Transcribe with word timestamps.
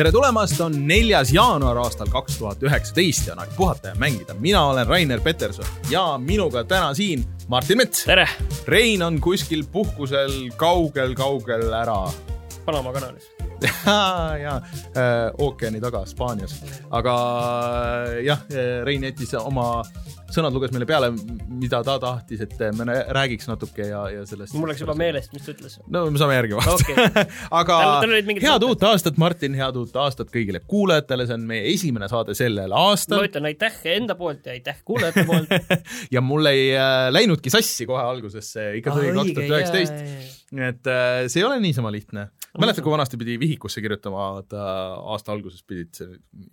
tere 0.00 0.14
tulemast, 0.14 0.56
on 0.64 0.76
neljas 0.88 1.28
jaanuar 1.34 1.76
aastal 1.82 2.08
kaks 2.08 2.38
tuhat 2.40 2.62
üheksateist 2.64 3.26
ja 3.28 3.34
on 3.34 3.42
aeg 3.42 3.50
puhata 3.52 3.90
ja 3.90 3.98
mängida. 4.00 4.32
mina 4.40 4.62
olen 4.70 4.86
Rainer 4.88 5.20
Peterson 5.20 5.66
ja 5.90 6.16
minuga 6.18 6.62
täna 6.64 6.94
siin 6.96 7.26
Martin 7.48 7.76
Mets. 7.76 8.06
tere! 8.08 8.24
Rein 8.66 9.02
on 9.02 9.20
kuskil 9.20 9.66
puhkusel 9.72 10.54
kaugel-kaugel 10.56 11.68
ära. 11.82 11.98
Panama 12.64 12.94
kanalis 12.96 13.28
ja, 13.86 14.38
ja 14.40 14.54
äh, 14.96 15.28
ookeani 15.38 15.82
taga 15.84 16.00
Hispaanias, 16.06 16.56
aga 16.90 17.16
äh, 17.44 18.22
jah, 18.24 18.40
Rein 18.88 19.04
jättis 19.04 19.36
oma 19.36 19.82
sõnad 20.34 20.54
luges 20.54 20.72
meile 20.74 20.86
peale, 20.88 21.10
mida 21.60 21.80
ta 21.86 21.96
tahtis, 22.02 22.42
et 22.44 22.56
me 22.76 22.86
räägiks 23.16 23.48
natuke 23.50 23.86
ja, 23.88 24.02
ja 24.12 24.24
sellest. 24.28 24.54
mul 24.58 24.70
läks 24.72 24.82
juba 24.84 24.96
meelest, 24.98 25.32
mis 25.34 25.46
ta 25.46 25.54
ütles. 25.54 25.78
no 25.90 26.04
me 26.10 26.20
saame 26.20 26.36
järgi 26.38 26.58
vaadata 26.58 26.76
okay. 26.86 27.26
aga 27.60 27.78
head 28.44 28.66
uut 28.66 28.86
aastat, 28.90 29.20
Martin, 29.20 29.56
head 29.58 29.78
uut 29.80 29.96
aastat 30.02 30.32
kõigile 30.34 30.62
kuulajatele, 30.70 31.26
see 31.28 31.38
on 31.38 31.46
meie 31.50 31.66
esimene 31.74 32.10
saade 32.12 32.36
sellel 32.38 32.74
aastal. 32.76 33.22
ma 33.22 33.30
ütlen 33.30 33.50
aitäh 33.50 33.80
enda 33.96 34.16
poolt 34.18 34.46
ja 34.46 34.56
aitäh 34.56 34.82
kuulajate 34.84 35.26
poolt 35.28 35.54
ja 36.14 36.24
mul 36.24 36.50
ei 36.50 36.70
äh, 36.76 37.08
läinudki 37.14 37.52
sassi 37.52 37.88
kohe 37.90 38.02
alguses, 38.02 38.52
see 38.56 38.76
ikka 38.80 38.96
tuli 38.96 39.14
kaks 39.16 39.34
tuhat 39.36 39.56
üheksateist. 39.56 40.39
Nii 40.56 40.66
et 40.66 40.90
äh, 40.90 41.24
see 41.30 41.42
ei 41.42 41.46
ole 41.46 41.60
niisama 41.62 41.92
lihtne 41.94 42.28
mäletad, 42.58 42.82
kui 42.82 42.92
vanasti 42.92 43.18
pidi 43.20 43.38
vihikusse 43.40 43.82
kirjutama, 43.84 44.32
et 44.42 44.56
aasta 44.56 45.32
alguses 45.32 45.62
pidid 45.62 46.02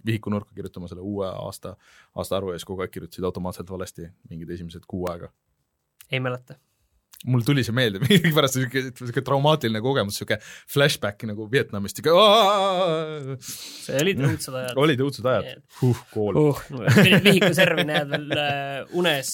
vihiku 0.06 0.30
nurka 0.34 0.54
kirjutama 0.56 0.90
selle 0.92 1.02
uue 1.02 1.28
aasta, 1.30 1.76
aastaarvu 2.16 2.54
ja 2.54 2.60
siis 2.60 2.70
kogu 2.70 2.86
aeg 2.86 2.94
kirjutasid 2.94 3.26
automaatselt 3.26 3.72
valesti 3.74 4.10
mingid 4.30 4.54
esimesed 4.58 4.86
kuu 4.88 5.08
aega? 5.12 5.34
ei 6.12 6.22
mäleta 6.24 6.56
mul 7.26 7.42
tuli 7.42 7.64
see 7.66 7.74
meelde, 7.76 8.00
millegipärast 8.04 8.60
siuke, 8.60 8.84
siuke 9.00 9.24
traumaatiline 9.26 9.82
kogemus, 9.82 10.20
siuke 10.22 10.38
flashback 10.44 11.26
nagu 11.30 11.48
Vietnamist, 11.52 11.98
siuke. 11.98 12.14
see 13.42 13.98
olid 14.04 14.22
õudsed 14.22 14.60
ajad. 14.62 14.78
olid 14.84 15.02
õudsed 15.08 15.30
ajad 15.32 15.64
huh,, 15.82 16.04
kool 16.14 16.38
uh,. 16.44 16.62
vihiku 17.26 17.50
servi 17.58 17.88
näed 17.90 18.14
veel 18.14 18.30
uh, 18.38 19.00
unes 19.02 19.34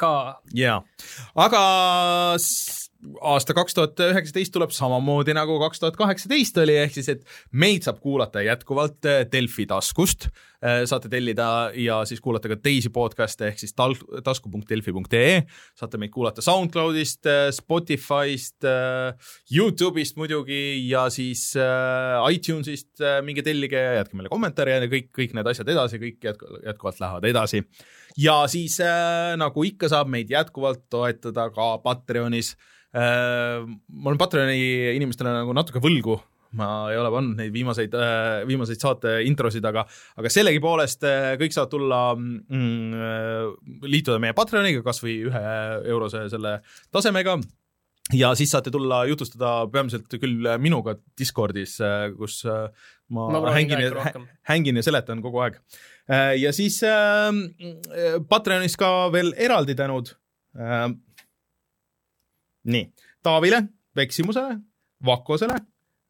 ka. 0.00 0.12
jaa, 0.52 0.82
aga 1.48 1.64
aasta 2.98 3.54
kaks 3.54 3.76
tuhat 3.76 4.00
üheksateist 4.08 4.52
tuleb 4.54 4.72
samamoodi 4.74 5.34
nagu 5.36 5.58
kaks 5.62 5.82
tuhat 5.82 5.96
kaheksateist 5.98 6.56
oli, 6.64 6.74
ehk 6.82 6.96
siis, 6.96 7.08
et 7.12 7.24
meid 7.54 7.86
saab 7.86 8.00
kuulata 8.02 8.42
jätkuvalt 8.42 9.06
äh, 9.06 9.20
Delfi 9.30 9.68
taskust, 9.70 10.26
äh, 10.58 10.80
saate 10.88 11.10
tellida 11.12 11.70
ja 11.78 12.00
siis 12.08 12.20
kuulata 12.24 12.50
ka 12.50 12.56
teisi 12.58 12.90
podcast'e 12.94 13.52
ehk 13.52 13.60
siis 13.62 13.76
tal-, 13.78 13.94
tasku.delfi.ee, 14.26 15.36
saate 15.78 16.00
meid 16.02 16.10
kuulata 16.14 16.42
SoundCloudist, 16.42 17.28
äh, 17.30 17.44
Spotify'st, 17.54 18.66
Youtube'ist 19.54 20.18
muidugi 20.18 20.62
ja 20.88 21.04
siis 21.14 21.52
iTunes'ist, 21.54 22.98
minge 23.26 23.44
tellige 23.46 23.78
ja 23.78 24.00
jätke 24.00 24.18
meile 24.18 24.32
kommentaare 24.32 24.74
ja 24.74 24.90
kõik, 24.90 25.12
kõik 25.14 25.36
need 25.38 25.52
asjad 25.52 25.70
edasi, 25.70 26.02
kõik 26.02 26.26
jätku-, 26.32 26.58
jätkuvalt 26.66 26.98
lähevad 27.04 27.28
edasi. 27.30 27.62
ja 28.18 28.40
siis 28.50 28.80
nagu 29.38 29.64
ikka, 29.70 29.90
saab 29.92 30.10
meid 30.10 30.34
jätkuvalt 30.34 30.88
toetada 30.90 31.46
ka 31.54 31.76
Patreonis 31.84 32.56
ma 32.94 34.08
olen 34.08 34.18
Patreoni 34.20 34.96
inimestele 34.96 35.34
nagu 35.34 35.52
natuke 35.56 35.82
võlgu, 35.84 36.16
ma 36.56 36.68
ei 36.92 36.96
ole 36.96 37.10
pannud 37.12 37.36
neid 37.40 37.52
viimaseid, 37.52 37.94
äh, 37.98 38.40
viimaseid 38.48 38.80
saate 38.80 39.18
introsid, 39.28 39.64
aga, 39.68 39.84
aga 40.18 40.32
sellegipoolest 40.32 41.04
äh, 41.04 41.30
kõik 41.40 41.54
saavad 41.54 41.72
tulla 41.74 42.00
mm,, 42.16 43.84
liituda 43.84 44.20
meie 44.22 44.36
Patreoniga 44.36 44.84
kas 44.86 45.02
või 45.04 45.18
ühe 45.28 45.46
eurose 45.92 46.28
selle 46.32 46.58
tasemega. 46.94 47.38
Ja 48.16 48.30
siis 48.32 48.48
saate 48.54 48.70
tulla 48.72 49.02
jutustada 49.04 49.66
peamiselt 49.68 50.14
küll 50.16 50.46
minuga 50.62 50.94
Discordis, 51.20 51.74
kus 52.16 52.38
ma, 53.12 53.26
ma 53.34 53.52
hängin 53.52 53.82
ja, 53.82 54.12
hängin 54.48 54.80
ja 54.80 54.84
seletan 54.86 55.20
kogu 55.20 55.42
aeg. 55.44 55.58
ja 56.40 56.54
siis 56.56 56.80
äh, 56.88 57.28
Patreonis 58.30 58.78
ka 58.80 59.10
veel 59.12 59.34
eraldi 59.36 59.76
tänud. 59.76 60.14
Äh, 60.56 60.88
nii, 62.68 62.88
Taavile, 63.22 63.62
Veksimusele, 63.96 64.58
Vakosele 65.04 65.54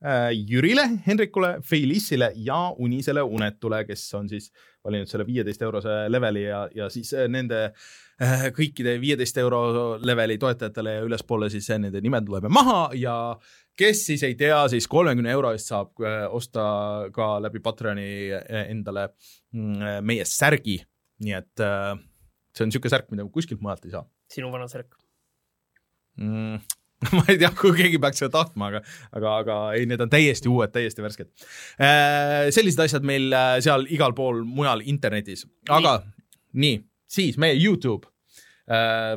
äh,, 0.04 0.30
Jürile, 0.50 0.84
Henrikule, 1.06 1.58
Feilissile 1.64 2.32
ja 2.34 2.70
Unisele 2.78 3.22
Unetule, 3.22 3.84
kes 3.84 4.04
on 4.14 4.28
siis 4.28 4.50
valinud 4.84 5.10
selle 5.10 5.26
viieteist 5.26 5.62
eurose 5.62 5.94
leveli 6.10 6.44
ja, 6.46 6.66
ja 6.74 6.88
siis 6.92 7.12
äh, 7.14 7.28
nende 7.30 7.64
äh, 7.68 8.48
kõikide 8.56 8.98
viieteist 9.00 9.38
euro 9.42 9.62
leveli 10.02 10.38
toetajatele 10.38 10.98
ja 10.98 11.06
ülespoole 11.06 11.50
siis 11.52 11.70
äh, 11.70 11.80
nende 11.82 12.02
nimed 12.04 12.28
loeme 12.30 12.50
maha 12.52 12.88
ja 12.98 13.16
kes 13.78 14.04
siis 14.10 14.24
ei 14.26 14.34
tea, 14.38 14.60
siis 14.72 14.88
kolmekümne 14.90 15.32
euro 15.34 15.52
eest 15.54 15.72
saab 15.72 16.04
äh, 16.04 16.24
osta 16.34 16.68
ka 17.14 17.36
läbi 17.44 17.62
Patreoni 17.64 18.08
endale 18.66 19.10
mm, 19.54 20.06
meie 20.06 20.26
särgi, 20.28 20.80
nii 21.24 21.36
et 21.38 21.60
see 21.62 22.64
on 22.64 22.70
niisugune 22.70 22.94
särk, 22.94 23.10
mida 23.12 23.26
kuskilt 23.32 23.62
mujalt 23.62 23.86
ei 23.86 23.94
saa. 23.94 24.06
sinu 24.32 24.50
vana 24.52 24.66
särk 24.70 24.97
mm, 26.18 26.58
ma 27.16 27.24
ei 27.30 27.38
tea, 27.38 27.50
kui 27.54 27.72
keegi 27.78 28.00
peaks 28.02 28.22
seda 28.22 28.32
tahtma, 28.40 28.72
aga, 28.72 28.82
aga, 29.14 29.32
aga 29.44 29.58
ei, 29.78 29.86
need 29.90 30.02
on 30.02 30.10
täiesti 30.12 30.50
uued, 30.50 30.72
täiesti 30.74 31.04
värsked 31.04 31.30
äh,. 31.78 32.48
sellised 32.54 32.82
asjad 32.86 33.06
meil 33.06 33.30
äh, 33.32 33.56
seal 33.64 33.86
igal 33.94 34.14
pool 34.18 34.42
mujal 34.46 34.82
internetis, 34.84 35.46
aga 35.70 35.98
nii, 36.02 36.64
nii, 36.64 36.80
siis 37.18 37.38
meie 37.40 37.56
Youtube 37.58 38.10
äh,. 38.66 39.14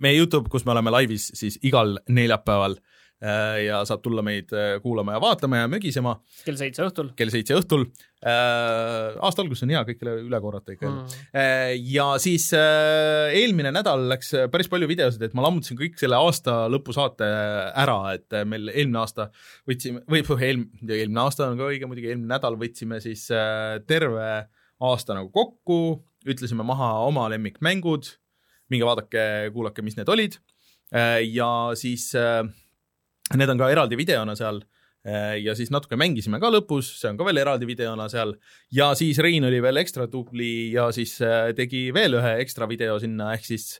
meie 0.00 0.20
Youtube, 0.20 0.52
kus 0.52 0.66
me 0.68 0.76
oleme 0.76 0.92
laivis 0.92 1.30
siis 1.38 1.58
igal 1.66 1.96
neljapäeval 2.08 2.76
ja 3.20 3.82
saab 3.84 4.00
tulla 4.04 4.22
meid 4.24 4.52
äh, 4.56 4.78
kuulama 4.80 5.12
ja 5.16 5.20
vaatama 5.20 5.58
ja 5.60 5.68
mögisema. 5.68 6.14
kell 6.44 6.56
seitse 6.56 6.86
õhtul. 6.86 7.10
kell 7.16 7.32
seitse 7.32 7.56
õhtul. 7.58 7.84
Äh, 8.20 9.16
aasta 9.20 9.44
alguses 9.44 9.64
on 9.66 9.72
hea 9.74 9.82
kõikile 9.88 10.14
üle 10.24 10.40
korrata 10.40 10.72
ikka 10.74 10.88
mm.. 10.88 11.18
ja 11.92 12.06
siis 12.20 12.50
eelmine 12.52 13.72
nädal 13.72 14.06
läks 14.12 14.32
päris 14.52 14.68
palju 14.72 14.88
videosid, 14.90 15.24
et 15.24 15.36
ma 15.36 15.44
lammutasin 15.46 15.78
kõik 15.78 16.00
selle 16.00 16.20
aasta 16.20 16.62
lõpusaate 16.72 17.28
ära, 17.80 17.98
et 18.16 18.38
meil 18.48 18.72
eelmine 18.72 19.02
aasta 19.02 19.30
võtsime, 19.68 20.04
või 20.08 20.24
eelmine, 20.24 20.68
eelmine 20.88 21.24
aasta 21.24 21.48
on 21.48 21.60
ka 21.60 21.68
õige 21.72 21.88
muidugi, 21.88 22.12
eelmine 22.12 22.34
nädal 22.34 22.56
võtsime 22.60 23.00
siis 23.04 23.26
terve 23.88 24.30
aasta 24.80 25.16
nagu 25.16 25.28
kokku, 25.32 26.00
ütlesime 26.28 26.64
maha 26.68 26.92
oma 27.08 27.28
lemmikmängud, 27.32 28.14
minge 28.72 28.88
vaadake, 28.88 29.28
kuulake, 29.52 29.84
mis 29.84 29.96
need 30.00 30.12
olid 30.12 30.36
ja 30.90 31.50
siis 31.78 32.10
äh, 32.18 32.42
Need 33.36 33.52
on 33.52 33.60
ka 33.60 33.70
eraldi 33.70 33.98
videona 33.98 34.34
seal 34.38 34.62
äh, 35.06 35.36
ja 35.44 35.54
siis 35.58 35.70
natuke 35.70 35.98
mängisime 36.00 36.40
ka 36.42 36.50
lõpus, 36.50 36.88
see 36.98 37.12
on 37.12 37.20
ka 37.20 37.26
veel 37.28 37.42
eraldi 37.42 37.68
videona 37.68 38.08
seal. 38.10 38.34
Ja 38.74 38.90
siis 38.98 39.20
Rein 39.22 39.46
oli 39.46 39.62
veel 39.62 39.82
ekstra 39.82 40.08
tubli 40.10 40.72
ja 40.74 40.88
siis 40.94 41.16
äh, 41.22 41.52
tegi 41.56 41.88
veel 41.94 42.18
ühe 42.18 42.36
ekstra 42.42 42.68
video 42.70 42.98
sinna, 43.02 43.32
ehk 43.36 43.46
siis 43.46 43.76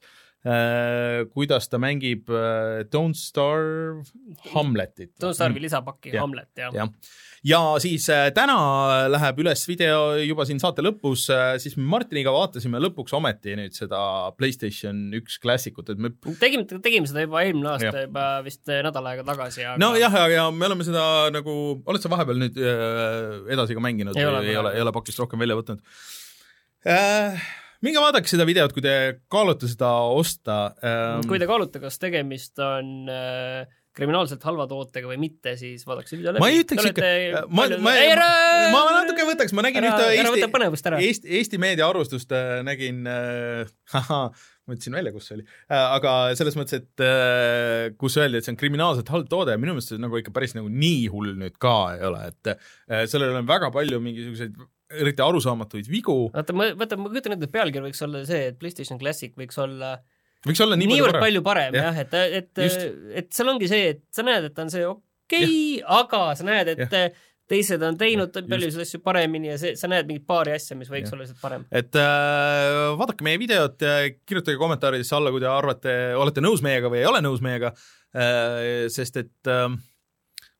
kuidas 1.35 1.69
ta 1.69 1.81
mängib 1.83 2.31
äh, 2.33 2.85
Don't 2.89 3.19
Starve 3.19 4.07
Hamletit. 4.55 5.13
Don't 5.21 5.37
Starve'i 5.37 5.67
lisapakki 5.67 6.15
ja. 6.15 6.23
Hamlet, 6.25 6.53
jah 6.57 6.73
ja 6.75 6.89
ja 7.47 7.61
siis 7.81 8.05
äh, 8.13 8.29
täna 8.37 8.57
läheb 9.11 9.41
üles 9.43 9.63
video 9.69 10.13
juba 10.21 10.45
siin 10.49 10.61
saate 10.63 10.85
lõpus, 10.85 11.27
äh, 11.33 11.55
siis 11.63 11.77
me 11.79 11.87
Martiniga 11.89 12.33
vaatasime 12.35 12.81
lõpuks 12.83 13.15
ometi 13.17 13.57
nüüd 13.59 13.77
seda 13.77 14.01
Playstation 14.37 15.09
üks 15.17 15.39
klassikut, 15.43 15.93
et 15.93 16.03
me 16.03 16.13
tegime, 16.41 16.67
tegime 16.69 17.09
seda 17.09 17.25
juba 17.25 17.45
eelmine 17.47 17.73
aasta 17.73 17.95
ja. 17.95 18.05
juba 18.09 18.27
vist 18.47 18.69
äh, 18.69 18.83
nädal 18.87 19.09
aega 19.13 19.25
tagasi 19.29 19.65
aga.... 19.65 19.79
nojah, 19.81 20.19
ja 20.35 20.47
me 20.53 20.69
oleme 20.69 20.87
seda 20.87 21.05
nagu, 21.33 21.57
oled 21.89 22.05
sa 22.05 22.13
vahepeal 22.13 22.45
nüüd 22.45 22.61
edasi 22.61 23.77
ka 23.77 23.85
mänginud 23.85 24.21
ei 24.21 24.29
ole, 24.29 24.45
ei 24.45 24.61
ole, 24.61 24.77
ei 24.77 24.85
ole 24.85 24.95
pakist 24.95 25.21
rohkem 25.23 25.41
välja 25.41 25.59
võtnud 25.61 25.81
äh,? 26.85 27.51
Minge 27.85 28.01
vaadake 28.03 28.31
seda 28.31 28.47
videot, 28.49 28.73
kui 28.77 28.85
te 28.85 28.95
kaalute 29.33 29.69
seda 29.71 29.91
osta 30.15 30.63
ähm.... 30.85 31.27
kui 31.29 31.41
te 31.41 31.49
kaalute, 31.51 31.83
kas 31.83 32.01
tegemist 32.03 32.61
on 32.65 33.11
äh, 33.11 33.69
kriminaalselt 33.97 34.45
halva 34.47 34.67
tootega 34.71 35.11
või 35.11 35.19
mitte, 35.21 35.57
siis 35.59 35.83
vaadake 35.89 36.11
see 36.11 36.21
video 36.21 36.35
läbi. 36.35 36.45
ma 36.45 36.51
ei 36.53 36.63
ütleks 36.63 36.91
ikka, 36.93 37.11
ma, 37.49 37.67
ma, 37.83 37.95
ma, 37.97 38.85
ma 38.87 38.95
natuke 39.01 39.27
võtaks, 39.33 39.55
ma 39.57 39.65
nägin 39.67 39.83
ära, 39.83 39.97
ühte 39.97 40.15
Eesti, 40.71 40.95
Eesti, 41.01 41.35
Eesti 41.41 41.61
meedia 41.63 41.89
arvustust 41.91 42.33
äh, 42.37 42.61
nägin 42.67 43.03
äh,, 43.11 43.73
ma 44.71 44.77
ütlesin 44.77 44.95
välja, 44.95 45.13
kus 45.15 45.27
see 45.27 45.39
oli. 45.41 45.47
Äh,, 45.67 45.87
aga 45.99 46.17
selles 46.39 46.59
mõttes, 46.59 46.85
et 46.85 47.05
äh, 47.05 47.91
kus 48.01 48.19
öeldi, 48.21 48.39
et 48.39 48.47
see 48.47 48.55
on 48.55 48.61
kriminaalselt 48.61 49.11
halb 49.11 49.31
toode, 49.33 49.59
minu 49.61 49.75
meelest 49.75 49.95
see 49.95 50.03
nagu 50.03 50.21
ikka 50.21 50.35
päris 50.37 50.55
nagu 50.59 50.71
nii 50.71 51.09
hull 51.13 51.35
nüüd 51.41 51.59
ka 51.63 51.77
ei 51.97 52.05
ole, 52.11 52.29
et 52.31 52.55
äh, 52.55 53.09
sellel 53.11 53.41
on 53.41 53.49
väga 53.51 53.73
palju 53.75 53.99
mingisuguseid 54.05 54.61
eriti 54.91 55.23
arusaamatuid 55.23 55.91
vigu. 55.91 56.17
vaata, 56.35 56.57
ma, 56.57 56.71
vaata, 56.79 56.99
ma 56.99 57.11
kujutan 57.13 57.37
ette, 57.37 57.47
et 57.47 57.55
pealkiri 57.55 57.89
võiks 57.89 58.03
olla 58.07 58.25
see, 58.29 58.49
et 58.51 58.59
PlayStation 58.59 58.99
Classic 58.99 59.37
võiks 59.39 59.61
olla 59.63 59.95
äh, 59.99 60.09
võiks 60.47 60.61
olla 60.65 60.77
nii 60.79 60.91
niivõrd 60.95 61.21
palju 61.21 61.43
parem 61.45 61.77
jah 61.77 61.97
ja,, 61.97 62.05
et, 62.07 62.15
et, 62.41 62.85
et 63.23 63.33
seal 63.35 63.53
ongi 63.53 63.69
see, 63.71 63.91
et 63.97 64.05
sa 64.15 64.25
näed, 64.27 64.49
et 64.49 64.63
on 64.63 64.73
see 64.73 64.87
okei 64.87 65.43
okay,, 65.45 65.83
aga 66.01 66.23
sa 66.39 66.47
näed, 66.49 66.73
et 66.75 66.97
ja. 66.97 67.03
teised 67.51 67.83
on 67.85 67.99
teinud 68.01 68.39
paljusid 68.49 68.85
asju 68.87 69.03
paremini 69.05 69.53
ja 69.53 69.59
see, 69.61 69.75
sa 69.79 69.91
näed 69.91 70.09
mingit 70.09 70.25
paari 70.29 70.55
asja, 70.57 70.79
mis 70.81 70.91
võiks 70.93 71.11
ja. 71.11 71.17
olla 71.17 71.27
lihtsalt 71.27 71.43
parem. 71.45 71.67
et 71.69 72.01
äh, 72.01 72.81
vaadake 73.01 73.27
meie 73.27 73.41
videot 73.43 73.85
ja 73.85 73.99
kirjutage 74.17 74.61
kommentaaridesse 74.61 75.17
alla, 75.19 75.33
kui 75.35 75.45
te 75.45 75.51
arvate, 75.51 75.97
olete 76.21 76.45
nõus 76.45 76.65
meiega 76.65 76.93
või 76.93 77.03
ei 77.03 77.11
ole 77.11 77.23
nõus 77.27 77.45
meiega 77.45 77.75
äh,, 77.75 78.89
sest 78.93 79.21
et 79.21 79.53
äh, 79.53 79.69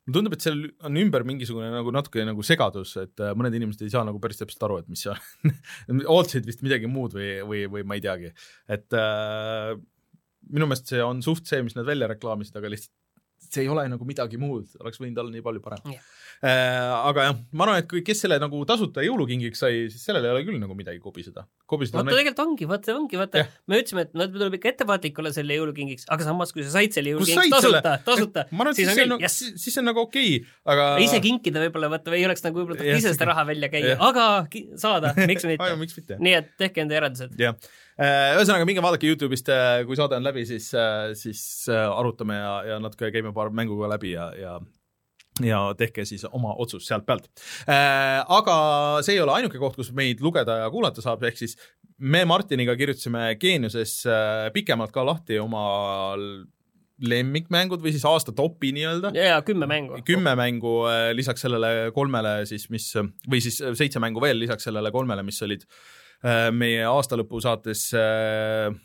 tundub, 0.09 0.35
et 0.35 0.45
seal 0.45 0.63
on 0.87 0.99
ümber 1.01 1.25
mingisugune 1.29 1.69
nagu 1.73 1.93
natuke 1.95 2.25
nagu 2.27 2.45
segadus, 2.47 2.97
et 3.03 3.23
äh, 3.23 3.35
mõned 3.39 3.57
inimesed 3.57 3.85
ei 3.85 3.93
saa 3.93 4.05
nagu 4.07 4.21
päris 4.23 4.41
täpselt 4.41 4.65
aru, 4.67 4.81
et 4.81 4.91
mis 4.93 5.05
on 5.11 6.03
ootasid 6.17 6.49
vist 6.49 6.65
midagi 6.67 6.91
muud 6.91 7.17
või, 7.17 7.33
või, 7.47 7.65
või 7.77 7.87
ma 7.87 7.99
ei 7.99 8.05
teagi, 8.05 8.33
et 8.71 8.97
äh, 8.97 9.75
minu 10.51 10.71
meelest 10.71 10.91
see 10.91 11.03
on 11.05 11.21
suht 11.25 11.47
see, 11.51 11.63
mis 11.67 11.77
nad 11.77 11.89
välja 11.89 12.09
reklaamisid, 12.11 12.57
aga 12.59 12.73
lihtsalt 12.73 12.95
see 13.55 13.65
ei 13.65 13.71
ole 13.73 13.85
nagu 13.91 14.07
midagi 14.07 14.39
muud, 14.41 14.69
oleks 14.81 15.01
võinud 15.03 15.19
olla 15.23 15.33
nii 15.35 15.45
palju 15.45 15.63
parem 15.65 15.95
Jah. 15.95 16.05
äh, 16.47 16.93
aga 17.11 17.27
jah, 17.29 17.39
ma 17.53 17.67
arvan, 17.67 17.83
et 17.83 17.89
kui, 17.91 18.03
kes 18.07 18.23
selle 18.25 18.39
nagu 18.43 18.61
tasuta 18.69 19.05
jõulukingiks 19.05 19.63
sai, 19.65 19.83
siis 19.93 20.05
sellel 20.07 20.29
ei 20.29 20.35
ole 20.35 20.45
küll 20.47 20.61
nagu 20.63 20.77
midagi 20.79 21.03
kobiseda. 21.03 21.47
kobiseda 21.71 22.01
vaata 22.01 22.15
tegelikult 22.15 22.43
ongi, 22.45 22.69
vaata 22.71 22.97
ongi, 22.97 23.21
vaata 23.21 23.43
Jah. 23.43 23.51
me 23.71 23.81
ütlesime, 23.83 24.07
et 24.07 24.17
no 24.19 24.29
tuleb 24.33 24.59
ikka 24.61 24.73
ettevaatlik 24.73 25.21
olla 25.23 25.35
selle 25.35 25.59
jõulukingiks, 25.59 26.07
aga 26.15 26.29
samas, 26.29 26.55
kui 26.57 26.67
sa 26.67 26.75
said 26.79 26.97
selle 26.97 27.15
jõulukingiks 27.15 27.55
tasuta, 27.57 27.97
tasuta, 28.07 28.47
siis 28.79 28.93
on 28.93 29.01
küll, 29.03 29.13
nagu, 29.15 29.27
jess. 29.27 29.51
siis 29.51 29.75
see 29.75 29.83
on 29.83 29.91
nagu 29.91 30.05
okei 30.07 30.41
okay,, 30.41 30.57
aga 30.75 30.89
ise 31.05 31.21
kinkida 31.25 31.63
võib-olla 31.67 31.93
vaata 31.97 32.17
ei 32.19 32.27
oleks 32.29 32.47
nagu 32.47 32.63
võib-olla 32.63 32.81
tahtnud 32.81 33.03
ise 33.03 33.15
seda 33.17 33.31
raha 33.33 33.47
välja 33.51 33.71
käia 33.73 33.95
jah., 33.95 34.07
aga 34.11 34.27
saada, 34.81 35.15
miks 35.31 35.47
mitte 35.47 36.21
nii 36.21 36.39
et 36.39 36.53
tehke 36.61 36.85
enda 36.85 36.99
järeldused. 36.99 37.37
jah, 37.41 37.59
ühesõnaga 38.01 38.65
minge 38.65 38.83
vaadake 38.85 39.11
Youtube'ist, 39.11 39.51
kui 39.87 39.99
saade 39.99 40.17
on 40.17 40.25
läbi, 40.25 40.47
siis, 40.49 40.71
siis 41.21 41.43
äh, 41.69 41.87
arutame 41.91 42.39
ja, 42.39 42.53
ja 42.73 42.79
natuke 42.81 43.11
käime 43.13 43.35
paar 43.37 43.53
mängu 43.53 43.77
ka 43.81 43.91
läbi 43.93 44.15
ja, 44.15 44.31
ja 44.41 44.61
ja 45.41 45.59
tehke 45.79 46.05
siis 46.05 46.27
oma 46.37 46.51
otsus 46.61 46.85
sealt 46.85 47.07
pealt. 47.07 47.29
aga 47.65 48.57
see 49.07 49.15
ei 49.15 49.21
ole 49.23 49.33
ainuke 49.39 49.61
koht, 49.63 49.79
kus 49.79 49.93
meid 49.97 50.21
lugeda 50.21 50.59
ja 50.65 50.67
kuulata 50.73 51.01
saab, 51.01 51.23
ehk 51.25 51.39
siis 51.39 51.55
me 52.01 52.25
Martiniga 52.29 52.75
kirjutasime 52.77 53.35
Geeniuses 53.41 54.01
äh, 54.09 54.49
pikemalt 54.55 54.93
ka 54.93 55.05
lahti 55.07 55.39
oma 55.41 56.17
lemmikmängud 57.01 57.81
või 57.81 57.95
siis 57.95 58.05
aasta 58.09 58.33
topi 58.37 58.75
nii-öelda 58.77 59.13
ja, 59.17 59.31
ja 59.35 59.39
kümme 59.45 59.69
mängu. 59.69 60.01
kümme 60.09 60.35
mängu 60.37 60.75
äh, 60.91 61.11
lisaks 61.17 61.47
sellele 61.47 61.91
kolmele 61.97 62.41
siis, 62.49 62.69
mis 62.73 62.91
või 62.97 63.41
siis 63.45 63.61
seitse 63.79 64.03
mängu 64.03 64.21
veel 64.21 64.41
lisaks 64.41 64.69
sellele 64.69 64.93
kolmele, 64.93 65.25
mis 65.25 65.41
olid 65.47 65.65
äh, 65.65 66.00
meie 66.53 66.83
aastalõpu 66.85 67.41
saates. 67.41 67.87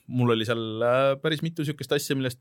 mul 0.07 0.35
oli 0.35 0.45
seal 0.47 0.83
äh, 0.87 1.07
päris 1.19 1.41
mitu 1.43 1.65
niisugust 1.65 1.91
asja, 1.97 2.15
millest 2.15 2.39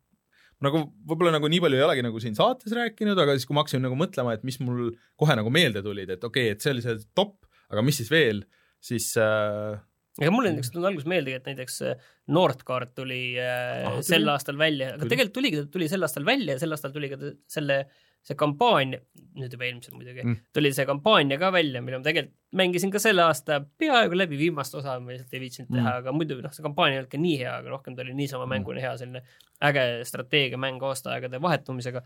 nagu 0.63 0.85
võib-olla 1.09 1.35
nagu 1.35 1.49
nii 1.51 1.63
palju 1.65 1.79
ei 1.79 1.87
olegi 1.87 2.05
nagu 2.07 2.21
siin 2.23 2.37
saates 2.39 2.75
rääkinud, 2.77 3.19
aga 3.19 3.35
siis, 3.35 3.47
kui 3.49 3.57
ma 3.57 3.65
hakkasin 3.65 3.83
nagu 3.85 3.99
mõtlema, 3.99 4.37
et 4.37 4.45
mis 4.47 4.61
mul 4.63 4.93
kohe 5.21 5.35
nagu 5.39 5.51
meelde 5.55 5.83
tulid, 5.85 6.15
et 6.15 6.23
okei 6.23 6.51
okay,, 6.51 6.55
et 6.55 6.65
see 6.65 6.75
oli 6.75 6.85
see 6.85 7.01
top, 7.19 7.41
aga 7.73 7.83
mis 7.85 7.99
siis 8.01 8.13
veel, 8.13 8.45
siis 8.85 9.11
äh, 9.21 9.75
ega 10.23 10.31
mulle 10.31 10.53
näiteks 10.53 10.71
tuli 10.75 10.89
alguses 10.91 11.11
meeldigi, 11.11 11.41
et 11.41 11.51
näiteks 11.51 11.81
äh, 11.91 12.09
Nordcard 12.35 12.95
tuli 12.95 13.23
äh, 13.41 13.83
Ah, 13.83 13.97
tuli. 13.99 14.09
sel 14.13 14.31
aastal 14.31 14.61
välja, 14.61 14.93
aga 14.95 15.03
Tuli. 15.03 15.15
tegelikult 15.15 15.37
tuligi, 15.41 15.65
tuli 15.75 15.91
sel 15.91 16.07
aastal 16.07 16.27
välja 16.29 16.57
ja 16.57 16.63
sel 16.63 16.77
aastal 16.77 16.95
tuli 16.95 17.11
ka 17.13 17.19
selle, 17.51 17.81
see 18.25 18.37
kampaania, 18.41 19.01
nüüd 19.37 19.53
juba 19.53 19.67
eelmisel 19.67 19.95
muidugi 19.99 20.23
Mm. 20.25 20.31
mm., 20.31 20.53
tuli 20.57 20.71
see 20.73 20.87
kampaania 20.89 21.37
ka 21.39 21.51
välja, 21.53 21.83
mille 21.85 21.99
ma 22.01 22.07
tegelikult 22.07 22.39
mängisin 22.57 22.93
ka 22.95 23.01
selle 23.03 23.23
aasta 23.27 23.59
peaaegu 23.79 24.17
läbi 24.17 24.39
viimast 24.39 24.75
osa, 24.79 24.95
ma 25.01 25.13
lihtsalt 25.13 25.35
ei 25.35 25.41
viitsinud 25.43 25.69
teha 25.69 25.83
Mm. 25.83 25.91
mm., 25.91 25.99
aga 25.99 26.13
muidu 26.17 26.39
noh, 26.43 26.53
see 26.57 26.65
kampaania 26.65 26.97
ei 26.97 27.03
olnud 27.03 27.13
ka 27.13 27.21
nii 27.21 27.39
hea, 27.43 27.57
aga 27.59 27.75
rohkem 27.75 27.97
ta 27.97 28.03
oli 28.07 28.15
niisama 28.17 28.47
mänguna 28.49 28.81
hea, 28.81 28.95
selline 29.01 29.23
äge 29.65 29.85
strateegiamäng 30.09 30.81
aastaaegade 30.89 31.41
vahetumisega. 31.43 32.03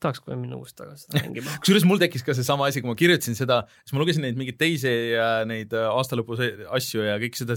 Tahaks 0.00 0.22
kohe 0.24 0.36
minna 0.40 0.56
uuesti 0.58 0.80
tagasi 0.82 1.06
seda 1.06 1.20
mängima. 1.26 1.54
kusjuures 1.62 1.84
mul 1.88 2.00
tekkis 2.00 2.24
ka 2.26 2.34
seesama 2.36 2.66
asi, 2.70 2.80
kui 2.82 2.88
ma 2.90 2.96
kirjutasin 2.98 3.36
seda, 3.38 3.60
siis 3.84 3.94
ma 3.96 4.00
lugesin 4.02 4.24
neid 4.26 4.38
mingeid 4.40 4.56
teisi 4.60 4.92
äh, 5.16 5.42
neid 5.50 5.74
äh, 5.76 5.88
aastalõpu 5.92 6.38
se- 6.40 6.52
asju 6.78 7.04
ja 7.04 7.18
kõik 7.22 7.36
seda, 7.38 7.56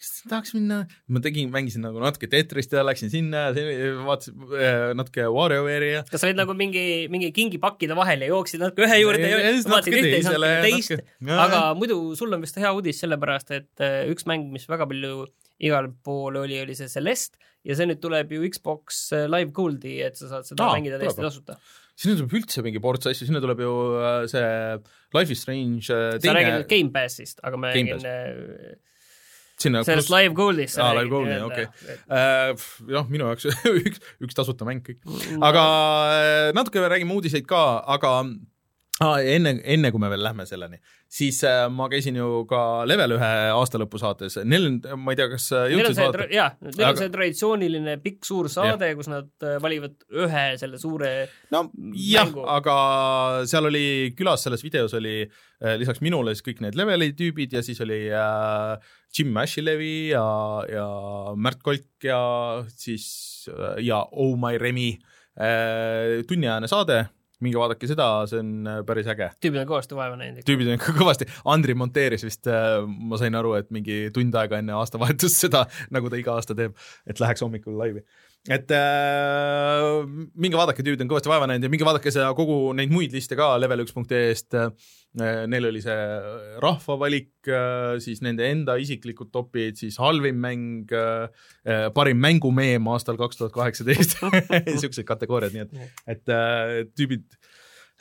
kas 0.00 0.12
tahaks 0.30 0.54
minna, 0.56 0.78
ma 1.12 1.20
tegin, 1.24 1.50
mängisin 1.52 1.82
nagu 1.84 2.00
natuke 2.00 2.28
Tetrist 2.30 2.72
ja 2.72 2.84
läksin 2.86 3.10
sinna 3.12 3.48
ja 3.52 3.90
vaatasin 4.06 4.46
äh, 4.54 4.78
natuke 4.96 5.26
WarioWare'i 5.34 5.90
ja 5.98 6.04
kas 6.08 6.22
sa 6.24 6.30
olid 6.30 6.38
nagu 6.40 6.54
mingi, 6.56 6.86
mingi 7.12 7.32
kingipakkide 7.36 7.98
vahel 7.98 8.22
ja 8.24 8.30
jooksid 8.32 8.62
natuke 8.64 8.86
ühe 8.88 9.00
juurde 9.02 9.26
Ja- 9.26 9.42
ja 9.42 9.50
ja 9.50 9.60
vaatasid 9.66 9.98
ühte 10.00 10.22
ja 10.24 10.38
ja 10.54 10.62
teist. 10.64 11.04
aga 11.26 11.60
muidu 11.76 12.00
sul 12.18 12.32
on 12.38 12.46
vist 12.46 12.56
hea 12.62 12.72
uudis, 12.76 13.02
sellepärast 13.02 13.50
et 13.58 13.86
üks 14.14 14.24
mäng, 14.30 14.46
mis 14.54 14.64
väga 14.70 14.86
palju 14.88 15.26
igal 15.60 15.90
pool 16.04 16.40
oli, 16.42 16.58
oli 16.62 16.76
see 16.78 16.88
Celeste 16.90 17.38
ja 17.66 17.76
see 17.76 17.88
nüüd 17.90 18.00
tuleb 18.02 18.32
ju 18.32 18.42
Xbox 18.48 19.00
äh, 19.16 19.26
Live 19.30 19.52
Goldi, 19.56 19.98
et 20.04 20.16
sa 20.18 20.30
saad 20.30 20.48
seda 20.48 20.68
Aa, 20.68 20.76
mängida 20.78 21.00
täiesti 21.00 21.24
tasuta. 21.24 21.58
sinna 22.00 22.16
tuleb 22.16 22.36
üldse 22.40 22.64
mingi 22.64 22.80
ports 22.82 23.10
asju, 23.10 23.28
sinna 23.28 23.42
tuleb 23.44 23.60
ju 23.64 23.72
äh, 24.00 24.20
see 24.32 24.44
Life 25.16 25.34
is 25.34 25.42
Strange 25.44 25.84
äh, 25.90 26.14
sa 26.16 26.36
räägid 26.36 26.54
nüüd 26.54 26.62
teine, 26.64 26.70
Game 26.72 26.94
Passist, 26.94 27.42
aga 27.44 27.60
ma 27.60 27.74
Game 27.76 27.98
räägin 27.98 28.06
äh, 28.08 28.78
sinna 29.60 29.82
sellest 29.84 30.08
pluss 30.08 30.14
Live 30.16 30.32
Goldist. 30.38 30.78
Aa, 30.80 30.94
Live 30.96 31.12
Gold'i, 31.12 31.36
okei. 31.44 31.66
jah, 32.08 33.10
minu 33.12 33.26
jaoks 33.28 33.50
üks, 33.84 34.00
üks 34.24 34.38
tasuta 34.38 34.64
mäng 34.68 34.80
kõik. 34.86 35.02
aga 35.44 35.64
äh, 36.14 36.46
natuke 36.56 36.80
räägime 36.88 37.12
uudiseid 37.18 37.44
ka, 37.50 37.64
aga 37.92 38.14
ah, 39.04 39.16
enne, 39.24 39.54
enne 39.64 39.90
kui 39.92 40.02
me 40.02 40.10
veel 40.12 40.22
lähme 40.24 40.44
selleni, 40.48 40.80
siis 41.10 41.38
äh, 41.48 41.64
ma 41.72 41.88
käisin 41.92 42.18
ju 42.20 42.44
ka 42.50 42.84
Level 42.88 43.16
ühe 43.16 43.30
aastalõpu 43.54 44.00
saates, 44.02 44.36
neil 44.44 44.68
on, 44.68 44.78
ma 45.00 45.14
ei 45.14 45.20
tea, 45.20 45.28
kas 45.32 45.50
äh, 45.56 45.66
jõudsid 45.72 45.96
see 45.96 46.06
vaadata, 46.06 46.28
jaa, 46.34 46.48
neil 46.68 46.88
on 46.90 47.00
see 47.00 47.12
traditsiooniline 47.16 47.96
pikk 48.04 48.28
suur 48.28 48.50
saade, 48.52 48.92
kus 48.98 49.10
nad 49.12 49.30
äh, 49.46 49.58
valivad 49.62 49.96
ühe 50.12 50.46
selle 50.60 50.80
suure 50.82 51.12
no 51.54 51.66
jah 51.96 52.32
aga 52.56 52.76
seal 53.50 53.70
oli 53.70 53.84
külas 54.18 54.44
selles 54.46 54.64
videos 54.66 54.94
oli 54.98 55.14
äh, 55.24 55.76
lisaks 55.80 56.02
minule 56.04 56.34
siis 56.36 56.46
kõik 56.46 56.64
need 56.64 56.78
Leveli 56.78 57.12
tüübid 57.16 57.56
ja 57.56 57.64
siis 57.64 57.80
oli 57.84 58.02
äh, 58.12 58.90
Jim 59.16 59.36
Ashilevi 59.36 60.10
ja, 60.12 60.26
ja 60.70 60.88
Märt 61.36 61.62
Kolk 61.64 62.04
ja 62.04 62.20
siis 62.70 63.48
äh, 63.50 63.80
ja 63.84 64.02
Oh 64.12 64.36
My 64.38 64.58
Remi 64.60 64.92
äh, 65.40 66.20
tunniajane 66.28 66.70
saade, 66.70 67.02
minge 67.44 67.60
vaadake 67.60 67.88
seda, 67.90 68.06
see 68.30 68.40
on 68.42 68.50
äh, 68.68 68.80
päris 68.86 69.08
äge. 69.10 69.30
tüübid 69.42 69.62
on 69.62 69.68
kõvasti 69.70 69.98
vaeva 69.98 70.18
näinud. 70.20 70.44
tüübid 70.46 70.70
on 70.70 70.78
ikka 70.78 70.94
kõvasti, 70.98 71.28
Andri 71.52 71.76
monteeris 71.78 72.24
vist, 72.26 72.48
ma 73.10 73.20
sain 73.20 73.36
aru, 73.38 73.54
et 73.60 73.70
mingi 73.74 74.02
tund 74.14 74.36
aega 74.40 74.60
enne 74.60 74.76
aastavahetust 74.78 75.40
seda, 75.46 75.64
nagu 75.94 76.12
ta 76.12 76.20
iga 76.20 76.36
aasta 76.36 76.56
teeb, 76.58 76.76
et 77.08 77.22
läheks 77.22 77.44
hommikul 77.46 77.78
laivi. 77.80 78.04
et 78.48 78.72
äh, 78.76 80.00
minge 80.34 80.60
vaadake, 80.60 80.84
tüübid 80.86 81.04
on 81.04 81.12
kõvasti 81.12 81.32
vaeva 81.32 81.50
näinud 81.50 81.68
ja 81.68 81.72
minge 81.72 81.88
vaadake 81.88 82.12
seda 82.14 82.32
kogu 82.38 82.62
neid 82.76 82.92
muid 82.92 83.16
liste 83.16 83.38
ka 83.38 83.54
level1.ee-st 83.62 84.60
äh,. 84.60 84.72
Neil 85.18 85.66
oli 85.66 85.80
see 85.82 86.02
rahvavalik 86.62 87.48
äh,, 87.50 87.96
siis 88.02 88.20
nende 88.22 88.46
enda 88.46 88.76
isiklikud 88.78 89.32
topid, 89.34 89.74
siis 89.80 89.96
halvim 89.98 90.38
mäng 90.38 90.92
äh,, 90.94 91.88
parim 91.96 92.20
mängumeem 92.22 92.86
aastal 92.92 93.18
kaks 93.18 93.40
tuhat 93.40 93.54
kaheksateist, 93.56 94.20
niisugused 94.68 95.06
kategooriad, 95.08 95.56
nii 95.56 95.64
et, 95.66 95.96
et 96.14 96.34
äh, 96.34 96.74
tüübid 96.94 97.26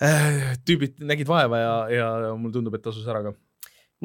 äh, 0.05 0.51
tüübid 0.69 1.01
nägid 1.01 1.29
vaeva 1.29 1.63
ja, 1.63 1.71
ja 1.95 2.11
mulle 2.35 2.59
tundub, 2.59 2.77
et 2.77 2.85
tasus 2.85 3.09
ära 3.09 3.23
ka. 3.25 3.33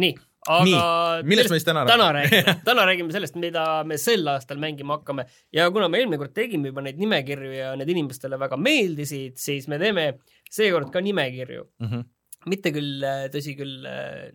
nii, 0.01 0.17
aga 0.57 0.81
millest 1.29 1.53
me 1.53 1.61
siis 1.61 1.69
täna 1.69 1.85
täna 1.89 2.09
räägime, 2.17 2.57
täna 2.71 2.89
räägime 2.89 3.13
sellest, 3.13 3.37
mida 3.37 3.67
me 3.85 4.01
sel 4.01 4.33
aastal 4.33 4.65
mängima 4.65 4.97
hakkame 4.97 5.29
ja 5.53 5.69
kuna 5.77 5.93
me 5.93 6.01
eelmine 6.01 6.25
kord 6.25 6.33
tegime 6.37 6.73
juba 6.73 6.89
neid 6.89 7.05
nimekirju 7.05 7.53
ja 7.53 7.77
need 7.77 7.93
inimestele 7.99 8.41
väga 8.41 8.57
meeldisid, 8.57 9.37
siis 9.45 9.69
me 9.69 9.77
teeme 9.83 10.15
seekord 10.49 10.89
ka 10.89 11.05
nimekirju. 11.05 11.69
mm? 11.85 11.93
-hmm. 11.93 12.11
Mitte 12.51 12.71
küll, 12.75 13.03
tõsi 13.33 13.57
küll, 13.59 13.85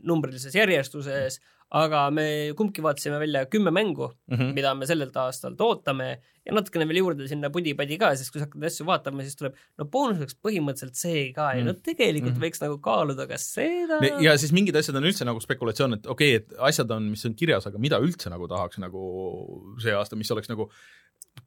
numbrilises 0.04 0.56
järjestuses, 0.56 1.39
aga 1.78 2.08
me 2.10 2.24
kumbki 2.58 2.82
vaatasime 2.82 3.20
välja 3.22 3.44
kümme 3.46 3.70
mängu, 3.72 4.08
Mm 4.28 4.38
-hmm. 4.38 4.54
mida 4.54 4.74
me 4.75 4.86
sellelt 4.89 5.16
aastalt 5.18 5.60
ootame 5.62 6.08
ja 6.46 6.54
natukene 6.54 6.88
veel 6.88 6.98
juurde 6.98 7.28
sinna 7.28 7.50
pudi-padi 7.50 7.98
ka, 8.00 8.16
sest 8.16 8.32
kui 8.32 8.39
sa 8.42 8.46
hakkad 8.48 8.63
asju 8.66 8.86
vaatama, 8.88 9.22
siis 9.22 9.36
tuleb 9.36 9.54
no 9.78 9.86
boonuseks 9.86 10.36
põhimõtteliselt 10.42 10.96
see 10.98 11.32
ka 11.34 11.51
ja 11.54 11.63
no 11.63 11.74
tegelikult 11.74 12.34
Mhm. 12.34 12.42
võiks 12.44 12.62
nagu 12.62 12.78
kaaluda 12.82 13.28
ka 13.28 13.38
seda. 13.38 14.00
ja 14.22 14.38
siis 14.38 14.51
mingid 14.51 14.75
asjad 14.75 14.96
on 14.96 15.04
üldse 15.04 15.25
nagu 15.25 15.39
spekulatsioon, 15.39 15.94
et 15.94 16.08
okei 16.08 16.36
okay,, 16.36 16.46
et 16.48 16.58
asjad 16.58 16.89
on, 16.92 17.04
mis 17.10 17.25
on 17.25 17.36
kirjas, 17.36 17.68
aga 17.68 17.78
mida 17.78 18.00
üldse 18.00 18.30
nagu 18.30 18.48
tahaks 18.48 18.78
nagu 18.80 19.75
see 19.80 19.94
aasta, 19.94 20.16
mis 20.16 20.32
oleks 20.32 20.50
nagu 20.50 20.70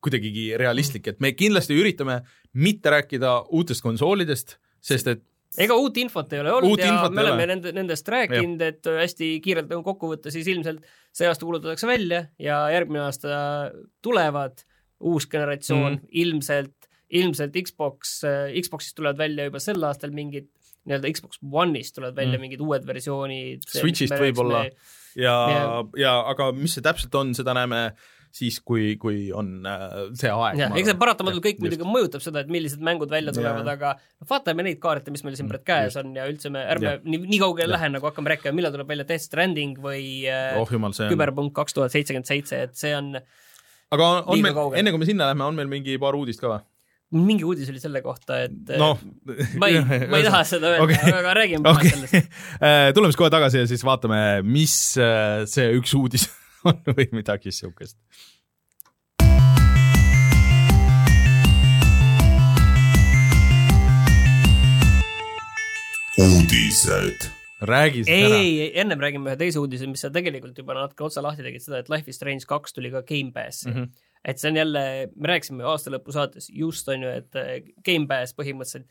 kuidagigi 0.00 0.56
realistlik, 0.56 1.06
et 1.08 1.20
me 1.20 1.32
kindlasti 1.32 1.74
üritame 1.74 2.22
mitte 2.54 2.90
rääkida 2.90 3.46
uutest 3.50 3.82
konsoolidest, 3.82 4.56
sest 4.80 5.06
et 5.06 5.22
ega 5.60 5.76
uut 5.76 5.98
infot 6.00 6.32
ei 6.32 6.40
ole 6.40 6.52
olnud 6.52 6.72
Uut 6.72 6.82
ja 6.84 6.92
me 7.10 7.20
oleme 7.20 7.42
ole. 7.42 7.48
nende, 7.50 7.72
nendest 7.76 8.08
rääkinud, 8.08 8.62
et 8.64 8.88
hästi 8.88 9.34
kiirelt 9.44 9.68
nagu 9.72 9.84
kokku 9.86 10.12
võtta, 10.14 10.32
siis 10.32 10.48
ilmselt 10.48 10.84
see 11.12 11.28
aasta 11.28 11.44
kuulutatakse 11.44 11.88
välja 11.90 12.24
ja 12.40 12.62
järgmine 12.72 13.04
aasta 13.04 13.34
tulevad 14.04 14.64
uus 15.02 15.26
generatsioon 15.28 15.98
mm. 15.98 16.08
ilmselt, 16.22 16.88
ilmselt 17.12 17.58
Xbox, 17.68 18.20
Xboxist 18.62 18.96
tulevad 18.96 19.20
välja 19.20 19.48
juba 19.50 19.60
sel 19.62 19.82
aastal 19.84 20.14
mingid 20.14 20.48
nii-öelda 20.88 21.12
Xbox 21.14 21.38
One'ist 21.42 21.94
tulevad 21.98 22.16
välja 22.16 22.38
mm. 22.38 22.46
mingid 22.46 22.64
uued 22.64 22.86
versioonid. 22.86 23.68
Switch'ist 23.70 24.16
võib-olla. 24.18 24.64
ja 25.18 25.36
Jah., 25.52 25.76
ja 25.98 26.16
aga 26.32 26.50
mis 26.56 26.78
see 26.78 26.84
täpselt 26.84 27.14
on, 27.18 27.34
seda 27.38 27.54
näeme 27.58 27.90
siis, 28.32 28.58
kui, 28.64 28.94
kui 29.00 29.26
on 29.36 29.66
äh, 29.68 29.84
see 30.18 30.30
aeg. 30.32 30.62
eks 30.80 30.88
see 30.88 30.98
paratamatult 31.00 31.44
kõik 31.44 31.58
Just. 31.58 31.64
muidugi 31.66 31.88
mõjutab 31.88 32.24
seda, 32.24 32.42
et 32.44 32.52
millised 32.52 32.82
mängud 32.84 33.12
välja 33.12 33.34
tulevad, 33.36 33.68
aga 33.68 33.94
noh, 33.98 34.28
vaatame 34.30 34.66
neid 34.66 34.80
kaarte, 34.82 35.12
mis 35.14 35.24
meil 35.26 35.36
siin 35.38 35.50
praegu 35.50 35.68
käes 35.68 35.98
on 36.00 36.16
ja 36.16 36.24
üldse 36.30 36.52
me 36.52 36.64
ärme 36.74 36.96
Jah. 36.96 37.04
nii, 37.04 37.22
nii 37.26 37.42
kaugele 37.42 37.68
Jah. 37.68 37.76
lähe, 37.76 37.92
nagu 37.98 38.08
hakkame 38.08 38.32
rääkima, 38.34 38.56
millal 38.56 38.74
tuleb 38.74 38.88
välja 38.94 39.08
Death 39.12 39.28
Stranding 39.28 39.78
või 39.84 40.24
äh, 40.32 40.56
oh 40.60 40.72
jumal, 40.72 40.96
on, 40.96 41.12
küberpunkt 41.12 41.56
kaks 41.60 41.76
tuhat 41.76 41.94
seitsekümmend 41.94 42.30
seitse, 42.30 42.64
et 42.68 42.76
see 42.78 42.96
on, 42.96 43.14
aga 43.92 44.10
on, 44.16 44.24
on 44.32 44.44
meil, 44.48 44.60
enne 44.80 44.94
kui 44.94 45.04
me 45.04 45.12
sinna 45.12 45.28
lähme, 45.30 45.50
on 45.52 45.60
meil 45.60 45.70
mingi 45.70 46.00
paar 46.00 46.16
uudist 46.16 46.40
ka 46.40 46.54
või? 46.54 46.62
mingi 47.12 47.44
uudis 47.44 47.68
oli 47.68 47.80
selle 47.80 48.00
kohta, 48.00 48.38
et 48.46 48.70
noh, 48.80 49.00
ma 49.60 49.68
ei, 49.68 49.80
ma 50.10 50.20
ei 50.20 50.24
taha 50.24 50.44
seda 50.48 50.72
öelda 50.72 50.86
okay., 50.86 51.16
aga 51.20 51.34
räägime 51.36 51.68
okay. 51.68 51.92
sellest. 51.92 52.38
tuleme 52.96 53.12
siis 53.12 53.20
kohe 53.20 53.32
tagasi 53.32 53.60
ja 53.60 53.68
siis 53.68 53.84
vaatame, 53.84 54.20
mis 54.48 54.76
äh, 54.96 55.42
see 55.50 55.68
üks 55.76 55.92
uudis 55.98 56.24
on 56.64 56.94
või 56.96 57.08
midagi 57.12 57.52
siukest. 57.54 57.98
uudised. 66.22 67.30
räägi 67.60 68.04
siis 68.04 68.08
ei, 68.08 68.24
ära. 68.24 68.34
ei, 68.36 68.60
ei, 68.60 68.80
ennem 68.80 69.00
räägime 69.00 69.30
ühe 69.30 69.38
teise 69.38 69.60
uudise, 69.60 69.86
mis 69.86 70.02
sa 70.02 70.10
tegelikult 70.12 70.56
juba 70.58 70.74
natuke 70.74 71.04
otsa 71.06 71.22
lahti 71.22 71.44
tegid, 71.46 71.62
seda, 71.62 71.78
et 71.82 71.90
Life 71.92 72.10
is 72.10 72.18
Strange 72.18 72.46
kaks 72.48 72.74
tuli 72.74 72.90
ka 72.90 73.04
Gamepassi 73.06 73.68
mm. 73.68 73.76
-hmm. 73.76 74.02
et 74.24 74.38
see 74.38 74.50
on 74.50 74.58
jälle, 74.58 74.82
me 75.14 75.30
rääkisime 75.30 75.64
aastalõpu 75.70 76.12
saates 76.12 76.50
just 76.50 76.88
on 76.88 77.06
ju, 77.06 77.14
et 77.22 77.38
äh, 77.38 77.54
Gamepass 77.86 78.34
põhimõtteliselt 78.38 78.90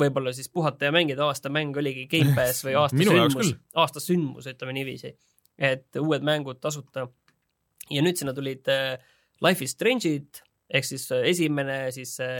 võib-olla 0.00 0.32
siis 0.32 0.48
puhata 0.48 0.88
ja 0.88 0.92
mängida 0.92 1.26
aasta 1.26 1.52
mäng 1.52 1.76
oligi 1.76 2.06
Gamepass 2.10 2.64
või 2.64 2.74
aasta 2.82 3.04
sündmus 3.04 3.54
aasta 3.74 4.00
sündmus, 4.00 4.48
ütleme 4.50 4.72
niiviisi. 4.80 5.14
Et 5.58 6.00
uued 6.00 6.24
mängud 6.26 6.60
tasuta. 6.60 7.08
ja 7.90 8.02
nüüd 8.02 8.16
sinna 8.16 8.32
tulid 8.34 8.68
äh, 8.68 8.98
Life 9.44 9.64
is 9.64 9.74
Strange'id 9.76 10.42
ehk 10.74 10.86
siis 10.88 11.08
äh, 11.12 11.24
esimene 11.30 11.78
siis 11.94 12.16
äh, 12.24 12.38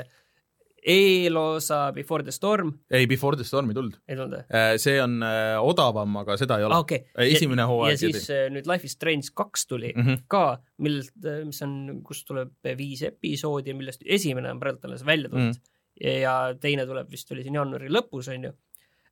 eelosa 0.84 1.92
Before 1.96 2.24
the 2.24 2.32
Storm, 2.32 2.74
ei, 2.90 3.06
Before 3.08 3.36
the 3.36 3.44
Stormi 3.44 3.74
tulnud. 3.74 3.96
ei 4.08 4.18
tulnud 4.18 4.36
või? 4.36 4.80
see 4.82 4.98
on 5.00 5.16
odavam, 5.64 6.18
aga 6.20 6.36
seda 6.40 6.58
ei 6.60 6.66
ole 6.66 6.76
aa, 6.76 6.84
okei. 6.84 7.06
esimene 7.24 7.64
hooaeg 7.70 7.94
ja 7.94 8.00
siis 8.02 8.26
äh, 8.32 8.46
nüüd 8.52 8.68
Life 8.68 8.88
is 8.88 8.96
Strange 8.98 9.32
kaks 9.36 9.64
tuli 9.70 9.94
mm. 9.94 10.02
-hmm. 10.02 10.26
ka, 10.28 10.58
millest, 10.84 11.16
mis 11.46 11.62
on, 11.64 11.78
kust 12.04 12.28
tuleb 12.28 12.74
viis 12.76 13.04
episoodi 13.08 13.76
millest 13.76 14.04
esimene 14.04 14.52
on 14.52 14.60
praegu 14.60 14.84
alles 14.84 15.06
välja 15.06 15.32
tulnud 15.32 15.54
mm. 15.54 15.56
-hmm. 15.56 16.20
ja 16.20 16.36
teine 16.60 16.86
tuleb 16.86 17.10
vist 17.10 17.32
oli 17.32 17.46
siin 17.46 17.56
jaanuari 17.60 17.88
lõpus, 17.88 18.28
on 18.34 18.50
ju. 18.50 18.52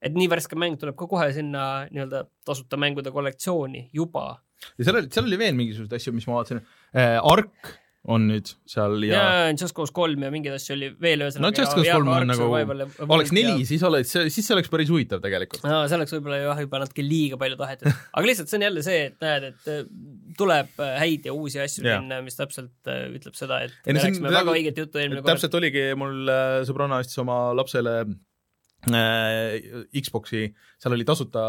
Et 0.02 0.16
nii 0.16 0.30
värske 0.32 0.58
mäng 0.58 0.78
tuleb 0.80 0.96
ka 0.98 1.08
kohe 1.10 1.28
sinna 1.36 1.66
nii-öelda 1.92 2.24
tasuta 2.48 2.80
mängude 2.80 3.12
kollektsiooni 3.14 3.88
juba. 3.94 4.40
ja 4.78 4.88
seal 4.88 4.98
oli, 5.02 5.12
seal 5.14 5.28
oli 5.30 5.38
veel 5.40 5.54
mingisuguseid 5.58 6.00
asju, 6.00 6.16
mis 6.16 6.28
ma 6.30 6.40
vaatasin 6.40 6.62
äh,. 6.62 7.18
Ark 7.22 7.78
on 8.10 8.24
nüüd 8.26 8.48
seal 8.66 8.96
ja, 9.06 9.14
ja, 9.14 9.34
ja 9.46 9.50
Just 9.54 9.76
Cause 9.76 9.94
kolm 9.94 10.24
ja 10.26 10.30
mingeid 10.34 10.56
asju 10.56 10.74
oli 10.74 10.88
veel 11.02 11.22
ühesõnaga. 11.22 11.44
no 11.44 11.50
Just 11.54 11.76
Cause 11.76 11.92
kolm 11.94 12.08
on 12.10 12.26
nagu, 12.32 12.48
oleks 13.14 13.30
neli, 13.34 13.62
siis 13.68 13.84
oleks, 13.86 14.14
siis 14.34 14.42
see 14.42 14.56
oleks 14.56 14.72
päris 14.72 14.90
huvitav 14.90 15.22
tegelikult. 15.22 15.62
no 15.68 15.84
see 15.86 15.98
oleks 16.00 16.16
võib-olla 16.16 16.40
jah, 16.40 16.62
juba 16.64 16.80
natuke 16.82 17.04
liiga 17.06 17.38
palju 17.38 17.60
tahetud, 17.60 17.94
aga 18.16 18.24
lihtsalt 18.26 18.50
see 18.50 18.58
on 18.58 18.66
jälle 18.66 18.84
see, 18.86 19.04
et 19.12 19.22
näed, 19.22 19.46
et 19.52 19.70
äh, 19.70 19.84
tuleb 20.38 20.82
äh, 20.82 20.96
häid 21.04 21.30
ja 21.30 21.36
uusi 21.36 21.62
asju 21.62 21.86
sinna, 21.86 22.18
mis 22.26 22.38
täpselt 22.40 22.90
äh, 22.90 23.04
ütleb 23.14 23.38
seda, 23.38 23.62
et 23.68 23.78
Ei, 23.86 23.94
me 23.94 24.02
rääkisime 24.02 24.34
väga- 24.34 24.56
õiget 24.58 24.82
juttu 24.82 24.98
eelmine 25.02 25.22
kord. 25.22 25.36
täpselt 25.36 25.54
oligi, 25.62 25.86
mul 25.98 26.34
sõbranna 26.66 26.98
ostis 27.04 27.22
oma 27.22 27.38
lapsele 27.54 27.96
äh, 28.02 28.14
Xbox'i, 28.90 30.48
seal 30.82 30.96
oli 30.96 31.06
tasuta 31.06 31.42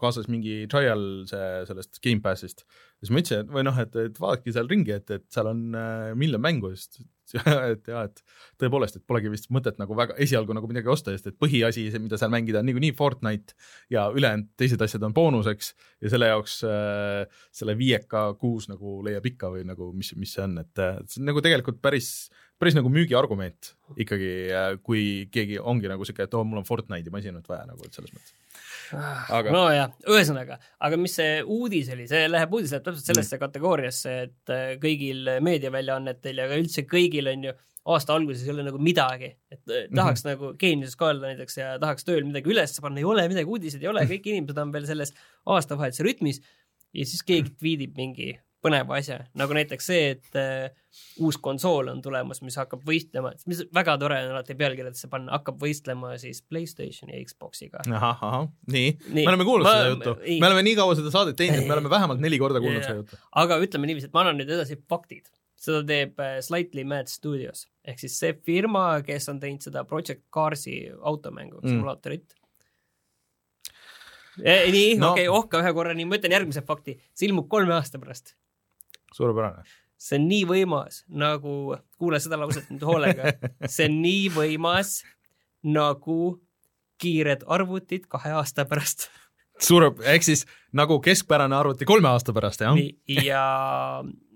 kaasas 0.00 0.28
mingi 0.28 0.66
trial 0.68 1.24
see 1.28 1.64
sellest 1.68 2.00
Gamepassist. 2.04 2.66
siis 3.00 3.12
ma 3.12 3.22
ütlesin, 3.22 3.46
et 3.46 3.52
või 3.52 3.64
noh, 3.64 3.78
et, 3.80 3.96
et 3.96 4.18
vaadake 4.20 4.52
seal 4.52 4.68
ringi, 4.68 4.92
et, 4.92 5.10
et 5.10 5.24
seal 5.32 5.48
on 5.48 5.62
äh, 5.76 6.10
miljon 6.18 6.42
mängu, 6.42 6.74
sest 6.76 7.00
et 7.72 7.88
jaa, 7.90 8.04
et 8.06 8.20
tõepoolest, 8.60 9.00
et 9.00 9.06
polegi 9.08 9.30
vist 9.32 9.48
mõtet 9.54 9.80
nagu 9.80 9.96
väga 9.98 10.14
esialgu 10.22 10.54
nagu 10.54 10.68
midagi 10.70 10.90
osta, 10.92 11.14
sest 11.14 11.32
et 11.32 11.38
põhiasi, 11.40 11.88
see, 11.90 12.02
mida 12.02 12.18
seal 12.20 12.30
mängida, 12.32 12.60
on 12.60 12.68
niikuinii 12.68 12.94
Fortnite 12.98 13.56
ja 13.92 14.06
ülejäänud 14.14 14.52
teised 14.60 14.82
asjad 14.84 15.04
on 15.08 15.16
boonuseks 15.16 15.72
ja 16.04 16.12
selle 16.12 16.30
jaoks 16.30 16.60
äh, 16.68 17.42
selle 17.56 17.76
viieka 17.78 18.28
kuus 18.40 18.68
nagu 18.70 19.00
leiab 19.06 19.26
ikka 19.32 19.50
või 19.56 19.64
nagu 19.66 19.90
mis, 19.96 20.12
mis 20.20 20.36
see 20.36 20.44
on, 20.44 20.60
et 20.62 20.82
äh, 20.82 21.00
see 21.08 21.24
on 21.24 21.32
nagu 21.32 21.42
tegelikult 21.44 21.80
päris 21.82 22.28
päris 22.60 22.76
nagu 22.76 22.90
müügiargument 22.92 23.72
ikkagi, 24.00 24.30
kui 24.86 25.02
keegi 25.32 25.60
ongi 25.60 25.90
nagu 25.90 26.06
siuke, 26.08 26.26
et 26.26 26.34
oo, 26.36 26.44
mul 26.48 26.62
on 26.62 26.66
Fortnite'i 26.68 27.12
masinat 27.12 27.48
vaja 27.48 27.66
nagu, 27.68 27.84
et 27.84 27.96
selles 27.96 28.14
mõttes. 28.14 28.34
Aga- 29.34 29.52
nojah, 29.52 29.92
ühesõnaga, 30.14 30.58
aga 30.86 30.98
mis 31.00 31.16
see 31.18 31.40
uudis 31.42 31.90
oli, 31.92 32.06
see 32.10 32.26
läheb, 32.30 32.52
uudis 32.54 32.72
läheb 32.74 32.84
täpselt 32.86 33.10
sellesse 33.10 33.38
kategooriasse, 33.42 34.16
et 34.28 34.52
äh, 34.54 34.66
kõigil 34.82 35.26
meediaväljaannetel 35.44 36.42
ja 36.42 36.48
ka 36.50 36.60
üldse 36.60 36.86
kõigil 36.88 37.32
on 37.32 37.48
ju 37.48 37.56
aasta 37.92 38.16
alguses 38.16 38.46
ei 38.46 38.52
ole 38.54 38.64
nagu 38.66 38.80
midagi, 38.82 39.32
et 39.52 39.62
äh, 39.70 39.86
tahaks 39.94 40.24
mm 40.24 40.30
-hmm. 40.30 40.34
nagu 40.34 40.58
geeniuses 40.58 40.96
ka 40.96 41.10
olla 41.12 41.32
näiteks 41.32 41.58
ja 41.58 41.78
tahaks 41.82 42.06
tööl 42.06 42.24
midagi 42.26 42.50
üles 42.50 42.80
panna, 42.80 43.02
ei 43.02 43.04
ole 43.04 43.28
midagi, 43.28 43.50
uudiseid 43.50 43.82
ei 43.82 43.90
ole, 43.90 44.06
kõik 44.06 44.26
inimesed 44.32 44.58
on 44.62 44.72
veel 44.72 44.86
selles 44.86 45.14
aastavahetuse 45.46 46.06
rütmis 46.06 46.42
ja 46.94 47.06
siis 47.06 47.22
keegi 47.22 47.54
tweetib 47.60 47.96
mingi 47.96 48.32
põneva 48.66 48.98
asja, 48.98 49.20
nagu 49.38 49.54
näiteks 49.56 49.86
see, 49.92 50.10
et 50.16 50.38
äh, 50.40 50.74
uus 51.22 51.38
konsool 51.42 51.88
on 51.92 52.02
tulemas, 52.04 52.42
mis 52.44 52.56
hakkab 52.60 52.82
võistlema, 52.88 53.30
mis 53.50 53.62
väga 53.76 53.94
tore 54.02 54.18
on 54.26 54.34
alati 54.34 54.56
pealkirjadesse 54.58 55.08
panna, 55.12 55.32
hakkab 55.38 55.58
võistlema 55.62 56.14
siis 56.20 56.42
Playstationi 56.42 57.14
ja 57.16 57.24
Xboxiga. 57.30 57.82
ahah, 57.88 58.22
ahah, 58.26 58.46
nii, 58.72 58.90
Nii. 58.90 59.14
nii., 59.14 59.24
me 59.24 59.32
oleme 59.34 59.48
kuulnud 59.48 59.68
Ma- 59.68 59.74
seda 59.78 59.90
juttu, 59.94 60.16
me 60.40 60.46
oleme 60.50 60.62
nii 60.66 60.76
kaua 60.82 60.98
seda 60.98 61.12
saadet 61.14 61.36
teinud, 61.40 61.62
et 61.62 61.68
me 61.70 61.74
oleme 61.78 61.92
vähemalt 61.92 62.20
neli 62.24 62.38
korda 62.42 62.60
kuulnud 62.64 62.82
Jaa. 62.82 62.88
seda 62.92 63.02
juttu. 63.04 63.20
aga 63.44 63.58
ütleme 63.66 63.90
niiviisi, 63.90 64.10
et 64.10 64.16
ma 64.16 64.24
annan 64.26 64.40
nüüd 64.42 64.50
edasi 64.56 64.76
faktid. 64.90 65.28
seda 65.66 65.80
teeb 65.88 66.18
äh, 66.20 66.34
Slightly 66.44 66.82
Mad 66.84 67.08
Studios 67.08 67.66
ehk 67.86 68.00
siis 68.02 68.16
see 68.20 68.32
firma, 68.44 68.88
kes 69.06 69.28
on 69.32 69.38
teinud 69.40 69.62
seda 69.64 69.84
Project 69.88 70.24
Carsi 70.34 70.82
automängu 71.00 71.60
Mm. 71.62 71.68
simulaatorit. 71.76 72.34
nii 74.36 74.96
No. 74.98 75.06
no., 75.06 75.12
okei 75.12 75.28
okay,, 75.28 75.38
ohka 75.38 75.60
ühe 75.62 75.70
korra, 75.76 75.94
nii 75.96 76.04
ma 76.10 76.18
ütlen 76.18 76.34
järgmise 76.36 76.60
fakti, 76.66 76.96
see 77.16 77.28
ilmub 77.30 77.46
kolme 77.52 77.72
aasta 77.76 77.98
pärast. 78.02 78.34
suurepärane. 79.16 79.66
see 79.96 80.18
on 80.20 80.26
nii 80.28 80.46
võimas 80.48 81.02
nagu, 81.08 81.76
kuule 81.98 82.20
seda 82.20 82.38
lauset 82.40 82.68
nüüd 82.72 82.84
hoolega, 82.84 83.32
see 83.64 83.88
on 83.88 84.00
nii 84.04 84.26
võimas 84.34 84.98
nagu 85.66 86.36
kiired 87.00 87.46
arvutid 87.46 88.06
kahe 88.12 88.34
aasta 88.36 88.66
pärast. 88.68 89.08
suure, 89.60 89.90
ehk 90.12 90.24
siis 90.26 90.44
nagu 90.76 91.00
keskpärane 91.00 91.56
arvuti 91.56 91.88
kolme 91.88 92.10
aasta 92.12 92.34
pärast, 92.36 92.64
jah? 92.64 92.76
ja 93.08 93.44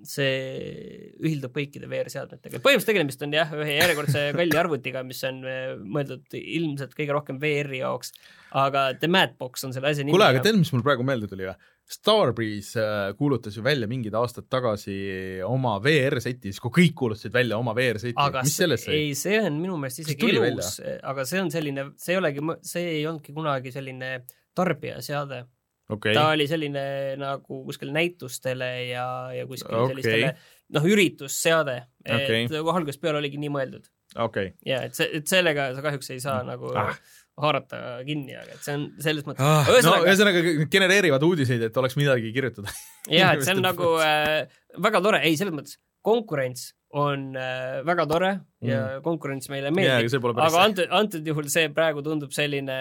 see 0.07 1.13
ühildub 1.21 1.53
kõikide 1.53 1.89
VR-seadmetega. 1.91 2.61
põhimõtteliselt 2.65 2.93
tegemist 2.95 3.25
on 3.27 3.35
jah, 3.37 3.51
ühe 3.57 3.75
järjekordse 3.77 4.23
kalli 4.37 4.57
arvutiga, 4.61 5.03
mis 5.07 5.21
on 5.29 5.43
eh, 5.45 5.75
mõeldud 5.77 6.39
ilmselt 6.41 6.97
kõige 6.97 7.17
rohkem 7.17 7.41
VR-i 7.43 7.83
jaoks, 7.83 8.15
aga 8.57 8.91
The 9.01 9.11
Madbox 9.13 9.69
on 9.69 9.77
selle 9.77 9.93
asja 9.93 10.07
nimi. 10.07 10.17
kuule, 10.17 10.31
aga 10.33 10.43
tead, 10.45 10.57
mis 10.61 10.73
mul 10.73 10.85
praegu 10.87 11.05
meelde 11.07 11.29
tuli 11.31 11.49
või? 11.49 11.57
Starbreeze 11.91 12.83
äh, 12.83 13.13
kuulutas 13.19 13.57
ju 13.57 13.65
välja 13.67 13.89
mingid 13.91 14.15
aastad 14.15 14.47
tagasi 14.53 14.95
oma 15.43 15.75
VR-seti, 15.83 16.53
siis 16.53 16.63
kui 16.63 16.71
kõik 16.77 16.95
kuulutasid 17.01 17.35
välja 17.35 17.59
oma 17.59 17.75
VR-seti, 17.75 18.15
mis 18.37 18.59
sellest 18.61 18.87
sai? 18.87 18.99
ei, 18.99 19.15
see 19.19 19.41
on 19.43 19.59
minu 19.59 19.79
meelest 19.81 20.05
isegi 20.05 20.35
elus, 20.39 20.77
aga 21.03 21.25
see 21.27 21.41
on 21.43 21.51
selline, 21.51 21.89
see 21.99 22.15
ei 22.15 22.21
olegi, 22.21 22.45
see 22.63 22.93
ei 22.93 23.07
olnudki 23.11 23.35
kunagi 23.35 23.75
selline 23.75 24.13
tarbijaseade 24.55 25.43
okei 25.91 26.15
ta, 26.15 26.29
oli 26.35 26.47
selline 26.51 26.85
nagu 27.21 27.63
kuskil 27.67 27.91
näitustele 27.95 28.71
ja, 28.91 29.07
ja 29.35 29.47
kuskil 29.51 29.75
okay. 29.75 29.95
sellistele 29.95 30.35
noh, 30.77 30.87
üritusseade, 30.87 31.77
et 32.05 32.15
Okei. 32.23 32.45
okay. 32.47 32.77
algusest 32.77 33.03
peale 33.03 33.19
oligi 33.19 33.41
nii 33.43 33.51
mõeldud 33.51 33.91
okei. 34.23 34.53
ja 34.67 34.85
et 34.87 34.99
see, 34.99 35.09
et 35.19 35.31
sellega 35.31 35.73
sa 35.75 35.85
kahjuks 35.85 36.15
ei 36.15 36.23
saa 36.23 36.45
nagu 36.47 36.71
Ah. 36.79 36.95
Haarata 37.43 37.81
kinni, 38.07 38.35
aga 38.39 38.57
et 38.57 38.67
see 38.67 38.77
on 38.79 38.87
selles 39.03 39.27
mõttes 39.29 39.45
Ah, 39.45 39.69
ühesõnaga 39.73 40.03
no,, 40.03 40.11
ühesõnaga 40.11 40.69
genereerivad 40.73 41.25
uudiseid, 41.27 41.65
et 41.69 41.81
oleks 41.83 41.97
midagi 42.01 42.33
kirjutada. 42.37 42.75
jah, 43.09 43.35
et 43.37 43.47
see 43.47 43.57
on 43.57 43.65
nagu 43.65 43.95
äh, 44.05 44.45
väga 44.89 45.03
tore, 45.05 45.23
ei 45.27 45.39
selles 45.41 45.57
mõttes 45.57 45.81
konkurents 46.07 46.71
on 46.97 47.37
äh, 47.39 47.81
väga 47.87 48.07
tore 48.11 48.31
mm. 48.35 48.69
ja 48.71 48.81
konkurents 49.05 49.51
meile 49.53 49.71
meeldib 49.75 50.09
aga, 50.11 50.23
pole 50.23 50.39
päris 50.39 50.55
aga 50.55 50.65
antud, 50.67 50.97
antud 51.03 51.29
juhul 51.33 51.51
see 51.53 51.69
praegu 51.75 52.03
tundub 52.07 52.33
selline 52.35 52.79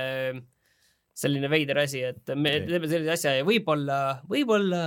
selline 1.20 1.50
veider 1.52 1.82
asi, 1.82 2.02
et 2.08 2.32
me 2.32 2.54
Nii. 2.56 2.66
teeme 2.70 2.90
sellise 2.90 3.14
asja 3.16 3.34
ja 3.40 3.46
võib-olla, 3.48 3.98
võib-olla 4.30 4.82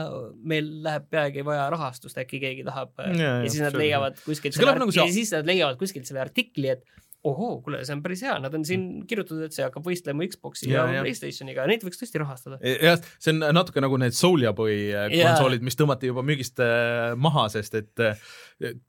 meil 0.49 0.71
läheb 0.85 1.09
peagi 1.13 1.45
vaja 1.47 1.67
rahastust, 1.75 2.17
äkki 2.23 2.41
keegi 2.43 2.65
tahab 2.67 2.95
Ja, 3.03 3.11
ja, 3.13 3.19
ja, 3.21 3.33
ja 3.45 3.53
siis 3.53 3.65
nad 3.67 3.77
leiavad 3.77 4.21
kuskilt 4.25 4.57
selle 4.57 4.77
nagu 4.81 4.95
see- 4.95 5.05
ja 5.05 5.13
siis 5.13 5.33
nad 5.37 5.49
leiavad 5.49 5.81
kuskilt 5.81 6.09
selle 6.09 6.23
artikli, 6.25 6.73
et 6.73 6.87
ohoo, 7.25 7.61
kuule, 7.63 7.81
see 7.87 7.95
on 7.95 8.01
päris 8.03 8.23
hea, 8.27 8.35
nad 8.43 8.55
on 8.57 8.65
siin 8.67 8.85
kirjutatud, 9.07 9.45
et 9.47 9.55
see 9.55 9.63
hakkab 9.63 9.85
võistlema 9.87 10.27
Xbox'i 10.27 10.71
ja, 10.73 10.85
Ja. 10.93 11.05
Playstationiga, 11.05 11.67
neid 11.71 11.85
võiks 11.87 12.01
tõesti 12.01 12.19
rahastada. 12.23 12.59
jah, 12.67 12.99
see 13.23 13.35
on 13.35 13.45
natuke 13.55 13.83
nagu 13.85 13.99
need 14.03 14.17
Soulja 14.19 14.51
Boy 14.57 14.89
äh, 14.91 15.07
konsoolid, 15.13 15.63
mis 15.63 15.79
tõmmati 15.79 16.11
juba 16.11 16.25
müügist 16.27 16.59
äh, 16.65 17.13
maha, 17.15 17.47
sest 17.55 17.79
et 17.79 18.03
äh, 18.03 18.19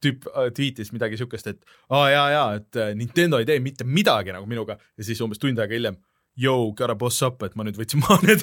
tüüp 0.03 0.25
tweetis 0.57 0.89
midagi 0.95 1.19
siukest, 1.21 1.51
et 1.53 1.61
aa 1.93 2.09
jaa, 2.09 2.25
jaa, 2.33 2.47
et 2.61 2.81
Nintendo 2.97 3.37
ei 3.41 3.45
tee 3.49 3.59
mitte 3.63 3.85
midagi 3.85 4.33
nagu 4.33 4.49
minuga 4.49 4.79
ja 4.81 5.05
siis 5.05 5.21
umbes 5.25 5.41
tund 5.41 5.61
aega 5.61 5.77
hiljem 5.77 5.99
Yo, 6.33 6.71
gotta 6.73 6.95
boss 6.97 7.21
up, 7.21 7.43
et 7.45 7.53
ma 7.53 7.61
nüüd 7.67 7.75
võtsin 7.77 8.01
maha 8.03 8.15
need 8.25 8.41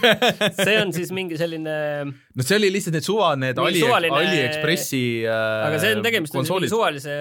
see 0.60 0.74
on 0.78 0.92
siis 0.94 1.08
mingi 1.10 1.34
selline, 1.40 1.72
no 2.06 2.44
see 2.46 2.54
oli 2.60 2.68
lihtsalt 2.70 2.94
need 2.94 3.06
suva, 3.06 3.32
need 3.40 3.58
Ali, 3.58 3.80
suvaline- 3.82 4.14
Aliekspressi 4.20 5.00
äh, 5.26 5.64
aga 5.66 5.80
see 5.82 5.96
on 5.96 6.04
tegemist 6.06 6.36
konsoolid. 6.36 6.70
suvalise 6.70 7.16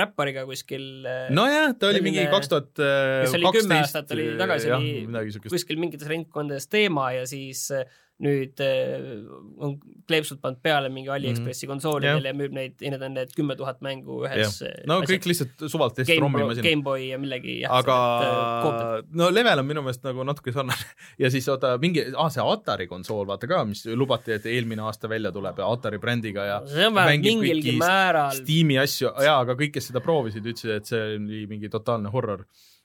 räppariga 0.00 0.46
kuskil 0.48 0.86
äh, 1.04 1.26
nojah, 1.28 1.74
ta 1.76 1.90
oli 1.90 2.00
selline- 2.00 2.08
mingi 2.08 2.24
kaks 2.32 2.48
tuhat 2.54 2.70
kes 2.80 3.36
oli 3.36 3.52
kümme 3.58 3.80
aastat 3.82 4.16
oli 4.16 4.30
tagasi 4.40 4.72
oli 4.78 5.44
kuskil 5.52 5.82
mingites 5.84 6.08
ringkondades 6.08 6.70
teema 6.72 7.10
ja 7.18 7.28
siis 7.28 7.66
äh, 7.76 7.84
nüüd 8.24 8.60
äh, 8.64 9.24
on 9.60 9.76
kleepsud 10.08 10.40
pannud 10.42 10.60
peale 10.64 10.90
mingi 10.92 11.10
Aliekspressi 11.12 11.68
konsoolidele 11.68 12.20
Jah. 12.20 12.32
ja 12.32 12.36
müüb 12.36 12.54
neid 12.56 12.82
ja 12.82 12.92
need 12.92 13.04
on 13.04 13.14
need 13.16 13.32
kümme 13.36 13.56
tuhat 13.58 13.80
mängu 13.84 14.20
ühes 14.24 14.58
jah. 14.60 14.70
äh, 14.70 14.82
no 14.88 14.98
asjas. 15.00 15.12
kõik 15.12 15.28
lihtsalt 15.30 15.64
suvalt 15.72 15.96
test 15.98 16.12
Boy- 16.12 16.46
masin 16.48 16.66
Gameboy 16.66 17.08
ja 17.10 17.20
millegi 17.20 17.58
jah, 17.62 17.76
aga 17.80 17.98
sellised, 18.24 19.06
äh, 19.06 19.14
no 19.20 19.30
Level 19.34 19.62
on 19.64 19.68
minu 19.70 19.84
meelest 19.86 20.04
nagu 20.06 20.26
natuke 20.26 20.54
sarnane. 20.54 20.90
Ja 21.22 21.30
siis 21.30 21.46
oota 21.52 21.74
mingi 21.80 22.02
ah, 22.10 22.28
see 22.32 22.42
Atari 22.42 22.88
konsool 22.90 23.26
vaata 23.28 23.48
ka 23.50 23.62
mis 23.68 23.84
lubati 23.94 24.34
et 24.34 24.46
eelmine 24.50 24.82
aasta 24.88 25.08
välja 25.10 25.32
tuleb 25.34 25.60
ja 25.62 25.68
Atari 25.70 26.00
brändiga 26.02 26.46
ja 26.48 26.60
see 26.66 26.88
on 26.88 26.96
vähemalt 26.96 27.24
mingilgi 27.24 27.74
kõiki 27.74 27.80
määral. 27.80 28.34
Steam'i 28.40 28.78
asju. 28.82 29.12
Jaa 29.24 29.38
aga 29.44 29.56
kõik 29.58 29.76
kes 29.76 29.90
seda 29.90 30.02
proovisid 30.04 30.46
ütlesid 30.46 30.78
et 30.78 30.90
see 30.90 31.02
oli 31.18 31.44
mingi 31.50 31.70
totaalne 31.72 32.12
horror. 32.14 32.44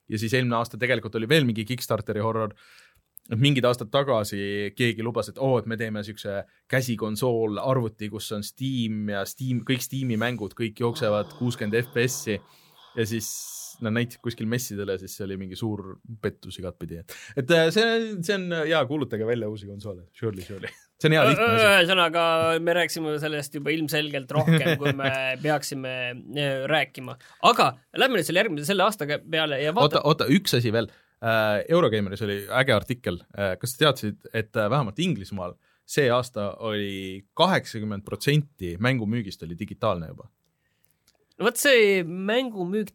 Ja 0.10 0.18
siis 0.18 0.34
eelmine 0.34 0.58
aasta 0.58 0.78
tegelikult 0.82 1.16
oli 1.20 1.30
veel 1.30 1.46
mingi 1.46 1.66
Kickstarteri 1.70 2.22
horror 2.26 2.56
et 3.30 3.42
mingid 3.42 3.66
aastad 3.70 3.92
tagasi 3.94 4.74
keegi 4.78 5.06
lubas, 5.06 5.30
et 5.30 5.38
oo 5.38 5.54
oh,, 5.56 5.60
et 5.62 5.70
me 5.70 5.78
teeme 5.80 6.04
siukse 6.06 6.42
käsikonsool 6.72 7.62
arvuti, 7.62 8.10
kus 8.10 8.32
on 8.36 8.46
Steam 8.46 9.06
ja 9.14 9.24
Steam, 9.30 9.62
kõik 9.68 9.86
Steam'i 9.86 10.18
mängud, 10.20 10.58
kõik 10.58 10.82
jooksevad 10.82 11.38
kuuskümmend 11.38 11.78
FPS-i 11.84 12.40
ja 12.98 13.08
siis 13.08 13.30
nad 13.84 13.96
näitasid 13.96 14.20
kuskil 14.24 14.48
messidele, 14.50 14.98
siis 15.00 15.14
see 15.16 15.24
oli 15.24 15.38
mingi 15.40 15.56
suur 15.56 16.00
pettus 16.22 16.58
igatpidi, 16.60 17.00
et, 17.00 17.14
et 17.40 17.52
äh, 17.56 17.70
see, 17.72 18.16
see 18.26 18.36
on 18.36 18.50
hea, 18.58 18.80
kuulutage 18.90 19.28
välja 19.28 19.48
uusi 19.48 19.70
konsoole, 19.70 20.10
surely, 20.20 20.44
surely. 20.44 20.72
see 21.00 21.08
on 21.08 21.16
hea 21.16 21.26
lihtne 21.30 21.48
asi. 21.48 21.68
ühesõnaga, 21.70 22.24
me 22.66 22.76
rääkisime 22.76 23.16
sellest 23.24 23.56
juba 23.56 23.72
ilmselgelt 23.72 24.34
rohkem, 24.36 24.74
kui 24.82 24.92
me 25.00 25.14
peaksime 25.46 25.94
äh, 26.12 26.66
rääkima. 26.72 27.16
aga 27.52 27.72
lähme 27.96 28.20
nüüd 28.20 28.28
selle 28.28 28.44
järgmise, 28.44 28.68
selle 28.68 28.88
aasta 28.88 29.08
peale 29.08 29.62
ja 29.64 29.72
oota, 29.72 29.80
vaata. 29.80 30.04
oota, 30.12 30.28
üks 30.40 30.60
asi 30.60 30.76
veel 30.76 30.92
äh,. 30.92 31.06
Eurogeimeris 31.70 32.22
oli 32.24 32.38
äge 32.62 32.74
artikkel 32.76 33.20
äh,, 33.36 33.56
kas 33.60 33.76
sa 33.76 33.86
teadsid, 33.86 34.22
et 34.34 34.56
äh, 34.56 34.70
vähemalt 34.72 35.00
Inglismaal 35.00 35.58
see 35.90 36.10
aasta 36.14 36.52
oli 36.66 37.26
kaheksakümmend 37.34 38.06
protsenti 38.06 38.76
mängumüügist 38.80 39.44
oli 39.44 39.58
digitaalne 39.60 40.12
juba? 40.14 40.30
vot 41.40 41.60
see 41.60 42.04
mängumüük 42.04 42.94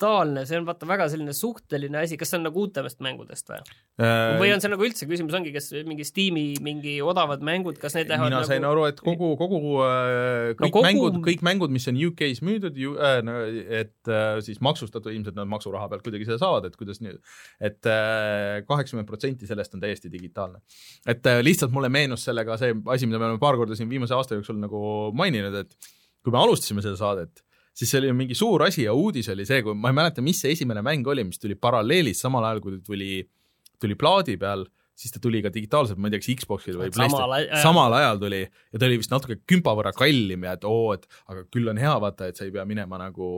digitaalne, 0.00 0.44
see 0.48 0.58
on 0.58 0.66
vaata 0.66 0.86
väga 0.88 1.06
selline 1.12 1.32
suhteline 1.36 1.98
asi, 2.00 2.16
kas 2.16 2.30
see 2.32 2.38
on 2.38 2.46
nagu 2.48 2.60
uutemast 2.62 3.00
mängudest 3.04 3.50
või? 3.50 3.60
äh, 4.00 4.38
või 4.40 4.52
on 4.54 4.62
see 4.62 4.70
nagu 4.72 4.84
üldse 4.86 5.06
küsimus 5.08 5.34
ongi, 5.36 5.52
kas 5.52 5.70
mingi 5.86 6.06
Steam'i 6.08 6.44
mingi 6.64 6.96
odavad 7.04 7.42
mängud, 7.44 7.78
kas 7.80 7.96
need 7.98 8.08
lähevad 8.08 8.30
mina 8.30 8.40
nagu... 8.40 8.48
sain 8.48 8.64
aru, 8.64 8.86
et 8.88 9.00
kogu, 9.04 9.32
kogu 9.40 9.60
äh, 9.84 10.54
kõik 10.56 10.64
no, 10.64 10.70
kogu- 10.78 10.86
mängud, 10.86 11.20
kõik 11.26 11.44
mängud, 11.46 11.74
mis 11.74 11.88
on 11.90 12.00
UK-s 12.08 12.40
müüdud 12.46 12.80
ju 12.80 12.96
äh,, 12.96 13.18
no, 13.26 13.36
et 13.80 14.12
äh, 14.12 14.40
siis 14.46 14.62
maksustatud, 14.64 15.12
ilmselt 15.12 15.36
nad 15.38 15.50
maksuraha 15.50 15.90
pealt 15.92 16.06
kuidagi 16.06 16.28
seda 16.28 16.40
saavad, 16.40 16.70
et 16.70 16.80
kuidas 16.80 17.02
nii, 17.04 17.16
et 17.68 17.92
kaheksakümmend 18.70 19.08
protsenti 19.08 19.48
sellest 19.48 19.76
on 19.76 19.84
täiesti 19.84 20.12
digitaalne. 20.12 20.62
et 21.08 21.26
äh, 21.28 21.42
lihtsalt 21.44 21.74
mulle 21.74 21.92
meenus 21.92 22.24
sellega 22.28 22.56
see 22.60 22.72
asi, 22.94 23.10
mida 23.10 23.20
me 23.20 23.28
oleme 23.28 23.42
paar 23.42 23.60
korda 23.60 23.76
siin 23.76 23.90
viimase 23.92 24.16
aasta 24.16 24.38
jooksul 24.38 24.60
nagu 24.60 24.80
maininud, 25.16 25.60
et 25.64 25.92
kui 26.24 26.32
me 26.32 26.40
alustasime 26.40 26.84
seda 26.84 26.96
saadet, 27.00 27.44
siis 27.80 27.94
see 27.94 28.02
oli 28.02 28.12
mingi 28.16 28.36
suur 28.36 28.66
asi 28.66 28.84
ja 28.84 28.96
uudis 28.96 29.30
oli 29.32 29.46
see, 29.48 29.62
kui 29.64 29.76
ma 29.76 29.92
ei 29.92 29.96
mäleta, 29.96 30.24
mis 30.24 30.42
see 30.42 30.52
esimene 30.56 30.82
mäng 30.84 31.06
oli, 31.08 31.24
mis 31.30 31.40
tuli 31.40 31.56
paralleelis 31.56 32.20
samal 32.20 32.44
ajal, 32.44 32.60
kui 32.64 32.76
tuli, 32.84 33.22
tuli 33.80 33.96
plaadi 33.98 34.36
peal, 34.40 34.66
siis 35.00 35.14
ta 35.14 35.20
tuli 35.22 35.40
ka 35.40 35.48
digitaalselt, 35.54 35.96
ma 35.96 36.10
ei 36.10 36.12
tea, 36.12 36.20
kas 36.20 36.42
Xboxil 36.42 36.76
või 36.76 36.90
Samal 36.92 37.14
PlayStation 37.30 37.62
samal 37.62 37.94
ajal 37.96 38.18
tuli 38.20 38.40
ja 38.42 38.80
ta 38.80 38.84
oli 38.84 38.98
vist 39.00 39.14
natuke 39.14 39.38
kümpa 39.48 39.72
võrra 39.78 39.94
kallim 39.96 40.44
ja 40.44 40.52
et 40.58 40.66
oo, 40.68 40.90
et 40.92 41.06
aga 41.30 41.46
küll 41.48 41.72
on 41.72 41.80
hea 41.80 41.94
vaata, 42.04 42.28
et 42.28 42.40
sa 42.40 42.44
ei 42.44 42.52
pea 42.52 42.66
minema 42.68 43.00
nagu, 43.00 43.30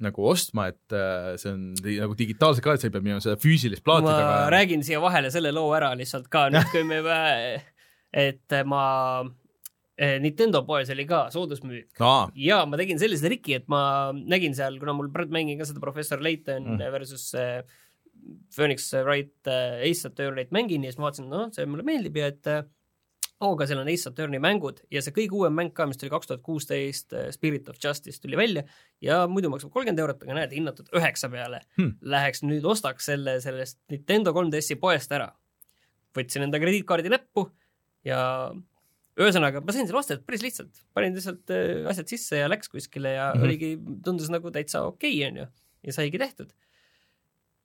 nagu 0.00 0.30
ostma, 0.30 0.70
et 0.72 0.96
äh, 0.96 1.34
see 1.42 1.52
on 1.52 1.66
nagu 1.84 2.16
digitaalselt 2.16 2.64
ka, 2.64 2.78
et 2.78 2.84
sa 2.84 2.88
ei 2.88 2.96
pea 2.96 3.04
minema 3.04 3.20
seda 3.24 3.36
füüsilist 3.42 3.84
plaati 3.84 4.08
ma 4.08 4.16
taga. 4.16 4.48
räägin 4.56 4.86
siia 4.88 5.02
vahele 5.04 5.28
selle 5.34 5.52
loo 5.52 5.68
ära 5.76 5.92
lihtsalt 6.00 6.32
ka 6.32 6.46
nüüd, 6.54 6.70
kui 6.72 6.88
me, 6.88 7.02
et 8.24 8.60
ma, 8.72 8.86
Nintendo 10.22 10.62
poes 10.64 10.88
oli 10.94 11.04
ka 11.04 11.26
soodusmüük 11.32 12.00
aa, 12.00 12.30
ja 12.38 12.62
ma 12.66 12.78
tegin 12.80 13.00
sellise 13.00 13.26
triki, 13.28 13.58
et 13.60 13.66
ma 13.70 14.10
nägin 14.16 14.56
seal, 14.56 14.78
kuna 14.80 14.94
mul 14.96 15.10
praegu 15.12 15.34
mängin 15.36 15.58
ka 15.60 15.66
seda 15.68 15.82
professor 15.84 16.22
Layton 16.24 16.78
mm. 16.78 16.86
versus 16.94 17.26
äh, 17.36 17.60
Phoenix 18.54 18.88
Wright 18.96 19.50
äh, 19.50 19.82
Ace 19.90 20.08
Attorney't 20.08 20.54
mängin 20.54 20.86
ja 20.86 20.92
siis 20.92 21.00
ma 21.00 21.10
vaatasin, 21.10 21.28
noh, 21.28 21.50
see 21.52 21.68
mulle 21.68 21.84
meeldib 21.86 22.16
ja 22.16 22.30
et 22.32 22.48
äh, 22.48 22.64
oo, 23.42 23.52
aga 23.52 23.66
seal 23.68 23.82
on 23.82 23.90
Ace 23.92 24.08
Attorney 24.08 24.40
mängud 24.42 24.80
ja 24.92 25.02
see 25.04 25.14
kõige 25.16 25.36
uuem 25.36 25.54
mäng 25.58 25.74
ka, 25.76 25.86
mis 25.90 26.00
tuli 26.00 26.12
kaks 26.12 26.30
tuhat 26.30 26.42
kuusteist, 26.46 27.12
Spirit 27.36 27.68
of 27.68 27.80
Justice 27.82 28.22
tuli 28.22 28.38
välja 28.38 28.64
ja 29.04 29.22
muidu 29.28 29.52
maksab 29.52 29.74
kolmkümmend 29.74 30.02
eurot, 30.06 30.24
aga 30.24 30.40
näed, 30.40 30.56
hinnatud 30.56 30.88
üheksa 30.96 31.30
peale 31.32 31.62
Hmm. 31.76 31.94
Läheks 32.00 32.42
nüüd 32.44 32.64
ostaks 32.68 33.06
selle 33.08 33.38
sellest 33.44 33.78
Nintendo 33.92 34.32
3DS-i 34.32 34.76
poest 34.80 35.12
ära. 35.12 35.32
võtsin 36.16 36.44
enda 36.44 36.60
krediitkaardi 36.60 37.08
näppu 37.12 37.46
ja 38.04 38.52
ühesõnaga, 39.20 39.60
ma 39.64 39.74
sain 39.74 39.88
selle 39.88 40.00
ostetud 40.00 40.24
päris 40.28 40.44
lihtsalt, 40.44 40.84
panin 40.96 41.16
lihtsalt 41.16 41.52
äh, 41.52 41.82
asjad 41.92 42.12
sisse 42.12 42.40
ja 42.40 42.50
läks 42.50 42.72
kuskile 42.72 43.16
ja 43.16 43.30
mm. 43.32 43.40
-hmm. 43.40 43.48
oligi, 43.48 44.00
tundus 44.04 44.30
nagu 44.32 44.52
täitsa 44.54 44.86
okei 44.88 45.18
okay,, 45.18 45.30
onju. 45.30 45.48
ja 45.86 45.92
saigi 45.92 46.20
tehtud. 46.22 46.52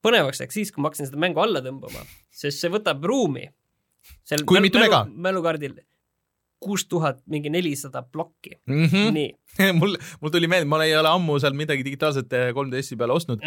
põnevaks 0.04 0.42
läks 0.44 0.60
siis, 0.60 0.72
kui 0.72 0.82
ma 0.82 0.92
hakkasin 0.92 1.12
seda 1.12 1.20
mängu 1.22 1.42
alla 1.44 1.64
tõmbama, 1.64 2.04
sest 2.32 2.64
see 2.64 2.72
võtab 2.72 3.04
ruumi. 3.04 3.48
Kui 4.48 4.62
mitu 4.64 4.80
mega? 4.80 5.06
mälukaardil 5.12 5.80
kuus 6.60 6.88
tuhat 6.90 7.20
mingi 7.30 7.50
nelisada 7.54 8.02
plokki 8.02 8.56
mm 8.66 8.74
mm., 8.76 8.88
-hmm. 8.88 9.12
nii, 9.14 9.74
mul, 9.80 9.98
mul 10.22 10.32
tuli 10.32 10.48
meelde, 10.48 10.66
ma 10.66 10.84
ei 10.84 10.96
ole 10.98 11.10
ammu 11.10 11.40
seal 11.40 11.54
midagi 11.54 11.86
digitaalset 11.86 12.34
3DS-i 12.56 12.98
peale 12.98 13.14
ostnud, 13.14 13.44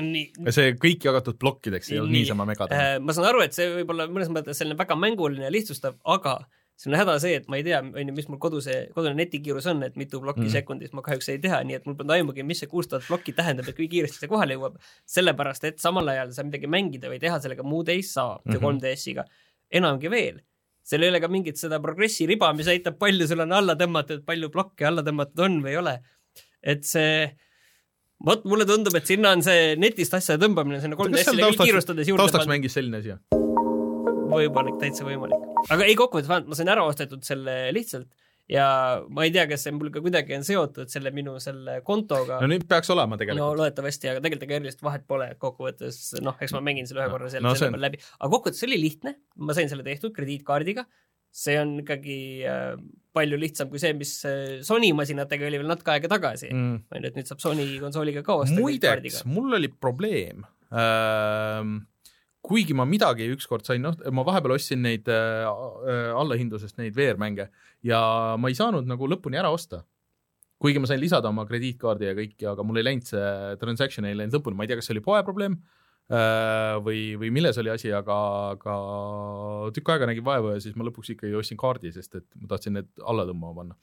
see 0.50 0.74
kõik 0.84 1.04
jagatud 1.04 1.38
plokkideks 1.38 1.90
ei 1.90 1.98
olnud 1.98 2.12
Nii. 2.12 2.22
niisama 2.22 2.46
megad. 2.46 2.72
Äh, 2.72 2.98
ma 3.02 3.12
saan 3.12 3.28
aru, 3.32 3.42
et 3.42 3.56
see 3.56 3.66
võib 3.80 3.90
olla 3.94 4.06
mõnes 4.06 4.30
mõttes 4.30 4.62
selline 4.62 4.78
väga 4.78 4.96
mänguline 4.96 5.44
ja 5.48 5.50
lihtsustav, 5.50 5.98
aga 6.04 6.38
see 6.80 6.88
on 6.88 6.96
häda 6.96 7.16
see, 7.20 7.36
et 7.36 7.48
ma 7.52 7.58
ei 7.60 7.64
tea, 7.66 7.78
onju, 7.84 8.12
mis 8.16 8.28
mul 8.30 8.38
koduse, 8.40 8.74
kodune 8.96 9.12
netikiirus 9.18 9.66
on, 9.68 9.82
et 9.84 9.96
mitu 10.00 10.20
plokki 10.22 10.46
Mm. 10.46 10.52
sekundis 10.54 10.94
ma 10.96 11.02
kahjuks 11.04 11.28
ei 11.28 11.40
tea, 11.42 11.58
nii 11.66 11.76
et 11.76 11.88
mul 11.88 11.96
polnud 11.98 12.14
aimugi, 12.16 12.44
mis 12.46 12.62
see 12.62 12.70
kuus 12.70 12.88
tuhat 12.88 13.04
plokki 13.04 13.34
tähendab, 13.36 13.68
et 13.68 13.76
kui 13.76 13.88
kiiresti 13.88 14.22
see 14.22 14.30
kohale 14.30 14.56
jõuab. 14.56 14.78
sellepärast, 15.06 15.64
et 15.68 15.78
samal 15.78 16.08
ajal 16.08 16.32
sa 16.32 16.44
midagi 16.46 16.70
mängida 16.70 17.10
või 17.12 17.20
teha 17.20 17.40
sellega 17.40 17.62
muud 17.62 17.88
ei 17.88 18.02
saa 18.02 18.38
mm. 18.38 18.52
-hmm. 18.52 18.80
3DS-iga. 18.80 19.24
enamgi 19.70 20.10
veel, 20.10 20.40
seal 20.82 21.02
ei 21.02 21.12
ole 21.12 21.20
ka 21.20 21.28
mingit 21.28 21.56
seda 21.56 21.80
progressi 21.80 22.26
riba, 22.26 22.52
mis 22.52 22.66
näitab, 22.66 22.96
palju 22.98 23.28
sul 23.28 23.40
on 23.40 23.52
alla 23.52 23.74
tõmmatud, 23.74 24.24
palju 24.24 24.50
plokke 24.50 24.86
alla 24.86 25.02
tõmmatud 25.02 25.44
on 25.44 25.60
või 25.62 25.76
ei 25.76 25.76
ole. 25.76 26.00
et 26.62 26.84
see 26.84 27.36
vot 28.24 28.44
mulle 28.44 28.66
tundub, 28.68 28.94
et 28.94 29.06
sinna 29.06 29.30
on 29.36 29.42
see 29.42 29.76
netist 29.76 30.14
asjade 30.14 30.44
tõmbamine 30.44 30.80
sinna 30.80 30.96
3DS-ile 30.96 31.52
küll 31.52 31.64
kiirustades 31.64 32.08
juurde 32.08 32.24
taustaks 32.24 32.44
pandud 32.44 32.56
mängis 32.56 32.76
selline 32.76 33.00
asi, 33.00 33.16
võimalik, 34.32 34.80
täitsa 34.82 35.06
võimalik. 35.06 35.46
aga 35.68 35.86
ei, 35.86 35.98
kokkuvõttes 35.98 36.30
vähemalt 36.30 36.50
ma 36.50 36.58
sain 36.58 36.72
ära 36.72 36.86
ostetud 36.88 37.24
selle 37.26 37.56
lihtsalt 37.76 38.10
ja 38.50 38.66
ma 39.06 39.26
ei 39.26 39.32
tea, 39.34 39.46
kas 39.50 39.64
see 39.66 39.74
mul 39.74 39.92
ka 39.94 40.02
kuidagi 40.02 40.34
on 40.36 40.46
seotud 40.46 40.90
selle 40.90 41.12
minu 41.14 41.36
selle 41.42 41.78
kontoga 41.86 42.40
no 42.42 42.48
nüüd 42.50 42.66
peaks 42.70 42.90
olema 42.92 43.14
no 43.14 43.20
tegelikult. 43.20 43.60
loodetavasti, 43.60 44.10
aga 44.12 44.24
tegelikult 44.24 44.48
ega 44.48 44.58
erilist 44.58 44.82
vahet 44.86 45.04
pole, 45.10 45.28
kokkuvõttes 45.42 46.00
noh, 46.24 46.38
eks 46.42 46.54
ma 46.56 46.62
mängin 46.66 46.88
selle 46.90 47.04
ühe 47.04 47.12
korra 47.12 47.30
selle 47.30 47.46
No 47.46 47.54
no, 47.54 47.60
selle 47.60 47.76
peal 47.76 47.86
läbi, 47.86 48.00
aga 48.18 48.32
kokkuvõttes 48.32 48.62
see 48.62 48.70
oli 48.70 48.80
lihtne, 48.82 49.14
ma 49.38 49.56
sain 49.56 49.70
selle 49.70 49.86
tehtud 49.86 50.14
krediitkaardiga, 50.16 50.86
see 51.42 51.54
on 51.60 51.76
ikkagi 51.84 52.18
äh, 52.50 52.74
palju 53.14 53.38
lihtsam 53.38 53.70
kui 53.70 53.82
see, 53.82 53.94
mis 53.98 54.16
äh, 54.26 54.58
Sony 54.66 54.90
masinatega 54.98 55.46
oli 55.46 55.62
veel 55.62 55.70
natuke 55.70 55.94
aega 55.94 56.10
tagasi 56.10 56.50
mm.. 56.50 56.80
On 56.90 57.06
ju, 57.06 57.12
et 57.12 57.20
nüüd 57.20 57.30
saab 57.30 57.44
Sony 57.44 57.68
konsooliga 57.82 58.24
ka 58.26 58.40
osta 58.42 58.58
muideks, 58.58 59.22
mul 59.30 59.60
oli 59.60 59.70
probleem 59.70 60.42
ähm,. 60.74 61.80
Kuigi 62.50 62.74
ma 62.76 62.86
midagi 62.88 63.28
ükskord 63.30 63.66
sain, 63.68 63.84
noh, 63.84 63.96
ma 64.14 64.26
vahepeal 64.26 64.56
ostsin 64.56 64.82
neid 64.82 65.08
äh, 65.10 65.46
äh, 65.46 66.10
allahindlusest 66.18 66.80
neid 66.80 66.96
VR-mänge 66.96 67.46
ja 67.86 68.00
ma 68.40 68.50
ei 68.50 68.58
saanud 68.58 68.88
nagu 68.90 69.08
lõpuni 69.10 69.38
ära 69.40 69.52
osta. 69.54 69.84
kuigi 70.60 70.80
ma 70.82 70.88
sain 70.90 71.00
lisada 71.00 71.30
oma 71.30 71.46
krediitkaardi 71.48 72.08
ja 72.10 72.16
kõik, 72.16 72.34
aga 72.50 72.64
mul 72.66 72.80
ei 72.80 72.84
läinud 72.84 73.06
see 73.08 73.28
transaction 73.62 74.04
ei 74.04 74.18
läinud 74.18 74.34
lõpuni, 74.36 74.58
ma 74.58 74.66
ei 74.66 74.72
tea, 74.72 74.80
kas 74.80 74.90
see 74.90 74.96
oli 74.96 75.04
poe 75.06 75.22
probleem 75.24 75.54
äh, 75.56 76.74
või, 76.84 77.14
või 77.20 77.30
milles 77.38 77.60
oli 77.62 77.72
asi, 77.72 77.92
aga, 77.96 78.16
aga 78.56 78.74
tükk 79.76 79.94
aega 79.94 80.10
nägin 80.10 80.26
vaeva 80.26 80.56
ja 80.56 80.64
siis 80.64 80.76
ma 80.76 80.84
lõpuks 80.88 81.14
ikkagi 81.14 81.38
ostsin 81.38 81.60
kaardi, 81.60 81.94
sest 81.94 82.18
et 82.18 82.26
ma 82.42 82.50
tahtsin 82.50 82.76
need 82.76 82.90
alla 83.00 83.24
tõmbama 83.30 83.62
panna. 83.62 83.78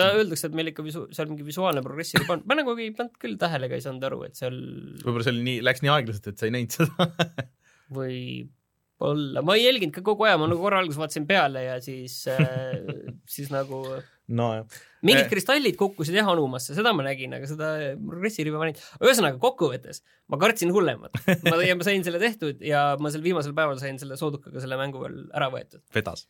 öeldakse, 0.00 0.48
et 0.48 0.56
meil 0.56 0.72
ikka 0.72 0.86
visu-, 0.86 1.06
seal 1.14 1.28
mingi 1.30 1.46
visuaalne 1.46 1.84
progress 1.84 2.16
oli 2.16 2.26
pannud, 2.32 2.48
ma 2.48 2.58
nagu 2.58 2.74
ei 2.80 2.90
pannud 2.96 3.20
küll 3.22 3.38
tähele 3.40 3.68
ega 3.68 3.78
ei 3.78 3.84
saanud 3.84 4.08
aru, 4.10 4.24
et 4.26 4.40
seal 4.40 4.58
võib-olla 5.04 5.28
see 5.28 5.36
oli 5.36 5.46
nii, 5.52 5.62
läks 5.68 5.84
nii 5.84 5.94
aeglaselt, 5.94 6.32
et 6.32 6.40
sa 6.40 6.50
ei 6.50 6.56
näinud 6.56 6.80
seda 6.80 7.06
võib-olla, 7.94 9.44
ma 9.46 9.56
ei 9.56 9.66
jälginud 9.66 9.94
ka 9.94 10.04
kogu 10.06 10.26
aja, 10.26 10.40
ma 10.40 10.50
nagu 10.50 10.62
korra 10.62 10.82
alguses 10.82 11.00
vaatasin 11.00 11.26
peale 11.28 11.66
ja 11.68 11.80
siis 11.84 12.22
äh, 12.32 12.76
siis 13.36 13.52
nagu 13.54 13.82
nojah. 14.26 14.66
mingid 15.06 15.26
Eh. 15.26 15.30
kristallid 15.30 15.76
kukkusid 15.78 16.16
jah 16.16 16.28
anumasse, 16.30 16.74
seda 16.74 16.92
ma 16.96 17.04
nägin, 17.06 17.34
aga 17.36 17.46
seda 17.46 17.68
progressiriba 17.94 18.58
ma 18.58 18.68
näinud. 18.68 18.82
ühesõnaga 19.04 19.38
kokkuvõttes 19.42 20.02
ma 20.32 20.40
kartsin 20.42 20.72
hullemat. 20.74 21.14
ma, 21.46 21.58
ja 21.62 21.76
ma 21.78 21.86
sain 21.86 22.04
selle 22.06 22.20
tehtud 22.22 22.62
ja 22.64 22.96
ma 23.00 23.12
sel 23.14 23.22
viimasel 23.24 23.54
päeval 23.56 23.78
sain 23.82 24.00
selle 24.02 24.18
soodukaga 24.18 24.62
selle 24.62 24.78
mängu 24.80 25.02
veel 25.04 25.22
ära 25.30 25.50
võetud. 25.52 25.84
vedas. 25.94 26.26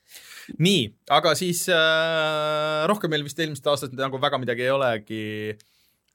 nii, 0.60 0.90
aga 1.16 1.34
siis 1.38 1.64
äh, 1.72 2.84
rohkem 2.90 3.12
meil 3.12 3.24
vist 3.26 3.40
eelmisest 3.40 3.72
aastast 3.72 3.96
nagu 3.96 4.20
väga 4.22 4.40
midagi 4.42 4.66
ei 4.66 4.74
olegi 4.74 5.26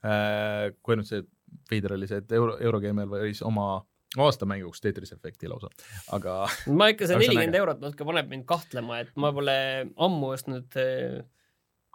äh,, 0.06 0.70
kui 0.82 0.96
ainult 0.96 1.10
see 1.10 1.26
veider 1.72 1.96
oli 1.98 2.08
see, 2.10 2.22
et 2.22 2.38
Euro, 2.38 2.58
Eurogeimer 2.62 3.10
võis 3.10 3.42
oma 3.48 3.82
aasta 4.20 4.48
mänguks 4.50 4.82
Tetris 4.84 5.14
Effecti 5.16 5.50
lausa, 5.52 5.70
aga 6.16 6.42
ma 6.80 6.90
ikka 6.92 7.08
see 7.08 7.20
nelikümmend 7.22 7.60
eurot 7.62 7.84
natuke 7.84 8.08
paneb 8.08 8.32
mind 8.32 8.48
kahtlema, 8.50 9.02
et 9.06 9.14
ma 9.16 9.32
pole 9.36 9.56
ammu 9.96 10.34
ostnud 10.36 10.80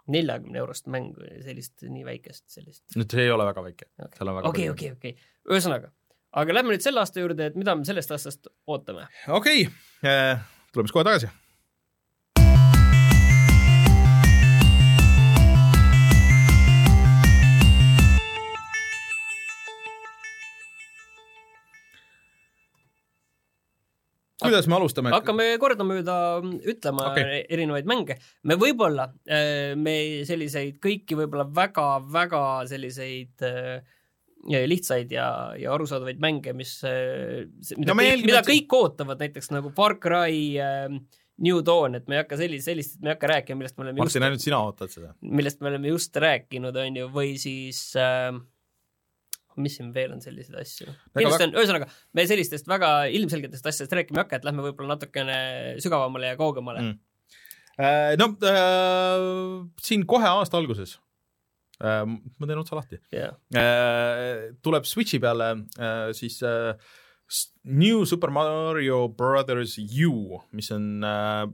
neljakümne 0.07 0.61
eurost 0.61 0.87
mängu, 0.91 1.25
sellist 1.45 1.83
nii 1.83 2.05
väikest 2.07 2.45
sellist. 2.51 2.83
nüüd 2.95 3.11
see 3.13 3.27
ei 3.27 3.33
ole 3.33 3.47
väga 3.49 3.63
väike, 3.69 3.89
väga 3.99 4.43
okei, 4.49 4.69
okei, 4.73 4.93
okei, 4.95 5.17
ühesõnaga, 5.51 5.91
aga 6.41 6.55
lähme 6.57 6.73
nüüd 6.73 6.85
selle 6.85 7.03
aasta 7.03 7.21
juurde, 7.23 7.51
et 7.51 7.59
mida 7.59 7.75
me 7.75 7.87
sellest 7.87 8.15
aastast 8.15 8.49
ootame. 8.67 9.09
okei, 9.35 9.67
tuleme 10.01 10.87
siis 10.87 10.95
kohe 10.95 11.05
tagasi. 11.07 11.31
Kuidas 24.41 24.69
me 24.69 24.77
alustame? 24.77 25.11
hakkame 25.15 25.49
kordamööda 25.61 26.15
ütlema 26.73 27.11
okay. 27.11 27.43
erinevaid 27.49 27.89
mänge. 27.89 28.17
me 28.43 28.57
võib-olla, 28.59 29.09
me 29.79 29.97
selliseid 30.29 30.81
kõiki 30.83 31.17
võib-olla 31.19 31.47
väga-väga 31.57 32.43
selliseid 32.69 33.45
äh, 33.47 33.95
lihtsaid 34.47 35.11
ja, 35.11 35.27
ja 35.59 35.73
arusaadavaid 35.73 36.19
mänge, 36.23 36.53
mis, 36.55 36.79
mida, 36.83 37.91
No 37.91 37.91
no, 37.91 37.95
me 37.97 38.03
kõik, 38.03 38.11
jälgime- 38.11 38.31
mida 38.31 38.43
kõik 38.47 38.75
ootavad, 38.77 39.23
näiteks 39.23 39.51
nagu 39.51 39.71
Far 39.75 39.97
Cry 39.99 40.43
äh, 40.61 40.85
New 41.43 41.61
Dawn, 41.65 41.97
et 41.97 42.07
me 42.07 42.17
ei 42.17 42.23
hakka 42.23 42.37
sellist, 42.39 42.65
sellist, 42.69 42.99
me 43.01 43.11
ei 43.11 43.15
hakka 43.15 43.31
rääkima, 43.33 43.59
millest 43.59 43.77
me 43.77 43.85
oleme 43.85 44.01
Martin, 44.01 44.25
ainult 44.25 44.43
sina 44.43 44.61
ootad 44.65 44.93
seda. 44.93 45.13
millest 45.21 45.61
me 45.61 45.71
oleme 45.71 45.91
just 45.91 46.15
rääkinud, 46.23 46.77
on 46.83 47.01
ju, 47.01 47.09
või 47.13 47.35
siis 47.41 47.81
äh, 47.99 48.31
mis 49.61 49.77
siin 49.79 49.89
veel 49.95 50.13
on 50.15 50.21
selliseid 50.23 50.59
asju? 50.61 50.87
Kindlasti 51.17 51.47
on, 51.47 51.55
ühesõnaga, 51.57 51.89
me 52.17 52.27
sellistest 52.29 52.69
väga 52.69 52.91
ilmselgetest 53.17 53.65
asjadest 53.71 53.95
rääkima 53.97 54.21
ei 54.21 54.23
hakka, 54.25 54.39
et 54.39 54.47
lähme 54.47 54.65
võib-olla 54.67 54.95
natukene 54.95 55.39
sügavamale 55.83 56.33
ja 56.33 56.39
kaugemale 56.39 56.85
Mm. 56.87 56.97
no 58.17 58.25
äh, 58.49 59.23
siin 59.85 60.05
kohe 60.09 60.25
aasta 60.25 60.57
alguses 60.57 60.95
äh,, 61.77 62.05
ma 62.07 62.47
teen 62.49 62.57
otsa 62.57 62.73
lahti 62.79 62.97
yeah.. 63.13 63.35
äh,, 63.53 64.55
tuleb 64.65 64.87
Switchi 64.89 65.19
peale 65.21 65.51
äh, 65.77 66.07
siis 66.17 66.39
äh, 66.41 66.73
New 67.63 68.05
Super 68.05 68.31
Mario 68.31 69.09
Brothers 69.09 69.77
U, 69.77 70.39
mis 70.55 70.71
on 70.71 71.03
äh, 71.03 71.45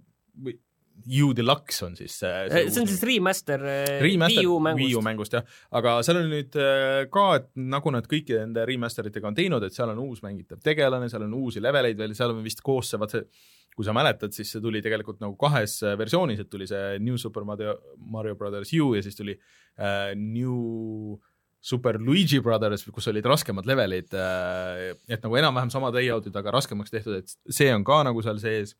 U 1.03 1.33
Deluxe 1.35 1.83
on 1.85 1.97
siis 1.97 2.15
äh, 2.23 2.45
see 2.71 2.81
on 2.81 2.87
siis 2.87 3.01
remaster, 3.03 3.63
äh, 3.67 3.97
remaster 4.03 4.43
Wii 4.43 4.47
U 4.47 4.59
mängust 4.63 4.85
Wii 4.85 4.95
U. 4.99 5.01
mängust 5.03 5.35
jah, 5.35 5.43
aga 5.75 5.97
seal 6.05 6.21
on 6.21 6.29
nüüd 6.31 6.55
äh, 6.59 7.01
ka, 7.11 7.25
et 7.41 7.49
nagu 7.59 7.91
nad 7.95 8.07
kõikide 8.09 8.45
nende 8.45 8.63
remaster 8.69 9.09
itega 9.09 9.27
on 9.27 9.37
teinud, 9.37 9.65
et 9.67 9.75
seal 9.75 9.91
on 9.91 9.99
uus 10.05 10.23
mängitav 10.23 10.61
tegelane, 10.63 11.09
seal 11.11 11.25
on 11.25 11.35
uusi 11.41 11.63
leveleid 11.63 11.99
veel, 11.99 12.15
seal 12.17 12.35
on 12.35 12.39
vist 12.45 12.63
koos 12.63 12.93
see, 12.93 13.01
vaat 13.01 13.17
see 13.17 13.25
kui 13.73 13.85
sa 13.87 13.93
mäletad, 13.95 14.33
siis 14.35 14.51
see 14.53 14.61
tuli 14.61 14.83
tegelikult 14.85 15.19
nagu 15.23 15.33
kahes 15.39 15.79
versioonis, 15.97 16.43
et 16.43 16.49
tuli 16.51 16.67
see 16.69 16.99
New 17.01 17.17
Super 17.17 17.45
Mario, 17.47 17.75
Mario 17.97 18.37
Brothers 18.37 18.71
U 18.77 18.93
ja 18.93 19.01
siis 19.03 19.17
tuli 19.17 19.33
äh, 19.33 20.13
New 20.15 21.17
Super 21.63 21.97
Luigi 21.99 22.41
Brothers, 22.43 22.85
kus 22.91 23.07
olid 23.07 23.25
raskemad 23.27 23.67
levelid 23.67 24.13
äh,, 24.19 24.93
et 25.07 25.23
nagu 25.23 25.37
enam-vähem 25.39 25.71
sama 25.73 25.91
layout'id, 25.95 26.35
aga 26.35 26.57
raskemaks 26.57 26.91
tehtud, 26.91 27.21
et 27.21 27.55
see 27.55 27.69
on 27.73 27.85
ka 27.87 28.01
nagu 28.05 28.23
seal 28.25 28.41
sees 28.43 28.75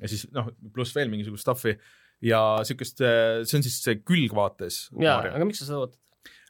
ja 0.00 0.10
siis 0.10 0.26
noh, 0.34 0.50
pluss 0.74 0.94
veel 0.96 1.10
mingisugust 1.12 1.46
stuff'i 1.46 1.76
ja 2.24 2.40
niisugust, 2.62 3.00
see 3.00 3.58
on 3.58 3.64
siis 3.64 3.78
see 3.84 4.00
külgvaates 4.00 4.86
jaa, 5.02 5.20
aga 5.32 5.48
miks 5.48 5.62
sa 5.62 5.68
seda 5.68 5.82
ootad? 5.84 6.00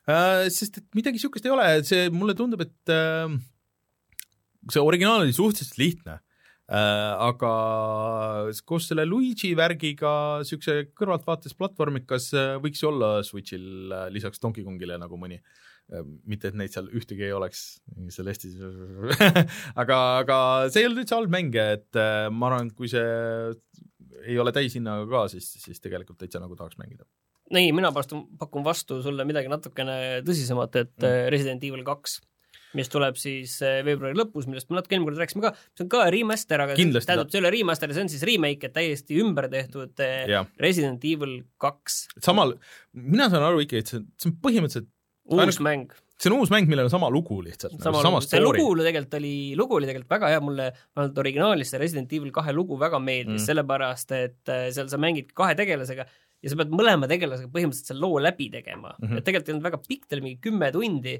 Äh, 0.06 0.46
sest 0.54 0.78
et 0.78 0.87
midagi 0.94 1.18
niisugust 1.18 1.46
ei 1.48 1.54
ole, 1.54 1.66
see 1.87 2.06
mulle 2.14 2.37
tundub, 2.38 2.62
et 2.62 2.94
äh, 2.94 3.26
see 4.70 4.82
originaal 4.82 5.24
oli 5.24 5.35
suhteliselt 5.35 5.80
lihtne. 5.82 6.20
Äh,, 6.66 7.12
aga 7.22 7.50
koos 8.66 8.88
selle 8.90 9.04
Luigi 9.06 9.52
värgiga 9.54 10.42
niisuguse 10.42 10.88
kõrvaltvaates 10.98 11.54
platvormikas 11.54 12.32
äh, 12.35 12.56
võiks 12.62 12.82
ju 12.82 12.88
olla 12.90 13.11
Switchil 13.26 13.94
äh, 13.94 14.09
lisaks 14.11 14.42
Donkey 14.42 14.66
Kongile 14.66 14.98
nagu 14.98 15.18
mõni. 15.20 15.38
äh, 15.38 15.65
mitte, 16.27 16.51
et 16.51 16.57
neid 16.59 16.72
seal 16.75 16.88
ühtegi 16.99 17.29
ei 17.29 17.35
oleks 17.37 17.61
seal 18.11 18.31
Eestis 18.33 18.57
aga, 19.83 19.99
aga 20.22 20.38
see 20.66 20.83
ei 20.83 20.88
olnud 20.88 21.05
üldse 21.05 21.14
halb 21.18 21.33
mäng, 21.33 21.55
et 21.55 22.01
äh, 22.01 22.27
ma 22.35 22.51
arvan, 22.51 22.72
kui 22.75 22.90
see 22.90 23.05
ei 24.27 24.38
ole 24.42 24.51
täishinnaga 24.55 25.07
ka, 25.11 25.27
siis, 25.31 25.53
siis 25.62 25.83
tegelikult 25.83 26.18
täitsa 26.18 26.42
nagu 26.42 26.57
tahaks 26.59 26.79
mängida. 26.81 27.07
nii, 27.55 27.70
mina 27.77 27.92
pakun, 27.94 28.25
pakun 28.40 28.64
vastu 28.66 28.99
sulle 29.05 29.27
midagi 29.29 29.51
natukene 29.53 30.25
tõsisemat, 30.27 30.81
et 30.83 30.96
Mm. 30.96 31.07
mm. 31.07 31.29
Resident 31.31 31.68
Evil 31.68 31.85
kaks, 31.87 32.16
mis 32.77 32.90
tuleb 32.90 33.16
siis 33.20 33.55
äh, 33.62 33.79
veebruari 33.87 34.18
lõpus, 34.18 34.49
millest 34.51 34.68
me 34.68 34.81
natuke 34.81 34.96
eelmine 34.96 35.12
kord 35.12 35.22
rääkisime 35.22 35.44
ka, 35.44 35.53
see 35.77 35.87
on 35.87 35.92
ka 35.94 36.03
remaster, 36.12 36.64
aga 36.64 36.75
Kindlasti 36.77 37.12
tähendab, 37.12 37.31
see 37.31 37.38
ei 37.38 37.44
ole 37.44 37.55
remaster, 37.55 37.94
see 37.94 38.05
on 38.05 38.11
siis 38.12 38.27
remake, 38.27 38.66
et 38.66 38.75
täiesti 38.75 39.20
ümber 39.22 39.46
tehtud 39.53 40.03
äh, 40.03 40.27
jah, 40.35 40.51
Resident 40.61 41.07
Evil 41.07 41.38
kaks, 41.62 42.03
samal, 42.27 42.57
mina 42.92 43.31
saan 43.31 43.46
aru 43.46 43.62
ikkagi, 43.62 43.85
et 43.87 43.94
see, 43.94 44.03
see 44.18 44.33
on 44.33 44.37
põhimõtteliselt 44.42 44.90
uus 45.30 45.60
mäng. 45.64 45.90
see 46.16 46.30
on 46.32 46.38
uus 46.38 46.50
mäng, 46.52 46.68
millel 46.70 46.86
on 46.86 46.92
sama 46.92 47.10
lugu 47.12 47.40
lihtsalt, 47.44 47.76
sama 47.80 47.98
nagu 47.98 48.04
sama 48.06 48.20
lugu, 48.20 48.26
see 48.28 48.40
story. 48.40 48.60
lugu 48.60 48.84
tegelikult 48.86 49.16
oli, 49.18 49.32
lugu 49.58 49.78
oli 49.78 49.88
tegelikult 49.88 50.14
väga 50.16 50.30
hea, 50.32 50.44
mulle 50.44 50.68
vähemalt 50.72 51.18
originaalis 51.24 51.72
see 51.72 51.80
Resident 51.82 52.12
Evil 52.16 52.32
kahe 52.32 52.54
lugu 52.56 52.78
väga 52.80 53.00
meeldis 53.02 53.42
Mm. 53.42 53.46
sellepärast 53.50 54.12
et 54.16 54.52
äh, 54.52 54.68
seal 54.72 54.88
sa 54.88 55.00
mängid 55.02 55.34
kahe 55.36 55.54
tegelasega 55.58 56.06
ja 56.42 56.52
sa 56.52 56.58
pead 56.60 56.72
mõlema 56.72 57.08
tegelasega 57.10 57.50
põhimõtteliselt 57.52 57.92
selle 57.92 58.04
loo 58.04 58.20
läbi 58.22 58.48
tegema 58.52 58.94
mm. 58.94 59.08
-hmm. 59.08 59.18
et 59.18 59.24
tegelikult 59.26 59.48
ei 59.48 59.56
olnud 59.56 59.68
väga 59.70 59.82
pikk, 59.88 60.06
ta 60.06 60.16
oli 60.16 60.26
mingi 60.28 60.40
kümme 60.46 60.70
tundi 60.72 61.18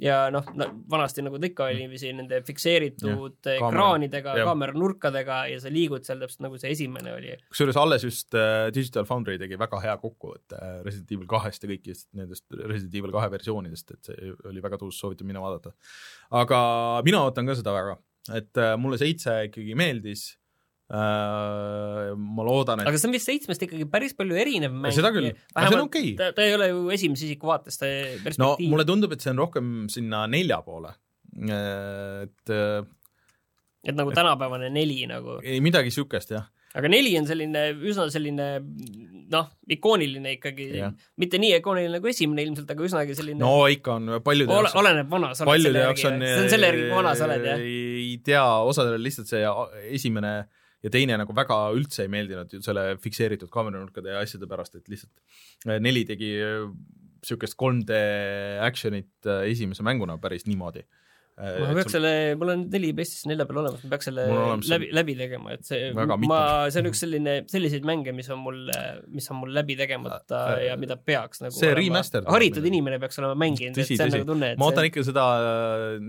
ja 0.00 0.16
noh 0.32 0.46
no,, 0.56 0.68
vanasti 0.90 1.24
nagu 1.24 1.38
ta 1.40 1.48
ikka 1.48 1.68
oli 1.70 1.86
vist 1.90 2.06
nende 2.16 2.40
fikseeritud 2.46 3.10
ja, 3.10 3.56
kaamera- 3.60 3.72
ekraanidega, 3.72 4.36
jah. 4.38 4.48
kaameranurkadega 4.48 5.38
ja 5.52 5.60
sa 5.62 5.72
liigud 5.72 6.06
seal 6.06 6.22
täpselt 6.22 6.44
nagu 6.46 6.60
see 6.60 6.72
esimene 6.74 7.14
oli. 7.14 7.34
kusjuures 7.52 7.78
alles 7.80 8.06
just 8.06 8.36
äh, 8.38 8.68
Digital 8.74 9.06
Foundry 9.08 9.38
tegi 9.40 9.58
väga 9.60 9.80
hea 9.84 9.96
kokkuvõtte 10.02 10.58
äh, 10.58 10.78
Resident 10.86 11.12
Evil 11.16 11.28
kahest 11.30 11.66
ja 11.66 11.72
kõikidest 11.72 12.08
nendest 12.18 12.46
Resident 12.62 12.96
Evil 13.00 13.14
kahe 13.14 13.30
versioonidest, 13.32 13.96
et 13.96 14.12
see 14.12 14.32
oli 14.50 14.64
väga 14.64 14.80
tõus, 14.80 14.98
soovitan 15.00 15.28
minna 15.28 15.42
vaadata. 15.44 15.74
aga 16.42 16.62
mina 17.04 17.24
ootan 17.26 17.48
ka 17.48 17.56
seda 17.58 17.74
väga, 17.74 17.98
et 18.38 18.62
mulle 18.80 19.00
seitse 19.00 19.42
ikkagi 19.50 19.76
meeldis. 19.78 20.32
Ma 20.92 22.44
loodan, 22.44 22.82
et 22.82 22.88
aga 22.90 22.98
see 23.00 23.08
on 23.08 23.14
vist 23.16 23.28
seitsmest 23.30 23.62
ikkagi 23.64 23.86
päris 23.88 24.12
palju 24.16 24.36
erinev 24.36 24.74
mäng. 24.74 24.92
seda 24.92 25.12
küll, 25.14 25.30
aga 25.54 25.70
see 25.70 25.78
on 25.78 25.86
okei 25.86 26.10
okay.. 26.12 26.16
ta, 26.18 26.32
ta 26.36 26.44
ei 26.44 26.56
ole 26.58 26.68
ju 26.68 26.82
esimese 26.92 27.30
isiku 27.30 27.48
vaatest 27.48 27.86
no 27.86 27.92
perspektiiv 28.26 28.72
mulle 28.74 28.84
tundub, 28.88 29.14
et 29.16 29.24
see 29.24 29.32
on 29.32 29.40
rohkem 29.40 29.70
sinna 29.92 30.26
nelja 30.28 30.60
poole. 30.66 30.92
et 31.32 32.52
äh, 32.52 32.82
et 33.82 33.96
nagu 33.96 34.12
tänapäevane 34.14 34.68
neli 34.74 35.00
nagu, 35.08 35.40
ei 35.40 35.64
midagi 35.64 35.88
niisugust 35.88 36.36
jah, 36.36 36.44
aga 36.76 36.92
neli 36.92 37.16
on 37.18 37.26
selline 37.28 37.66
üsna 37.88 38.06
selline 38.12 38.52
noh, 39.32 39.50
ikooniline 39.72 40.36
ikkagi 40.36 40.70
mitte 41.20 41.40
nii 41.40 41.56
ikooniline 41.58 41.96
nagu 41.96 42.12
esimene 42.12 42.44
ilmselt, 42.46 42.68
aga 42.68 42.88
üsnagi 42.88 43.16
selline 43.16 43.40
no 43.40 43.64
ikka 43.72 43.96
on 43.96 44.18
paljude 44.24 44.60
ole, 44.60 44.76
oleneb 44.76 45.08
vana 45.12 45.32
sa 45.32 45.48
oled 45.48 45.70
selle 45.70 45.86
jaoks 45.88 46.04
järgi 46.04 46.32
see 46.34 46.40
on 46.44 46.52
selle 46.52 46.68
järgi, 46.74 46.88
kui 46.90 46.98
vana 47.00 47.16
sa 47.16 47.30
oled 47.30 47.46
jah. 47.48 47.70
ei 47.72 48.18
tea, 48.28 48.48
osadele 48.72 49.00
lihtsalt 49.08 49.32
see 49.32 49.46
esimene 49.96 50.42
ja 50.82 50.92
teine 50.92 51.18
nagu 51.20 51.34
väga 51.36 51.58
üldse 51.76 52.06
ei 52.06 52.12
meeldinud 52.12 52.56
selle 52.64 52.88
fikseeritud 53.02 53.52
kaameranurkade 53.52 54.14
ja 54.14 54.24
asjade 54.24 54.48
pärast, 54.50 54.78
et 54.78 54.90
lihtsalt 54.92 55.68
äh, 55.68 55.78
neli 55.82 56.06
tegi 56.08 56.34
niisugust 57.22 57.54
3D 57.60 58.02
action'it 58.66 59.30
äh, 59.30 59.46
esimese 59.52 59.86
mänguna 59.86 60.18
päris 60.22 60.48
niimoodi. 60.48 60.82
ma 61.42 61.70
peaks 61.72 61.94
selle, 61.94 62.10
mul 62.36 62.50
on 62.52 62.64
neli 62.70 62.90
PlayStation 62.92 63.30
nelja 63.32 63.46
peal 63.48 63.62
olemas, 63.62 63.80
ma 63.86 63.94
peaks 63.94 64.10
selle 64.10 64.26
läbi, 64.68 64.90
läbi 64.92 65.14
tegema, 65.16 65.54
et 65.54 65.64
see, 65.64 65.88
ma 65.96 66.42
see 66.68 66.82
on 66.82 66.90
üks 66.90 67.00
selline, 67.06 67.36
selliseid 67.50 67.86
mänge, 67.88 68.12
mis 68.14 68.28
on 68.34 68.42
mul, 68.42 68.58
mis 69.14 69.30
on 69.32 69.40
mul 69.40 69.54
läbi 69.56 69.78
tegemata 69.78 70.42
Äh, 70.58 70.66
ja 70.68 70.76
mida 70.80 70.98
peaks 71.00 71.42
nagu 71.42 71.56
see 71.56 71.72
remaster 71.78 72.26
haritud 72.28 72.66
inimene 72.68 72.98
peaks 73.02 73.18
olema 73.22 73.38
mänginud, 73.46 73.78
et 73.78 73.90
see 73.90 73.98
on 74.02 74.12
nagu 74.12 74.28
tunne, 74.28 74.52
et 74.52 74.60
ma 74.60 74.68
see 74.68 74.74
ootan 74.74 74.90
ikka 74.90 75.06
seda, 75.08 75.26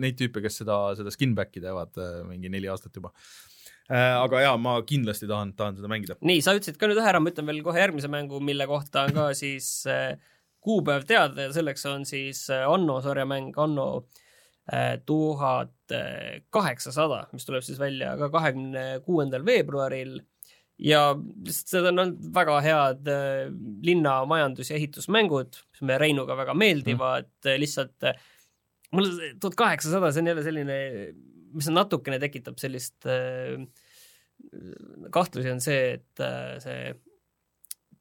neid 0.03 0.19
tüüpe, 0.19 0.43
kes 0.43 0.61
seda, 0.63 0.77
seda 0.99 1.13
skin-back'i 1.13 1.63
teevad 1.63 2.03
äh, 2.03 2.21
mingi 2.27 2.51
neli 2.53 2.69
aastat 2.73 2.99
juba. 2.99 3.13
Aga 3.91 4.43
jaa, 4.45 4.57
ma 4.57 4.77
kindlasti 4.87 5.27
tahan, 5.27 5.53
tahan 5.59 5.79
seda 5.79 5.91
mängida. 5.91 6.17
nii, 6.23 6.43
sa 6.45 6.55
ütlesid 6.55 6.79
ka 6.79 6.87
nüüd 6.89 7.01
ühe 7.01 7.09
ära, 7.09 7.19
ma 7.19 7.33
ütlen 7.33 7.49
veel 7.49 7.63
kohe 7.65 7.81
järgmise 7.81 8.11
mängu, 8.11 8.39
mille 8.43 8.67
kohta 8.69 9.07
on 9.07 9.15
ka 9.17 9.29
siis 9.43 9.69
äh, 9.91 10.15
kuupäev 10.63 11.07
teada 11.09 11.49
ja 11.49 11.55
selleks 11.55 11.87
on 11.91 12.05
siis 12.07 12.45
äh, 12.53 12.67
Anno 12.69 13.01
sarjamäng 13.03 13.57
Anno 13.59 13.87
äh, 14.71 14.99
tuhat 15.05 15.73
kaheksasada, 16.49 17.27
mis 17.35 17.43
tuleb 17.45 17.61
siis 17.61 17.77
välja 17.77 18.15
ka 18.17 18.31
kahekümne 18.33 19.03
kuuendal 19.05 19.43
veebruaril 19.45 20.21
ja 20.81 21.01
lihtsalt 21.15 21.75
need 21.75 21.89
on 21.91 22.01
olnud 22.03 22.29
väga 22.35 22.59
head 22.65 23.09
äh, 23.11 23.51
linna 23.85 24.15
majandus- 24.29 24.71
ja 24.71 24.77
ehitusmängud, 24.79 25.59
mis 25.71 25.83
meile 25.83 25.99
Reinuga 26.01 26.37
väga 26.37 26.55
meeldivad 26.57 27.29
mm., 27.29 27.59
lihtsalt 27.61 28.07
äh, 28.09 28.17
mulle 28.93 29.33
tuhat 29.41 29.57
kaheksasada, 29.59 30.11
see 30.11 30.23
on 30.23 30.31
jälle 30.31 30.45
selline, 30.45 30.77
mis 31.53 31.69
on 31.71 31.77
natukene 31.79 32.19
tekitab 32.21 32.59
sellist 32.61 33.07
äh, 33.09 33.57
kahtlusi, 35.13 35.51
on 35.53 35.61
see, 35.63 35.97
et 35.97 36.23
äh, 36.23 36.55
see 36.63 36.93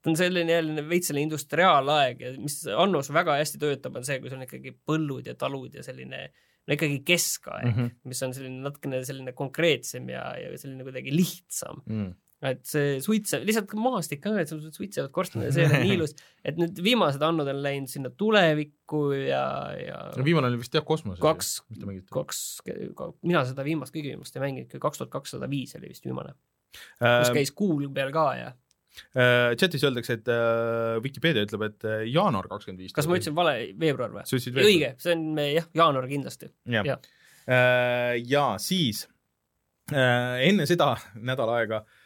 ta 0.03 0.11
on 0.11 0.19
selline 0.19 0.57
jälle 0.57 0.83
veits 0.88 1.11
selline 1.11 1.29
industriaalaeg 1.29 2.25
ja 2.25 2.33
mis 2.43 2.62
Annos 2.67 3.12
väga 3.15 3.37
hästi 3.38 3.61
töötab, 3.62 4.01
on 4.01 4.07
see, 4.07 4.19
kui 4.21 4.33
sul 4.33 4.41
on 4.41 4.49
ikkagi 4.49 4.75
põllud 4.88 5.29
ja 5.31 5.37
talud 5.38 5.77
ja 5.79 5.85
selline 5.87 6.25
no 6.62 6.77
ikkagi 6.77 7.01
keskaeg 7.07 7.69
mm. 7.69 7.77
-hmm. 7.77 7.95
mis 8.11 8.23
on 8.27 8.35
selline 8.35 8.62
natukene 8.62 9.03
selline 9.07 9.35
konkreetsem 9.38 10.09
ja, 10.11 10.25
ja 10.38 10.51
selline 10.59 10.87
kuidagi 10.87 11.15
lihtsam 11.15 11.83
mm. 11.87 12.11
Et 12.42 12.62
see 12.66 12.94
suitsev, 13.02 13.44
lihtsalt 13.46 13.72
maastik 13.78 14.22
ka, 14.24 14.33
et 14.42 14.50
sul 14.50 14.62
suitsevad 14.74 15.12
korstnad 15.14 15.46
ja 15.46 15.52
see 15.55 15.66
on 15.68 15.74
nii 15.85 15.94
ilus, 15.94 16.14
et 16.42 16.59
need 16.59 16.81
viimased 16.83 17.22
annud 17.22 17.48
on 17.52 17.61
läinud 17.62 17.90
sinna 17.90 18.11
tulevikku 18.18 19.02
ja, 19.14 19.44
ja 19.78 20.00
viimane 20.26 20.50
oli 20.50 20.59
vist 20.62 20.74
jah, 20.74 20.85
kosmoses. 20.87 21.22
Kaks- 21.22 21.61
mis 21.70 22.02
kaks, 22.11 22.40
mina 23.22 23.44
seda 23.48 23.66
viimast 23.66 23.94
kõige 23.94 24.16
viimast 24.16 24.38
ei 24.38 24.42
mänginud, 24.42 24.74
kaks 24.83 25.02
tuhat 25.02 25.14
kakssada 25.14 25.50
viis 25.50 25.76
oli 25.78 25.92
vist 25.92 26.09
viimane, 26.09 26.35
kus 26.74 27.31
äh,. 27.31 27.31
käis 27.38 27.55
kuul 27.55 27.87
peal 27.94 28.11
ka 28.14 28.26
ja 28.40 28.50
äh, 28.50 29.55
chatis 29.61 29.87
öeldakse, 29.87 30.18
et 30.18 30.35
äh, 30.35 30.98
Vikipeedia 31.05 31.46
ütleb, 31.46 31.68
et 31.70 31.88
äh, 31.88 32.05
jaanuar 32.11 32.50
kakskümmend 32.50 32.83
viis. 32.83 32.96
kas 32.96 33.07
ma 33.07 33.20
ütlesin 33.20 33.38
vale, 33.38 33.57
veebruar 33.78 34.18
või? 34.18 34.26
õige, 34.66 34.94
see 34.98 35.14
on 35.14 35.42
jah, 35.46 35.70
jaanuar 35.78 36.11
kindlasti. 36.11 36.50
jah 36.74 36.90
jah.. 36.90 37.11
ja 38.18 38.46
siis 38.62 39.07
äh, 39.94 40.42
enne 40.50 40.66
seda 40.66 40.96
nädal 41.22 41.55
aega 41.55 41.85
äh, 41.85 41.98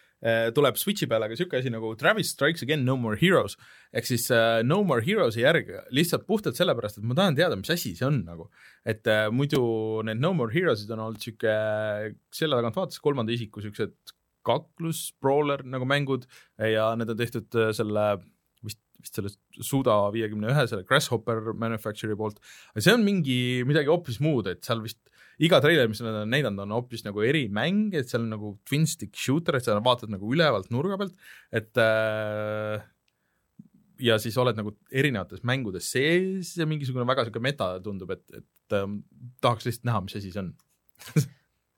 tuleb 0.56 0.78
Switchi 0.80 1.06
peale 1.10 1.28
ka 1.28 1.36
siuke 1.36 1.58
asi 1.58 1.70
nagu 1.70 1.90
Travis 2.00 2.30
Strikes 2.32 2.64
Again 2.64 2.86
No 2.88 2.96
More 2.96 3.18
Heroes 3.20 3.58
ehk 3.96 4.08
siis 4.08 4.26
äh, 4.34 4.62
No 4.66 4.82
More 4.86 5.04
Heroes'i 5.04 5.42
järg 5.44 5.68
lihtsalt 5.94 6.26
puhtalt 6.28 6.58
sellepärast, 6.58 7.00
et 7.00 7.06
ma 7.06 7.16
tahan 7.18 7.36
teada, 7.38 7.58
mis 7.58 7.72
asi 7.72 7.94
see 7.96 8.06
on 8.06 8.22
nagu. 8.26 8.48
et 8.84 9.06
äh, 9.10 9.26
muidu 9.32 9.60
need 10.06 10.20
No 10.22 10.32
More 10.36 10.52
Heroes'id 10.54 10.90
on 10.94 11.04
olnud 11.06 11.22
siuke, 11.22 11.56
selle 12.34 12.58
tagant 12.58 12.78
vaatasin 12.78 13.04
kolmanda 13.04 13.34
isiku 13.34 13.64
siuksed 13.64 13.96
kaklus, 14.46 15.10
brawler 15.20 15.64
nagu 15.66 15.88
mängud 15.88 16.26
ja 16.62 16.92
need 16.98 17.10
on 17.10 17.18
tehtud 17.18 17.56
selle 17.74 18.06
vist, 18.64 18.80
vist 19.02 19.18
selle 19.18 19.32
Suda 19.64 19.98
viiekümne 20.14 20.52
ühe, 20.52 20.66
selle 20.70 20.86
Grasshopper 20.86 21.52
Manufacture'i 21.58 22.18
poolt. 22.18 22.38
see 22.78 22.94
on 22.94 23.04
mingi 23.06 23.64
midagi 23.66 23.90
hoopis 23.92 24.20
muud, 24.22 24.48
et 24.50 24.62
seal 24.66 24.84
vist 24.84 25.02
iga 25.42 25.60
treiler, 25.60 25.88
mis 25.90 26.00
nad 26.04 26.22
on 26.22 26.32
näidanud, 26.32 26.62
on 26.64 26.74
hoopis 26.78 27.04
nagu 27.06 27.22
erimäng, 27.24 27.94
et 27.96 28.08
seal 28.10 28.24
on 28.24 28.32
nagu 28.32 28.52
twin 28.68 28.86
stick 28.88 29.16
shooter, 29.20 29.58
et 29.58 29.66
sa 29.66 29.76
vaatad 29.84 30.12
nagu 30.12 30.30
ülevalt 30.32 30.70
nurga 30.72 30.98
pealt, 31.00 31.16
et 31.54 31.82
äh, 31.82 32.84
ja 34.06 34.18
siis 34.22 34.36
oled 34.40 34.56
nagu 34.58 34.74
erinevates 34.92 35.44
mängudes 35.46 35.90
sees 35.92 36.54
ja 36.56 36.68
mingisugune 36.68 37.06
väga 37.08 37.26
siuke 37.26 37.42
meta 37.44 37.74
tundub, 37.84 38.14
et, 38.16 38.24
et 38.32 38.76
äh, 38.76 38.88
tahaks 39.44 39.68
lihtsalt 39.68 39.90
näha, 39.90 40.04
mis 40.06 40.18
asi 40.20 40.32
see 40.32 40.44
on. 40.44 40.54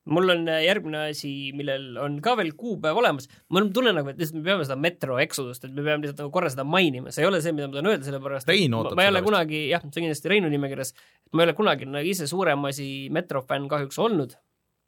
mul 0.08 0.32
on 0.32 0.46
äh, 0.48 0.62
järgmine 0.64 1.02
asi, 1.12 1.30
millel 1.56 1.98
on 2.00 2.18
ka 2.24 2.34
veel 2.38 2.50
kuupäev 2.58 2.96
olemas. 3.00 3.28
mul 3.52 3.66
on 3.66 3.72
tunne 3.76 3.92
nagu, 3.96 4.08
et 4.12 4.18
lihtsalt 4.20 4.40
me 4.40 4.46
peame 4.46 4.64
seda 4.66 4.78
Metro 4.80 5.18
Exodust, 5.22 5.66
et 5.68 5.74
me 5.74 5.84
peame 5.84 6.04
lihtsalt 6.04 6.22
nagu 6.24 6.32
korra 6.34 6.50
seda 6.52 6.64
mainima, 6.64 7.12
see 7.14 7.24
ei 7.24 7.28
ole 7.30 7.42
see, 7.44 7.52
mida 7.56 7.68
ma 7.68 7.76
tahan 7.76 7.90
öelda, 7.92 8.08
sellepärast 8.08 8.48
Rein 8.50 8.72
ma, 8.72 8.80
ootab 8.82 8.98
ma 8.98 9.04
ei 9.04 9.10
seda 9.10 9.18
ole 9.18 9.24
kunagi, 9.28 9.62
jah, 9.72 9.84
see 9.84 9.92
on 10.00 10.06
kindlasti 10.08 10.32
Reinu 10.32 10.50
nimekirjas, 10.54 10.94
ma 11.32 11.44
ei 11.44 11.50
ole 11.50 11.56
kunagi 11.60 11.88
nagu 11.90 12.12
ise 12.14 12.28
suurem 12.30 12.64
asi 12.70 12.88
Metro 13.14 13.44
fänn 13.44 13.68
kahjuks 13.70 14.00
olnud. 14.06 14.36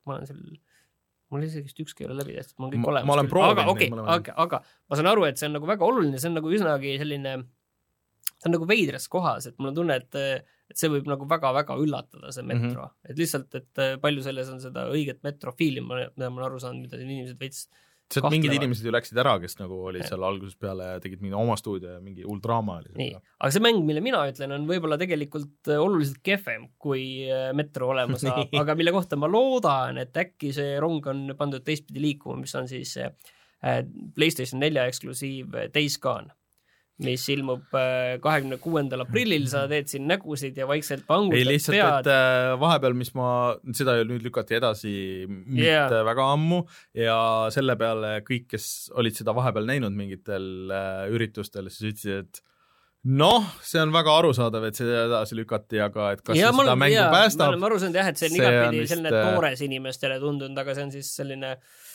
ma 0.08 0.16
olen 0.16 0.26
seal, 0.30 0.42
mul 1.30 1.44
isegi 1.46 1.68
vist 1.68 1.80
ükski 1.84 2.04
ei 2.04 2.10
ole 2.10 2.18
läbi 2.22 2.34
tehtud, 2.38 2.56
mul 2.58 2.70
on 2.70 2.74
kõik 2.74 2.82
Ma- 2.84 2.92
olemas. 2.94 3.06
ma 3.06 3.16
olen 3.18 3.28
proovinud 3.30 3.62
aga 3.62 3.74
okei, 3.76 3.90
mõlemaid. 3.92 4.14
aga, 4.16 4.36
aga 4.46 4.62
ma 4.64 4.98
saan 4.98 5.10
aru, 5.12 5.26
et 5.28 5.38
see 5.38 5.46
on 5.50 5.58
nagu 5.58 5.68
väga 5.68 5.86
oluline, 5.86 6.18
see 6.18 6.30
on 6.32 6.38
nagu 6.40 6.50
üsnagi 6.56 6.96
selline, 7.02 7.34
see 8.40 8.48
on 8.48 8.56
nagu 8.56 8.68
veidras 8.68 9.06
kohas, 9.12 9.50
et 9.50 9.58
mul 9.60 9.72
on 9.74 9.76
tunne, 9.82 10.00
et 10.00 10.16
et 10.70 10.78
see 10.78 10.86
võib 10.92 11.08
nagu 11.10 11.26
väga-väga 11.26 11.74
üllatada, 11.82 12.30
see 12.30 12.44
Mhm. 12.46 12.48
metro. 12.62 12.82
Mm, 12.86 12.90
-hmm. 12.90 13.10
et 13.10 13.18
lihtsalt, 13.18 13.54
et 13.58 13.78
äh, 13.82 13.96
palju 14.00 14.22
selles 14.22 14.48
on 14.48 14.60
seda 14.62 14.86
õiget 14.88 15.18
metrofiili, 15.26 15.80
mida 15.82 16.30
ma 16.30 16.40
olen 16.40 16.46
aru 16.46 16.60
saanud, 16.62 16.84
mida 16.86 16.96
siin 16.96 17.10
inimesed 17.10 17.40
veits 17.40 17.68
sealt 18.10 18.30
mingid 18.30 18.52
inimesed 18.52 18.86
ju 18.86 18.90
läksid 18.90 19.18
ära, 19.22 19.36
kes 19.38 19.58
nagu 19.60 19.76
olid 19.86 20.02
seal 20.02 20.22
algusest 20.26 20.58
peale 20.58 20.86
ja 20.94 21.00
tegid 21.02 21.20
mingi 21.22 21.36
oma 21.38 21.54
stuudio 21.56 21.92
ja 21.92 22.00
mingi 22.02 22.24
hull 22.26 22.40
draama 22.42 22.80
oli 22.80 22.90
nii. 22.98 23.12
aga 23.38 23.50
see 23.54 23.62
mäng, 23.62 23.84
mille 23.86 24.00
mina 24.02 24.24
ütlen, 24.26 24.50
on 24.56 24.66
võib-olla 24.66 24.98
tegelikult 24.98 25.70
äh, 25.70 25.78
oluliselt 25.78 26.18
kehvem 26.26 26.68
kui 26.78 27.04
äh, 27.30 27.52
Metro 27.54 27.88
olema 27.94 28.18
saab, 28.18 28.50
aga 28.62 28.74
mille 28.74 28.90
kohta 28.94 29.16
ma 29.16 29.30
loodan, 29.30 29.98
et 29.98 30.16
äkki 30.16 30.50
see 30.52 30.78
rong 30.82 31.06
on 31.06 31.34
pandud 31.38 31.62
teistpidi 31.66 32.02
liikuma, 32.02 32.40
mis 32.42 32.54
on 32.54 32.66
siis 32.70 32.96
PlayStation 34.14 34.60
nelja 34.60 34.86
eksklusiiv 34.88 35.52
Days 35.74 35.98
Gone, 35.98 36.32
mis 37.04 37.24
ilmub 37.32 37.64
kahekümne 38.22 38.58
kuuendal 38.62 39.04
aprillil, 39.04 39.46
sa 39.50 39.64
teed 39.70 39.88
siin 39.90 40.06
nägusid 40.10 40.58
ja 40.58 40.66
vaikselt 40.68 41.04
ei 41.04 41.08
vangutad 41.08 41.50
lihtsalt, 41.50 41.76
pead 41.76 42.10
et. 42.10 42.12
äh, 42.12 42.52
vahepeal, 42.60 42.96
mis 42.98 43.12
ma, 43.18 43.30
seda 43.76 43.96
nüüd 44.04 44.24
lükati 44.26 44.58
edasi 44.58 44.92
mitte 45.28 45.64
yeah. 45.64 45.96
väga 46.06 46.28
ammu 46.34 46.62
ja 46.96 47.16
selle 47.54 47.76
peale 47.80 48.18
kõik, 48.26 48.48
kes 48.54 48.68
olid 48.98 49.18
seda 49.18 49.34
vahepeal 49.36 49.68
näinud 49.68 49.96
mingitel 49.96 50.72
äh, 50.74 51.02
üritustel, 51.14 51.70
siis 51.72 51.94
ütlesid, 51.94 52.24
et 52.24 52.42
noh, 53.20 53.46
see 53.64 53.80
on 53.80 53.92
väga 53.94 54.16
arusaadav, 54.20 54.66
et 54.68 54.80
see 54.80 54.88
edasi 54.88 55.38
lükati, 55.38 55.80
aga 55.82 56.10
et 56.16 56.24
kas 56.24 56.36
ja 56.38 56.50
see 56.50 56.64
seda 56.64 56.74
mängu 56.76 56.96
jaa, 56.98 57.06
me 57.08 57.22
päästab 57.22 57.54
oleme, 57.54 57.70
aru 57.70 57.78
saanud 57.80 58.00
jah, 58.02 58.10
et 58.12 58.20
see 58.20 58.28
on 58.28 58.36
on 58.36 58.42
igatpidi 58.42 58.82
vist, 58.82 58.94
selline 58.94 59.14
äh, 59.14 59.30
toores 59.30 59.64
inimestele 59.66 60.18
tundunud, 60.22 60.60
aga 60.64 60.76
see 60.76 60.88
on 60.88 60.92
siis 60.98 61.14
selline 61.20 61.54
äh, 61.56 61.88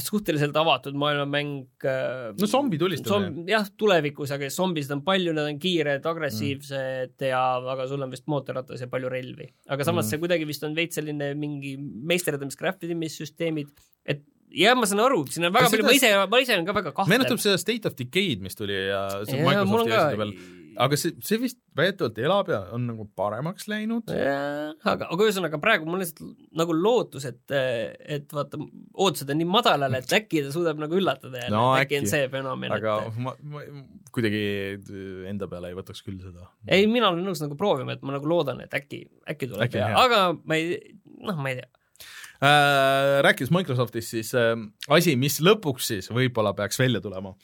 suhteliselt 0.00 0.56
avatud 0.56 0.96
maailmamäng 0.96 1.66
äh, 1.84 2.30
no 2.40 2.46
zombi 2.48 2.78
tulistamine. 2.80 3.28
Zomb-, 3.34 3.50
jah, 3.52 3.66
tulevikus, 3.76 4.30
aga 4.32 4.48
zombisid 4.52 4.94
on 4.96 5.02
palju, 5.04 5.34
nad 5.36 5.50
on 5.50 5.58
kiired, 5.60 6.06
agressiivsed 6.08 7.12
mm. 7.18 7.28
ja 7.28 7.42
aga 7.74 7.84
sul 7.90 8.00
on 8.06 8.14
vist 8.14 8.24
mootorratas 8.32 8.80
ja 8.80 8.88
palju 8.88 9.12
relvi. 9.12 9.50
aga 9.68 9.84
samas 9.84 10.06
Mm. 10.06 10.10
see 10.14 10.22
kuidagi 10.22 10.46
vist 10.48 10.64
on 10.64 10.74
veits 10.78 10.96
selline 10.96 11.34
mingi 11.36 11.74
meisterdamis, 11.78 12.56
craftimissüsteemid, 12.56 13.68
et 14.08 14.22
jah, 14.56 14.72
ma 14.78 14.86
saan 14.88 15.02
aru, 15.04 15.24
siin 15.28 15.44
on 15.48 15.52
väga 15.52 15.66
Aga 15.68 15.74
palju, 15.76 15.84
seda- 15.84 15.90
ma 15.92 15.96
ise, 15.98 16.30
ma 16.32 16.38
ise 16.40 16.54
olen 16.56 16.64
ka 16.68 16.72
väga 16.78 16.92
kahtlev. 16.96 17.12
meenutab 17.12 17.42
seda 17.42 17.58
State 17.60 17.84
of 17.90 17.96
Decay'd, 17.98 18.40
mis 18.40 18.56
tuli 18.56 18.72
ja 18.88 19.02
see 19.28 19.36
on 19.36 19.44
Microsofti 19.50 19.92
asjade 19.92 20.16
peal, 20.22 20.32
aga 20.78 20.98
see, 20.98 21.14
see 21.24 21.38
vist 21.42 21.58
väidetavalt 21.78 22.18
elab 22.22 22.50
ja 22.52 22.58
on 22.74 22.84
nagu 22.88 23.06
paremaks 23.18 23.66
läinud. 23.70 24.10
aga, 24.12 25.08
aga 25.08 25.26
ühesõnaga 25.26 25.60
praegu 25.62 25.88
mul 25.88 26.02
lihtsalt 26.02 26.36
nagu 26.58 26.76
lootus, 26.76 27.26
et, 27.28 27.42
et 27.54 28.34
vaata, 28.34 28.60
ootused 28.94 29.30
on 29.34 29.40
nii 29.40 29.48
madalal, 29.50 29.98
et 29.98 30.14
äkki 30.20 30.44
ta 30.46 30.52
suudab 30.54 30.80
nagu 30.82 30.98
üllatada 30.98 31.42
jälle 31.44 31.56
No 31.56 31.64
äkki 31.78 32.00
on 32.02 32.10
see 32.10 32.28
fenomen, 32.32 32.74
aga 32.78 32.98
et 33.08 33.20
ma, 33.24 33.34
ma 33.54 33.64
kuidagi 34.14 34.44
enda 35.30 35.50
peale 35.50 35.72
ei 35.72 35.78
võtaks 35.78 36.04
küll 36.06 36.20
seda. 36.22 36.50
ei, 36.66 36.86
mina 36.90 37.10
olen 37.10 37.26
nõus 37.26 37.42
nagu 37.44 37.58
proovima, 37.58 37.96
et 37.96 38.06
ma 38.06 38.14
nagu 38.16 38.30
loodan, 38.30 38.62
et 38.64 38.78
äkki, 38.78 39.04
äkki 39.34 39.50
tuleb 39.50 39.66
Äkki 39.68 39.82
hea. 39.82 39.92
aga 39.98 40.22
ma 40.38 40.58
ei, 40.58 40.78
noh, 41.18 41.38
ma 41.38 41.52
ei 41.52 41.60
tea. 41.60 41.70
äh,. 42.38 43.18
rääkides 43.26 43.50
Microsoftist, 43.54 44.14
siis 44.14 44.34
äh, 44.38 44.54
asi, 44.94 45.18
mis 45.18 45.42
lõpuks 45.42 45.90
siis 45.94 46.12
võib-olla 46.14 46.54
peaks 46.58 46.78
välja 46.78 47.02
tulema 47.02 47.34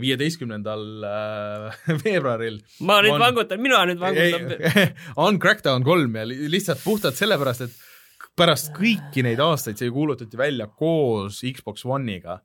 viieteistkümnendal 0.00 0.84
äh, 1.04 1.80
veebruaril 2.04 2.60
ma 2.88 3.00
nüüd 3.04 3.16
On- 3.16 3.24
vangutan, 3.26 3.60
mina 3.60 3.82
nüüd 3.90 4.00
vangutan. 4.00 4.54
on 5.26 5.40
Crackdown 5.42 5.84
kolm 5.84 6.16
ja 6.16 6.24
li- 6.28 6.46
lihtsalt 6.52 6.80
puhtalt 6.84 7.18
sellepärast, 7.18 7.66
et 7.66 8.30
pärast 8.36 8.72
kõiki 8.76 9.22
neid 9.24 9.40
aastaid 9.40 9.76
see 9.80 9.90
kuulutati 9.92 10.36
välja 10.40 10.66
koos 10.68 11.42
Xbox 11.44 11.84
One'iga. 11.88 12.38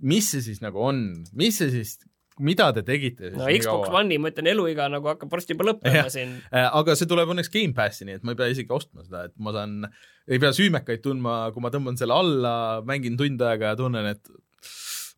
mis 0.00 0.28
see 0.34 0.42
siis 0.44 0.60
nagu 0.64 0.80
on, 0.82 1.00
mis 1.36 1.56
see 1.60 1.68
siis, 1.72 1.96
mida 2.42 2.68
te 2.76 2.82
tegite 2.84 3.30
no 3.36 3.46
Xbox 3.48 3.88
One'i, 3.96 4.18
ma 4.20 4.28
ütlen, 4.32 4.48
eluiga 4.52 4.88
nagu 4.92 5.08
hakkab 5.12 5.30
varsti 5.32 5.54
juba 5.56 5.70
lõppema 5.70 6.02
Jah. 6.04 6.08
siin. 6.12 6.34
Äh, 6.52 6.68
aga 6.80 6.96
see 6.98 7.08
tuleb 7.08 7.32
õnneks 7.32 7.52
Gamepassi, 7.54 8.04
nii 8.08 8.18
et 8.18 8.24
ma 8.26 8.34
ei 8.34 8.40
pea 8.40 8.48
isegi 8.52 8.72
ostma 8.76 9.04
seda, 9.06 9.26
et 9.30 9.36
ma 9.40 9.52
saan, 9.56 9.78
ei 10.28 10.40
pea 10.42 10.52
süümekaid 10.56 11.04
tundma, 11.04 11.38
kui 11.54 11.64
ma 11.64 11.72
tõmban 11.72 11.96
selle 12.00 12.16
alla, 12.16 12.56
mängin 12.88 13.16
tund 13.20 13.40
aega 13.46 13.72
ja 13.72 13.78
tunnen, 13.80 14.10
et 14.16 14.32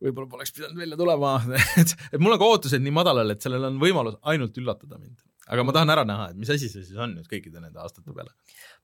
võib-olla 0.03 0.31
poleks 0.31 0.55
pidanud 0.55 0.79
välja 0.79 0.99
tulema 0.99 1.33
et, 1.81 1.95
et 2.13 2.21
mul 2.23 2.35
on 2.35 2.41
ka 2.41 2.53
ootused 2.53 2.85
nii 2.85 2.95
madalal, 2.95 3.35
et 3.35 3.43
sellel 3.45 3.67
on 3.71 3.81
võimalus 3.83 4.19
ainult 4.31 4.57
üllatada 4.61 4.99
mind. 5.01 5.19
aga 5.49 5.65
ma 5.67 5.75
tahan 5.75 5.93
ära 5.95 6.05
näha, 6.09 6.29
et 6.33 6.39
mis 6.39 6.53
asi 6.55 6.71
see 6.71 6.85
siis 6.87 7.01
on 7.01 7.17
nüüd 7.17 7.27
kõikide 7.31 7.63
nende 7.63 7.83
aastate 7.83 8.15
peale. 8.15 8.31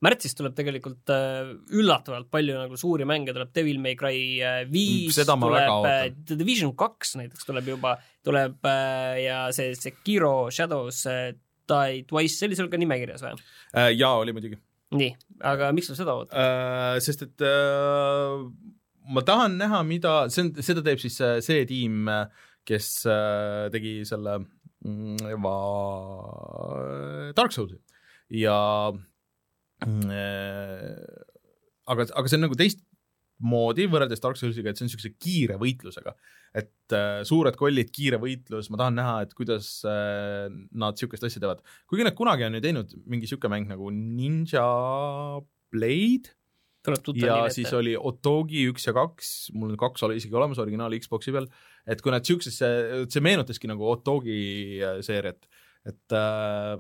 märtsis 0.05 0.35
tuleb 0.39 0.57
tegelikult 0.59 1.15
äh, 1.15 1.55
üllatavalt 1.77 2.31
palju 2.35 2.59
nagu 2.65 2.81
suuri 2.81 3.07
mänge, 3.09 3.35
tuleb 3.37 3.55
Devil 3.55 3.81
May 3.85 3.99
Cry 4.01 4.27
äh, 4.43 4.61
viis, 4.71 5.19
tuleb 5.23 5.89
äh. 5.91 6.11
The 6.27 6.39
Division 6.41 6.75
kaks 6.79 7.17
näiteks 7.21 7.49
tuleb 7.49 7.73
juba, 7.77 7.97
tuleb 8.27 8.71
ja 9.23 9.47
see 9.55 9.75
Sekiro 9.79 10.51
Shadows 10.55 11.05
Die 11.65 12.05
Twice, 12.09 12.37
see 12.37 12.51
oli 12.51 12.57
sul 12.59 12.71
ka 12.73 12.81
nimekirjas 12.81 13.23
või? 13.25 13.37
jaa, 13.97 14.15
oli 14.21 14.35
muidugi. 14.37 14.59
nii, 14.99 15.15
aga 15.47 15.71
miks 15.77 15.89
sa 15.91 15.97
seda 15.99 16.17
ootad? 16.19 16.35
Äh, 16.37 16.97
sest 17.05 17.25
et 17.25 17.45
äh, 17.45 18.43
ma 19.05 19.23
tahan 19.27 19.59
näha, 19.61 19.83
mida, 19.87 20.15
see 20.33 20.47
on, 20.47 20.53
seda 20.65 20.83
teeb 20.85 21.01
siis 21.03 21.19
äh, 21.25 21.39
see 21.45 21.65
tiim, 21.69 22.09
kes 22.65 22.89
äh, 23.11 23.67
tegi 23.75 23.99
selle 24.09 24.39
mm, 24.41 25.35
va- 25.45 27.33
Dark 27.37 27.53
Soulsi 27.53 27.77
ja 28.33 28.57
äh, 29.85 30.95
aga, 31.91 32.07
aga 32.09 32.31
see 32.31 32.39
on 32.39 32.47
nagu 32.47 32.57
teistmoodi 32.59 33.89
võrreldes 33.93 34.23
Dark 34.25 34.41
Soulsiga, 34.41 34.71
et 34.73 34.81
see 34.81 34.87
on 34.87 34.91
niisuguse 34.91 35.13
kiire 35.21 35.59
võitlusega. 35.61 36.15
et 36.55 36.95
äh, 36.95 37.21
suured 37.27 37.57
kollid, 37.59 37.91
kiire 37.91 38.21
võitlus, 38.23 38.69
ma 38.71 38.79
tahan 38.79 38.95
näha, 39.01 39.15
et 39.27 39.35
kuidas 39.35 39.81
äh, 39.91 40.47
nad 40.73 40.95
niisugust 40.95 41.27
asja 41.27 41.43
teevad. 41.43 41.61
kuigi 41.91 42.07
nad 42.07 42.17
kunagi 42.17 42.47
on 42.47 42.57
ju 42.57 42.63
teinud 42.65 42.97
mingi 43.05 43.27
niisugune 43.27 43.53
mäng 43.57 43.69
nagu 43.75 43.91
Ninja 43.91 44.65
Blade 45.75 46.33
ja 47.21 47.39
siis 47.53 47.69
ette. 47.69 47.79
oli 47.79 47.95
Otogi 47.97 48.67
üks 48.71 48.89
ja 48.89 48.95
kaks, 48.97 49.31
mul 49.57 49.73
on 49.75 49.81
kaks 49.81 50.05
oli 50.07 50.19
isegi 50.21 50.37
olemas 50.37 50.61
originaal 50.63 50.97
Xbox'i 51.01 51.35
peal, 51.35 51.49
et 51.89 52.03
kui 52.05 52.13
nad 52.15 52.27
siuksesse, 52.27 52.71
see 53.13 53.25
meenutaski 53.25 53.71
nagu 53.71 53.89
Otogi 53.89 54.37
äh, 54.83 54.99
seeriat, 55.05 55.49
et 55.89 56.17
äh, 56.17 56.77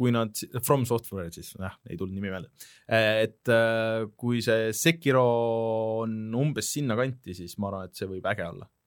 kui 0.00 0.12
nad, 0.16 0.36
From 0.64 0.86
Software 0.88 1.32
siis, 1.32 1.52
jah, 1.60 1.76
ei 1.88 1.98
tulnud 2.00 2.16
nimi 2.16 2.32
meelde, 2.32 2.52
et 2.88 3.52
äh, 3.52 4.08
kui 4.20 4.40
see 4.44 4.70
Sekiro 4.76 5.24
on 6.04 6.20
umbes 6.40 6.72
sinnakanti, 6.76 7.36
siis 7.36 7.56
ma 7.60 7.72
arvan, 7.72 7.90
et 7.90 8.00
see 8.00 8.08
võib 8.08 8.28
äge 8.30 8.46
olla. 8.48 8.68
Äh, 8.68 8.79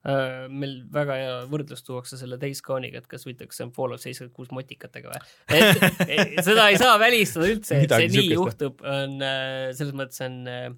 meil 0.00 0.78
väga 0.92 1.16
hea 1.18 1.32
võrdlus 1.50 1.82
tuuakse 1.84 2.16
selle 2.16 2.38
Days 2.40 2.62
Gone'iga, 2.64 3.02
et 3.02 3.08
kas 3.08 3.26
võidakse 3.26 3.66
Fallout 3.76 4.00
seitsekümmend 4.00 4.32
kuus 4.36 4.52
motikatega 4.56 5.12
või. 5.12 5.58
seda 6.46 6.70
ei 6.72 6.78
saa 6.80 6.94
välistada 7.00 7.50
üldse, 7.50 7.82
et 7.84 7.92
see 7.92 8.06
nii 8.14 8.30
juhtub, 8.32 8.80
on 8.80 9.18
äh, 9.20 9.66
selles 9.76 9.92
mõttes 9.96 10.22
on 10.24 10.38
äh, 10.48 10.70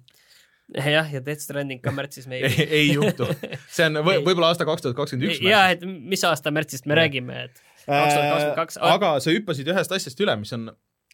jah, 0.75 1.07
ja 1.07 1.21
Death 1.23 1.45
Stranding 1.45 1.79
ka 1.83 1.93
märtsis 1.95 2.27
meil 2.27 2.49
ei, 2.49 2.65
ei 2.81 2.89
juhtu, 2.89 3.29
see 3.71 3.87
on 3.87 4.01
võib 4.03 4.27
võib-olla 4.27 4.49
aasta 4.51 4.67
kaks 4.67 4.83
tuhat 4.83 4.99
kakskümmend 4.99 5.29
üks. 5.29 5.39
jah, 5.47 5.71
et 5.71 5.87
mis 5.87 6.25
aasta 6.27 6.51
märtsist 6.51 6.91
me 6.91 6.99
räägime, 6.99 7.45
et 7.47 7.63
kaks 7.85 7.87
tuhat 7.87 8.27
kakskümmend 8.27 8.59
kaks. 8.59 8.81
aga 8.89 9.13
sa 9.23 9.37
hüppasid 9.37 9.71
ühest 9.71 9.95
asjast 9.95 10.25
üle, 10.25 10.35
mis 10.43 10.51
on 10.59 10.67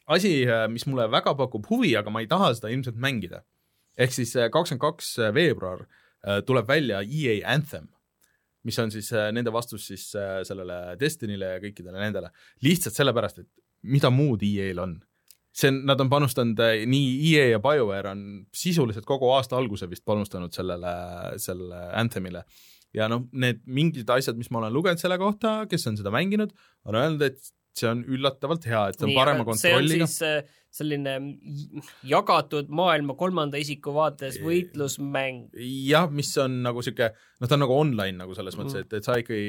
asi, 0.10 0.34
mis 0.74 0.88
mulle 0.90 1.06
väga 1.14 1.36
pakub 1.38 1.70
huvi, 1.70 1.94
aga 2.00 2.10
ma 2.10 2.26
ei 2.26 2.32
taha 2.32 2.56
seda 2.58 2.74
ilmselt 2.74 2.98
mängida. 2.98 3.46
ehk 4.02 4.18
siis 4.18 4.34
kakskümmend 4.34 4.82
kaks 4.82 5.14
veebruar 5.38 5.86
tuleb 6.50 6.66
välja 6.74 7.06
EA 7.06 7.38
Anthem 7.54 7.86
mis 8.68 8.80
on 8.82 8.92
siis 8.92 9.12
äh, 9.16 9.30
nende 9.36 9.54
vastus 9.54 9.88
siis 9.92 10.10
äh, 10.20 10.40
sellele 10.48 10.80
Destiny'le 11.00 11.54
ja 11.56 11.60
kõikidele 11.64 12.02
nendele. 12.02 12.32
lihtsalt 12.66 12.98
sellepärast, 12.98 13.44
et 13.44 13.50
mida 13.88 14.12
muud 14.12 14.44
EA-l 14.44 14.84
on. 14.84 14.98
see 15.56 15.72
on, 15.72 15.80
nad 15.90 16.02
on 16.02 16.10
panustanud, 16.12 16.60
äh, 16.64 16.84
nii 16.90 17.14
EA 17.34 17.46
ja 17.56 17.62
BioWare 17.64 18.12
on 18.12 18.26
sisuliselt 18.56 19.08
kogu 19.08 19.32
aasta 19.36 19.58
alguse 19.58 19.90
vist 19.90 20.06
panustanud 20.06 20.54
sellele, 20.56 20.92
sellele 21.38 21.86
Anthemile. 22.02 22.44
ja 22.94 23.08
noh, 23.12 23.28
need 23.32 23.64
mingid 23.66 24.10
asjad, 24.10 24.38
mis 24.38 24.52
ma 24.52 24.64
olen 24.64 24.74
lugenud 24.74 25.02
selle 25.02 25.18
kohta, 25.22 25.64
kes 25.70 25.88
on 25.88 25.98
seda 26.00 26.12
mänginud, 26.14 26.54
on 26.90 26.98
öelnud, 26.98 27.22
et 27.22 27.52
see 27.78 27.90
on 27.90 28.06
üllatavalt 28.08 28.66
hea, 28.70 28.86
et 28.90 28.98
see 28.98 29.06
on 29.06 29.14
Nii, 29.14 29.20
parema 29.20 29.46
kontrolliga. 29.48 30.08
siis 30.10 30.56
selline 30.70 31.16
jagatud 32.06 32.68
maailma 32.78 33.16
kolmanda 33.18 33.58
isiku 33.58 33.90
vaates 33.96 34.38
võitlusmäng. 34.44 35.48
jah, 35.90 36.06
mis 36.14 36.30
on 36.42 36.60
nagu 36.66 36.84
sihuke, 36.86 37.10
noh, 37.42 37.50
ta 37.50 37.58
on 37.58 37.64
nagu 37.64 37.74
online 37.74 38.20
nagu 38.20 38.38
selles 38.38 38.58
mõttes, 38.60 38.78
mhm. 38.78 38.86
et, 38.86 38.94
et 39.00 39.08
sa 39.08 39.18
ikkagi, 39.18 39.48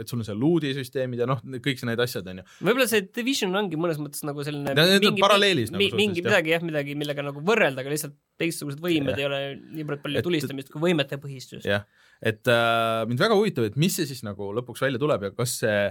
et 0.00 0.08
sul 0.08 0.22
on 0.22 0.28
seal 0.30 0.40
loot'i 0.40 0.72
süsteemid 0.78 1.20
ja 1.20 1.28
noh, 1.28 1.44
kõik 1.60 1.84
need 1.90 2.04
asjad 2.06 2.32
on 2.32 2.40
ju. 2.40 2.46
võib-olla 2.62 2.88
see 2.88 3.04
Division 3.20 3.60
ongi 3.60 3.80
mõnes 3.80 4.00
mõttes 4.00 4.24
nagu 4.24 4.46
selline 4.46 4.72
Need 4.80 5.04
mingi, 5.04 5.20
paralleelis 5.20 5.74
mi, 5.74 5.90
nagu 5.90 6.00
mingi 6.00 6.24
midagi 6.24 6.56
jah, 6.56 6.64
midagi, 6.64 6.96
millega 6.98 7.26
nagu 7.26 7.44
võrrelda, 7.44 7.84
aga 7.84 7.92
lihtsalt 7.92 8.16
teistsugused 8.40 8.80
võimed 8.80 9.12
ja. 9.12 9.20
ei 9.20 9.28
ole 9.28 9.42
niivõrd 9.76 10.00
palju 10.00 10.22
et, 10.22 10.24
tulistamist 10.24 10.72
kui 10.72 10.88
võimete 10.88 11.20
põhistus. 11.20 11.68
jah, 11.68 11.84
et 12.24 12.48
äh, 12.48 13.04
mind 13.10 13.20
väga 13.20 13.36
huvitab, 13.36 13.68
et 13.68 13.76
mis 13.80 14.00
see 14.00 14.08
siis 14.08 14.24
nagu 14.24 14.54
lõpuks 14.56 14.88
välja 14.88 15.02
tuleb 15.02 15.28
ja 15.28 15.36
kas 15.36 15.60
see 15.60 15.90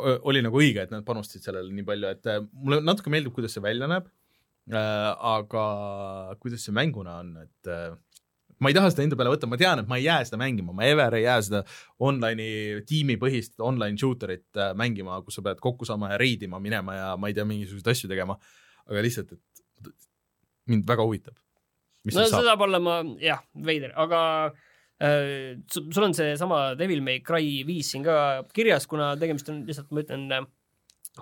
oli 0.00 0.42
nagu 0.44 0.60
õige, 0.60 0.84
et 0.84 0.94
nad 0.94 1.04
panustasid 1.06 1.46
sellele 1.46 1.72
nii 1.74 1.86
palju, 1.86 2.10
et 2.16 2.30
äh, 2.30 2.40
mulle 2.52 2.80
natuke 2.84 3.12
meeldib, 3.12 3.34
kuidas 3.36 3.54
see 3.56 3.64
välja 3.64 3.88
näeb 3.90 4.08
äh,, 4.72 5.12
aga 5.34 5.66
kuidas 6.42 6.66
see 6.66 6.74
mänguna 6.76 7.18
on, 7.22 7.30
et 7.44 7.70
äh, 7.70 7.94
ma 8.62 8.70
ei 8.70 8.76
taha 8.76 8.90
seda 8.92 9.04
enda 9.04 9.18
peale 9.18 9.34
võtta, 9.34 9.50
ma 9.50 9.60
tean, 9.60 9.82
et 9.82 9.90
ma 9.90 10.00
ei 10.00 10.06
jää 10.06 10.20
seda 10.28 10.40
mängima, 10.40 10.74
ma 10.76 10.88
ever 10.88 11.18
ei 11.18 11.26
jää 11.26 11.38
seda 11.48 11.62
online'i 12.08 12.82
tiimipõhist 12.88 13.56
online 13.64 14.00
shooter'it 14.00 14.60
äh, 14.60 14.74
mängima, 14.78 15.20
kus 15.26 15.40
sa 15.40 15.46
pead 15.46 15.62
kokku 15.62 15.88
saama 15.88 16.14
ja 16.14 16.20
reidima 16.20 16.62
minema 16.62 16.98
ja 16.98 17.08
ma 17.20 17.30
ei 17.30 17.38
tea, 17.38 17.46
mingisuguseid 17.48 17.94
asju 17.94 18.12
tegema, 18.12 18.38
aga 18.90 19.06
lihtsalt, 19.06 19.34
et 19.34 19.94
mind 20.70 20.86
väga 20.88 21.04
huvitab. 21.04 21.36
no 22.08 22.14
see 22.14 22.30
saab, 22.30 22.46
saab 22.52 22.68
olema 22.68 23.02
jah, 23.20 23.42
veider, 23.66 23.92
aga 24.00 24.22
Äh, 24.52 24.70
sul 25.00 26.04
on 26.06 26.14
seesama 26.14 26.74
Devil 26.78 27.02
May 27.02 27.20
Cry 27.20 27.64
viis 27.66 27.90
siin 27.92 28.04
ka 28.06 28.44
kirjas, 28.54 28.86
kuna 28.86 29.14
tegemist 29.18 29.48
on 29.50 29.64
lihtsalt, 29.66 29.90
ma 29.90 30.04
ütlen 30.04 30.28
äh, 30.32 30.44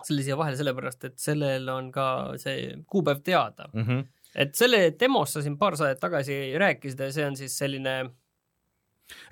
selle 0.00 0.24
siia 0.24 0.38
vahele 0.40 0.58
sellepärast, 0.58 1.06
et 1.08 1.20
sellel 1.20 1.68
on 1.72 1.90
ka 1.92 2.06
see 2.40 2.72
kuupäev 2.90 3.22
teada 3.24 3.68
mm. 3.72 3.86
-hmm. 3.86 4.04
et 4.34 4.54
selle 4.56 4.82
demost 5.00 5.36
sa 5.36 5.44
siin 5.44 5.58
paar 5.58 5.76
saadet 5.76 6.00
tagasi 6.00 6.58
rääkisid 6.58 7.00
ja 7.00 7.12
see 7.12 7.26
on 7.26 7.36
siis 7.36 7.56
selline 7.58 7.96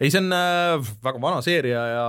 ei, 0.01 0.11
see 0.11 0.21
on 0.21 0.33
äh, 0.33 0.91
väga 1.05 1.21
vana 1.21 1.41
seeria 1.43 1.87
ja 1.95 2.09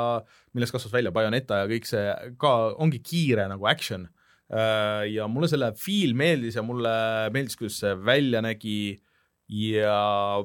millest 0.53 0.75
kasvas 0.75 0.93
välja 0.93 1.11
Bayoneta 1.11 1.63
ja 1.63 1.69
kõik 1.69 1.87
see 1.87 2.33
ka 2.37 2.55
ongi 2.75 2.99
kiire 2.99 3.47
nagu 3.47 3.67
action 3.67 4.07
äh,. 4.51 5.07
ja 5.11 5.27
mulle 5.27 5.47
selle 5.47 5.73
feel 5.79 6.13
meeldis 6.13 6.55
ja 6.55 6.63
mulle 6.63 7.29
meeldis, 7.31 7.55
kuidas 7.55 7.79
see 7.79 7.95
välja 7.95 8.41
nägi 8.41 9.01
ja 9.47 10.43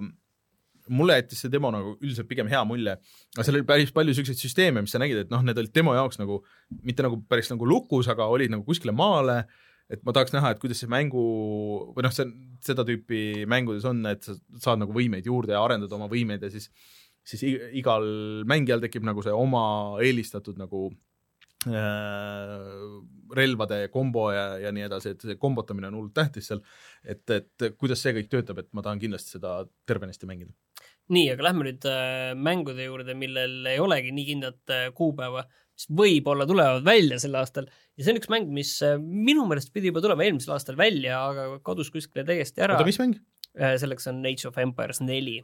mulle 0.89 1.19
jättis 1.21 1.45
see 1.45 1.53
demo 1.53 1.71
nagu 1.75 1.95
üldiselt 2.01 2.29
pigem 2.31 2.51
hea 2.51 2.63
mulje, 2.69 2.97
aga 3.35 3.47
seal 3.47 3.59
oli 3.59 3.69
päris 3.69 3.93
palju 3.95 4.17
siukseid 4.17 4.41
süsteeme, 4.41 4.83
mis 4.85 4.95
sa 4.95 5.01
nägid, 5.03 5.25
et 5.25 5.33
noh, 5.33 5.45
need 5.47 5.59
olid 5.63 5.75
demo 5.75 5.95
jaoks 5.97 6.21
nagu 6.23 6.43
mitte 6.87 7.07
nagu 7.07 7.21
päris 7.31 7.51
nagu 7.53 7.69
lukus, 7.69 8.11
aga 8.13 8.29
olid 8.33 8.53
nagu 8.55 8.67
kuskile 8.67 8.95
maale, 8.97 9.43
et 9.93 10.03
ma 10.07 10.15
tahaks 10.15 10.35
näha, 10.35 10.53
et 10.53 10.63
kuidas 10.63 10.83
see 10.83 10.91
mängu 10.91 11.25
või 11.95 12.07
noh, 12.07 12.15
see 12.15 12.27
seda 12.67 12.87
tüüpi 12.87 13.47
mängudes 13.51 13.87
on, 13.89 14.03
et 14.11 14.27
sa 14.27 14.35
saad 14.63 14.83
nagu 14.83 14.95
võimeid 14.95 15.27
juurde 15.29 15.55
ja 15.55 15.63
arendada 15.63 15.99
oma 15.99 16.11
võimeid 16.11 16.43
ja 16.43 16.53
siis 16.53 16.71
siis 17.27 17.43
igal 17.75 18.07
mängijal 18.47 18.83
tekib 18.83 19.07
nagu 19.07 19.23
see 19.25 19.35
oma 19.35 19.65
eelistatud 20.05 20.59
nagu 20.61 20.89
äh, 21.67 22.85
relvade 23.35 23.81
kombo 23.95 24.29
ja, 24.35 24.47
ja 24.63 24.73
nii 24.75 24.87
edasi, 24.87 25.15
et 25.15 25.27
see 25.27 25.41
kombotamine 25.41 25.91
on 25.91 25.99
hullult 25.99 26.15
tähtis 26.17 26.53
seal, 26.53 26.63
et, 27.03 27.25
et 27.35 27.67
kuidas 27.79 28.03
see 28.03 28.15
kõik 28.21 28.31
töötab, 28.31 28.63
et 28.63 28.71
ma 28.77 28.85
tahan 28.87 29.03
kindlasti 29.03 29.39
seda 29.39 29.59
tervenisti 29.89 30.31
mängida 30.31 30.55
nii, 31.13 31.29
aga 31.35 31.47
lähme 31.49 31.69
nüüd 31.69 31.87
äh, 31.91 32.33
mängude 32.39 32.89
juurde, 32.89 33.15
millel 33.19 33.69
ei 33.71 33.79
olegi 33.83 34.13
nii 34.15 34.27
kindlat 34.31 34.75
äh, 34.75 34.89
kuupäeva, 34.97 35.45
mis 35.77 35.87
võib-olla 35.99 36.47
tulevad 36.49 36.87
välja 36.87 37.19
sel 37.23 37.37
aastal 37.39 37.69
ja 37.69 38.03
see 38.03 38.15
on 38.15 38.21
üks 38.21 38.31
mäng, 38.33 38.51
mis 38.55 38.75
äh, 38.87 38.97
minu 38.99 39.47
meelest 39.49 39.73
pidi 39.75 39.93
juba 39.93 40.03
tulema 40.05 40.27
eelmisel 40.27 40.57
aastal 40.57 40.79
välja, 40.81 41.21
aga 41.31 41.61
kadus 41.67 41.93
kuskile 41.95 42.27
täiesti 42.29 42.65
ära. 42.65 42.79
oota, 42.79 42.89
mis 42.89 43.01
mäng? 43.03 43.19
selleks 43.57 44.05
on 44.11 44.19
Age 44.29 44.45
of 44.51 44.59
Empires 44.61 44.99
neli. 45.01 45.39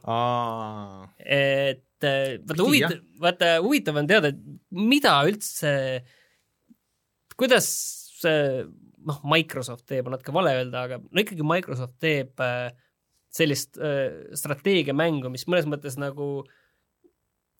et 1.25 2.05
vaata 2.05 2.59
huvitav, 2.59 2.99
vaata 3.23 3.47
huvitav 3.63 3.97
on 3.97 4.09
teada, 4.11 4.29
et 4.29 4.43
mida 4.77 5.15
üldse, 5.25 5.71
kuidas 7.33 7.71
noh, 9.07 9.19
Microsoft 9.27 9.85
teeb, 9.89 10.07
on 10.07 10.15
natuke 10.15 10.33
vale 10.35 10.53
öelda, 10.59 10.85
aga 10.87 10.99
no 11.03 11.23
ikkagi 11.23 11.45
Microsoft 11.47 11.97
teeb 12.03 12.43
äh, 12.43 12.69
sellist 13.33 13.79
äh, 13.81 14.35
strateegiamängu, 14.37 15.31
mis 15.33 15.47
mõnes 15.49 15.67
mõttes 15.69 15.97
nagu 16.01 16.43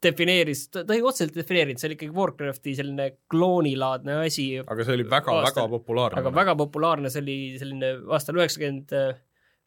defineeris, 0.03 0.65
ta 0.73 0.83
ei 0.91 1.03
otseselt 1.05 1.35
defineerinud, 1.37 1.79
see 1.79 1.89
oli 1.89 1.95
ikkagi 1.97 2.15
Warcrafti 2.15 2.73
selline 2.75 3.05
kloonilaadne 3.31 4.17
asi. 4.25 4.47
aga 4.59 4.85
see 4.85 4.97
oli 4.97 5.05
väga-väga 5.09 5.67
populaarne. 5.71 6.19
aga 6.19 6.33
väga 6.35 6.57
populaarne, 6.59 7.11
see 7.13 7.23
oli 7.23 7.37
selline 7.61 7.93
aastal 8.11 8.41
üheksakümmend 8.41 8.91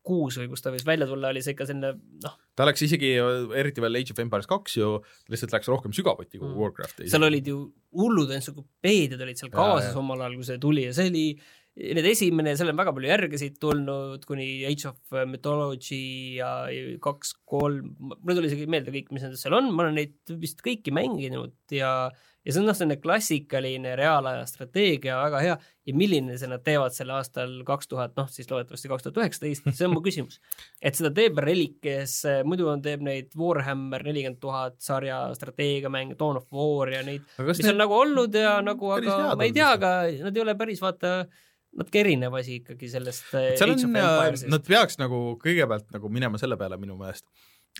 kuus 0.06 0.38
või 0.38 0.48
kus 0.52 0.62
ta 0.62 0.72
võis 0.74 0.86
välja 0.86 1.08
tulla, 1.08 1.32
oli 1.34 1.42
see 1.42 1.56
ikka 1.56 1.66
selline 1.68 1.92
noh. 2.22 2.36
ta 2.58 2.66
läks 2.68 2.84
isegi, 2.86 3.12
eriti 3.58 3.82
veel 3.82 3.98
Age 4.00 4.14
of 4.14 4.22
Empires 4.22 4.48
kaks 4.50 4.78
ju, 4.78 4.92
lihtsalt 5.32 5.54
läks 5.56 5.70
rohkem 5.72 5.94
sügavuti 5.96 6.38
kui 6.38 6.48
mm. 6.48 6.56
Warcraft. 6.60 7.04
seal 7.10 7.26
olid 7.26 7.50
ju 7.50 7.60
hullud 7.96 8.32
entsüklopeediad 8.36 9.24
olid 9.26 9.40
seal 9.40 9.52
kaasas 9.54 9.96
omal 9.98 10.22
ajal, 10.22 10.38
kui 10.38 10.48
see 10.48 10.60
tuli 10.62 10.86
ja 10.86 10.94
see 10.96 11.10
oli 11.10 11.26
need 11.76 12.08
esimene, 12.08 12.54
seal 12.56 12.72
on 12.72 12.78
väga 12.78 12.94
palju 12.96 13.10
järgesid 13.10 13.58
tulnud, 13.60 14.22
kuni 14.28 14.48
Age 14.68 14.88
of 14.90 15.18
Mythology 15.28 16.38
ja 16.38 16.52
kaks, 17.04 17.34
kolm, 17.48 17.92
mul 18.00 18.32
ei 18.32 18.38
tule 18.38 18.48
isegi 18.48 18.70
meelde 18.70 18.94
kõik, 18.94 19.12
mis 19.12 19.26
nendest 19.26 19.44
seal 19.44 19.58
on, 19.58 19.68
ma 19.74 19.84
olen 19.84 20.00
neid 20.00 20.36
vist 20.40 20.64
kõiki 20.64 20.94
mänginud 20.96 21.76
ja 21.76 21.92
ja 22.46 22.54
see 22.54 22.62
on 22.62 22.68
noh, 22.70 22.76
selline 22.78 23.00
klassikaline 23.02 23.96
reaalaja 23.98 24.44
strateegia, 24.46 25.16
väga 25.18 25.40
hea, 25.42 25.54
ja 25.90 25.94
milline 25.98 26.36
see 26.38 26.50
nad 26.50 26.62
teevad 26.66 26.94
sel 26.94 27.10
aastal 27.16 27.56
kaks 27.66 27.90
tuhat, 27.90 28.14
noh 28.18 28.28
siis 28.30 28.46
loodetavasti 28.52 28.90
kaks 28.92 29.06
tuhat 29.06 29.18
üheksateist, 29.18 29.66
see 29.74 29.88
on 29.88 29.96
mu 29.96 30.02
küsimus. 30.04 30.38
et 30.86 30.94
seda 30.94 31.10
teeb 31.14 31.40
Relic, 31.42 31.80
kes 31.82 32.20
muidu 32.46 32.70
on, 32.70 32.84
teeb 32.84 33.02
neid 33.06 33.34
Warhammer 33.38 34.06
nelikümmend 34.06 34.38
tuhat 34.42 34.78
sarja 34.82 35.24
strateegiamänge, 35.34 36.14
Dawn 36.20 36.38
of 36.38 36.46
War 36.54 36.94
ja 36.94 37.02
neid, 37.06 37.26
mis 37.40 37.64
need... 37.64 37.72
on 37.74 37.82
nagu 37.82 37.98
olnud 37.98 38.38
ja 38.38 38.60
nagu, 38.64 38.94
aga 38.94 39.34
ma 39.34 39.48
ei 39.48 39.56
tea, 39.56 39.72
aga 39.74 39.92
nad 40.28 40.38
ei 40.38 40.46
ole 40.46 40.54
päris 40.60 40.84
vaata 40.84 41.18
natuke 41.76 42.02
erinev 42.02 42.38
asi 42.38 42.60
ikkagi 42.62 42.88
sellest 42.92 43.34
äh, 43.36 43.52
seal 43.58 43.74
on, 43.74 43.84
nad 44.52 44.66
peaks 44.66 45.00
nagu 45.02 45.20
kõigepealt 45.42 45.92
nagu 45.96 46.10
minema 46.12 46.40
selle 46.40 46.58
peale 46.60 46.78
minu 46.80 46.96
meelest, 47.00 47.26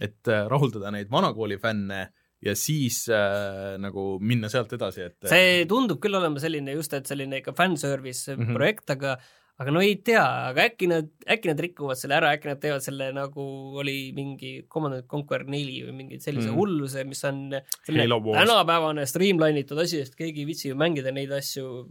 et 0.03 0.33
äh, 0.33 0.45
rahuldada 0.51 0.93
neid 0.95 1.11
vanakooli 1.13 1.59
fänne 1.63 2.07
ja 2.45 2.53
siis 2.59 3.07
äh, 3.13 3.77
nagu 3.81 4.17
minna 4.21 4.51
sealt 4.53 4.75
edasi, 4.77 5.09
et 5.09 5.31
see 5.33 5.65
tundub 5.71 6.03
küll 6.03 6.19
olema 6.19 6.43
selline 6.43 6.77
just, 6.77 6.95
et 6.97 7.09
selline 7.09 7.41
ikka 7.41 7.57
fanservice 7.57 8.35
mm 8.35 8.43
-hmm. 8.43 8.61
projekt, 8.61 8.93
aga 8.93 9.17
aga 9.57 9.73
no 9.73 9.81
ei 9.81 9.95
tea, 10.05 10.23
aga 10.51 10.67
äkki 10.69 10.89
nad, 10.91 11.07
äkki 11.33 11.49
nad 11.49 11.61
rikuvad 11.65 11.97
selle 11.97 12.19
ära, 12.19 12.35
äkki 12.37 12.51
nad 12.51 12.61
teevad 12.61 12.85
selle 12.85 13.09
nagu 13.17 13.45
oli 13.81 14.13
mingi 14.17 14.67
Command 14.73 15.07
Conquer 15.09 15.47
neli 15.49 15.79
või 15.87 15.95
mingi 16.03 16.21
sellise 16.21 16.51
mm. 16.51 16.59
hulluse, 16.61 17.05
mis 17.09 17.25
on 17.25 17.57
selline 17.87 18.21
tänapäevane 18.27 19.07
streamline 19.09 19.65
itud 19.65 19.81
asi, 19.81 20.03
sest 20.05 20.19
keegi 20.19 20.45
ei 20.45 20.51
viitsi 20.51 20.69
ju 20.69 20.77
mängida 20.77 21.15
neid 21.17 21.33
asju 21.33 21.87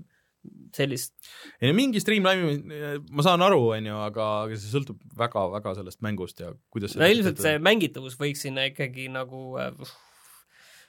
sellist. 0.76 1.14
ei 1.62 1.72
no 1.72 1.78
mingi 1.78 2.02
streamline'i 2.04 2.96
ma 3.12 3.26
saan 3.26 3.44
aru, 3.46 3.62
on 3.78 3.92
ju, 3.92 4.00
aga, 4.08 4.32
see 4.56 4.72
sõltub 4.72 5.00
väga-väga 5.20 5.78
sellest 5.80 6.02
mängust 6.06 6.42
ja 6.44 6.52
kuidas 6.74 6.98
no 7.00 7.08
ilmselt 7.10 7.42
see 7.44 7.62
mängitavus 7.64 8.20
võiks 8.20 8.44
sinna 8.46 8.68
ikkagi 8.72 9.08
nagu 9.14 9.48
äh, 9.62 9.72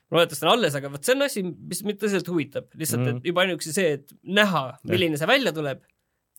see 0.07 0.47
on 0.47 0.55
alles, 0.55 0.77
aga 0.79 0.91
vot 0.93 1.05
see 1.05 1.17
on 1.17 1.27
asi, 1.27 1.43
mis 1.43 1.83
mind 1.87 2.01
tõsiselt 2.03 2.31
huvitab, 2.31 2.71
lihtsalt 2.79 3.03
mm, 3.03 3.19
et 3.19 3.29
juba 3.31 3.43
ainuüksi 3.43 3.75
see, 3.75 3.99
et 3.99 4.17
näha, 4.23 4.69
milline 4.87 5.19
see 5.19 5.31
välja 5.31 5.55
tuleb. 5.57 5.83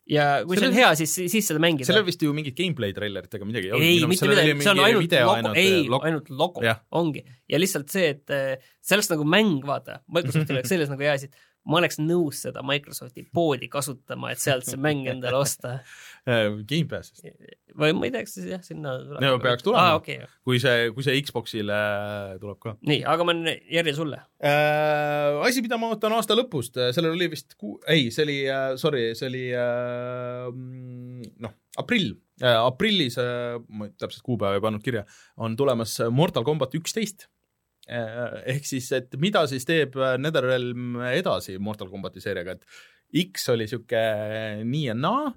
Ja 0.08 0.46
kui 0.48 0.56
sellel, 0.56 0.72
see 0.72 0.72
on 0.72 0.78
hea, 0.78 0.90
siis, 0.96 1.14
siis 1.34 1.50
seda 1.50 1.60
mängida. 1.60 1.84
sellel 1.90 2.06
vist 2.08 2.22
ju 2.24 2.32
mingit 2.32 2.56
gameplay 2.56 2.94
trailerit 2.96 3.34
ega 3.36 3.48
midagi 3.48 3.68
ei 3.68 3.74
olnud. 3.76 3.88
ei, 3.90 4.06
mitte 4.08 4.30
midagi, 4.32 4.54
see 4.64 4.72
on 4.72 4.80
ainult 4.86 5.16
logo, 5.20 5.52
ei, 5.60 5.82
ainult 6.08 6.30
logo, 6.32 6.64
ongi. 6.96 7.26
ja 7.52 7.60
lihtsalt 7.60 7.92
see, 7.92 8.14
et 8.14 8.32
äh, 8.32 8.70
sellest 8.80 9.12
nagu 9.12 9.28
mäng, 9.28 9.60
vaata, 9.68 10.00
Microsoftil 10.16 10.62
oleks 10.62 10.72
selles 10.74 10.94
nagu 10.94 11.04
hea 11.04 11.18
asi, 11.18 11.28
et 11.28 11.44
ma 11.68 11.82
oleks 11.82 12.00
nõus 12.00 12.42
seda 12.46 12.64
Microsofti 12.66 13.26
poodi 13.36 13.70
kasutama, 13.72 14.32
et 14.34 14.42
sealt 14.42 14.68
see 14.68 14.80
mäng 14.82 15.08
endale 15.12 15.40
osta 15.40 15.78
äh, 16.30 16.48
Gamepassist. 16.68 17.28
või 17.78 17.94
ma 17.98 18.08
ei 18.08 18.14
tea, 18.16 18.24
kas 18.26 18.36
see 18.38 18.52
jah, 18.54 18.64
sinna 18.66 18.96
no 19.24 19.34
peaks 19.44 19.66
tulema 19.66 19.94
ah,, 19.94 20.00
okay. 20.00 20.24
kui 20.48 20.62
see, 20.64 20.90
kui 20.96 21.06
see 21.06 21.20
Xboxile 21.28 21.80
tuleb 22.42 22.60
ka. 22.64 22.76
nii, 22.88 23.04
aga 23.08 23.28
ma 23.28 23.36
olen 23.36 23.62
järje 23.74 23.96
sulle 24.00 24.22
äh,. 24.40 25.40
asi, 25.48 25.64
mida 25.66 25.80
ma 25.82 25.92
ootan 25.94 26.16
aasta 26.18 26.38
lõpust, 26.38 26.80
äh, 26.80 26.94
sellel 26.96 27.18
oli 27.18 27.32
vist 27.36 27.58
ku-, 27.60 27.78
ei, 27.92 28.10
see 28.16 28.28
oli 28.28 28.40
äh,, 28.48 28.70
sorry, 28.80 29.10
see 29.20 29.30
oli 29.32 29.46
äh, 29.58 30.52
noh, 31.44 31.58
aprill 31.82 32.14
äh,, 32.42 32.60
aprillis 32.64 33.20
äh,, 33.22 33.58
ma 33.68 33.92
täpselt 33.96 34.24
kuupäeva 34.26 34.60
ei 34.60 34.64
pannud 34.64 34.86
kirja, 34.86 35.08
on 35.44 35.60
tulemas 35.60 36.00
Mortal 36.16 36.48
Combat 36.48 36.80
üksteist 36.80 37.28
ehk 37.88 38.68
siis, 38.68 38.90
et 38.96 39.16
mida 39.22 39.46
siis 39.50 39.66
teeb 39.68 39.96
äh, 40.00 40.18
NetherRealm 40.20 41.00
edasi 41.14 41.58
Mortal 41.64 41.92
Combati 41.92 42.24
seeriaga, 42.24 42.58
et 42.58 43.24
X 43.28 43.48
oli 43.54 43.68
sihuke 43.70 44.02
nii 44.68 44.90
ja 44.90 44.98
naa, 44.98 45.32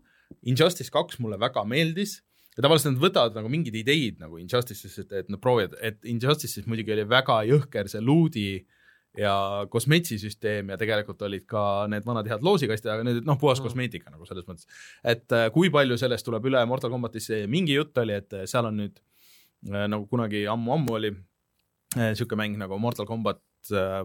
Injustice 0.50 0.92
kaks 0.94 1.18
mulle 1.22 1.38
väga 1.42 1.62
meeldis 1.68 2.20
ja 2.56 2.64
tavaliselt 2.64 2.96
nad 2.96 3.02
võtavad 3.02 3.38
nagu 3.38 3.50
mingeid 3.50 3.76
ideid 3.82 4.20
nagu 4.22 4.38
Injustice'is, 4.40 4.98
et, 5.04 5.14
et 5.22 5.30
nad 5.30 5.40
proovivad, 5.42 5.78
et 5.82 5.98
Injustice'is 6.10 6.66
muidugi 6.70 6.94
oli 6.96 7.06
väga 7.08 7.40
jõhker 7.48 7.90
see 7.90 8.02
luudi 8.02 8.50
ja 9.18 9.66
kosmetsi 9.70 10.20
süsteem 10.22 10.70
ja 10.70 10.78
tegelikult 10.78 11.22
olid 11.26 11.42
ka 11.50 11.86
need 11.90 12.06
vanad 12.06 12.28
head 12.30 12.44
loosikastid, 12.46 12.92
aga 12.92 13.06
need 13.06 13.24
noh, 13.26 13.38
puhas 13.38 13.58
mm. 13.58 13.66
kosmeetika 13.66 14.12
nagu 14.12 14.26
selles 14.26 14.46
mõttes. 14.46 14.66
et 15.02 15.26
äh, 15.34 15.48
kui 15.54 15.70
palju 15.70 15.98
sellest 15.98 16.26
tuleb 16.26 16.46
üle 16.50 16.62
Mortal 16.70 16.92
Combatisse, 16.94 17.44
mingi 17.50 17.74
jutt 17.78 17.98
oli, 18.02 18.18
et 18.18 18.42
seal 18.50 18.70
on 18.70 18.78
nüüd 18.82 19.00
nagu 19.60 20.06
kunagi 20.08 20.46
ammu-ammu 20.48 20.94
oli 20.96 21.10
niisugune 21.96 22.36
äh, 22.36 22.42
mäng 22.42 22.58
nagu 22.60 22.78
Mortal 22.78 23.08
Combat 23.08 23.40
äh, 23.72 24.04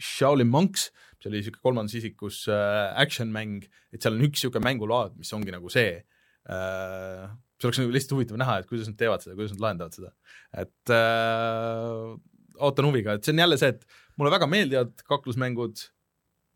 Shaolin 0.00 0.50
Monks, 0.50 0.88
mis 1.18 1.28
oli 1.28 1.40
niisugune 1.40 1.62
kolmandas 1.62 1.96
isikus 1.98 2.44
äh, 2.50 2.90
action 3.00 3.32
mäng, 3.34 3.64
et 3.92 4.02
seal 4.02 4.16
on 4.16 4.26
üks 4.26 4.40
niisugune 4.40 4.64
mängulaad, 4.66 5.16
mis 5.20 5.32
ongi 5.36 5.54
nagu 5.54 5.72
see. 5.72 6.02
Äh,, 6.44 7.26
see 7.56 7.68
oleks 7.68 7.80
nagu 7.80 7.94
lihtsalt 7.94 8.16
huvitav 8.18 8.40
näha, 8.40 8.58
et 8.60 8.68
kuidas 8.68 8.90
nad 8.90 8.98
teevad 9.00 9.24
seda, 9.24 9.36
kuidas 9.38 9.54
nad 9.54 9.64
lahendavad 9.64 9.96
seda. 9.96 10.12
et 10.60 10.92
äh, 10.92 12.14
ootan 12.60 12.88
huviga, 12.90 13.16
et 13.16 13.26
see 13.26 13.34
on 13.34 13.44
jälle 13.44 13.58
see, 13.60 13.72
et 13.74 14.00
mulle 14.20 14.32
väga 14.34 14.48
meeldivad 14.50 15.04
kaklusmängud, 15.08 15.88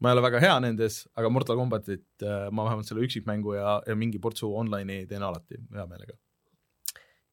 ma 0.02 0.10
ei 0.10 0.18
ole 0.18 0.24
väga 0.28 0.42
hea 0.44 0.56
nendes, 0.62 1.02
aga 1.18 1.30
Mortal 1.32 1.58
Combatit 1.58 2.06
äh, 2.22 2.48
ma 2.52 2.68
vähemalt 2.68 2.90
selle 2.90 3.06
üksikmängu 3.06 3.56
ja, 3.56 3.78
ja 3.86 3.96
mingi 3.98 4.20
portsu 4.22 4.50
online'i 4.60 5.06
teen 5.10 5.24
alati 5.26 5.60
hea 5.74 5.86
meelega 5.88 6.18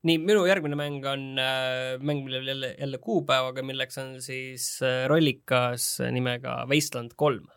nii, 0.05 0.21
minu 0.21 0.45
järgmine 0.47 0.77
mäng 0.79 1.05
on 1.09 1.25
äh, 1.41 1.97
mäng, 2.01 2.23
millel 2.25 2.47
jälle, 2.47 2.71
jälle 2.79 3.01
kuupäevaga, 3.03 3.63
milleks 3.65 3.97
on 4.01 4.15
siis 4.21 4.69
äh, 4.85 5.05
rollikas 5.11 5.97
nimega 6.11 6.63
Wasteland 6.69 7.15
kolm. 7.17 7.47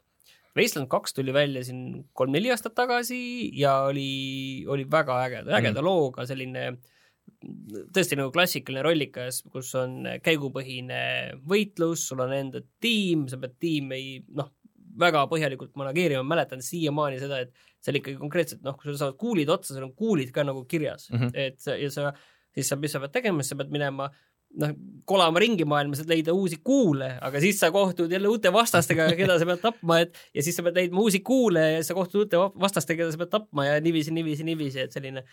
Wasteland 0.57 0.89
kaks 0.91 1.15
tuli 1.15 1.33
välja 1.35 1.63
siin 1.65 2.09
kolm-neli 2.17 2.51
aastat 2.51 2.75
tagasi 2.75 3.19
ja 3.59 3.79
oli, 3.91 4.65
oli 4.67 4.87
väga 4.91 5.21
ägeda, 5.27 5.59
ägeda 5.59 5.81
mm. 5.81 5.87
looga, 5.87 6.27
selline 6.27 6.71
tõesti 7.95 8.17
nagu 8.19 8.33
klassikaline 8.35 8.83
rollikas, 8.83 9.43
kus 9.53 9.71
on 9.79 10.01
käigupõhine 10.25 11.01
võitlus, 11.49 12.09
sul 12.09 12.25
on 12.25 12.33
enda 12.35 12.63
tiim, 12.83 13.27
sa 13.31 13.39
pead 13.41 13.55
tiimi 13.63 14.01
noh, 14.35 14.51
väga 14.99 15.27
põhjalikult 15.31 15.77
manageerima, 15.79 16.25
mäletan 16.27 16.65
siiamaani 16.65 17.21
seda, 17.21 17.43
et 17.45 17.53
seal 17.85 18.01
ikkagi 18.01 18.19
konkreetselt 18.19 18.65
noh, 18.67 18.75
kui 18.75 18.89
sul 18.89 18.99
saavad 18.99 19.19
kuulid 19.21 19.53
otsa, 19.53 19.77
seal 19.77 19.87
on 19.87 19.95
kuulid 19.99 20.33
ka 20.35 20.43
nagu 20.47 20.65
kirjas 20.71 21.07
mm, 21.13 21.21
-hmm. 21.21 21.31
et 21.39 21.85
ja 21.85 21.91
sa 21.95 22.13
siis 22.59 22.73
sa, 22.73 22.79
mis 22.81 22.95
sa 22.95 23.01
pead 23.03 23.15
tegema, 23.15 23.45
siis 23.45 23.55
sa 23.55 23.61
pead 23.61 23.71
minema 23.75 24.09
noh, 24.63 24.73
kolama 25.09 25.43
ringi 25.43 25.67
maailmas, 25.69 26.03
et 26.03 26.11
leida 26.11 26.35
uusi 26.37 26.61
kuule, 26.65 27.11
aga 27.25 27.43
siis 27.43 27.61
sa 27.61 27.71
kohtud 27.75 28.13
jälle 28.13 28.31
uute 28.31 28.53
vastastega, 28.55 29.11
keda 29.19 29.39
sa 29.41 29.49
pead 29.49 29.63
tapma, 29.65 30.01
et 30.05 30.19
ja 30.37 30.45
siis 30.45 30.57
sa 30.59 30.65
pead 30.67 30.81
leidma 30.81 31.05
uusi 31.05 31.21
kuule 31.25 31.65
ja 31.77 31.87
sa 31.87 31.97
kohtud 31.99 32.25
uute 32.25 32.41
vastastega, 32.61 33.05
keda 33.05 33.15
sa 33.15 33.23
pead 33.23 33.33
tapma 33.35 33.69
ja 33.69 33.81
niiviisi, 33.85 34.15
niiviisi, 34.17 34.47
niiviisi, 34.49 34.85
et 34.87 34.97
selline 34.97 35.25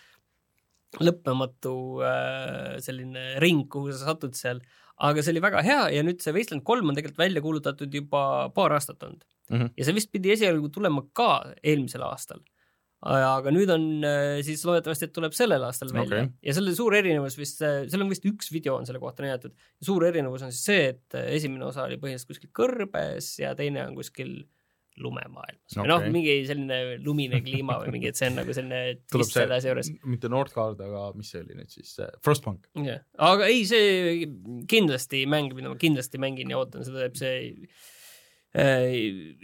lõppematu 1.01 1.75
äh, 2.07 2.75
selline 2.83 3.35
ring, 3.43 3.65
kuhu 3.71 3.91
sa 3.93 4.11
satud 4.11 4.35
seal. 4.37 4.61
aga 4.95 5.19
see 5.19 5.33
oli 5.33 5.41
väga 5.43 5.59
hea 5.59 5.79
ja 5.91 6.03
nüüd 6.07 6.21
see 6.23 6.31
Wasteland 6.31 6.63
kolm 6.63 6.87
on 6.87 6.95
tegelikult 6.95 7.19
välja 7.19 7.41
kuulutatud 7.43 7.91
juba 7.91 8.47
paar 8.55 8.71
aastat 8.77 9.03
olnud 9.03 9.25
mm. 9.49 9.57
-hmm. 9.57 9.71
ja 9.75 9.85
see 9.85 9.95
vist 9.97 10.11
pidi 10.11 10.31
esialgu 10.31 10.69
tulema 10.71 11.03
ka 11.11 11.51
eelmisel 11.63 12.05
aastal 12.07 12.39
aga 13.05 13.51
nüüd 13.53 13.69
on 13.73 13.85
äh, 14.07 14.39
siis 14.45 14.63
loodetavasti, 14.65 15.09
et 15.09 15.15
tuleb 15.15 15.35
sellel 15.35 15.63
aastal 15.67 15.91
välja 15.93 16.23
okay. 16.23 16.31
ja 16.45 16.55
selle 16.57 16.73
suur 16.77 16.95
erinevus 16.97 17.37
vist, 17.37 17.61
äh, 17.65 17.83
seal 17.91 18.05
on 18.05 18.11
vist 18.11 18.25
üks 18.25 18.51
video 18.53 18.79
on 18.79 18.87
selle 18.87 19.01
kohta 19.03 19.25
näidatud. 19.25 19.53
suur 19.83 20.05
erinevus 20.07 20.45
on 20.47 20.53
siis 20.53 20.65
see, 20.71 20.89
et 20.95 21.17
äh, 21.17 21.29
esimene 21.37 21.67
osa 21.67 21.85
oli 21.85 21.99
põhiliselt 22.01 22.31
kuskil 22.33 22.53
kõrbes 22.55 23.35
ja 23.43 23.53
teine 23.57 23.83
on 23.85 23.97
kuskil 23.99 24.39
lumemaailmas 24.95 25.75
okay. 25.75 25.89
noh, 25.91 26.05
mingi 26.07 26.37
selline 26.47 26.95
lumine 27.03 27.41
kliima 27.43 27.77
või 27.81 27.97
mingi, 27.97 28.13
et 28.13 28.19
see 28.19 28.29
on 28.31 28.39
nagu 28.39 28.55
selline 28.55 28.81
twist 29.11 29.35
selle 29.35 29.57
asja 29.59 29.73
juures. 29.73 29.91
mitte 30.07 30.31
Northgard, 30.31 30.79
aga 30.87 31.09
mis 31.19 31.33
see 31.33 31.43
oli 31.43 31.59
nüüd 31.59 31.75
siis, 31.75 31.97
Frostpunk? 32.25 32.71
jah, 32.79 33.03
aga 33.27 33.51
ei, 33.51 33.65
see 33.69 34.23
kindlasti 34.71 35.25
mäng, 35.29 35.53
mida 35.57 35.73
ma 35.73 35.77
kindlasti 35.81 36.21
mängin 36.23 36.55
ja 36.55 36.63
ootan, 36.63 36.87
seda 36.87 37.03
teeb 37.03 37.19
see 37.19 37.37
äh, 38.55 38.89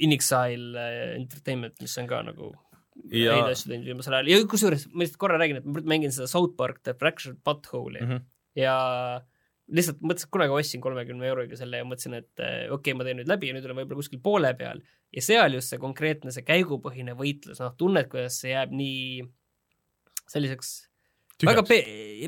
Inixile 0.08 0.90
Entertainment, 1.20 1.78
mis 1.84 2.00
on 2.00 2.10
ka 2.10 2.24
nagu 2.32 2.54
ja... 3.10 3.36
neid 3.36 3.56
asju 3.56 3.72
teinud 3.72 3.90
viimasel 3.90 4.18
ajal. 4.18 4.32
Ja 4.32 4.46
kusjuures 4.52 4.88
ma 4.92 5.04
lihtsalt 5.04 5.22
korra 5.22 5.40
räägin, 5.42 5.62
et 5.62 5.68
ma 5.68 5.84
mängin 5.96 6.14
seda 6.16 6.30
South 6.32 6.56
Park 6.60 6.82
The 6.86 6.96
Fractured 6.98 7.42
Butthole'i. 7.46 8.02
Mm 8.04 8.12
-hmm. 8.12 8.26
ja 8.60 8.76
lihtsalt 9.72 10.02
mõtlesin, 10.04 10.28
et 10.28 10.36
kunagi 10.36 10.56
ostsin 10.58 10.84
kolmekümne 10.84 11.28
euroga 11.28 11.58
selle 11.60 11.80
ja 11.80 11.88
mõtlesin, 11.88 12.18
et 12.20 12.44
eh, 12.44 12.68
okei 12.68 12.92
okay,, 12.92 12.98
ma 12.98 13.08
teen 13.08 13.22
nüüd 13.22 13.32
läbi 13.32 13.52
ja 13.52 13.56
nüüd 13.56 13.66
olen 13.68 13.82
võib-olla 13.82 14.04
kuskil 14.04 14.24
poole 14.24 14.54
peal. 14.60 14.82
Ja 15.16 15.22
seal 15.22 15.54
just 15.54 15.72
see 15.72 15.80
konkreetne, 15.80 16.32
see 16.32 16.46
käigupõhine 16.48 17.16
võitlus, 17.20 17.60
noh, 17.64 17.76
tunned, 17.78 18.08
kuidas 18.12 18.40
see 18.44 18.52
jääb 18.52 18.72
nii 18.76 19.28
selliseks 20.32 20.92
väga 21.46 21.64
pe 21.66 21.80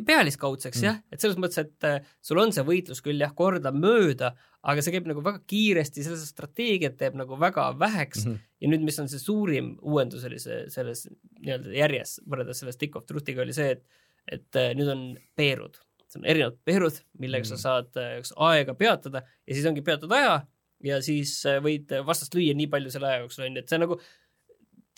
pealiskaudseks 0.07 0.79
mm. 0.79 0.85
jah, 0.87 0.99
et 1.11 1.21
selles 1.21 1.37
mõttes, 1.39 1.59
et 1.61 1.87
äh, 1.87 1.99
sul 2.23 2.39
on 2.41 2.53
see 2.55 2.65
võitlus 2.65 3.03
küll 3.05 3.21
jah, 3.21 3.33
kordamööda, 3.37 4.33
aga 4.63 4.83
see 4.83 4.93
käib 4.95 5.07
nagu 5.09 5.23
väga 5.23 5.41
kiiresti, 5.49 6.05
selles 6.05 6.23
strateegiat 6.31 6.95
teeb 6.99 7.17
nagu 7.19 7.37
väga 7.39 7.67
väheks 7.79 8.25
mm 8.25 8.31
-hmm. 8.31 8.51
ja 8.63 8.71
nüüd, 8.71 8.85
mis 8.87 8.99
on 9.03 9.09
see 9.11 9.19
suurim 9.19 9.73
uuendus 9.81 10.23
oli 10.29 10.39
see 10.39 10.63
selles 10.71 11.07
nii-öelda 11.39 11.75
järjes 11.77 12.19
võrreldes 12.23 12.63
selle 12.63 12.75
Stick 12.75 12.95
of 12.95 13.05
Truthiga 13.09 13.43
oli 13.43 13.53
see, 13.53 13.75
et 13.77 13.83
et 14.31 14.55
äh, 14.55 14.71
nüüd 14.71 14.87
on 14.87 15.01
peerud, 15.35 15.75
see 16.07 16.21
on 16.21 16.25
erinevad 16.31 16.55
peerud, 16.63 16.95
millega 17.19 17.43
mm 17.43 17.51
-hmm. 17.51 17.63
sa 17.63 17.81
saad 17.83 17.97
äh, 17.99 18.33
aega 18.49 18.73
peatada 18.73 19.23
ja 19.47 19.53
siis 19.53 19.65
ongi 19.65 19.81
peatud 19.81 20.11
aja 20.11 20.45
ja 20.83 21.01
siis 21.01 21.43
võid 21.63 21.91
vastast 22.05 22.35
lüüa 22.35 22.55
nii 22.55 22.67
palju 22.67 22.91
selle 22.91 23.07
aja 23.07 23.23
jooksul 23.23 23.45
on 23.45 23.57
ju, 23.57 23.63
et 23.63 23.69
see 23.69 23.79
nagu 23.79 23.99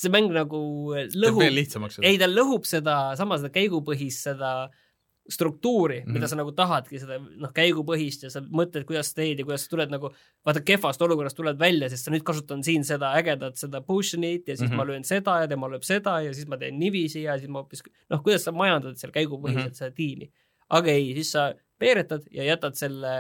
see 0.02 0.12
mäng 0.12 0.32
nagu 0.36 0.60
lõhub, 0.94 1.42
ei 2.04 2.18
ta 2.20 2.28
lõhub 2.28 2.66
seda, 2.68 3.16
sama 3.16 3.38
seda 3.40 3.52
käigupõhist, 3.56 4.26
seda 4.28 4.70
struktuuri 5.30 6.00
mm, 6.00 6.06
-hmm. 6.06 6.14
mida 6.14 6.28
sa 6.28 6.36
nagu 6.36 6.52
tahadki, 6.52 7.00
seda 7.02 7.18
noh, 7.20 7.50
käigupõhist 7.54 8.24
ja 8.24 8.30
sa 8.30 8.42
mõtled, 8.42 8.86
kuidas 8.86 9.10
sa 9.10 9.22
teed 9.22 9.40
ja 9.42 9.46
kuidas 9.46 9.66
sa 9.66 9.72
tuled 9.72 9.90
nagu, 9.90 10.12
vaata 10.46 10.62
kehvast 10.62 11.02
olukorrast 11.02 11.38
tuled 11.38 11.60
välja, 11.60 11.90
sest 11.90 12.06
sa 12.06 12.14
nüüd 12.14 12.24
kasutan 12.24 12.64
siin 12.64 12.86
seda 12.86 13.14
ägedat, 13.18 13.58
seda 13.58 13.82
potion'it 13.82 14.48
ja 14.48 14.58
siis 14.58 14.70
mm 14.70 14.74
-hmm. 14.74 14.78
ma 14.78 14.86
löön 14.86 15.04
seda 15.04 15.40
ja 15.42 15.48
tema 15.48 15.70
lööb 15.72 15.84
seda 15.84 16.20
ja 16.22 16.34
siis 16.34 16.48
ma 16.48 16.58
teen 16.58 16.80
niiviisi 16.80 17.24
ja 17.24 17.38
siis 17.38 17.50
ma 17.50 17.64
hoopis, 17.64 17.84
noh, 18.10 18.24
kuidas 18.24 18.44
sa 18.44 18.52
majandad 18.52 18.98
seal 19.02 19.12
käigupõhiselt 19.12 19.66
mm 19.66 19.72
-hmm. 19.72 19.78
seda 19.78 19.92
tiimi. 19.92 20.32
aga 20.70 20.92
ei, 20.92 21.14
siis 21.14 21.32
sa 21.32 21.54
peeretad 21.80 22.22
ja 22.32 22.44
jätad 22.44 22.74
selle 22.74 23.14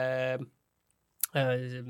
äh, 1.35 1.85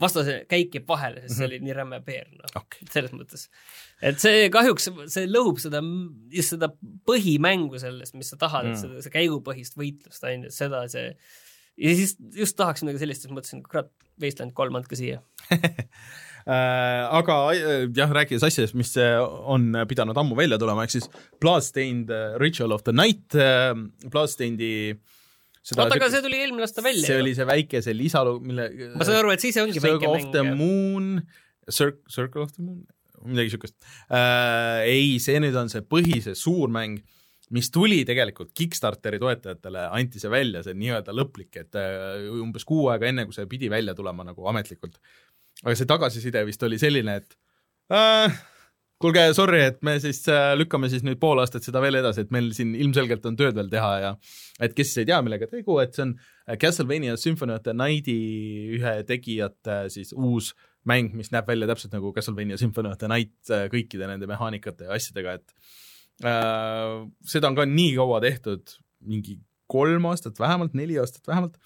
vastase 0.00 0.36
käik 0.50 0.74
jääb 0.76 0.88
vahele, 0.88 1.22
sest 1.24 1.38
see 1.38 1.46
oli 1.48 1.60
nii 1.64 1.76
räme 1.76 2.00
peer, 2.04 2.28
noh 2.36 2.62
okay., 2.62 2.88
selles 2.92 3.12
mõttes. 3.16 3.46
et 4.02 4.20
see 4.22 4.48
kahjuks, 4.52 4.88
see 5.12 5.28
lõhub 5.28 5.60
seda, 5.62 5.82
just 6.32 6.56
seda 6.56 6.70
põhimängu 7.08 7.80
sellest, 7.82 8.16
mis 8.18 8.32
sa 8.32 8.40
tahad 8.40 8.70
mm., 8.70 8.74
et 8.74 8.82
seda, 8.84 9.04
see 9.04 9.14
käigupõhist 9.14 9.78
võitlust, 9.80 10.24
on 10.24 10.48
ju, 10.48 10.54
seda 10.54 10.84
see 10.92 11.10
ja 11.80 11.96
siis 11.98 12.16
just 12.36 12.58
tahaks 12.58 12.84
midagi 12.84 13.04
sellist, 13.04 13.26
siis 13.26 13.34
mõtlesin, 13.34 13.64
kurat, 13.66 13.92
Wasteland 14.20 14.52
kolm 14.56 14.76
andke 14.76 14.98
siia 14.98 15.22
äh, 15.56 17.04
aga 17.20 17.38
äh, 17.54 17.86
jah, 17.96 18.12
rääkides 18.16 18.44
asjadest, 18.48 18.76
mis 18.76 18.92
on 19.00 19.72
pidanud 19.88 20.18
ammu 20.20 20.36
välja 20.38 20.60
tulema, 20.60 20.84
ehk 20.84 20.98
siis 20.98 21.08
Bloodstained 21.40 22.12
Ritual 22.40 22.76
of 22.76 22.84
the 22.88 22.96
Night, 22.96 23.32
äh, 23.36 23.72
Bloodstainedi 24.08 24.74
äh, 24.96 25.00
oota, 25.76 25.96
aga 25.96 26.08
see 26.12 26.24
tuli 26.24 26.40
eelmine 26.40 26.64
aasta 26.66 26.84
välja 26.84 27.04
see 27.06 27.18
ju. 27.18 27.24
oli 27.24 27.34
see 27.36 27.46
väike, 27.48 27.82
see 27.84 27.96
lisalugu, 27.96 28.42
mille 28.50 28.66
ma 28.96 29.06
saan 29.06 29.20
aru, 29.20 29.32
et 29.34 29.44
siis 29.44 29.58
ongi 29.60 29.76
Circle 29.76 29.98
väike 29.98 30.08
mäng. 30.08 30.24
Circle 30.24 30.30
of 30.30 30.34
the 30.36 30.56
Moon, 30.56 31.08
Circle, 31.68 32.02
Circle 32.16 32.44
of 32.46 32.54
the 32.56 32.64
Moon, 32.64 32.82
midagi 33.28 33.54
siukest 33.54 33.76
äh,. 34.08 34.84
ei, 34.88 35.16
see 35.22 35.40
nüüd 35.42 35.56
on 35.60 35.72
see 35.72 35.84
põhi, 35.84 36.20
see 36.24 36.36
suur 36.38 36.72
mäng, 36.72 37.00
mis 37.54 37.70
tuli 37.74 38.02
tegelikult 38.08 38.54
Kickstarteri 38.56 39.20
toetajatele, 39.22 39.88
anti 39.96 40.22
see 40.22 40.32
välja, 40.32 40.62
see 40.66 40.76
nii-öelda 40.78 41.14
lõplik, 41.16 41.50
et 41.60 41.78
äh, 41.78 42.28
umbes 42.40 42.64
kuu 42.68 42.88
aega 42.92 43.10
enne, 43.10 43.26
kui 43.28 43.36
see 43.36 43.48
pidi 43.50 43.70
välja 43.72 43.96
tulema 43.98 44.26
nagu 44.26 44.48
ametlikult. 44.52 45.00
aga 45.64 45.76
see 45.76 45.90
tagasiside 45.90 46.44
vist 46.48 46.62
oli 46.64 46.78
selline, 46.80 47.20
et 47.20 47.36
äh, 47.92 48.40
kuulge, 49.00 49.22
sorry, 49.36 49.62
et 49.70 49.78
me 49.86 49.96
siis 50.02 50.22
äh, 50.28 50.52
lükkame 50.60 50.90
siis 50.92 51.04
nüüd 51.06 51.20
pool 51.22 51.40
aastat 51.42 51.66
seda 51.66 51.82
veel 51.82 51.98
edasi, 52.02 52.26
et 52.26 52.32
meil 52.34 52.50
siin 52.56 52.74
ilmselgelt 52.76 53.26
on 53.28 53.38
tööd 53.40 53.56
veel 53.56 53.70
teha 53.72 53.92
ja 54.02 54.14
et 54.60 54.74
kes 54.76 54.92
ei 55.00 55.08
tea, 55.08 55.20
millega 55.24 55.48
tegu, 55.50 55.78
et 55.82 55.96
see 55.96 56.06
on 56.08 56.16
äh, 56.18 56.56
Castlevania 56.60 57.16
Symphony 57.20 57.56
of 57.56 57.64
the 57.64 57.76
Night'i 57.76 58.18
ühe 58.78 58.96
tegijate 59.08 59.82
siis 59.94 60.12
uus 60.12 60.52
mäng, 60.88 61.14
mis 61.16 61.32
näeb 61.32 61.48
välja 61.48 61.68
täpselt 61.70 61.96
nagu 61.96 62.12
Castlevania 62.16 62.60
Symphony 62.60 62.92
of 62.92 63.00
the 63.00 63.08
Night 63.10 63.54
kõikide 63.72 64.08
nende 64.08 64.28
mehaanikate 64.28 64.88
ja 64.88 64.96
asjadega, 64.96 65.38
et 65.40 65.56
Äh, 66.20 67.06
seda 67.24 67.48
on 67.48 67.56
ka 67.56 67.64
nii 67.68 67.94
kaua 67.96 68.20
tehtud, 68.20 68.76
mingi 69.08 69.38
kolm 69.70 70.08
aastat 70.10 70.40
vähemalt, 70.40 70.74
neli 70.76 70.98
aastat 71.00 71.24
vähemalt, 71.30 71.56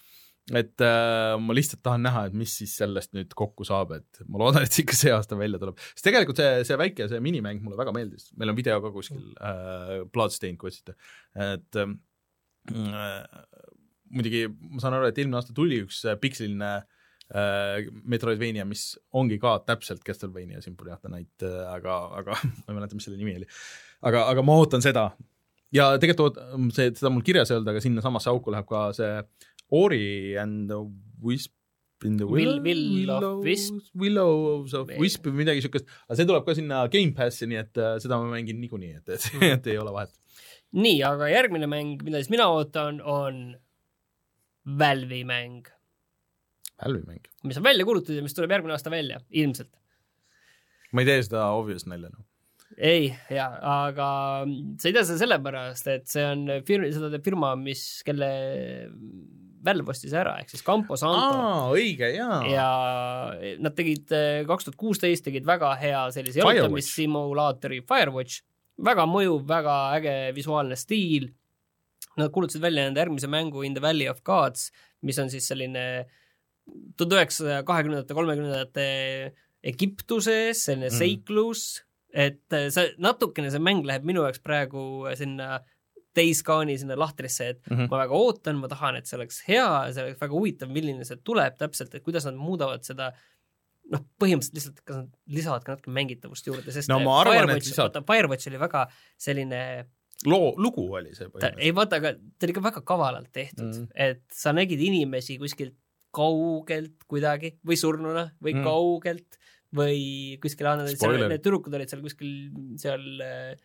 et 0.53 0.83
äh, 0.85 1.35
ma 1.41 1.55
lihtsalt 1.57 1.81
tahan 1.85 2.03
näha, 2.05 2.25
et 2.29 2.35
mis 2.37 2.51
siis 2.59 2.75
sellest 2.77 3.15
nüüd 3.17 3.31
kokku 3.37 3.65
saab, 3.65 3.95
et 3.97 4.19
ma 4.29 4.43
loodan, 4.43 4.65
et 4.65 4.73
see 4.73 4.83
ikka 4.83 4.97
see 4.97 5.13
aasta 5.15 5.37
välja 5.39 5.61
tuleb. 5.61 5.79
sest 5.93 6.05
tegelikult 6.05 6.41
see, 6.41 6.65
see 6.69 6.79
väike, 6.81 7.07
see 7.09 7.21
minimäng 7.23 7.63
mulle 7.65 7.79
väga 7.79 7.93
meeldis, 7.95 8.29
meil 8.37 8.53
on 8.53 8.59
video 8.59 8.77
ka 8.83 8.91
kuskil 8.93 9.23
äh,, 9.39 10.03
Bloodstained, 10.13 10.59
kui 10.61 10.69
otsite, 10.69 10.97
et 11.33 11.81
äh, 11.81 11.95
muidugi 14.13 14.45
ma 14.49 14.83
saan 14.83 14.99
aru, 14.99 15.09
et 15.09 15.17
eelmine 15.17 15.41
aasta 15.41 15.55
tuli 15.57 15.81
üks 15.85 16.03
piksliline 16.21 16.71
äh, 16.77 17.89
Metroidvania, 18.05 18.67
mis 18.69 18.91
ongi 19.17 19.41
ka 19.41 19.57
täpselt 19.65 20.05
Castlevania 20.05 20.61
Symphony 20.61 20.93
of 20.93 21.01
the 21.01 21.09
Night 21.09 21.47
äh,, 21.47 21.63
aga, 21.73 21.97
aga 22.21 22.37
ma 22.67 22.69
ei 22.69 22.77
mäleta, 22.77 22.99
mis 22.99 23.09
selle 23.09 23.17
nimi 23.17 23.39
oli 23.41 23.49
aga, 24.05 24.27
aga 24.31 24.43
ma 24.45 24.59
ootan 24.61 24.83
seda. 24.85 25.09
ja 25.75 25.89
tegelikult 26.01 26.37
see, 26.75 26.91
seda 26.95 27.11
mul 27.11 27.25
kirjas 27.25 27.51
ei 27.51 27.57
olnud, 27.57 27.73
aga 27.73 27.83
sinnasamasse 27.83 28.31
auku 28.31 28.53
läheb 28.53 28.67
ka 28.69 28.87
see 28.95 29.11
Ori 29.75 30.37
and 30.39 30.69
the 30.71 30.79
Wisp 31.25 31.53
in 32.05 32.17
the 32.17 32.27
Will, 32.27 32.59
Will 32.61 33.11
of 33.11 33.43
Wisp. 33.43 33.73
Willows 33.95 34.73
of 34.77 34.91
Wisp 34.99 35.27
või 35.29 35.41
midagi 35.43 35.63
siukest, 35.65 35.87
aga 36.07 36.17
see 36.19 36.27
tuleb 36.29 36.45
ka 36.47 36.55
sinna 36.57 36.83
Gamepassi, 36.91 37.47
nii 37.49 37.61
et 37.61 37.81
uh, 37.81 37.95
seda 38.03 38.19
ma 38.21 38.29
mängin 38.33 38.59
niikuinii, 38.61 38.99
et, 38.99 39.15
et, 39.15 39.29
et 39.47 39.71
ei 39.73 39.79
ole 39.81 39.93
vahet. 39.95 40.13
nii, 40.75 40.99
aga 41.07 41.31
järgmine 41.31 41.69
mäng, 41.71 42.03
mida 42.05 42.21
siis 42.21 42.33
mina 42.33 42.49
ootan, 42.51 42.99
on 43.01 43.41
Valve'i 44.65 45.23
mäng. 45.27 45.71
Valve'i 46.83 47.07
mäng? 47.07 47.25
mis 47.47 47.59
on 47.61 47.65
välja 47.65 47.87
kuulutatud 47.87 48.19
ja 48.19 48.25
mis 48.25 48.37
tuleb 48.37 48.53
järgmine 48.57 48.75
aasta 48.75 48.93
välja, 48.93 49.21
ilmselt. 49.31 49.73
ma 50.91 51.03
ei 51.03 51.09
tee 51.09 51.27
seda 51.27 51.49
obvious 51.57 51.87
nalja, 51.89 52.11
noh 52.13 52.23
ei, 52.75 53.07
jaa, 53.31 53.53
aga 53.87 54.07
sa 54.81 54.89
ei 54.89 54.95
tea 54.95 55.05
seda 55.07 55.21
sellepärast, 55.21 55.85
et 55.93 56.09
see 56.11 56.23
on 56.27 56.41
firma, 56.67 56.89
seda 56.91 57.07
teeb 57.13 57.23
firma, 57.23 57.53
mis, 57.59 57.83
kelle 58.03 58.29
Valve 59.65 59.93
ostis 59.93 60.13
ära, 60.15 60.35
ehk 60.41 60.51
siis 60.53 60.63
Campo 60.65 60.97
Santo. 60.99 61.75
õige, 61.75 62.11
jaa. 62.15 62.41
ja 62.49 62.67
nad 63.61 63.75
tegid 63.77 64.11
kaks 64.49 64.67
tuhat 64.67 64.77
kuusteist 64.79 65.25
tegid 65.27 65.47
väga 65.47 65.73
hea 65.81 66.03
sellise 66.15 66.43
jalutamissimulaatori 66.43 67.81
Firewatch, 67.87 68.43
väga 68.85 69.07
mõjuv, 69.09 69.45
väga 69.49 69.77
äge 69.99 70.15
visuaalne 70.35 70.77
stiil. 70.79 71.31
Nad 72.15 72.31
kuulutasid 72.31 72.63
välja 72.63 72.85
nende 72.85 73.01
järgmise 73.01 73.27
mängu 73.27 73.65
In 73.67 73.73
the 73.75 73.83
Valley 73.83 74.07
of 74.07 74.21
Gods, 74.23 74.69
mis 75.03 75.17
on 75.19 75.31
siis 75.31 75.47
selline 75.51 76.05
tuhande 76.97 77.19
üheksasaja 77.19 77.65
kahekümnendate, 77.67 78.15
kolmekümnendate 78.15 78.85
Egiptuses, 79.65 80.63
selline 80.63 80.87
mm. 80.87 80.95
seiklus 80.95 81.65
et 82.15 82.55
äh, 82.55 82.69
see 82.71 82.93
natukene, 83.03 83.51
see 83.51 83.61
mäng 83.61 83.83
läheb 83.87 84.05
minu 84.07 84.23
jaoks 84.23 84.41
praegu 84.43 85.05
sinna 85.19 85.59
Dayscone'i 86.15 86.77
sinna 86.79 86.97
lahtrisse, 86.99 87.49
et 87.53 87.61
mm 87.69 87.77
-hmm. 87.77 87.91
ma 87.91 88.01
väga 88.03 88.17
ootan, 88.17 88.59
ma 88.61 88.71
tahan, 88.71 88.99
et 88.99 89.09
see 89.09 89.17
oleks 89.19 89.41
hea, 89.47 89.69
see 89.93 90.03
oleks 90.03 90.21
väga 90.21 90.33
huvitav, 90.33 90.71
milline 90.71 91.07
see 91.07 91.19
tuleb 91.23 91.57
täpselt, 91.59 91.95
et 91.95 92.03
kuidas 92.03 92.25
nad 92.29 92.37
muudavad 92.39 92.83
seda 92.87 93.11
noh, 93.93 94.01
põhimõtteliselt 94.21 94.57
lihtsalt, 94.57 94.81
kas 94.87 95.01
nad 95.03 95.37
lisavad 95.37 95.65
ka 95.65 95.75
natuke 95.75 95.93
mängitavust 95.93 96.47
juurde, 96.49 96.73
sest 96.73 96.89
no 96.89 96.99
ma 97.03 97.19
arvan, 97.21 97.53
et 97.53 97.67
lisavad. 97.67 97.99
Firewatch 98.07 98.49
oli 98.51 98.61
väga 98.61 98.85
selline 99.27 99.61
loo, 100.25 100.53
lugu 100.57 100.85
oli 100.87 101.13
see 101.13 101.27
põhimõtteliselt. 101.27 101.63
ei 101.67 101.75
vaata, 101.75 101.99
aga 102.01 102.13
ta 102.15 102.47
oli 102.47 102.55
ka 102.57 102.63
väga 102.65 102.85
kavalalt 102.93 103.31
tehtud 103.35 103.65
mm, 103.65 103.81
-hmm. 103.81 103.91
et 104.07 104.23
sa 104.33 104.53
nägid 104.55 104.81
inimesi 104.81 105.37
kuskilt 105.41 105.75
kaugelt 106.15 107.03
kuidagi 107.11 107.57
või 107.67 107.77
surnuna 107.79 108.29
või 108.43 108.55
mm. 108.55 108.63
kaugelt 108.63 109.39
või 109.75 109.99
kuskil, 110.43 110.69
need 110.79 111.43
tüdrukud 111.43 111.73
olid 111.75 111.91
seal 111.91 112.03
kuskil 112.05 112.29
seal 112.79 113.03
äh, 113.23 113.55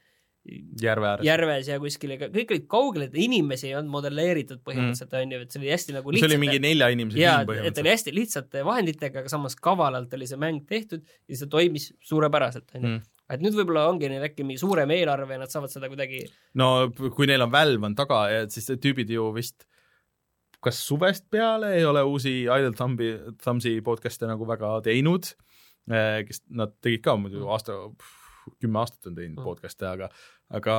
järve 0.81 1.07
ääres. 1.07 1.27
järves 1.27 1.69
ja 1.69 1.77
kuskil, 1.81 2.15
kõik 2.33 2.53
olid 2.55 2.67
kaugel, 2.71 3.05
et 3.09 3.17
inimesi 3.21 3.69
ei 3.69 3.75
olnud 3.77 3.93
modelleeritud 3.93 4.63
põhimõtteliselt 4.65 5.13
mm., 5.13 5.21
on 5.21 5.35
ju, 5.35 5.41
et 5.45 5.55
see 5.55 5.61
oli 5.61 5.73
hästi 5.75 5.97
nagu 5.97 6.15
lihtsalt, 6.15 6.33
see 6.33 6.39
oli 6.39 6.41
mingi 6.47 6.63
nelja 6.65 6.89
inimese 6.95 7.19
tiim 7.19 7.49
põhimõtteliselt. 7.51 7.77
et 7.77 7.83
oli 7.83 7.93
hästi 7.93 8.15
lihtsate 8.17 8.63
vahenditega, 8.67 9.23
aga 9.25 9.33
samas 9.33 9.57
kavalalt 9.61 10.15
oli 10.17 10.29
see 10.31 10.41
mäng 10.41 10.63
tehtud 10.69 11.05
ja 11.29 11.41
see 11.41 11.51
toimis 11.53 11.91
suurepäraselt, 12.09 12.71
on 12.73 12.81
ju 12.81 12.93
mm. 12.95 13.19
et 13.37 13.45
nüüd 13.45 13.59
võib-olla 13.61 13.85
ongi 13.93 14.09
neil 14.13 14.25
äkki 14.31 14.47
mingi 14.49 14.63
suurem 14.65 14.97
eelarve 14.97 15.37
ja 15.37 15.45
nad 15.45 15.53
saavad 15.53 15.75
seda 15.75 15.93
kuidagi 15.93 16.25
no 16.61 16.89
kui 16.97 17.29
neil 17.29 17.45
on 17.45 17.53
Valve 17.53 17.91
on 17.91 17.99
taga, 17.99 18.25
siis 18.49 18.73
tüübid 18.81 19.13
ju 19.13 19.29
vist 19.37 19.69
kas 20.65 20.81
suvest 20.85 21.29
peale 21.33 21.75
ei 21.77 21.85
ole 21.89 22.01
uusi 22.05 22.43
Idle 22.47 22.73
Thumb'i, 22.77 23.13
Thumbs'i 23.45 23.77
podcast'e 23.85 24.29
nagu 24.29 24.49
väga 24.49 24.79
teinud 24.89 25.35
Äh, 25.91 26.23
kes 26.29 26.43
nad 26.55 26.75
tegid 26.85 27.03
ka 27.03 27.17
muidu 27.19 27.49
aasta, 27.51 27.75
kümme 28.61 28.81
aastat 28.83 29.11
on 29.11 29.19
teinud 29.19 29.39
mm. 29.39 29.45
podcast'e, 29.47 29.89
aga, 29.91 30.09
aga 30.57 30.77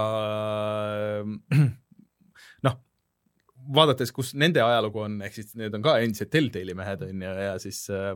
noh, 2.68 2.80
vaadates, 3.78 4.12
kus 4.16 4.34
nende 4.40 4.64
ajalugu 4.64 5.06
on, 5.06 5.22
ehk 5.26 5.38
siis 5.38 5.56
need 5.60 5.76
on 5.78 5.86
ka 5.86 6.00
endised 6.02 6.32
Telltale'i 6.34 6.78
mehed 6.78 7.08
on 7.08 7.26
ju, 7.28 7.34
ja 7.46 7.56
siis 7.62 7.84
äh, 7.94 8.14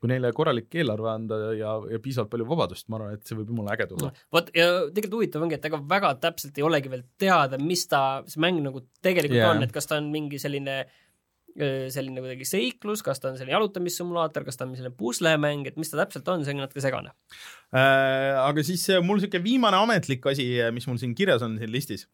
kui 0.00 0.10
neile 0.10 0.32
korralik 0.36 0.72
eelarve 0.76 1.08
anda 1.12 1.38
ja, 1.56 1.72
ja 1.92 2.00
piisavalt 2.02 2.32
palju 2.32 2.48
vabadust, 2.48 2.88
ma 2.92 3.00
arvan, 3.00 3.16
et 3.16 3.28
see 3.28 3.38
võib 3.38 3.52
jumala 3.52 3.76
äge 3.76 3.88
tulla. 3.92 4.12
vot 4.32 4.52
ja 4.56 4.68
tegelikult 4.90 5.20
huvitav 5.20 5.46
ongi, 5.46 5.56
et 5.56 5.68
ega 5.70 5.80
väga 5.94 6.12
täpselt 6.22 6.60
ei 6.60 6.66
olegi 6.66 6.92
veel 6.92 7.06
teada, 7.20 7.60
mis 7.60 7.86
ta, 7.90 8.02
see 8.28 8.42
mäng 8.44 8.60
nagu 8.64 8.84
tegelikult 9.04 9.40
yeah. 9.40 9.54
on, 9.54 9.64
et 9.64 9.74
kas 9.74 9.88
ta 9.88 10.00
on 10.00 10.10
mingi 10.12 10.40
selline 10.42 10.80
äh, 10.84 11.02
selline 11.56 12.20
kuidagi 12.20 12.46
seiklus, 12.48 13.02
kas 13.04 13.22
ta 13.22 13.30
on 13.30 13.38
selline 13.38 13.54
jalutamissimulaator, 13.54 14.44
kas 14.44 14.58
ta 14.60 14.66
on 14.66 14.74
selline 14.76 14.94
puslemäng, 14.96 15.64
et 15.68 15.78
mis 15.80 15.92
ta 15.92 16.02
täpselt 16.02 16.28
on, 16.32 16.44
see 16.44 16.56
on 16.56 16.64
natuke 16.66 16.84
segane 16.84 17.14
äh,. 17.72 18.36
aga 18.42 18.64
siis 18.66 18.84
mul 19.00 19.20
niisugune 19.20 19.44
viimane 19.44 19.80
ametlik 19.80 20.26
asi, 20.32 20.50
mis 20.76 20.88
mul 20.90 21.00
siin 21.00 21.14
kirjas 21.16 21.44
on 21.46 21.56
siin 21.60 21.72
listis 21.72 22.06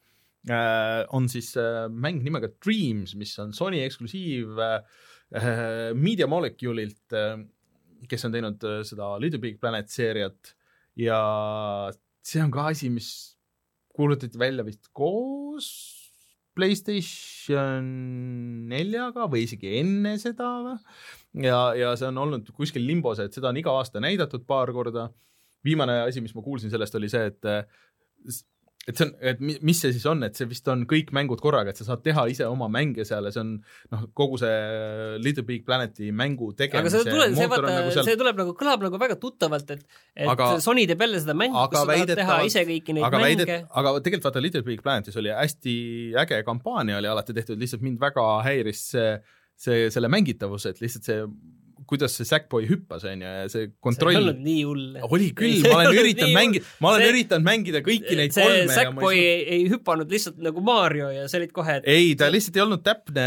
äh,, 0.51 1.03
on 1.15 1.29
siis 1.33 1.53
äh, 1.61 1.89
mäng 1.91 2.23
nimega 2.25 2.53
Dreams, 2.63 3.17
mis 3.19 3.35
on 3.43 3.55
Sony 3.57 3.83
eksklusiiv 3.87 4.63
äh, 4.63 4.79
Media 5.99 6.29
Molecule'ilt 6.31 7.19
äh,, 7.19 7.43
kes 8.09 8.27
on 8.27 8.35
teinud 8.35 8.63
äh, 8.67 8.81
seda 8.87 9.15
Little 9.23 9.43
Big 9.43 9.61
Planet 9.61 9.91
seeriat 9.91 10.55
ja 10.99 11.21
see 12.23 12.43
on 12.43 12.53
ka 12.55 12.69
asi, 12.73 12.91
mis 12.93 13.11
kuulutati 13.93 14.39
välja 14.41 14.65
vist 14.67 14.89
koos 14.95 16.02
Playstation 16.53 17.87
neljaga 18.69 19.29
või 19.33 19.47
isegi 19.47 19.71
enne 19.81 20.19
seda 20.21 20.49
või. 20.67 20.75
ja, 21.47 21.61
ja 21.79 21.93
see 21.97 22.11
on 22.11 22.21
olnud 22.27 22.51
kuskil 22.57 22.85
limbos, 22.87 23.23
et 23.25 23.33
seda 23.33 23.49
on 23.49 23.61
iga 23.61 23.73
aasta 23.73 24.03
näidatud 24.05 24.45
paar 24.49 24.73
korda. 24.73 25.09
viimane 25.65 26.01
asi, 26.03 26.21
mis 26.21 26.35
ma 26.35 26.43
kuulsin 26.43 26.71
sellest, 26.71 26.95
oli 26.99 27.09
see, 27.09 27.31
et 27.31 28.43
et 28.89 28.99
see 28.99 29.07
on, 29.07 29.13
et 29.31 29.41
mis 29.43 29.79
see 29.79 29.93
siis 29.95 30.05
on, 30.11 30.25
et 30.27 30.39
see 30.39 30.49
vist 30.51 30.67
on 30.73 30.83
kõik 30.91 31.13
mängud 31.15 31.41
korraga, 31.43 31.71
et 31.71 31.79
sa 31.79 31.87
saad 31.87 32.03
teha 32.03 32.25
ise 32.33 32.47
oma 32.51 32.67
mänge 32.73 33.05
seal 33.07 33.29
ja 33.29 33.33
see 33.35 33.43
on 33.45 33.53
noh, 33.95 34.07
kogu 34.19 34.41
see 34.43 35.19
Little 35.23 35.45
Big 35.47 35.63
Planeti 35.67 36.11
mängu 36.11 36.51
tegemise 36.59 36.99
aga 36.99 37.05
see 37.05 37.15
tuleb, 37.15 37.37
see 37.39 37.51
vaata 37.53 37.69
nagu, 37.69 37.93
seal... 37.95 38.09
see 38.09 38.19
tuleb 38.19 38.41
nagu, 38.43 38.55
kõlab 38.59 38.87
nagu 38.89 39.03
väga 39.03 39.19
tuttavalt, 39.23 39.71
et 39.77 39.85
et 40.17 40.33
aga, 40.35 40.49
Sony 40.65 40.89
teeb 40.91 41.07
jälle 41.07 41.23
seda 41.23 41.37
mängu, 41.39 41.67
kus 41.71 41.79
sa 41.79 41.87
tahad 41.93 42.15
teha 42.23 42.41
ise 42.49 42.65
kõiki 42.69 42.97
neid 42.99 43.07
aga 43.07 43.23
mänge. 43.23 43.61
Aga 43.71 43.95
tegelikult 44.01 44.31
vaata 44.31 44.43
Little 44.43 44.65
Big 44.67 44.83
Planetis 44.83 45.21
oli 45.23 45.31
hästi 45.35 45.77
äge 46.25 46.43
kampaania 46.49 46.99
oli 46.99 47.11
alati 47.13 47.37
tehtud, 47.37 47.61
lihtsalt 47.63 47.87
mind 47.87 48.03
väga 48.03 48.27
häiris 48.49 48.89
see 48.97 49.15
see, 49.63 49.89
selle 49.95 50.11
mängitavus, 50.13 50.67
et 50.71 50.81
lihtsalt 50.83 51.07
see 51.07 51.23
kuidas 51.93 52.17
see 52.17 52.29
Sackboy 52.29 52.67
hüppas, 52.71 53.05
on 53.09 53.23
ju, 53.23 53.33
ja 53.43 53.49
see 53.53 53.69
kontroll. 53.85 54.15
see 54.15 54.21
ei 54.21 54.25
olnud 54.25 54.43
nii 54.47 54.63
hull. 54.69 54.99
oli 55.13 55.29
küll, 55.37 55.61
ma 55.67 55.79
olen 55.79 55.99
üritanud 56.03 56.37
mängida, 56.37 56.71
ma 56.83 56.93
olen 56.93 57.05
see, 57.05 57.13
üritanud 57.13 57.47
mängida 57.49 57.83
kõiki 57.85 58.19
neid 58.19 58.37
see 58.37 58.47
kolme. 58.47 58.77
Sackboy 58.77 59.19
ei, 59.19 59.25
ei, 59.27 59.43
ei 59.59 59.67
hüpanud 59.73 60.13
lihtsalt 60.13 60.41
nagu 60.45 60.65
Mario 60.65 61.11
ja 61.13 61.27
sa 61.31 61.41
olid 61.41 61.55
kohe 61.57 61.79
et.... 61.81 61.89
ei, 61.91 62.13
ta 62.19 62.31
lihtsalt 62.33 62.59
ei 62.59 62.65
olnud 62.65 62.85
täpne, 62.87 63.27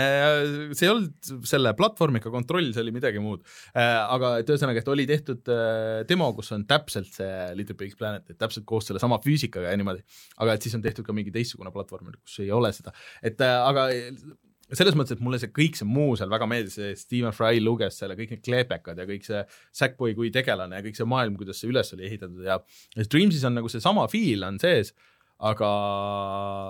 see 0.74 0.88
ei 0.88 0.94
olnud 0.94 1.34
selle 1.52 1.76
platvormiga 1.78 2.34
kontroll, 2.34 2.72
see 2.76 2.86
oli 2.86 2.96
midagi 2.96 3.22
muud. 3.24 3.44
Äh, 3.74 4.00
aga 4.04 4.36
et 4.42 4.50
ühesõnaga, 4.52 4.82
et 4.82 4.94
oli 4.96 5.08
tehtud 5.10 5.54
äh, 5.54 6.02
demo, 6.10 6.32
kus 6.38 6.54
on 6.56 6.66
täpselt 6.70 7.12
see 7.16 7.52
Little 7.60 7.78
Big 7.80 7.94
Planet, 8.00 8.26
et 8.34 8.42
täpselt 8.42 8.66
koos 8.70 8.90
sellesama 8.90 9.22
füüsikaga 9.24 9.74
ja 9.74 9.80
niimoodi. 9.80 10.04
aga 10.42 10.58
et 10.58 10.66
siis 10.66 10.76
on 10.78 10.84
tehtud 10.86 11.06
ka 11.08 11.16
mingi 11.16 11.34
teistsugune 11.36 11.74
platvorm, 11.76 12.14
kus 12.22 12.42
ei 12.44 12.52
ole 12.56 12.74
seda, 12.76 12.96
et 13.26 13.42
äh, 13.44 13.60
aga 13.66 13.90
selles 14.74 14.96
mõttes, 14.98 15.18
et 15.18 15.24
mulle 15.24 15.38
see 15.42 15.52
kõik 15.54 15.78
see 15.78 15.88
muu 15.88 16.16
seal 16.18 16.32
väga 16.32 16.48
meeldis, 16.50 16.78
see 16.80 16.94
Stephen 16.98 17.36
Fry 17.36 17.62
luges 17.62 18.00
selle, 18.02 18.18
kõik 18.18 18.34
need 18.34 18.46
kleepekad 18.46 18.98
ja 18.98 19.06
kõik 19.10 19.28
see 19.28 19.44
Sackboy 19.76 20.16
kui 20.18 20.32
tegelane 20.34 20.80
ja 20.80 20.86
kõik 20.86 20.98
see 20.98 21.10
maailm, 21.10 21.38
kuidas 21.40 21.62
see 21.62 21.70
üles 21.70 21.94
oli 21.94 22.08
ehitatud 22.10 22.48
ja, 22.48 22.58
ja 22.96 23.06
Dreamsis 23.06 23.46
on 23.46 23.60
nagu 23.60 23.70
seesama 23.72 24.08
feel 24.12 24.48
on 24.48 24.58
sees, 24.62 24.96
aga 25.44 25.70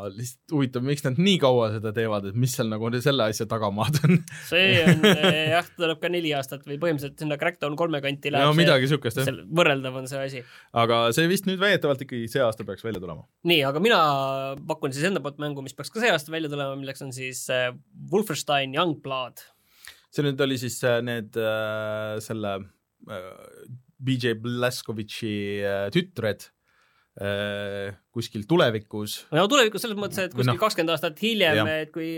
lihtsalt 0.10 0.54
huvitav, 0.56 0.82
miks 0.86 1.04
nad 1.06 1.20
nii 1.22 1.36
kaua 1.42 1.68
seda 1.76 1.92
teevad, 1.94 2.26
et 2.32 2.38
mis 2.40 2.54
seal 2.58 2.72
nagu 2.72 2.90
selle 2.98 3.28
asja 3.30 3.46
tagamaad 3.50 4.00
on 4.08 4.16
see 4.48 4.80
on 4.82 5.06
jah, 5.06 5.68
tuleb 5.78 6.02
ka 6.02 6.10
neli 6.10 6.32
aastat 6.34 6.66
või 6.66 6.80
põhimõtteliselt 6.82 7.22
sinna 7.22 7.38
Crackdown 7.38 7.78
kolme 7.78 8.02
kanti 8.02 8.34
läheb 8.34 8.50
no 8.50 8.56
midagi 8.58 8.88
niisugust 8.88 9.22
jah. 9.22 9.30
võrreldav 9.60 10.00
on 10.02 10.10
see 10.10 10.24
asi. 10.24 10.42
aga 10.82 11.04
see 11.14 11.30
vist 11.30 11.46
nüüd 11.46 11.62
väidetavalt 11.62 12.02
ikkagi 12.08 12.26
see 12.32 12.42
aasta 12.42 12.66
peaks 12.66 12.82
välja 12.88 13.04
tulema. 13.04 13.28
nii, 13.46 13.62
aga 13.70 13.84
mina 13.86 14.00
pakun 14.66 14.96
siis 14.96 15.06
enda 15.12 15.22
poolt 15.22 15.38
mängu, 15.44 15.62
mis 15.66 15.78
peaks 15.78 15.94
ka 15.94 16.02
see 16.02 16.10
aasta 16.16 16.34
välja 16.34 16.50
tulema, 16.50 16.74
milleks 16.80 17.06
on 17.06 17.14
siis 17.14 17.46
äh, 17.54 17.70
Wolfenstein 18.10 18.74
Youngblood. 18.74 19.46
see 20.10 20.26
nüüd 20.26 20.42
oli 20.42 20.58
siis 20.58 20.82
äh, 20.90 21.04
need 21.06 21.38
äh, 21.38 22.18
selle 22.26 22.58
äh, 23.14 23.32
BJ 24.02 24.40
Blazkovitši 24.42 25.36
äh, 25.62 25.88
tütred 25.94 26.50
kuskil 27.16 28.44
tulevikus. 28.44 29.22
no 29.32 29.46
tulevikus 29.48 29.86
selles 29.86 29.96
mõttes, 29.96 30.20
et 30.28 30.34
kuskil 30.36 30.52
noh. 30.52 30.60
kakskümmend 30.60 30.92
no, 30.92 30.96
aastat 30.98 31.22
hiljem, 31.24 31.70
et 31.72 31.92
kui 31.96 32.10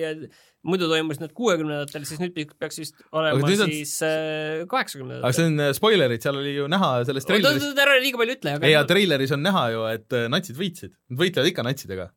muidu 0.67 0.87
toimus 0.89 1.19
need 1.21 1.33
kuuekümnendatel, 1.37 2.05
siis 2.07 2.21
nüüd 2.21 2.33
peaks 2.57 2.79
vist 2.81 2.97
olema 3.15 3.45
on... 3.45 3.61
siis 3.69 3.93
äh, 4.05 4.63
kaheksakümnendatel. 4.69 5.27
aga 5.27 5.37
see 5.37 5.49
on 5.51 5.61
äh, 5.67 5.69
spoilerid, 5.77 6.23
seal 6.25 6.39
oli 6.41 6.55
ju 6.55 6.65
näha 6.71 6.89
selles 7.07 7.29
treileris. 7.29 7.67
ära 7.85 7.99
liiga 8.01 8.21
palju 8.23 8.37
ütle. 8.39 8.55
ei, 8.57 8.73
ja 8.73 8.81
treileris 8.89 9.35
on 9.37 9.45
näha 9.45 9.63
ju, 9.75 9.85
et 9.93 10.17
natsid 10.33 10.57
võitsid, 10.57 10.95
nad 11.11 11.21
võitlevad 11.21 11.51
ikka 11.51 11.67
natsidega. 11.67 12.09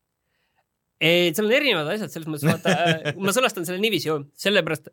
ei, 1.04 1.30
seal 1.36 1.50
on 1.50 1.54
erinevad 1.60 1.92
asjad, 1.98 2.16
selles 2.16 2.32
mõttes, 2.32 2.48
vaata 2.48 3.14
ma 3.20 3.36
sõnastan 3.36 3.68
selle 3.68 3.84
niiviisi 3.84 4.08
ju, 4.08 4.18
sellepärast 4.40 4.90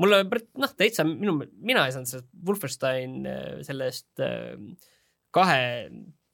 mulle 0.00 0.22
noh, 0.28 0.76
täitsa 0.76 1.08
minu, 1.08 1.40
mina 1.64 1.88
ei 1.88 1.96
saanud 1.96 2.12
sellest 2.12 2.30
Wolfenstein 2.44 3.24
sellest 3.64 4.12
kahe 5.34 5.60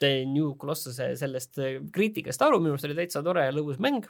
New 0.05 0.55
Colossuse 0.61 1.14
sellest 1.16 1.59
äh, 1.59 1.78
kriitikast 1.92 2.42
aru, 2.42 2.61
minu 2.61 2.76
arust 2.76 2.88
oli 2.88 2.99
täitsa 2.99 3.22
tore 3.24 3.47
ja 3.47 3.55
lõbus 3.55 3.80
mäng, 3.82 4.07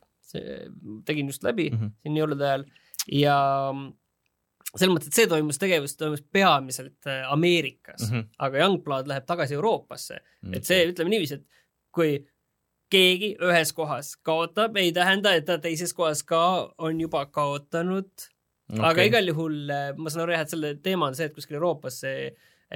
tegin 1.07 1.30
just 1.30 1.45
läbi 1.47 1.70
mm 1.70 1.78
-hmm. 1.78 1.95
siin 2.03 2.16
jõulude 2.18 2.45
ajal 2.45 2.64
ja 3.12 3.37
mm, 3.72 3.93
selles 4.74 4.93
mõttes, 4.93 5.11
et 5.11 5.18
see 5.18 5.28
toimus, 5.30 5.59
tegevus 5.62 5.97
toimus 5.97 6.22
peamiselt 6.32 7.07
äh, 7.07 7.32
Ameerikas 7.32 8.11
mm, 8.11 8.16
-hmm. 8.16 8.28
aga 8.39 8.59
Youngblood 8.59 9.09
läheb 9.09 9.26
tagasi 9.26 9.55
Euroopasse 9.55 10.14
mm. 10.16 10.49
-hmm. 10.49 10.57
et 10.57 10.64
see, 10.64 10.89
ütleme 10.91 11.11
niiviisi, 11.11 11.34
et 11.34 11.47
kui 11.93 12.26
keegi 12.91 13.37
ühes 13.43 13.72
kohas 13.72 14.16
kaotab, 14.16 14.76
ei 14.76 14.93
tähenda, 14.93 15.34
et 15.34 15.45
ta 15.45 15.59
teises 15.59 15.95
kohas 15.95 16.22
ka 16.22 16.72
on 16.78 17.01
juba 17.01 17.26
kaotanud 17.26 18.11
okay.. 18.72 18.84
aga 18.91 19.03
igal 19.03 19.32
juhul 19.32 19.70
äh, 19.70 19.95
ma 19.97 20.11
saan 20.11 20.26
aru 20.26 20.37
jah, 20.37 20.45
et 20.47 20.55
selle 20.55 20.74
teema 20.82 21.11
on 21.11 21.14
see, 21.18 21.26
et 21.26 21.34
kuskil 21.34 21.59
Euroopas 21.61 22.01
see 22.01 22.30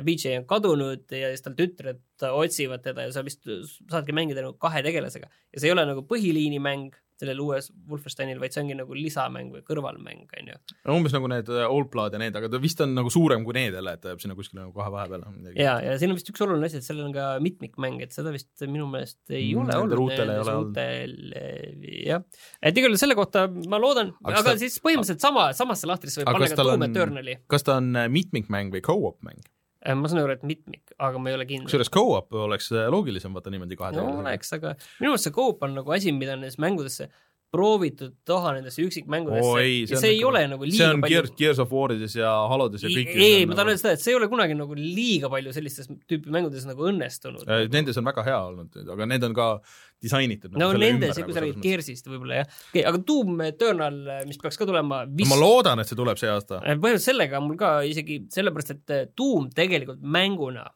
BJ 0.07 0.39
on 0.39 0.47
kadunud 0.51 1.15
ja 1.17 1.33
siis 1.33 1.43
tal 1.45 1.57
tütred 1.59 2.03
otsivad 2.31 2.85
teda 2.85 3.09
ja 3.09 3.15
sa 3.15 3.25
vist 3.27 3.47
saadki 3.47 4.15
mängida 4.17 4.45
nagu 4.45 4.59
kahe 4.61 4.85
tegelasega. 4.87 5.27
ja 5.27 5.61
see 5.61 5.71
ei 5.71 5.75
ole 5.75 5.87
nagu 5.89 6.05
põhiliini 6.07 6.61
mäng 6.63 6.95
sellel 7.21 7.41
uues 7.45 7.69
Wolfensteinil, 7.91 8.39
vaid 8.41 8.55
see 8.55 8.63
ongi 8.63 8.77
nagu 8.79 8.97
lisamäng 8.97 9.51
või 9.53 9.63
kõrvalmäng, 9.67 10.25
on 10.41 10.51
ju. 10.53 10.57
umbes 10.95 11.15
nagu 11.15 11.29
need 11.31 11.51
äh, 11.53 11.67
Old 11.69 11.91
Blood 11.93 12.17
ja 12.17 12.21
need, 12.23 12.37
aga 12.39 12.49
ta 12.53 12.61
vist 12.63 12.81
on 12.85 12.95
nagu 12.97 13.13
suurem 13.13 13.45
kui 13.47 13.57
need 13.57 13.77
jälle, 13.77 13.95
et 13.97 14.03
ta 14.03 14.15
jääb 14.15 14.23
sinna 14.23 14.37
kuskile 14.39 14.63
nagu 14.63 14.73
kahe 14.77 14.93
vahepeale. 14.95 15.53
ja, 15.55 15.77
ja 15.85 15.99
siin 16.01 16.15
on 16.15 16.21
vist 16.21 16.33
üks 16.33 16.45
oluline 16.47 16.71
asi, 16.71 16.81
et 16.81 16.87
sellel 16.87 17.11
on 17.11 17.15
ka 17.17 17.29
mitmikmäng, 17.45 18.01
et 18.07 18.17
seda 18.17 18.33
vist 18.35 18.65
minu 18.65 18.89
meelest 18.91 19.21
ei 19.33 19.53
mm, 19.53 19.63
ole 19.65 19.79
olnud. 19.83 19.99
ruutel 20.01 20.35
ei 20.35 20.43
ole 20.45 20.57
olnud. 20.63 20.83
jah, 22.09 22.27
et 22.63 22.83
igal 22.83 22.93
juhul 22.93 23.05
selle 23.05 23.19
kohta 23.19 23.47
ma 23.51 23.81
loodan, 23.83 24.15
aga, 24.25 24.41
aga 24.41 24.55
ta... 24.55 24.59
siis 24.61 24.81
põhimõtteliselt 24.85 25.25
sama, 25.25 25.51
samasse 25.57 25.91
lahtrisse 25.91 26.23
võib 26.23 26.33
panna 26.33 26.53
ka 26.55 26.69
Doom 26.73 26.89
Eternali. 26.89 27.41
kas 27.51 27.69
ta 27.69 27.81
on 27.83 27.93
äh, 28.01 28.11
mitmikmäng 28.13 28.73
või 28.73 28.85
co-op 28.87 29.21
mäng? 29.27 29.45
Äh, 29.81 29.97
ma 29.97 30.11
saan 30.13 30.21
aru, 30.21 30.35
et 30.37 30.43
mitmik, 30.45 30.93
aga 31.01 31.21
ma 31.23 31.31
ei 31.31 31.39
ole 31.39 31.47
kindel. 31.49 31.65
kusjuures 31.71 31.89
co-op 31.95 32.35
oleks 32.37 32.67
äh, 32.75 32.89
loogilisem 32.93 33.33
vaata 33.37 33.53
niimoodi 33.53 33.79
kahe 33.81 33.97
no 33.97 34.05
oleks, 34.21 34.53
aga 34.57 34.75
minu 34.99 35.15
meelest 35.15 35.29
see 35.29 35.37
co-op 35.37 35.65
on 35.65 35.79
nagu 35.79 35.95
asi, 35.97 36.13
mida 36.13 36.35
nendesse 36.37 36.61
mängudesse 36.61 37.09
proovitud 37.51 38.15
taha 38.27 38.53
nendesse 38.57 38.83
üksikmängudesse 38.85 39.49
oh, 39.49 39.59
ei, 39.59 39.83
ja 39.91 39.99
see 39.99 40.13
ei 40.15 40.23
ole 40.27 40.43
nagu 40.53 40.67
liiga 40.67 40.79
see 40.79 40.95
on 40.95 41.03
palju... 41.03 41.17
Gears, 41.17 41.33
Gears 41.39 41.61
of 41.65 41.73
Warides 41.75 42.15
ja 42.15 42.31
Halodes 42.51 42.85
ja 42.87 42.93
kõik 42.93 43.11
ei, 43.17 43.45
ma 43.49 43.59
tahan 43.59 43.73
öelda 43.73 43.83
seda, 43.83 43.95
et 43.99 44.05
see 44.05 44.13
ei 44.15 44.19
ole 44.21 44.29
kunagi 44.31 44.57
nagu 44.59 44.77
liiga 44.79 45.31
palju 45.33 45.55
sellistes 45.57 45.91
tüüpi 46.11 46.31
mängudes 46.31 46.67
nagu 46.69 46.87
õnnestunud. 46.91 47.43
Äh, 47.51 47.67
nendes 47.75 47.99
on 47.99 48.07
väga 48.07 48.25
hea 48.29 48.39
olnud, 48.53 48.81
aga 48.95 49.09
need 49.11 49.27
on 49.27 49.37
ka 49.37 49.49
disainitud. 50.01 50.55
no 50.55 50.71
nagu 50.71 50.81
nendes, 50.81 51.19
kui 51.19 51.35
sa 51.35 51.43
räägid 51.43 51.63
Gearsist 51.65 52.11
võib-olla 52.11 52.43
jah. 52.43 52.51
okei 52.71 52.85
okay,, 52.85 52.89
aga 52.93 53.03
Doom 53.11 53.47
Eternal, 53.49 54.03
mis 54.31 54.39
peaks 54.43 54.61
ka 54.61 54.69
tulema 54.71 55.03
vist... 55.11 55.31
ma 55.33 55.39
loodan, 55.41 55.83
et 55.83 55.91
see 55.91 55.99
tuleb 55.99 56.21
see 56.23 56.31
aasta. 56.31 56.63
Äh, 56.63 56.79
põhimõtteliselt 56.79 57.11
sellega 57.11 57.41
on 57.43 57.51
mul 57.51 57.59
ka 57.61 57.81
isegi 57.89 58.23
sellepärast, 58.31 58.77
et 58.79 58.95
äh, 58.95 59.09
Doom 59.19 59.51
tegelikult 59.57 60.07
mänguna 60.07 60.69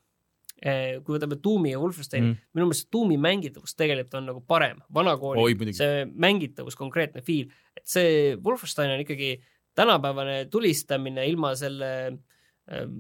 kui 1.05 1.17
võtame 1.19 1.37
Doomi 1.45 1.75
ja 1.75 1.81
Wolfensteini 1.81 2.27
mm., 2.27 2.45
minu 2.57 2.69
meelest 2.71 2.89
Doomi 2.93 3.19
mängitavus 3.21 3.77
tegelikult 3.77 4.19
on 4.21 4.31
nagu 4.31 4.45
parem, 4.49 4.81
vanakooli, 4.97 5.73
see 5.77 6.05
mängitavus, 6.09 6.77
konkreetne 6.79 7.25
feel, 7.27 7.51
et 7.77 7.85
see 7.89 8.33
Wolfenstein 8.45 8.95
on 8.95 9.03
ikkagi 9.05 9.35
tänapäevane 9.77 10.45
tulistamine 10.51 11.27
ilma 11.29 11.53
selle 11.59 11.91
ähm, 12.09 12.95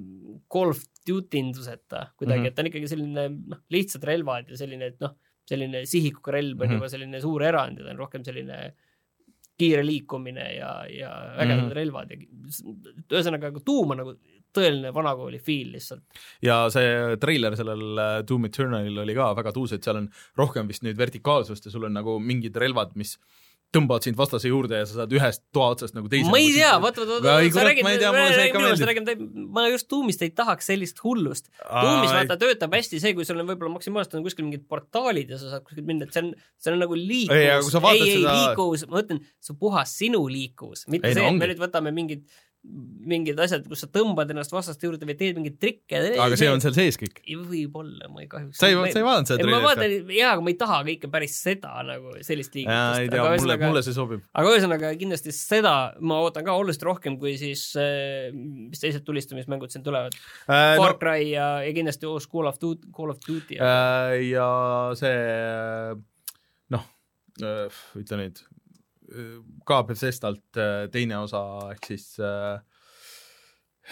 Call 0.52 0.74
of 0.74 0.82
Duty 1.08 1.42
nduseta 1.48 2.06
kuidagi 2.16 2.40
mm, 2.40 2.44
-hmm. 2.44 2.48
et 2.48 2.54
ta 2.54 2.62
on 2.62 2.70
ikkagi 2.72 2.90
selline 2.90 3.28
noh, 3.32 3.62
lihtsad 3.72 4.04
relvad 4.04 4.50
ja 4.50 4.58
selline, 4.60 4.92
et 4.92 5.00
noh, 5.00 5.16
selline 5.48 5.84
sihikuga 5.88 6.36
relv 6.36 6.60
on 6.60 6.66
mm 6.66 6.70
-hmm. 6.70 6.74
juba 6.80 6.88
selline 6.88 7.20
suur 7.20 7.42
erand 7.42 7.78
ja 7.78 7.84
ta 7.84 7.90
on 7.90 8.02
rohkem 8.04 8.24
selline 8.24 8.74
kiire 9.58 9.86
liikumine 9.86 10.46
ja, 10.56 10.70
ja 10.90 11.10
vägevad 11.38 11.62
mm 11.62 11.70
-hmm. 11.70 11.74
relvad 11.74 12.10
ja 12.10 12.16
ühesõnaga, 13.12 13.52
tuum 13.64 13.90
on 13.90 14.02
nagu 14.02 14.14
tõeline 14.54 14.92
vanakooli 14.94 15.40
feel 15.42 15.72
lihtsalt. 15.76 16.04
ja 16.44 16.64
see 16.72 17.16
treiler 17.22 17.56
sellel 17.58 18.02
äh, 18.02 18.18
Doom 18.28 18.50
Eternalil 18.50 19.04
oli 19.04 19.16
ka 19.16 19.32
väga 19.38 19.54
tuus, 19.56 19.74
et 19.76 19.86
seal 19.86 20.02
on 20.02 20.10
rohkem 20.40 20.70
vist 20.70 20.86
nüüd 20.86 20.98
vertikaalsust 21.00 21.66
ja 21.68 21.74
sul 21.74 21.88
on 21.88 21.96
nagu 21.96 22.18
mingid 22.22 22.56
relvad, 22.60 22.94
mis 22.98 23.18
tõmbavad 23.74 24.06
sind 24.06 24.18
vastase 24.18 24.50
juurde 24.50 24.78
ja 24.80 24.86
sa 24.86 25.00
saad 25.00 25.14
ühest 25.14 25.42
toa 25.54 25.72
otsast 25.74 25.96
nagu 25.96 26.10
teise. 26.10 26.30
ma 26.30 26.40
ei 26.40 26.52
tea, 26.54 26.70
vaata, 26.82 27.02
vaata, 27.02 27.24
vaata, 27.24 27.50
sa 27.56 27.64
räägid, 27.66 27.88
minu 27.88 28.68
arust 28.70 28.86
räägime, 28.88 29.16
ma 29.56 29.66
just 29.70 29.90
Doomist 29.90 30.22
ei 30.24 30.32
tahaks 30.34 30.70
sellist 30.70 31.02
hullust. 31.04 31.50
Doomis 31.58 32.12
vaata 32.14 32.38
töötab 32.40 32.74
hästi 32.74 33.00
see, 33.02 33.14
kui 33.16 33.26
sul 33.26 33.40
on 33.42 33.50
võib-olla 33.50 33.74
maksimaalselt 33.76 34.18
on 34.18 34.26
kuskil 34.26 34.46
mingid 34.46 34.66
portaalid 34.70 35.34
ja 35.34 35.40
sa 35.40 35.52
saad 35.56 35.66
kuskilt 35.66 35.86
minna, 35.88 36.08
et 36.08 36.16
see 36.16 36.24
on, 36.24 36.32
see 36.62 36.74
on 36.74 36.82
nagu 36.84 36.98
liikuvus. 36.98 37.74
ei, 37.90 38.00
ei, 38.00 38.16
seda... 38.20 38.38
liikuvus, 38.40 38.86
ma 38.88 39.00
mõtlen, 39.00 39.22
see 39.42 39.54
on 39.54 39.60
puhas 39.60 39.98
sinu 40.02 40.24
liikuvus, 40.30 40.86
mitte 40.92 41.10
ei, 41.10 41.18
see, 41.18 41.28
et 41.30 41.40
me 41.40 41.50
nüüd 41.50 41.62
võtame 41.62 41.94
mingid 41.94 42.26
mingid 42.64 43.38
asjad, 43.44 43.66
kus 43.68 43.82
sa 43.84 43.88
tõmbad 43.92 44.30
ennast 44.32 44.52
vastaste 44.54 44.86
juurde 44.86 45.04
või 45.04 45.16
teed 45.18 45.36
mingeid 45.36 45.56
trikke. 45.60 46.00
aga 46.24 46.38
see 46.40 46.48
on 46.48 46.62
seal 46.64 46.74
sees 46.76 46.96
kõik? 47.00 47.20
võib-olla, 47.44 48.08
ma 48.12 48.22
ei 48.22 48.28
kahjuks. 48.30 48.56
sa 48.56 48.70
ei, 48.70 48.78
sa 48.88 49.00
ei 49.00 49.04
vaadanud 49.04 49.28
seda 49.28 49.38
treilerit? 49.42 49.56
ma 49.60 49.68
vaatan, 49.68 50.14
jaa, 50.16 50.30
aga 50.32 50.44
ma 50.46 50.52
ei 50.52 50.56
taha 50.62 50.78
kõike 50.88 51.10
päris 51.12 51.36
seda 51.44 51.74
nagu, 51.84 52.14
sellist 52.24 52.56
liigutust. 52.56 53.02
ei 53.02 53.10
tea, 53.12 53.26
mulle, 53.34 53.58
mulle 53.60 53.84
see 53.84 53.96
sobib. 53.96 54.24
aga 54.32 54.54
ühesõnaga 54.54 54.94
kindlasti 55.00 55.34
seda 55.36 55.74
ma 56.00 56.22
ootan 56.24 56.46
ka 56.46 56.56
oluliselt 56.56 56.88
rohkem 56.88 57.18
kui 57.20 57.36
siis 57.40 57.66
äh,, 57.80 58.32
mis 58.32 58.80
teised 58.80 59.04
tulistamismängud 59.04 59.74
siin 59.74 59.84
tulevad 59.84 60.16
äh,. 60.16 60.74
Far 60.80 60.96
no, 60.96 60.98
Cry 61.02 61.28
ja, 61.34 61.50
ja 61.66 61.76
kindlasti 61.76 62.08
uus 62.08 62.30
Call 62.32 62.48
of 62.48 62.58
Duty, 62.62 62.88
Call 62.96 63.12
of 63.12 63.20
Duty. 63.26 63.60
Äh, 63.60 64.16
ja 64.30 64.48
see 64.96 65.14
noh, 66.72 66.88
äh, 67.44 67.84
ütle 68.00 68.24
nüüd 68.24 68.44
ka 69.68 69.82
Bethesdalt 69.88 70.60
äh, 70.60 70.86
teine 70.92 71.18
osa 71.24 71.42
ehk 71.74 71.90
siis 71.92 72.14
äh, 72.22 72.60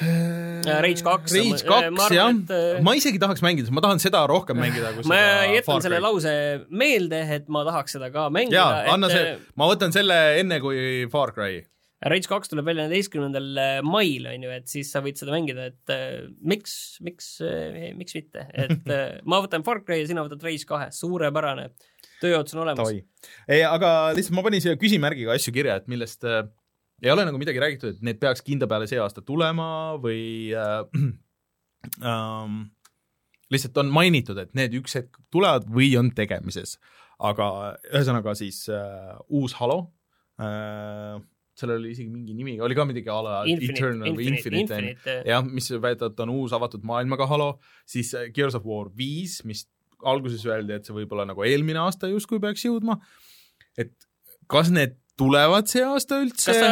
äh 0.03 0.79
Rage 0.81 1.05
kaks. 1.05 1.35
Rage 1.37 1.67
kaks, 1.69 2.15
jah. 2.17 2.31
ma 2.85 2.95
isegi 2.97 3.21
tahaks 3.21 3.45
mängida, 3.45 3.73
ma 3.75 3.85
tahan 3.85 4.01
seda 4.03 4.25
rohkem 4.31 4.61
mängida 4.61 4.95
kui 4.97 5.05
ma 5.11 5.19
jätan 5.53 5.85
selle 5.85 6.01
lause 6.03 6.33
meelde, 6.71 7.21
et 7.37 7.51
ma 7.53 7.67
tahaks 7.69 7.99
seda 7.99 8.09
ka 8.15 8.31
mängida. 8.33 8.57
jaa, 8.57 8.95
anna 8.95 9.13
et... 9.13 9.19
see, 9.19 9.53
ma 9.61 9.69
võtan 9.73 9.93
selle 9.95 10.19
enne 10.41 10.63
kui 10.65 11.05
Far 11.13 11.35
Cry. 11.37 11.61
Rage 12.03 12.27
kaks 12.27 12.51
tuleb 12.51 12.67
välja 12.67 12.89
neljateistkümnendal 12.89 13.85
mail, 13.87 14.25
on 14.27 14.49
ju, 14.49 14.55
et 14.57 14.65
siis 14.67 14.89
sa 14.91 14.99
võid 15.05 15.21
seda 15.21 15.31
mängida, 15.37 15.69
et 15.71 15.93
miks, 16.41 16.73
miks 17.05 17.37
miks 17.95 18.17
mitte, 18.17 18.49
et 18.59 18.91
ma 19.31 19.39
võtan 19.45 19.63
Far 19.63 19.85
Cry 19.85 20.01
ja 20.01 20.09
sina 20.11 20.25
võtad 20.27 20.43
Rage 20.43 20.67
kahe, 20.67 20.89
suurepärane 20.97 21.69
tööots 22.23 22.55
on 22.57 22.65
olemas. 22.65 22.93
ei, 23.49 23.63
aga 23.67 24.13
lihtsalt 24.17 24.37
ma 24.39 24.45
panin 24.47 24.65
siia 24.65 24.79
küsimärgiga 24.81 25.35
asju 25.37 25.55
kirja, 25.55 25.79
et 25.83 25.91
millest 25.91 26.27
äh, 26.29 26.45
ei 27.03 27.11
ole 27.11 27.27
nagu 27.27 27.41
midagi 27.41 27.63
räägitud, 27.63 27.97
et 27.97 28.07
need 28.07 28.21
peaks 28.23 28.45
kindla 28.47 28.69
peale 28.71 28.87
see 28.91 29.01
aasta 29.03 29.25
tulema 29.27 29.69
või 30.03 30.55
äh, 30.55 30.83
ähm, 32.13 32.63
lihtsalt 33.53 33.83
on 33.83 33.91
mainitud, 33.93 34.39
et 34.39 34.55
need 34.59 34.79
üks 34.79 34.97
hetk 34.99 35.19
tulevad 35.35 35.67
või 35.71 35.93
on 36.01 36.13
tegemises. 36.17 36.79
aga 37.23 37.77
ühesõnaga 37.93 38.35
siis 38.35 38.65
äh, 38.73 39.13
uus 39.31 39.55
Halo 39.59 39.93
äh,, 40.43 41.21
sellel 41.59 41.83
oli 41.83 41.93
isegi 41.93 42.09
mingi 42.11 42.35
nimi, 42.35 42.57
oli 42.65 42.75
ka 42.75 42.87
midagi 42.89 43.11
a 43.13 43.19
la 43.23 43.35
Eternal 43.47 44.15
või 44.17 44.31
Infinite, 44.31 44.79
Infinite, 44.79 45.17
jah, 45.29 45.45
mis 45.45 45.69
väidetavalt 45.71 46.23
on 46.25 46.33
uus 46.39 46.55
avatud 46.57 46.87
maailmaga 46.89 47.29
Halo, 47.31 47.51
siis 47.87 48.15
äh, 48.19 48.31
Gears 48.35 48.57
of 48.59 48.67
War 48.69 48.89
viis, 48.97 49.41
mis 49.49 49.67
alguses 50.03 50.45
öeldi, 50.47 50.79
et 50.79 50.89
see 50.89 50.97
võib-olla 50.97 51.27
nagu 51.29 51.45
eelmine 51.47 51.83
aasta 51.85 52.11
justkui 52.11 52.41
peaks 52.43 52.65
jõudma, 52.67 52.99
et 53.79 53.95
kas 54.51 54.73
need 54.75 54.99
tulevad 55.19 55.69
see 55.71 55.83
aasta 55.85 56.19
üldse 56.23 56.53
kas 56.53 56.59
sa 56.59 56.69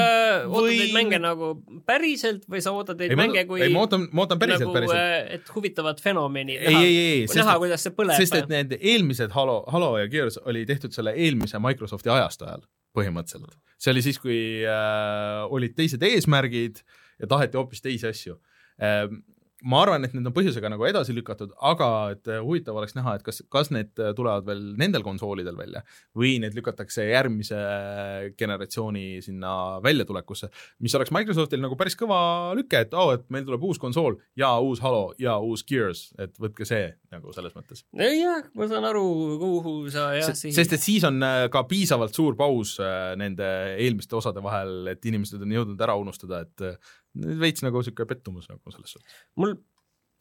ootad 0.49 0.55
või- 0.55 0.79
neid 0.79 0.95
mänge 0.97 1.19
nagu 1.21 1.51
päriselt 1.87 2.47
või 2.51 2.63
sa 2.65 2.73
ootad 2.73 3.01
neid 3.01 3.13
ei, 3.13 3.19
mänge 3.19 3.45
kui 3.49 3.61
ei, 3.63 3.73
ma 3.75 3.85
ootan, 3.85 4.07
ma 4.17 4.25
ootan 4.25 4.41
päriselt 4.41 4.67
nagu, 4.67 4.77
päriselt. 4.79 4.99
äh, 4.99 5.35
et 5.37 5.53
huvitavat 5.55 6.01
fenomeni 6.01 6.57
ei, 6.57 6.75
ei, 6.75 6.97
ei, 7.03 7.27
näha, 7.37 7.57
kuidas 7.61 7.85
see 7.85 7.95
põleb. 7.97 8.17
sest 8.17 8.39
et 8.41 8.53
need 8.53 8.77
eelmised 8.79 9.35
Halo, 9.37 9.63
Halo 9.71 9.93
ja 10.01 10.09
Gears 10.13 10.41
oli 10.45 10.65
tehtud 10.69 10.97
selle 10.97 11.15
eelmise 11.17 11.61
Microsofti 11.63 12.13
ajastu 12.13 12.49
ajal 12.49 12.65
põhimõtteliselt. 12.97 13.59
see 13.79 13.93
oli 13.93 14.05
siis, 14.09 14.19
kui 14.23 14.39
äh, 14.65 15.45
olid 15.53 15.77
teised 15.77 16.03
eesmärgid 16.03 16.81
ja 17.21 17.29
taheti 17.31 17.61
hoopis 17.61 17.85
teisi 17.85 18.09
asju 18.09 18.39
äh,. 18.81 19.05
Ma 19.69 19.83
arvan, 19.85 20.05
et 20.07 20.15
need 20.17 20.27
on 20.27 20.35
põhjusega 20.35 20.71
nagu 20.73 20.85
edasi 20.89 21.15
lükatud, 21.17 21.53
aga 21.71 21.89
et 22.15 22.31
äh, 22.31 22.41
huvitav 22.45 22.79
oleks 22.81 22.95
näha, 22.97 23.17
et 23.19 23.25
kas, 23.27 23.43
kas 23.53 23.71
need 23.75 23.93
äh, 24.01 24.13
tulevad 24.17 24.47
veel 24.49 24.63
nendel 24.81 25.05
konsoolidel 25.07 25.59
välja 25.59 25.83
või 26.17 26.37
need 26.43 26.57
lükatakse 26.57 27.07
järgmise 27.11 27.59
generatsiooni 28.41 29.21
sinna 29.25 29.53
väljatulekusse, 29.85 30.51
mis 30.85 30.97
oleks 30.97 31.13
Microsoftil 31.15 31.63
nagu 31.63 31.79
päris 31.81 31.99
kõva 32.01 32.21
lüke, 32.59 32.85
et 32.87 32.97
oo 32.97 33.11
oh,, 33.11 33.17
et 33.19 33.27
meil 33.33 33.47
tuleb 33.49 33.65
uus 33.71 33.81
konsool 33.83 34.19
ja 34.39 34.53
uus 34.65 34.83
Halo 34.85 35.11
ja 35.21 35.37
uus 35.45 35.65
Gears, 35.69 36.09
et 36.21 36.37
võtke 36.41 36.69
see 36.69 36.89
nagu 37.13 37.35
selles 37.37 37.57
mõttes. 37.57 37.85
jah, 37.97 38.47
ma 38.57 38.71
saan 38.71 38.89
aru, 38.89 39.05
kuhu 39.41 39.75
sa 39.93 40.11
jah 40.17 40.29
Se- 40.31 40.53
sest 40.55 40.77
et 40.77 40.83
siis 40.83 41.05
on 41.09 41.21
ka 41.53 41.65
piisavalt 41.69 42.15
suur 42.17 42.37
paus 42.39 42.77
nende 43.19 43.47
eelmiste 43.77 44.17
osade 44.17 44.43
vahel, 44.45 44.93
et 44.95 45.05
inimesed 45.11 45.43
on 45.43 45.57
jõudnud 45.59 45.85
ära 45.85 45.97
unustada, 45.99 46.45
et 46.47 46.81
veits 47.15 47.65
nagu 47.67 47.83
niisugune 47.83 48.09
pettumus 48.11 48.49
nagu 48.51 48.75
selles 48.75 48.97
suhtes. 48.97 49.21
mul 49.41 49.57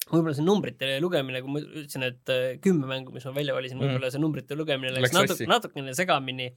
võib-olla 0.10 0.36
see 0.36 0.46
numbrite 0.46 0.90
lugemine, 1.04 1.42
kui 1.44 1.54
ma 1.54 1.62
ütlesin, 1.62 2.06
et 2.08 2.34
äh, 2.34 2.58
kümme 2.64 2.90
mängu, 2.90 3.14
mis 3.14 3.26
ma 3.28 3.34
välja 3.36 3.56
valisin 3.56 3.78
mm., 3.78 3.86
võib-olla 3.86 4.12
see 4.14 4.22
numbrite 4.24 4.58
lugemine 4.58 4.94
läks, 4.96 5.10
Läks 5.10 5.18
natuke, 5.18 5.50
natukene 5.50 5.94
segamini, 5.98 6.48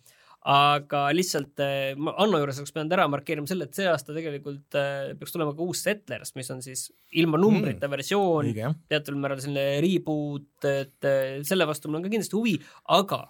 aga 0.53 1.03
lihtsalt 1.15 1.61
äh, 1.63 1.93
ma 1.99 2.15
Anno 2.23 2.41
juures 2.41 2.63
oleks 2.63 2.75
pidanud 2.75 2.97
ära 2.97 3.07
markeerima 3.13 3.51
selle, 3.51 3.69
et 3.69 3.77
see 3.77 3.91
aasta 3.91 4.17
tegelikult 4.17 4.79
äh, 4.79 5.13
peaks 5.19 5.37
tulema 5.37 5.53
ka 5.59 5.67
uus 5.67 5.85
Settlers, 5.85 6.33
mis 6.39 6.51
on 6.55 6.65
siis 6.65 6.87
ilma 7.21 7.41
numbrite 7.41 7.85
mm. 7.85 7.97
versioon, 7.99 8.51
teatud 8.89 9.21
määral 9.21 9.43
selline 9.45 9.83
reboot, 9.85 10.71
et 10.71 11.13
selle 11.49 11.69
vastu 11.69 11.91
mul 11.91 12.01
on 12.01 12.09
ka 12.09 12.15
kindlasti 12.15 12.39
huvi, 12.39 12.57
aga 12.97 13.27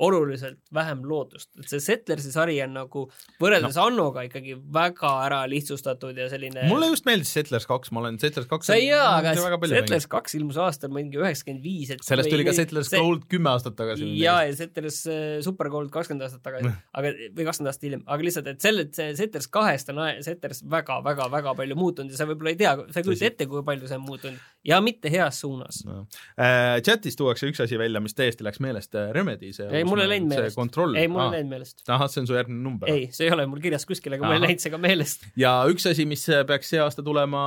oluliselt 0.00 0.58
vähem 0.74 1.02
lootust, 1.04 1.50
et 1.60 1.68
see 1.68 1.80
Settlersi 1.82 2.32
sari 2.32 2.56
on 2.64 2.72
nagu 2.74 3.04
võrreldes 3.42 3.76
no. 3.76 3.86
Annoga 3.86 4.24
ikkagi 4.26 4.54
väga 4.72 5.10
ära 5.26 5.42
lihtsustatud 5.50 6.16
ja 6.16 6.28
selline 6.32 6.64
mulle 6.70 6.88
just 6.88 7.04
meeldis 7.06 7.32
Settlers 7.36 7.66
kaks, 7.68 7.92
ma 7.92 8.00
olen 8.00 8.16
Settlers 8.22 8.48
kaks 8.50 8.70
sa 8.70 8.78
jaa, 8.80 9.18
aga 9.18 9.34
Settlers 9.68 10.08
kaks 10.10 10.38
ilmus 10.38 10.58
aastal 10.62 10.92
mingi 10.94 11.20
üheksakümmend 11.20 11.64
viis, 11.64 11.92
et 11.92 12.04
sellest 12.06 12.32
tuli 12.32 12.46
ka 12.48 12.54
Settlers 12.56 12.88
see- 12.92 13.02
Gold 13.02 13.26
kümme 13.30 13.52
aastat 13.52 13.76
tagasi. 13.78 14.08
jaa, 14.22 14.38
ja 14.48 14.56
Settlers 14.56 15.02
äh, 15.12 15.36
Super 15.44 15.70
Gold 15.72 15.92
kakskümmend 15.94 16.24
aastat 16.26 16.42
tagasi, 16.46 16.72
aga, 16.96 17.12
või 17.36 17.48
kakskümmend 17.50 17.72
aastat 17.74 17.86
hiljem, 17.88 18.06
aga 18.06 18.28
lihtsalt, 18.28 18.50
et 18.54 18.64
selle, 18.64 18.86
see 18.96 19.12
Settlers 19.20 19.50
kahest 19.52 19.92
on 19.92 20.00
Settlers 20.24 20.64
väga-väga-väga 20.72 21.54
palju 21.60 21.78
muutunud 21.78 22.16
ja 22.16 22.22
sa 22.22 22.28
võib-olla 22.30 22.56
ei 22.56 22.60
tea, 22.64 22.74
sa 22.88 23.02
ei 23.02 23.06
kujuta 23.10 23.28
ette, 23.28 23.50
kui 23.50 23.64
palju 23.66 23.92
see 23.92 24.00
on 24.00 24.06
muutunud 24.08 24.50
ja 24.64 24.80
mitte 24.80 25.12
heas 25.12 25.44
suunas. 25.44 25.84
no.. 25.84 26.06
Äh, 26.40 26.80
chatis 26.86 27.18
tuuakse 27.20 27.50
üks 27.50 27.60
asi 27.64 27.78
välja, 27.78 28.00
mis 28.00 28.16
täiesti 28.16 28.46
läks 28.46 28.62
meelest, 28.64 28.96
Remedy 29.12 29.52
see 29.52 29.81
ei, 29.82 29.88
mul 29.90 30.02
ei 30.04 30.10
läinud 30.14 30.32
meelest. 30.32 30.58
ei, 30.96 31.10
mul 31.10 31.24
ei 31.26 31.36
läinud 31.36 31.52
meelest. 31.52 31.84
ahah, 31.88 32.08
see 32.10 32.22
on 32.22 32.30
su 32.30 32.38
järgmine 32.38 32.62
number. 32.64 32.90
ei, 32.92 33.08
see 33.14 33.28
ei 33.28 33.34
ole 33.34 33.46
mul 33.50 33.62
kirjas 33.64 33.86
kuskil, 33.88 34.16
aga 34.16 34.26
mul 34.26 34.38
ei 34.38 34.44
läinud 34.46 34.64
see 34.64 34.72
ka 34.72 34.80
meelest. 34.82 35.28
ja 35.38 35.54
üks 35.70 35.88
asi, 35.90 36.06
mis 36.08 36.24
peaks 36.48 36.72
see 36.72 36.80
aasta 36.82 37.04
tulema, 37.06 37.44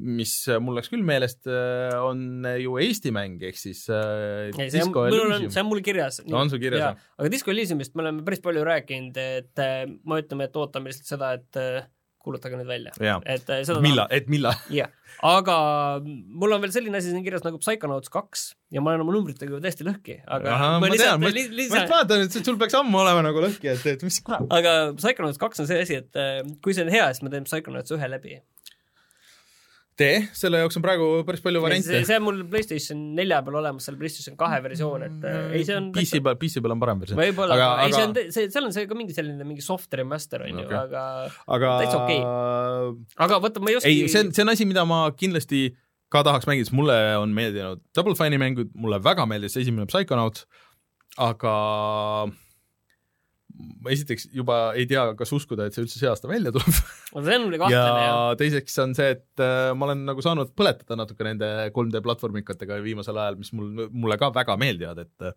mis 0.00 0.32
mul 0.62 0.78
läks 0.78 0.90
küll 0.92 1.04
meelest, 1.06 1.48
on 2.00 2.46
ju 2.62 2.76
Eesti 2.80 3.12
mäng, 3.14 3.42
ehk 3.50 3.58
siis 3.60 3.84
äh, 3.92 4.48
ei, 4.54 4.70
see 4.72 4.84
on, 4.86 4.94
mul 4.94 5.24
on, 5.26 5.46
see. 5.48 5.60
on 5.60 5.68
mul 5.68 5.82
kirjas. 5.84 6.22
on 6.24 6.52
sul 6.52 6.62
kirjas, 6.62 6.86
jah? 6.86 7.08
aga 7.20 7.32
Disco 7.32 7.52
Elysiumist 7.52 7.96
me 7.98 8.06
oleme 8.06 8.24
päris 8.26 8.42
palju 8.44 8.64
rääkinud, 8.66 9.20
et 9.40 9.64
äh, 9.64 9.82
ma 10.08 10.20
ütleme, 10.22 10.48
et 10.48 10.60
ootame 10.60 10.92
lihtsalt 10.92 11.14
seda, 11.16 11.34
et 11.40 11.60
äh, 11.60 11.82
kuulutage 12.20 12.58
nüüd 12.60 12.68
välja. 12.68 12.92
jaa. 13.00 13.18
et 13.24 13.48
äh, 13.50 13.62
seda 13.66 13.80
millal, 13.84 14.06
et 14.14 14.28
millal? 14.32 14.56
jah, 14.80 14.90
aga 15.26 15.56
mul 16.04 16.52
on 16.56 16.62
veel 16.64 16.72
selline 16.74 17.00
asi 17.00 17.10
siin 17.14 17.24
kirjas 17.26 17.44
nagu 17.46 17.58
Psychonauts 17.62 18.12
kaks 18.12 18.44
ja 18.74 18.82
ma 18.84 18.92
olen 18.94 19.04
oma 19.06 19.14
numbritega 19.16 19.56
ju 19.56 19.60
täiesti 19.64 19.86
lõhki, 19.88 20.18
aga 20.28 20.52
Ahah, 20.54 20.76
ma 20.82 20.90
lihtsalt- 20.92 21.16
tean, 21.16 21.24
ma- 21.24 21.32
ma 21.32 21.76
just 21.80 21.94
vaatan, 21.96 22.24
et 22.28 22.38
sul 22.50 22.60
peaks 22.60 22.76
ammu 22.80 23.00
olema 23.02 23.24
nagu 23.26 23.42
lõhki, 23.46 23.72
et, 23.72 23.86
et 23.94 24.04
mis 24.06 24.20
kurat. 24.26 24.46
aga 24.60 24.76
Psychonauts 25.00 25.40
kaks 25.42 25.64
on 25.64 25.70
see 25.70 25.80
asi, 25.86 26.00
et 26.04 26.20
äh, 26.20 26.40
kui 26.64 26.76
see 26.76 26.84
on 26.86 26.92
hea, 26.92 27.08
siis 27.14 27.24
ma 27.26 27.32
teen 27.34 27.48
Psychonauts 27.48 27.96
ühe 27.96 28.12
läbi. 28.14 28.38
tee, 30.00 30.20
selle 30.36 30.62
jaoks 30.62 30.78
on 30.80 30.84
praegu 30.84 31.08
päris 31.28 31.42
palju 31.44 31.62
variante 31.64 32.00
see, 32.08 32.16
on 32.18 32.24
mul 32.26 32.40
Playstation 32.50 33.02
nelja 33.18 33.40
peal 33.46 33.58
olemas, 33.60 33.86
seal 33.86 33.98
Playstation 34.00 34.38
kahe 34.40 34.60
versioon, 34.64 35.04
et 35.06 35.28
äh, 35.28 35.38
ei, 35.58 35.66
see 35.68 35.76
on 35.78 35.90
PC 35.96 36.22
peal, 36.24 36.38
PC 36.40 36.64
peal 36.64 36.74
on 36.76 36.82
parem 36.82 37.02
versioon. 37.02 37.20
võib-olla, 37.20 37.58
aga 37.58 37.68
aga 37.74 37.86
ei, 37.86 37.96
see 37.96 38.06
on 38.08 38.16
see, 38.36 38.48
seal 38.56 38.68
on 38.68 38.74
see 38.76 38.88
ka 38.90 38.98
mingi 38.98 39.16
selline 39.16 39.46
mingi 39.46 39.64
soft 39.64 39.94
remaster 40.00 40.46
on 40.46 40.64
ju 40.64 40.66
Okei., 40.66 40.80
aga 40.80 41.04
aga 41.56 41.76
täitsa 41.84 42.02
okei. 42.02 42.20
aga 43.26 43.40
vaata, 43.46 43.62
ma 43.64 43.72
ei 43.72 43.78
oska 43.80 43.92
ei, 43.92 44.02
see 44.12 44.24
on, 44.24 44.34
see 44.36 44.46
on 44.46 44.54
asi, 44.54 44.68
mida 44.68 44.86
ma 44.88 45.04
kindlasti 45.16 45.68
ka 46.10 46.24
tahaks 46.26 46.48
mängida, 46.50 46.66
sest 46.66 46.76
mulle 46.76 46.98
on 47.20 47.34
meeldinud 47.36 47.82
Double 47.96 48.16
Fine'i 48.18 48.40
mängud, 48.42 48.72
mulle 48.78 48.98
väga 49.04 49.26
meeldis 49.30 49.56
esimene 49.60 49.86
Psychonaut, 49.90 50.42
aga 51.22 51.54
ma 53.80 53.92
esiteks 53.94 54.28
juba 54.36 54.58
ei 54.78 54.86
tea, 54.90 55.02
kas 55.18 55.32
uskuda, 55.36 55.66
et 55.66 55.76
see 55.76 55.84
üldse 55.84 56.00
see 56.00 56.08
aasta 56.10 56.30
välja 56.30 56.52
tuleb 56.54 56.70
see 56.70 57.36
on 57.38 57.46
ja 57.54 57.60
kahtlane 57.62 58.04
jah. 58.04 58.20
teiseks 58.40 58.78
on 58.84 58.94
see, 58.98 59.10
et 59.16 59.42
äh, 59.44 59.70
ma 59.76 59.88
olen 59.88 60.04
nagu 60.08 60.24
saanud 60.24 60.52
põletada 60.58 60.98
natuke 61.00 61.26
nende 61.26 61.50
3D 61.74 62.02
platvormikatega 62.04 62.80
viimasel 62.84 63.20
ajal, 63.20 63.38
mis 63.40 63.52
mul, 63.56 63.86
mulle 63.90 64.18
ka 64.20 64.30
väga 64.34 64.56
meeldivad, 64.60 65.04
et 65.06 65.30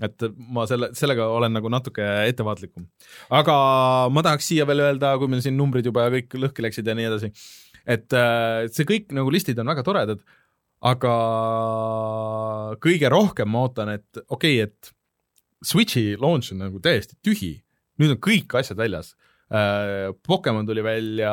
et 0.00 0.28
ma 0.52 0.64
selle, 0.70 0.90
sellega 0.96 1.26
olen 1.28 1.56
nagu 1.58 1.72
natuke 1.72 2.06
ettevaatlikum. 2.30 2.86
aga 3.40 3.56
ma 4.12 4.24
tahaks 4.26 4.50
siia 4.52 4.68
veel 4.68 4.84
öelda, 4.86 5.16
kui 5.20 5.30
meil 5.30 5.44
siin 5.44 5.58
numbrid 5.58 5.88
juba 5.90 6.08
kõik 6.14 6.38
lõhki 6.46 6.66
läksid 6.66 6.88
ja 6.88 6.96
nii 6.96 7.10
edasi, 7.10 7.32
et 7.86 8.16
äh, 8.16 8.68
see 8.72 8.88
kõik 8.88 9.12
nagu 9.16 9.32
listid 9.32 9.60
on 9.60 9.72
väga 9.72 9.84
toredad, 9.86 10.22
aga 10.80 11.12
kõige 12.80 13.10
rohkem 13.12 13.50
ma 13.52 13.66
ootan, 13.66 13.92
et 13.98 14.24
okei 14.28 14.62
okay,, 14.62 14.70
et 14.70 14.94
Switchi 15.60 16.14
launch 16.20 16.54
on 16.54 16.62
nagu 16.64 16.80
täiesti 16.82 17.18
tühi, 17.24 17.58
nüüd 18.00 18.16
on 18.16 18.22
kõik 18.22 18.56
asjad 18.60 18.80
väljas 18.80 19.14
äh,. 19.50 20.08
Pokemon 20.26 20.68
tuli 20.68 20.82
välja 20.84 21.32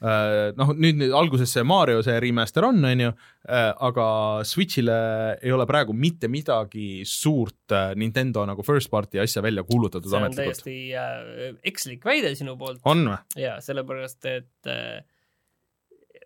äh,, 0.00 0.54
noh 0.56 0.72
nüüd, 0.78 1.02
alguses 1.12 1.52
see 1.52 1.66
Mario 1.66 2.00
see 2.06 2.16
remaster 2.22 2.64
on, 2.68 2.80
on 2.86 3.02
ju 3.04 3.10
äh,, 3.10 3.72
aga 3.88 4.06
Switch'ile 4.48 4.98
ei 5.42 5.52
ole 5.52 5.66
praegu 5.68 5.96
mitte 5.96 6.30
midagi 6.32 7.02
suurt 7.08 7.76
Nintendo 7.98 8.46
nagu 8.48 8.64
first 8.64 8.92
party 8.94 9.20
asja 9.20 9.44
välja 9.44 9.66
kuulutatud 9.68 10.08
see 10.08 10.20
on 10.20 10.28
ametlikult. 10.28 10.64
täiesti 10.64 10.78
äh, 10.96 11.60
ekslik 11.68 12.08
väide 12.08 12.32
sinu 12.38 12.56
poolt 12.60 12.80
on 12.88 13.04
või? 13.12 13.20
ja 13.42 13.58
sellepärast, 13.64 14.24
et 14.32 14.72
äh, 14.72 15.04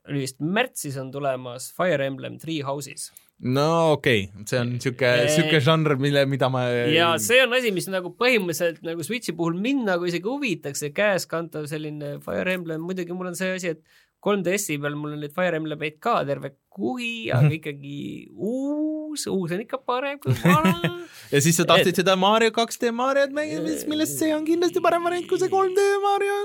oli 0.09 0.25
vist 0.25 0.41
märtsis 0.43 0.97
on 1.01 1.11
tulemas 1.15 1.73
Fire 1.75 2.07
Emblem 2.07 2.39
Three 2.43 2.63
Houses 2.67 3.11
no 3.43 3.67
okei 3.97 4.29
okay., 4.29 4.47
see 4.47 4.61
on 4.61 4.77
sihuke, 4.83 5.09
Eh, 5.23 5.31
sihuke 5.35 5.61
žanr, 5.65 5.97
mille, 6.01 6.25
mida 6.31 6.49
ma 6.53 6.67
ja 6.93 7.13
see 7.23 7.43
on 7.43 7.57
asi, 7.59 7.73
mis 7.75 7.89
nagu 7.91 8.15
põhimõtteliselt 8.19 8.85
nagu 8.87 9.05
Switchi 9.07 9.35
puhul 9.37 9.59
mind 9.59 9.89
nagu 9.91 10.07
isegi 10.09 10.29
huvitaks, 10.29 10.85
see 10.85 10.95
käeskantav 10.95 11.67
selline 11.71 12.19
Fire 12.25 12.55
Emblem, 12.55 12.85
muidugi 12.87 13.17
mul 13.17 13.33
on 13.33 13.39
see 13.39 13.51
asi, 13.57 13.75
et 13.77 13.83
3DS-i 14.23 14.79
peal 14.79 14.95
mul 14.95 15.17
on 15.17 15.23
neid 15.25 15.35
Fire 15.35 15.59
Emblemeid 15.59 15.99
ka 16.03 16.21
terve 16.27 16.53
kuhi, 16.73 17.29
aga 17.35 17.51
ikkagi 17.57 18.31
uus, 18.33 19.27
uus 19.27 19.55
on 19.55 19.65
ikka 19.65 19.81
parem 19.83 20.21
kui 20.23 20.35
vana. 20.45 20.93
ja 21.33 21.41
siis 21.43 21.59
sa 21.59 21.67
tahtsid 21.69 21.99
seda 22.01 22.15
Mario 22.17 22.53
2D 22.55 22.93
Mariot 22.95 23.35
mängida, 23.35 23.75
millest 23.91 24.23
see 24.23 24.31
on 24.37 24.47
kindlasti 24.47 24.83
parem 24.85 25.03
variant 25.09 25.27
kui 25.31 25.43
see 25.43 25.51
3D 25.53 25.89
Mario. 26.07 26.39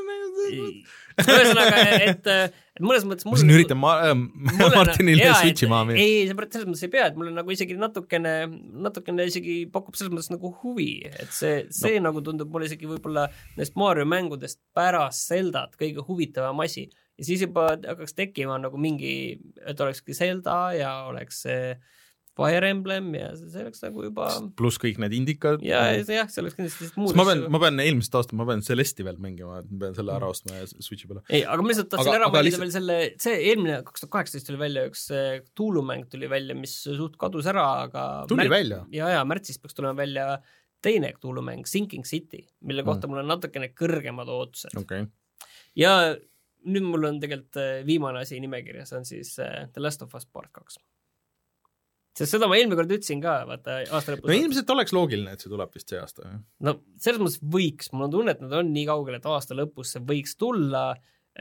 ühesõnaga, 1.24 1.82
et, 2.06 2.28
et 2.78 2.84
mõnes 2.84 3.06
mõttes 3.10 3.26
ma 3.28 3.40
siin 3.40 3.54
üritan 3.54 3.80
ma- 3.82 3.96
äh, 4.06 4.14
Martinile 4.76 5.32
Switchi 5.40 5.70
maha 5.72 5.90
müüa. 5.90 6.04
ei, 6.04 6.28
selles 6.30 6.68
mõttes 6.70 6.86
ei 6.86 6.94
pea, 6.94 7.08
et 7.10 7.18
mul 7.18 7.32
on 7.32 7.40
nagu 7.42 7.54
isegi 7.54 7.78
natukene, 7.80 8.36
natukene 8.86 9.26
isegi 9.30 9.58
pakub 9.74 9.98
selles 9.98 10.14
mõttes 10.14 10.32
nagu 10.34 10.54
huvi, 10.62 10.92
et 11.10 11.34
see, 11.34 11.66
see 11.74 11.98
no. 11.98 12.10
nagu 12.10 12.24
tundub 12.26 12.54
mulle 12.54 12.70
isegi 12.70 12.90
võib-olla 12.90 13.28
nendest 13.56 13.78
Mario 13.80 14.08
mängudest 14.10 14.62
pärast 14.78 15.32
Zeldat 15.32 15.78
kõige 15.80 16.06
huvitavam 16.08 16.66
asi. 16.66 16.88
ja 17.18 17.30
siis 17.30 17.46
juba 17.48 17.72
hakkaks 17.76 18.18
tekkima 18.18 18.60
nagu 18.62 18.78
mingi, 18.82 19.14
et 19.66 19.80
olekski 19.82 20.18
Zelda 20.18 20.60
ja 20.78 20.94
oleks 21.10 21.46
see 21.48 21.78
Fire 22.38 22.70
Emblem 22.70 23.10
ja 23.18 23.32
see 23.38 23.64
oleks 23.64 23.82
nagu 23.84 24.06
juba 24.06 24.28
pluss 24.60 24.80
kõik 24.82 25.00
need 25.02 25.16
indikad. 25.18 25.64
ja, 25.66 25.82
jah, 25.98 26.30
see 26.32 26.44
oleks 26.44 26.58
kindlasti 26.58 26.90
muud 27.00 27.18
ma 27.18 27.26
pean, 27.28 27.44
ma 27.54 27.62
pean 27.64 27.82
eelmisest 27.84 28.20
aastast, 28.20 28.36
ma 28.38 28.48
pean 28.50 28.64
Celesti 28.66 29.06
veel 29.08 29.18
mängima, 29.24 29.64
et 29.64 29.72
ma 29.72 29.88
pean 29.88 29.98
selle 29.98 30.14
ära 30.16 30.30
ostma 30.32 30.60
ja 30.60 30.68
Switchi 30.70 31.10
peale. 31.10 31.24
ei, 31.32 31.44
aga 31.44 31.66
ma 31.66 31.74
lihtsalt 31.74 31.92
tahtsin 31.96 32.14
ära 32.14 32.30
valida 32.34 32.46
lihtsalt- 32.48 32.66
veel 32.66 32.76
selle, 32.78 33.00
see 33.24 33.42
eelmine 33.52 33.82
kaks 33.88 34.06
tuhat 34.06 34.14
kaheksateist 34.20 34.52
tuli 34.52 34.62
välja 34.62 34.86
üks 34.92 35.08
Tulu 35.58 35.84
mäng 35.86 36.08
tuli 36.12 36.30
välja, 36.32 36.56
mis 36.58 36.78
suht 36.86 37.18
kadus 37.20 37.50
ära, 37.50 37.68
aga 37.88 38.08
tuli 38.30 38.48
välja? 38.52 38.84
ja, 38.94 39.12
ja 39.18 39.26
märtsis 39.28 39.60
peaks 39.62 39.78
tulema 39.78 39.98
välja 39.98 40.38
teine 40.86 41.12
Tulu 41.20 41.42
mäng, 41.42 41.66
Sinking 41.66 42.06
City, 42.06 42.46
mille 42.62 42.86
kohta 42.86 43.10
mul 43.10 43.24
on 43.24 43.32
natukene 43.34 43.72
kõrgemad 43.74 44.30
ootused. 44.30 44.78
okei. 44.78 45.08
ja 45.76 45.94
nüüd 46.68 46.86
mul 46.88 47.08
on 47.10 47.22
tegelikult 47.24 47.60
äh, 47.62 47.80
viimane 47.88 48.24
asi 48.24 48.40
nimekirjas 48.44 48.94
on 48.98 49.08
siis 49.08 49.36
äh, 49.44 49.66
The 49.74 49.84
Last 49.84 50.04
of 50.06 50.16
Us 50.18 50.26
Part 50.26 50.52
kaks. 50.56 50.80
Sest 52.18 52.34
seda 52.34 52.50
ma 52.50 52.58
eelmine 52.58 52.78
kord 52.80 52.94
ütlesin 52.96 53.22
ka, 53.24 53.40
vaata 53.50 53.80
aasta 53.86 54.16
lõpus. 54.16 54.30
no 54.30 54.38
ilmselt 54.38 54.72
oleks 54.74 54.96
loogiline, 54.96 55.34
et 55.36 55.44
see 55.44 55.52
tuleb 55.52 55.74
vist 55.78 55.94
see 55.94 56.00
aasta, 56.02 56.26
jah. 56.26 56.40
no 56.68 56.78
selles 57.04 57.22
mõttes 57.24 57.42
võiks, 57.58 57.92
mul 57.94 58.08
on 58.08 58.16
tunne, 58.16 58.34
et 58.36 58.42
nad 58.44 58.56
on 58.60 58.72
nii 58.74 58.88
kaugel, 58.90 59.20
et 59.20 59.28
aasta 59.30 59.58
lõpus 59.58 59.96
see 59.96 60.06
võiks 60.08 60.38
tulla, 60.40 60.88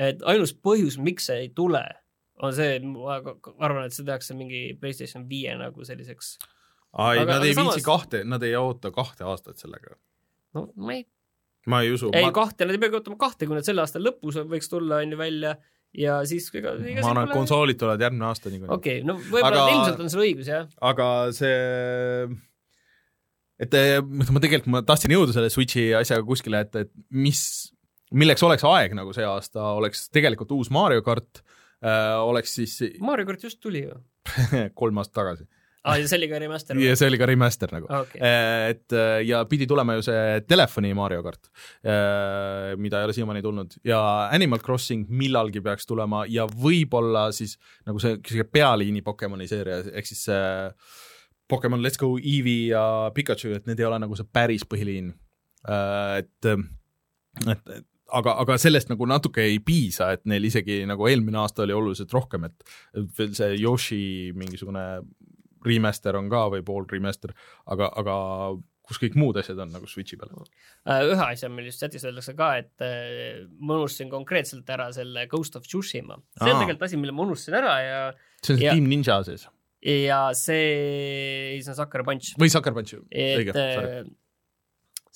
et 0.09 0.25
ainus 0.29 0.53
põhjus, 0.69 0.99
miks 1.03 1.31
see 1.31 1.47
ei 1.47 1.53
tule, 1.57 1.83
on 2.45 2.53
see, 2.57 2.77
ma 2.85 3.21
arvan, 3.21 3.87
et 3.87 3.97
see 3.97 4.05
tehakse 4.05 4.37
mingi 4.37 4.67
PlayStation 4.81 5.25
viie 5.31 5.55
nagu 5.57 5.87
selliseks 5.89 6.37
ai, 6.97 7.19
Aga- 7.19 7.39
nad 7.39 7.45
ei 7.45 7.55
samas- 7.57 7.77
viitsi 7.77 7.87
kahte, 7.87 8.25
nad 8.25 8.43
ei 8.43 8.57
oota 8.57 8.91
kahte 8.91 9.25
aastat 9.25 9.61
sellega. 9.61 9.97
no 10.55 10.69
ma 10.77 10.93
ei, 10.93 11.07
ma 11.67 11.81
ei 11.83 11.93
usu. 11.93 12.11
ei 12.15 12.25
ma, 12.25 12.33
kahte, 12.33 12.65
nad 12.65 12.77
ei 12.77 12.83
peagi 12.83 13.01
ootama 13.01 13.17
kahte, 13.21 13.47
kui 13.47 13.57
nad 13.57 13.65
selle 13.65 13.85
aasta 13.85 14.01
lõpus 14.03 14.39
võiks 14.45 14.69
tulla, 14.73 15.03
on 15.05 15.13
ju, 15.13 15.19
välja 15.21 15.57
ja 15.97 16.19
siis 16.29 16.49
ega, 16.55 16.75
ega 16.81 17.05
ma 17.05 17.13
arvan, 17.13 17.31
et 17.31 17.37
konsoolid 17.37 17.79
tulevad 17.81 18.05
järgmine 18.07 18.29
aasta 18.29 18.53
niikuinii 18.53 18.75
okei 18.77 18.99
okay,, 19.01 19.07
no 19.07 19.17
võib-olla 19.21 19.63
Aga- 19.63 19.73
ilmselt 19.75 20.03
on 20.05 20.13
sul 20.13 20.25
õigus, 20.27 20.51
jah 20.51 20.69
aga 20.91 21.09
see, 21.37 22.29
et 23.67 23.79
ma 24.05 24.43
tegelikult, 24.45 24.73
ma 24.75 24.85
tahtsin 24.87 25.17
jõuda 25.17 25.37
selle 25.37 25.53
Switchi 25.53 25.89
asjaga 25.99 26.27
kuskile, 26.29 26.65
et, 26.67 26.81
et 26.87 26.93
mis, 27.17 27.43
milleks 28.17 28.45
oleks 28.47 28.67
aeg 28.69 28.97
nagu 28.99 29.15
see 29.17 29.27
aasta, 29.27 29.73
oleks 29.81 30.09
tegelikult 30.15 30.53
uus 30.59 30.73
Mario 30.75 31.05
kart 31.07 31.43
äh,, 31.81 32.17
oleks 32.21 32.59
siis 32.61 32.79
Mario 33.05 33.29
kart 33.29 33.49
just 33.49 33.63
tuli 33.65 33.87
ju. 33.87 34.01
kolm 34.81 34.99
aastat 35.01 35.21
tagasi. 35.23 35.49
aa, 35.87 35.97
ja 36.01 36.09
see 36.11 36.19
oli 36.19 36.29
ka 36.31 36.41
remaster 36.43 36.79
ja 36.83 36.97
see 36.99 37.09
oli 37.11 37.21
ka 37.21 37.29
remaster 37.31 37.73
nagu. 37.75 37.89
Okei, 38.01 38.21
Eh, 38.27 38.67
et 38.75 38.97
eh, 38.97 39.23
ja 39.29 39.45
pidi 39.49 39.69
tulema 39.71 39.97
ju 39.97 40.05
see 40.07 40.41
telefoni 40.49 40.93
Mario 40.99 41.23
kart, 41.25 41.51
mida 42.83 43.01
ei 43.01 43.09
ole 43.09 43.17
siiamaani 43.17 43.43
tulnud. 43.45 43.79
Ja 43.87 44.01
Animal 44.35 44.63
Crossing 44.65 45.07
millalgi 45.09 45.63
peaks 45.65 45.87
tulema 45.87 46.25
ja 46.31 46.47
võib-olla 46.47 47.29
siis 47.37 47.57
nagu 47.87 48.03
see, 48.03 48.19
pealiini 48.53 49.03
Pokemoni 49.07 49.49
seeria, 49.51 49.83
ehk 49.93 50.09
siis 50.09 50.27
see 50.29 50.47
Pokemon 51.49 51.83
Let's 51.85 52.01
Go 52.01 52.17
Eevee 52.19 52.73
ja 52.73 53.11
Pikachu, 53.15 53.55
et 53.55 53.69
need 53.71 53.81
ei 53.81 53.87
ole 53.87 54.01
nagu 54.03 54.17
see 54.19 54.27
päris 54.33 54.67
põhiliin. 54.67 55.13
et, 55.67 56.49
et, 57.47 57.61
et 57.77 57.87
aga, 58.15 58.37
aga 58.43 58.57
sellest 58.61 58.91
nagu 58.91 59.07
natuke 59.09 59.45
ei 59.45 59.59
piisa, 59.65 60.13
et 60.15 60.25
neil 60.31 60.47
isegi 60.47 60.81
nagu 60.89 61.09
eelmine 61.11 61.41
aasta 61.43 61.65
oli 61.65 61.75
oluliselt 61.77 62.13
rohkem, 62.15 62.47
et 62.49 62.75
et 62.95 63.09
veel 63.19 63.33
see 63.39 63.57
Yoshi 63.61 64.01
mingisugune 64.39 64.85
remaster 65.65 66.17
on 66.19 66.29
ka 66.33 66.47
või 66.53 66.65
pool 66.67 66.87
remaster, 66.91 67.33
aga, 67.73 67.89
aga 67.97 68.17
kus 68.87 69.01
kõik 69.03 69.17
muud 69.19 69.39
asjad 69.41 69.59
on 69.65 69.73
nagu 69.75 69.89
Switchi 69.91 70.19
peal? 70.21 70.31
Äh, 70.87 71.03
ühe 71.11 71.25
asja 71.25 71.49
meil 71.51 71.67
just 71.71 71.83
chatis 71.83 72.05
öeldakse 72.07 72.37
ka, 72.39 72.53
et 72.63 72.85
äh, 72.87 73.43
ma 73.59 73.81
unustasin 73.81 74.13
konkreetselt 74.13 74.69
ära 74.71 74.91
selle 74.95 75.27
Ghost 75.31 75.59
of 75.59 75.67
Tsushima. 75.67 76.21
see 76.39 76.53
on 76.53 76.61
tegelikult 76.63 76.87
asi, 76.87 77.01
mille 77.01 77.15
ma 77.17 77.27
unustasin 77.27 77.59
ära 77.63 77.75
ja 77.83 77.99
see 78.43 78.55
on 78.55 78.61
see 78.61 78.69
Ja- 78.69 78.77
Team 78.77 78.87
Ninja 78.93 79.19
sees 79.27 79.49
ja 79.87 80.21
see, 80.35 81.59
see 81.63 81.73
on 81.73 81.77
Sucker 81.79 82.03
Punch. 82.07 82.35
või 82.41 82.51
Sucker 82.53 82.75
Punch, 82.77 82.95
õige, 83.11 83.53
et 83.53 83.59
sorry. 83.59 83.99
äh, 84.05 84.15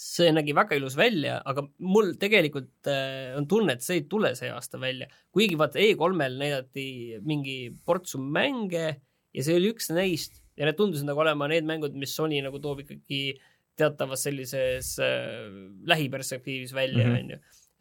see 0.01 0.31
nägi 0.33 0.55
väga 0.57 0.77
ilus 0.79 0.97
välja, 0.99 1.39
aga 1.45 1.65
mul 1.85 2.15
tegelikult 2.21 2.89
äh, 2.91 3.37
on 3.39 3.47
tunne, 3.51 3.77
et 3.77 3.85
see 3.85 4.01
ei 4.01 4.07
tule 4.11 4.33
see 4.39 4.51
aasta 4.53 4.81
välja. 4.83 5.07
kuigi 5.35 5.59
vaata 5.61 5.79
E3-l 5.83 6.39
näidati 6.41 6.87
mingi 7.27 7.57
portsu 7.87 8.19
mänge 8.23 8.97
ja 9.35 9.43
see 9.47 9.57
oli 9.57 9.71
üks 9.73 9.91
neist 9.95 10.41
ja 10.59 10.67
need 10.69 10.77
tundusid 10.79 11.07
nagu 11.09 11.21
olema 11.23 11.49
need 11.49 11.65
mängud, 11.69 11.95
mis 11.97 12.13
Sony 12.17 12.41
nagu 12.45 12.59
toob 12.63 12.83
ikkagi 12.85 13.39
teatavas 13.81 14.25
sellises 14.27 14.97
äh, 15.01 15.49
lähiperspektiivis 15.89 16.75
välja, 16.77 17.07
Mhm. 17.07 17.17
onju. 17.23 17.39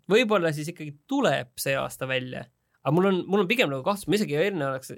võib-olla 0.10 0.54
siis 0.56 0.70
ikkagi 0.72 0.96
tuleb 1.08 1.50
see 1.60 1.76
aasta 1.78 2.08
välja, 2.10 2.46
aga 2.84 2.92
mul 2.96 3.06
on, 3.12 3.18
mul 3.28 3.44
on 3.44 3.48
pigem 3.50 3.70
nagu 3.70 3.84
kahtlus, 3.84 4.08
ma 4.08 4.16
isegi 4.18 4.36
enne 4.42 4.66
oleks, 4.72 4.92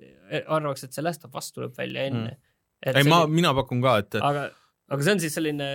arvaks, 0.48 0.84
et 0.86 0.94
see 0.94 1.04
Last 1.04 1.26
of 1.26 1.36
Us 1.36 1.52
tuleb 1.52 1.74
välja 1.78 2.08
enne 2.12 2.38
Mm. 2.82 2.98
ei, 2.98 3.04
ma, 3.06 3.28
mina 3.30 3.52
pakun 3.54 3.82
ka, 3.82 3.98
et 4.02 4.16
aga, 4.16 4.48
aga 4.90 5.04
see 5.06 5.12
on 5.14 5.20
siis 5.22 5.36
selline 5.38 5.68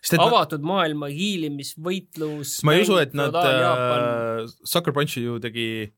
sest 0.00 0.20
avatud 0.22 0.62
maailma 0.64 1.08
hiilimisvõitlus. 1.12 2.62
ma 2.64 2.72
ei 2.76 2.82
usu, 2.86 2.96
et 3.02 3.12
nad 3.14 3.34
äh, 3.34 4.46
Sucker 4.64 4.94
Punchi 4.96 5.22
ju 5.24 5.38
tegi 5.42 5.66
äh, 5.84 5.90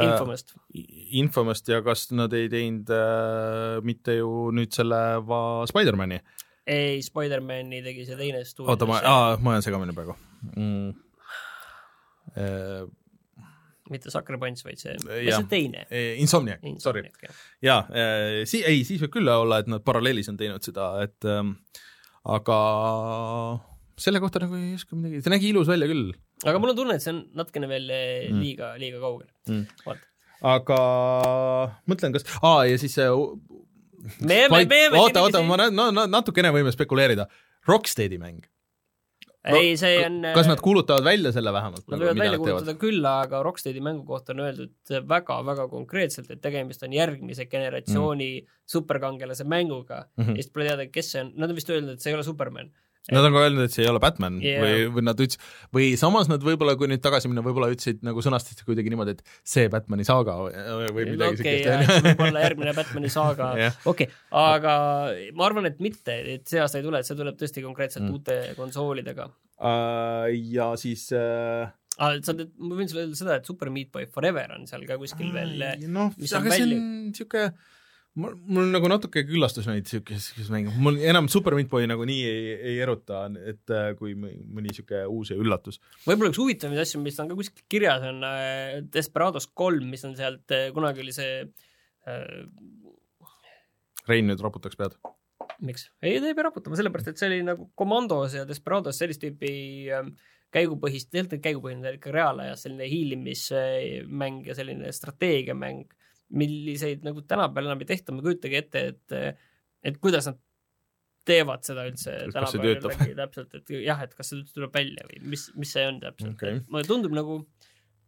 Infomast. 0.00 0.54
Infomast 1.20 1.68
ja 1.68 1.82
kas 1.84 2.06
nad 2.16 2.32
ei 2.36 2.48
teinud 2.52 2.88
äh, 2.96 3.82
mitte 3.84 4.16
ju 4.16 4.48
nüüd 4.56 4.72
selle 4.72 5.00
va- 5.28 5.66
Spider-mani 5.68 6.20
ei, 6.62 7.02
Spider-mani 7.04 7.82
tegi 7.84 8.06
see 8.08 8.16
teine 8.16 8.40
stuudio. 8.48 8.72
oota, 8.72 8.88
ma, 8.88 9.02
aa, 9.04 9.36
ma 9.42 9.52
olen 9.52 9.64
segamini 9.66 9.96
praegu 9.96 10.16
mm.. 10.54 10.92
Äh, 12.40 12.86
mitte 13.92 14.12
Sucker 14.14 14.38
Punch, 14.40 14.62
vaid 14.64 14.80
see, 14.80 14.94
mis 15.04 15.34
see 15.34 15.48
teine? 15.50 15.84
Insomniac, 16.22 16.62
sorry. 16.80 17.02
jaa, 17.60 17.82
si-, 18.48 18.62
ei, 18.64 18.86
siis 18.88 19.02
võib 19.02 19.12
küll 19.18 19.28
olla, 19.28 19.58
et 19.60 19.68
nad 19.68 19.84
paralleelis 19.84 20.30
on 20.32 20.38
teinud 20.40 20.64
seda, 20.64 20.94
et 21.04 21.28
ähm, 21.28 21.56
aga 22.24 22.58
selle 24.00 24.22
kohta 24.22 24.40
nagu 24.42 24.56
ei 24.56 24.72
oska 24.78 24.96
midagi, 24.96 25.20
see 25.24 25.34
nägi 25.34 25.50
ilus 25.52 25.68
välja 25.68 25.90
küll 25.90 26.14
aga 26.44 26.58
mul 26.58 26.74
on 26.74 26.76
tunne, 26.76 26.96
et 26.98 27.04
see 27.04 27.14
on 27.14 27.24
natukene 27.38 27.68
veel 27.70 27.90
Mm. 27.92 28.40
liiga, 28.42 28.72
liiga 28.80 29.00
kaugel 29.02 29.28
mm.. 29.48 29.98
aga 30.52 30.78
mõtlen, 31.90 32.14
kas, 32.14 32.26
aa 32.42 32.64
ja 32.70 32.78
siis 32.80 32.96
see 32.98 33.10
me 34.20 34.40
jääme, 34.40 34.64
me 34.66 34.78
jääme. 34.78 34.98
oota, 34.98 35.22
oota, 35.22 35.42
ma 35.46 35.58
no, 35.70 35.90
no, 35.94 36.06
natukene 36.10 36.50
võime 36.54 36.72
spekuleerida. 36.74 37.28
Rocksteadi 37.68 38.18
mäng. 38.18 38.42
ei, 39.46 39.74
see 39.78 39.96
on. 40.06 40.20
kas 40.34 40.46
nad 40.46 40.60
kuulutavad 40.62 41.04
välja 41.06 41.32
selle 41.34 41.52
vähemalt? 41.54 41.82
Nad 41.90 42.02
võivad 42.02 42.20
välja 42.20 42.38
kuulutada 42.38 42.74
küll, 42.78 43.02
aga 43.06 43.42
Rocksteadi 43.42 43.82
mängu 43.82 44.04
kohta 44.06 44.34
on 44.34 44.44
öeldud 44.44 44.94
väga-väga 45.10 45.66
konkreetselt, 45.70 46.30
et 46.30 46.42
tegemist 46.42 46.82
on 46.86 46.94
järgmise 46.94 47.48
generatsiooni 47.50 48.30
mm. 48.40 48.60
superkangelase 48.74 49.46
mänguga 49.46 50.04
mm. 50.04 50.22
ja 50.22 50.28
-hmm. 50.28 50.38
siis 50.38 50.50
pole 50.54 50.68
teada, 50.70 50.86
kes 50.86 51.12
see 51.14 51.24
on, 51.24 51.32
nad 51.36 51.50
on 51.50 51.58
vist 51.58 51.70
öelnud, 51.74 51.94
et 51.94 52.00
see 52.04 52.12
ei 52.12 52.18
ole 52.18 52.26
Superman. 52.26 52.70
Nad 53.10 53.26
on 53.26 53.34
ka 53.34 53.40
öelnud, 53.42 53.64
et 53.66 53.74
see 53.74 53.82
ei 53.82 53.90
ole 53.90 53.98
Batman 54.02 54.36
yeah. 54.38 54.62
või, 54.62 54.84
või 54.94 55.02
nad 55.08 55.18
ütlesid, 55.18 55.42
või 55.74 55.88
samas 55.98 56.28
nad 56.30 56.44
võib-olla, 56.46 56.76
kui 56.78 56.86
nüüd 56.86 57.02
tagasi 57.02 57.26
minna, 57.26 57.42
võib-olla 57.42 57.72
ütlesid 57.72 58.04
nagu 58.06 58.22
sõnastasid 58.22 58.62
kuidagi 58.62 58.92
niimoodi, 58.92 59.16
et 59.16 59.40
see 59.42 59.66
Batmani 59.72 60.06
saaga 60.06 60.36
või 60.38 61.08
midagi 61.10 61.42
okei, 61.42 61.56
siukest 61.64 61.66
jah, 61.66 62.06
võib-olla 62.06 62.44
järgmine 62.46 62.76
Batmani 62.76 63.10
saaga 63.10 63.50
okei 63.58 64.06
okay,, 64.06 64.08
aga 64.44 64.76
ma 65.34 65.48
arvan, 65.48 65.66
et 65.72 65.82
mitte, 65.82 66.14
et 66.36 66.46
see 66.46 66.62
aasta 66.62 66.78
ei 66.78 66.86
tule, 66.86 67.02
et 67.02 67.10
see 67.10 67.18
tuleb 67.18 67.40
tõesti 67.40 67.66
konkreetselt 67.66 68.02
Mm. 68.02 68.14
uute 68.16 68.54
konsoolidega. 68.56 69.28
uh,. 69.62 70.26
ja 70.30 70.72
siis 70.80 71.08
uh, 71.14 71.70
Ah, 72.00 72.14
sa 72.24 72.32
tead, 72.32 72.54
ma 72.56 72.72
võin 72.78 72.88
sulle 72.88 73.02
öelda 73.04 73.18
seda, 73.18 73.34
et 73.36 73.48
Super 73.48 73.68
Meat 73.72 73.90
Boy 73.92 74.06
Forever 74.10 74.54
on 74.54 74.64
seal 74.66 74.86
ka 74.88 74.96
kuskil 75.00 75.28
veel. 75.34 75.60
noh, 75.92 76.14
aga 76.16 76.54
see 76.54 76.64
on 76.64 77.12
siuke 77.14 77.50
mul, 78.18 78.34
mul 78.44 78.68
nagu 78.72 78.88
natuke 78.90 79.22
küllastus 79.28 79.68
neid 79.68 79.88
siukest, 79.88 80.36
mänge, 80.52 80.72
mul 80.82 80.98
enam 81.00 81.28
Super 81.32 81.56
Meat 81.56 81.70
Boy 81.72 81.86
nagu 81.90 82.04
nii 82.08 82.24
ei, 82.28 82.50
ei 82.72 82.74
eruta, 82.84 83.24
et 83.40 83.72
äh, 83.72 83.92
kui 83.98 84.14
mõ- 84.18 84.34
mõni 84.58 84.74
siuke 84.76 85.04
uus 85.10 85.32
ja 85.32 85.38
üllatus. 85.40 85.80
võib-olla 86.04 86.32
üks 86.32 86.42
huvitavaid 86.42 86.82
asju, 86.84 87.00
mis 87.04 87.20
on 87.22 87.32
ka 87.32 87.38
kuskil 87.38 87.66
kirjas, 87.72 88.04
on 88.08 88.20
äh, 88.28 88.82
Desperados 88.92 89.48
kolm, 89.48 89.88
mis 89.92 90.04
on 90.08 90.16
sealt 90.18 90.52
äh,, 90.54 90.68
kunagi 90.76 91.04
oli 91.04 91.16
see 91.16 91.40
äh,, 91.42 92.28
Rein 94.08 94.26
nüüd 94.26 94.42
raputaks 94.42 94.76
pead. 94.78 94.98
miks? 95.62 95.88
ei, 96.02 96.18
ta 96.18 96.28
ei 96.28 96.36
pea 96.36 96.48
raputama, 96.48 96.78
sellepärast 96.78 97.12
et 97.12 97.20
see 97.20 97.30
oli 97.30 97.42
nagu 97.46 97.70
Commandos 97.78 98.36
ja 98.36 98.44
Desperados 98.48 98.98
sellist 98.98 99.22
tüüpi 99.24 99.54
äh, 99.94 100.12
käigupõhist, 100.52 101.08
tegelikult 101.12 101.44
käigupõhine, 101.46 101.96
ikka 101.96 102.12
reaalajas 102.12 102.66
selline 102.66 102.88
hiilimismäng 102.90 104.48
ja 104.48 104.56
selline 104.58 104.92
strateegiamäng, 104.92 105.86
milliseid 106.38 107.04
nagu 107.06 107.24
tänapäeval 107.28 107.70
enam 107.70 107.84
ei 107.84 107.90
tehta, 107.92 108.14
ma 108.14 108.22
ei 108.22 108.28
kujutagi 108.30 108.58
ette, 108.58 108.86
et, 108.92 109.42
et 109.84 110.00
kuidas 110.02 110.30
nad 110.30 110.40
teevad 111.28 111.62
seda 111.66 111.84
üldse 111.86 112.16
tänapäeval 112.32 112.72
jällegi 112.72 113.16
täpselt, 113.18 113.54
et 113.58 113.72
jah, 113.82 114.02
et 114.04 114.14
kas 114.16 114.32
see 114.32 114.40
üldse 114.40 114.56
tuleb 114.56 114.74
välja 114.74 115.06
või 115.08 115.22
mis, 115.34 115.46
mis 115.58 115.72
see 115.76 115.84
on 115.88 116.00
täpselt 116.02 116.34
okay., 116.34 116.60
mulle 116.66 116.88
tundub 116.88 117.14
nagu 117.16 117.38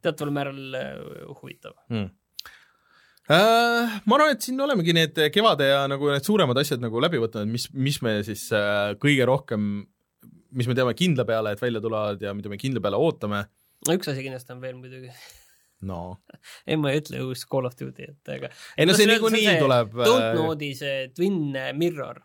teataval 0.04 0.34
määral 0.34 0.76
äh, 0.76 0.92
huvitav. 1.40 1.76
Hmm. 1.92 2.10
Äh, 3.32 3.94
ma 4.04 4.18
arvan, 4.18 4.34
et 4.34 4.44
siin 4.44 4.60
olemegi 4.60 4.92
need 4.96 5.18
kevade 5.32 5.70
ja 5.70 5.84
nagu 5.88 6.10
need 6.12 6.26
suuremad 6.26 6.58
asjad 6.60 6.82
nagu 6.82 7.00
läbi 7.00 7.22
võtnud, 7.22 7.48
mis, 7.48 7.70
mis 7.72 8.00
me 8.04 8.18
siis 8.26 8.50
äh, 8.52 8.92
kõige 9.00 9.24
rohkem, 9.30 9.86
mis 10.54 10.68
me 10.68 10.76
teame 10.76 10.92
kindla 10.98 11.24
peale, 11.28 11.54
et 11.54 11.62
välja 11.62 11.80
tulevad 11.84 12.20
ja 12.20 12.34
mida 12.36 12.52
me 12.52 12.60
kindla 12.60 12.82
peale 12.84 13.00
ootame. 13.00 13.46
no 13.88 13.96
üks 13.96 14.10
asi 14.12 14.26
kindlasti 14.26 14.52
on 14.52 14.60
veel 14.64 14.76
muidugi, 14.76 15.14
no 15.86 16.02
ei 16.68 16.76
ma 16.80 16.92
ei 16.92 17.02
ütle 17.02 17.22
uus 17.28 17.46
Call 17.50 17.68
of 17.68 17.76
Duty, 17.78 18.10
et 18.14 18.36
aga 18.36 18.50
ei 18.78 18.86
no 18.88 18.96
see 18.98 19.08
niikuinii 19.10 19.58
tuleb. 19.62 19.96
äh, 19.98 20.06
Dontnode'i 20.10 20.70
see 20.78 21.08
Twin 21.16 21.40
Mirror, 21.78 22.22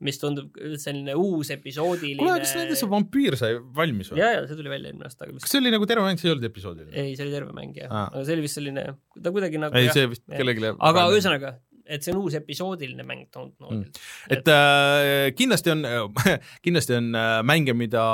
mis 0.00 0.16
tundub 0.16 0.54
selline 0.80 1.12
uus 1.20 1.50
episoodiline. 1.52 2.20
kuule, 2.22 2.38
kas 2.40 2.54
nendest 2.56 2.80
see 2.84 2.88
vampüür 2.92 3.36
sai 3.40 3.58
valmis 3.76 4.12
või? 4.12 4.22
ja, 4.22 4.30
ja 4.38 4.44
see 4.48 4.56
tuli 4.58 4.72
välja 4.72 4.92
eelmine 4.92 5.10
aasta, 5.10 5.28
kas 5.28 5.50
see 5.52 5.60
oli 5.60 5.74
nagu 5.74 5.88
terve 5.90 6.06
mäng, 6.06 6.20
see 6.22 6.30
ei 6.30 6.34
olnud 6.36 6.46
episoodiline? 6.48 6.94
ei, 7.02 7.16
see 7.18 7.26
oli 7.26 7.34
terve 7.36 7.52
mäng 7.56 7.76
jah 7.76 7.90
Aa. 7.92 8.06
aga 8.14 8.22
see 8.28 8.38
oli 8.38 8.46
vist 8.46 8.60
selline, 8.60 8.86
ta 9.20 9.34
kuidagi 9.34 9.60
nagu 9.60 9.76
ei, 9.76 9.90
see 9.92 10.06
vist 10.14 10.24
kellelegi 10.30 10.72
aga 10.72 11.04
ühesõnaga, 11.12 11.52
et 11.90 12.04
see 12.04 12.14
on 12.14 12.22
uus 12.22 12.36
episoodiline 12.38 13.04
mäng 13.06 13.26
Dontnodil 13.34 13.82
mm.. 13.82 14.02
et 14.36 14.50
äh, 14.52 15.30
kindlasti 15.36 15.72
on 15.74 15.84
kindlasti 16.64 16.96
on 16.98 17.10
äh, 17.18 17.40
mänge, 17.46 17.74
mida 17.76 18.04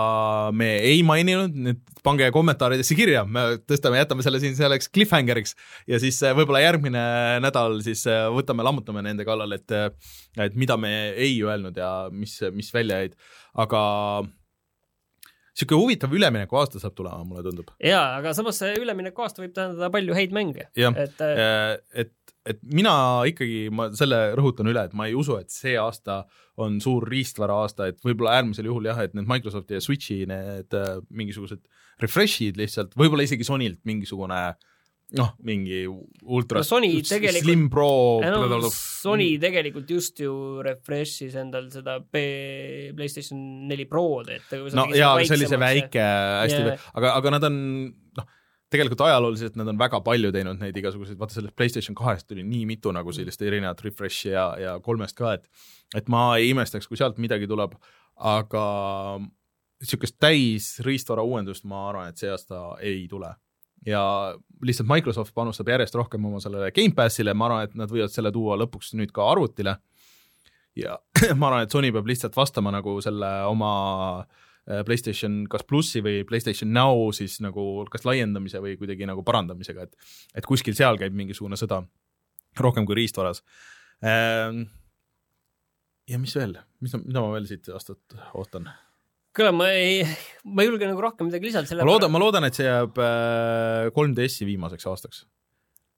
me 0.56 0.70
ei 0.86 1.02
maininud, 1.06 1.56
nüüd 1.66 1.82
pange 2.06 2.28
kommentaaridesse 2.34 2.96
kirja, 2.98 3.24
me 3.26 3.58
tõstame, 3.66 4.00
jätame 4.00 4.24
selle 4.26 4.40
siin 4.42 4.54
selleks 4.58 4.90
cliffhangeriks. 4.94 5.56
Ja 5.90 6.00
siis 6.02 6.20
äh, 6.24 6.34
võib-olla 6.36 6.62
järgmine 6.62 7.02
nädal 7.44 7.80
siis 7.86 8.04
äh, 8.10 8.26
võtame, 8.34 8.66
lammutame 8.66 9.04
nende 9.06 9.26
kallal, 9.28 9.56
et 9.56 9.74
et 9.76 10.56
mida 10.58 10.76
me 10.80 10.92
ei 11.12 11.38
öelnud 11.42 11.76
ja 11.78 12.08
mis, 12.12 12.38
mis 12.54 12.68
välja 12.74 13.00
jäid, 13.02 13.16
aga 13.58 13.82
niisugune 15.56 15.80
huvitav 15.80 16.12
üleminekuaasta 16.12 16.80
saab 16.82 16.94
tulema, 16.96 17.24
mulle 17.24 17.42
tundub. 17.46 17.72
jaa, 17.80 18.18
aga 18.18 18.34
samas 18.36 18.60
see 18.60 18.76
üleminekuaasta 18.82 19.42
võib 19.42 19.54
tähendada 19.56 19.90
palju 19.90 20.16
häid 20.16 20.34
mänge. 20.36 20.68
et, 20.76 21.20
äh, 21.24 21.78
et, 21.94 22.12
et 22.46 22.60
mina 22.62 22.94
ikkagi, 23.28 23.66
ma 23.74 23.88
selle 23.96 24.20
rõhutan 24.38 24.70
üle, 24.70 24.86
et 24.86 24.94
ma 24.96 25.08
ei 25.08 25.16
usu, 25.18 25.38
et 25.40 25.52
see 25.52 25.76
aasta 25.80 26.22
on 26.62 26.78
suur 26.82 27.06
riistvara 27.10 27.58
aasta, 27.64 27.90
et 27.90 28.00
võib-olla 28.04 28.38
äärmisel 28.38 28.70
juhul 28.70 28.88
jah, 28.88 29.02
et 29.02 29.16
need 29.16 29.28
Microsofti 29.28 29.76
ja 29.76 29.82
Switchi 29.84 30.22
need 30.30 30.76
äh, 30.76 30.96
mingisugused 31.10 31.62
refresh'id 32.02 32.58
lihtsalt, 32.60 32.96
võib-olla 32.98 33.26
isegi 33.26 33.46
Sonylt 33.46 33.82
mingisugune 33.88 34.40
noh, 35.14 35.28
mingi 35.46 35.84
ultra 35.86 36.60
no 36.62 36.66
Sony 36.66 36.90
tegelikult, 37.06 37.44
Slim 37.44 37.66
Pro 37.70 37.90
no, 38.24 38.70
Sony 38.74 39.28
tegelikult 39.42 39.90
just 39.90 40.18
ju 40.24 40.32
refresh'is 40.66 41.36
endal 41.38 41.68
seda 41.70 42.00
P, 42.02 42.22
PlayStation 42.96 43.38
neli 43.70 43.86
Prod, 43.90 44.32
et 44.34 44.56
no 44.74 44.88
jaa, 44.90 45.14
see 45.22 45.38
oli 45.38 45.50
see 45.52 45.62
väike 45.62 46.02
hästi 46.02 46.58
yeah., 46.58 46.90
aga, 46.98 47.14
aga 47.20 47.34
nad 47.36 47.48
on 47.50 47.60
tegelikult 48.72 49.00
ajalooliselt 49.06 49.56
nad 49.58 49.68
on 49.70 49.78
väga 49.78 50.00
palju 50.04 50.32
teinud 50.34 50.58
neid 50.60 50.76
igasuguseid, 50.76 51.18
vaata 51.20 51.36
sellest 51.36 51.54
PlayStation 51.58 51.94
kahest 51.98 52.26
tuli 52.28 52.42
nii 52.46 52.64
mitu 52.66 52.92
nagu 52.94 53.14
sellist 53.14 53.42
erinevat 53.42 53.82
refresh'i 53.86 54.32
ja, 54.32 54.46
ja 54.60 54.76
kolmest 54.82 55.16
ka, 55.18 55.36
et 55.38 55.48
et 55.94 56.08
ma 56.10 56.28
ei 56.40 56.50
imestaks, 56.50 56.88
kui 56.90 56.98
sealt 56.98 57.20
midagi 57.22 57.46
tuleb, 57.46 57.76
aga 58.16 58.66
niisugust 59.22 60.16
täis 60.18 60.70
riistvara 60.84 61.22
uuendust 61.22 61.66
ma 61.68 61.84
arvan, 61.90 62.10
et 62.10 62.18
see 62.18 62.30
aasta 62.32 62.62
ei 62.82 63.04
tule 63.10 63.30
ja 63.86 64.02
lihtsalt 64.66 64.88
Microsoft 64.90 65.34
panustab 65.34 65.68
järjest 65.70 65.94
rohkem 65.94 66.24
oma 66.26 66.40
sellele 66.42 66.72
Gamepassile, 66.74 67.34
ma 67.34 67.46
arvan, 67.50 67.68
et 67.68 67.76
nad 67.78 67.92
võivad 67.92 68.10
selle 68.10 68.32
tuua 68.34 68.58
lõpuks 68.58 68.96
nüüd 68.98 69.14
ka 69.14 69.28
arvutile. 69.30 69.76
ja 70.76 70.98
ma 71.38 71.52
arvan, 71.52 71.62
et 71.68 71.70
Sony 71.70 71.92
peab 71.94 72.10
lihtsalt 72.10 72.36
vastama 72.36 72.74
nagu 72.74 72.98
selle 73.04 73.30
oma 73.46 73.70
äh, 74.24 74.45
PlayStation 74.66 75.44
kas 75.50 75.62
plussi 75.66 76.02
või 76.02 76.24
PlayStation 76.26 76.72
Now 76.74 77.12
siis 77.14 77.38
nagu 77.44 77.84
kas 77.92 78.06
laiendamise 78.08 78.58
või 78.62 78.74
kuidagi 78.80 79.06
nagu 79.06 79.22
parandamisega, 79.26 79.86
et 79.86 80.40
et 80.42 80.48
kuskil 80.48 80.74
seal 80.78 80.98
käib 80.98 81.14
mingisugune 81.14 81.58
sõda 81.60 81.84
rohkem 82.60 82.86
kui 82.88 82.96
riistvaras. 82.98 83.42
Ähm, 84.04 84.64
ja 86.08 86.18
mis 86.18 86.34
veel, 86.36 86.56
mis, 86.82 86.96
mida 86.98 87.22
ma 87.22 87.30
veel 87.36 87.46
siit 87.48 87.70
aastat 87.72 88.18
ootan? 88.34 88.68
kuule, 89.36 89.52
ma 89.52 89.68
ei, 89.76 90.00
ma 90.48 90.64
ei 90.64 90.70
julge 90.70 90.88
nagu 90.88 91.02
rohkem 91.04 91.28
midagi 91.28 91.50
lisada 91.50 91.82
ma 91.82 91.90
loodan, 91.90 92.12
ma 92.12 92.20
loodan, 92.22 92.46
et 92.48 92.56
see 92.56 92.64
jääb 92.64 92.96
3DS-i 93.92 94.46
äh, 94.46 94.48
viimaseks 94.48 94.86
aastaks. 94.88 95.26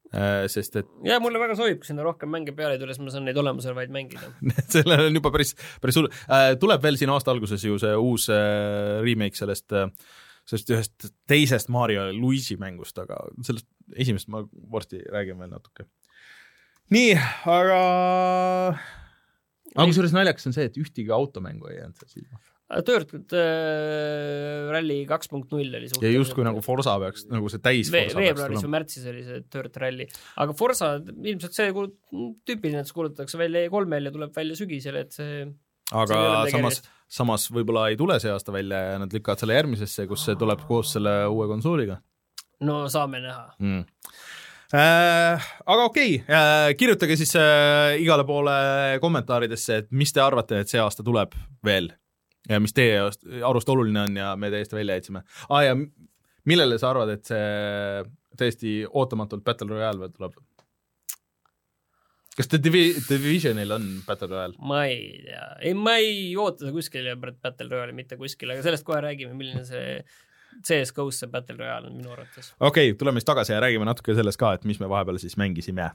Äh, 0.09 0.46
sest 0.48 0.78
et 0.80 0.88
ja 1.04 1.18
mulle 1.20 1.40
väga 1.40 1.52
sobib, 1.59 1.82
kui 1.82 1.90
sinna 1.90 2.04
rohkem 2.06 2.30
mänge 2.32 2.54
peale 2.56 2.78
ei 2.78 2.80
tule, 2.80 2.94
siis 2.96 3.04
ma 3.04 3.12
saan 3.12 3.26
neid 3.28 3.36
olemasolevaid 3.36 3.92
mängida 3.92 4.30
sellel 4.74 5.04
on 5.11 5.18
juba 5.18 5.32
päris, 5.34 5.52
päris 5.82 5.98
hull. 6.00 6.09
Äh, 6.32 6.54
tuleb 6.61 6.80
veel 6.84 6.96
siin 7.00 7.12
aasta 7.12 7.34
alguses 7.34 7.66
ju 7.66 7.76
see 7.82 7.92
uus 7.92 8.28
remake 9.04 9.36
sellest, 9.36 9.76
sellest 10.48 10.72
ühest 10.72 11.11
teisest 11.28 11.68
Mario 11.74 12.06
Luigi 12.16 12.56
mängust, 12.61 12.96
aga 13.04 13.20
sellest 13.44 13.68
esimest 14.00 14.32
ma 14.32 14.46
varsti 14.72 15.02
räägin 15.12 15.40
veel 15.42 15.52
natuke. 15.52 15.90
nii, 16.94 17.12
aga 17.44 17.82
aga 19.76 19.90
kusjuures 19.90 20.16
naljakas 20.16 20.48
on 20.48 20.56
see, 20.56 20.70
et 20.70 20.80
ühtegi 20.80 21.12
automängu 21.12 21.68
ei 21.68 21.82
jäänud 21.82 22.00
seal 22.00 22.14
silma 22.16 22.40
Dirt 22.68 23.14
äh, 23.32 24.66
Rally 24.68 24.98
kaks 25.08 25.30
punkt 25.32 25.54
null 25.54 25.72
oli 25.78 25.86
ja 25.88 26.10
justkui 26.12 26.44
nagu 26.44 26.60
Forsa 26.64 26.98
peaks, 27.00 27.24
nagu 27.32 27.48
see 27.48 27.62
täis 27.64 27.88
Ve 27.92 28.02
veebruaris 28.12 28.60
või 28.66 28.72
märtsis 28.74 29.06
oli 29.08 29.22
see 29.24 29.40
Dirt 29.48 29.78
Rally, 29.80 30.04
aga 30.44 30.56
Forsa 30.56 30.90
ilmselt 31.00 31.56
see 31.56 31.70
kuulut-, 31.72 31.96
tüüpiline, 32.44 32.82
et 32.82 32.90
see 32.90 32.96
kuulutatakse 32.98 33.40
välja 33.40 33.62
E3-l 33.64 34.10
ja 34.10 34.12
tuleb 34.12 34.36
välja 34.36 34.58
sügisel, 34.58 34.98
et 35.00 35.16
see 35.16 35.46
aga 35.96 36.18
samas, 36.52 36.82
samas 37.08 37.46
võib-olla 37.56 37.86
ei 37.88 37.96
tule 37.96 38.18
see 38.20 38.34
aasta 38.34 38.52
välja 38.52 38.82
ja 38.90 38.98
nad 39.00 39.16
lükkavad 39.16 39.40
selle 39.40 39.56
järgmisesse, 39.56 40.04
kus 40.10 40.26
see 40.28 40.36
tuleb 40.36 40.66
koos 40.68 40.92
selle 40.98 41.22
uue 41.32 41.46
konsooliga. 41.48 42.02
no 42.68 42.82
saame 42.92 43.22
näha. 43.24 43.46
Mm. 43.64 43.86
Äh, 44.76 45.46
aga 45.64 45.86
okei 45.88 46.18
okay, 46.20 46.36
äh,, 46.36 46.74
kirjutage 46.76 47.16
siis 47.16 47.32
äh, 47.40 47.96
igale 48.02 48.28
poole 48.28 48.58
kommentaaridesse, 49.00 49.80
et 49.80 49.88
mis 49.96 50.12
te 50.12 50.20
arvate, 50.20 50.60
et 50.60 50.68
see 50.68 50.84
aasta 50.84 51.06
tuleb 51.06 51.32
veel 51.64 51.88
ja 52.49 52.61
mis 52.61 52.74
teie 52.76 53.01
arust 53.46 53.68
oluline 53.68 54.07
on 54.07 54.16
ja 54.16 54.34
me 54.36 54.51
täiesti 54.51 54.76
välja 54.78 54.99
jätsime 54.99 55.22
ah,. 55.49 55.62
ja 55.64 55.76
millele 56.49 56.78
sa 56.78 56.92
arvad, 56.92 57.12
et 57.12 57.28
see 57.28 58.05
täiesti 58.38 58.78
ootamatult 58.88 59.44
Battle 59.44 59.68
Royale 59.74 60.01
veel 60.05 60.14
tuleb? 60.14 60.38
kas 62.38 62.51
The 62.53 62.61
Divi-, 62.62 62.94
Divisionil 63.09 63.74
on 63.74 63.88
Battle 64.07 64.30
Royale? 64.30 64.55
ma 64.59 64.84
ei 64.86 65.20
tea, 65.26 65.44
ei 65.61 65.74
ma 65.74 65.99
ei 65.99 66.32
oota 66.36 66.64
seda 66.64 66.74
kuskil 66.76 67.11
Battle 67.18 67.68
Royale'i 67.72 67.96
mitte 67.96 68.18
kuskil, 68.20 68.55
aga 68.55 68.64
sellest 68.66 68.86
kohe 68.86 69.01
räägime, 69.05 69.34
milline 69.38 69.64
see 69.68 69.99
CS-GO-s 70.64 71.24
see 71.24 71.30
Battle 71.32 71.59
Royale 71.59 71.90
on 71.90 71.99
minu 71.99 72.14
arvates. 72.14 72.53
okei 72.61 72.92
okay,, 72.92 72.99
tuleme 72.99 73.20
siis 73.20 73.28
tagasi 73.32 73.57
ja 73.57 73.62
räägime 73.64 73.88
natuke 73.88 74.16
sellest 74.18 74.40
ka, 74.40 74.55
et 74.59 74.68
mis 74.68 74.80
me 74.82 74.90
vahepeal 74.90 75.20
siis 75.22 75.36
mängisime 75.40 75.90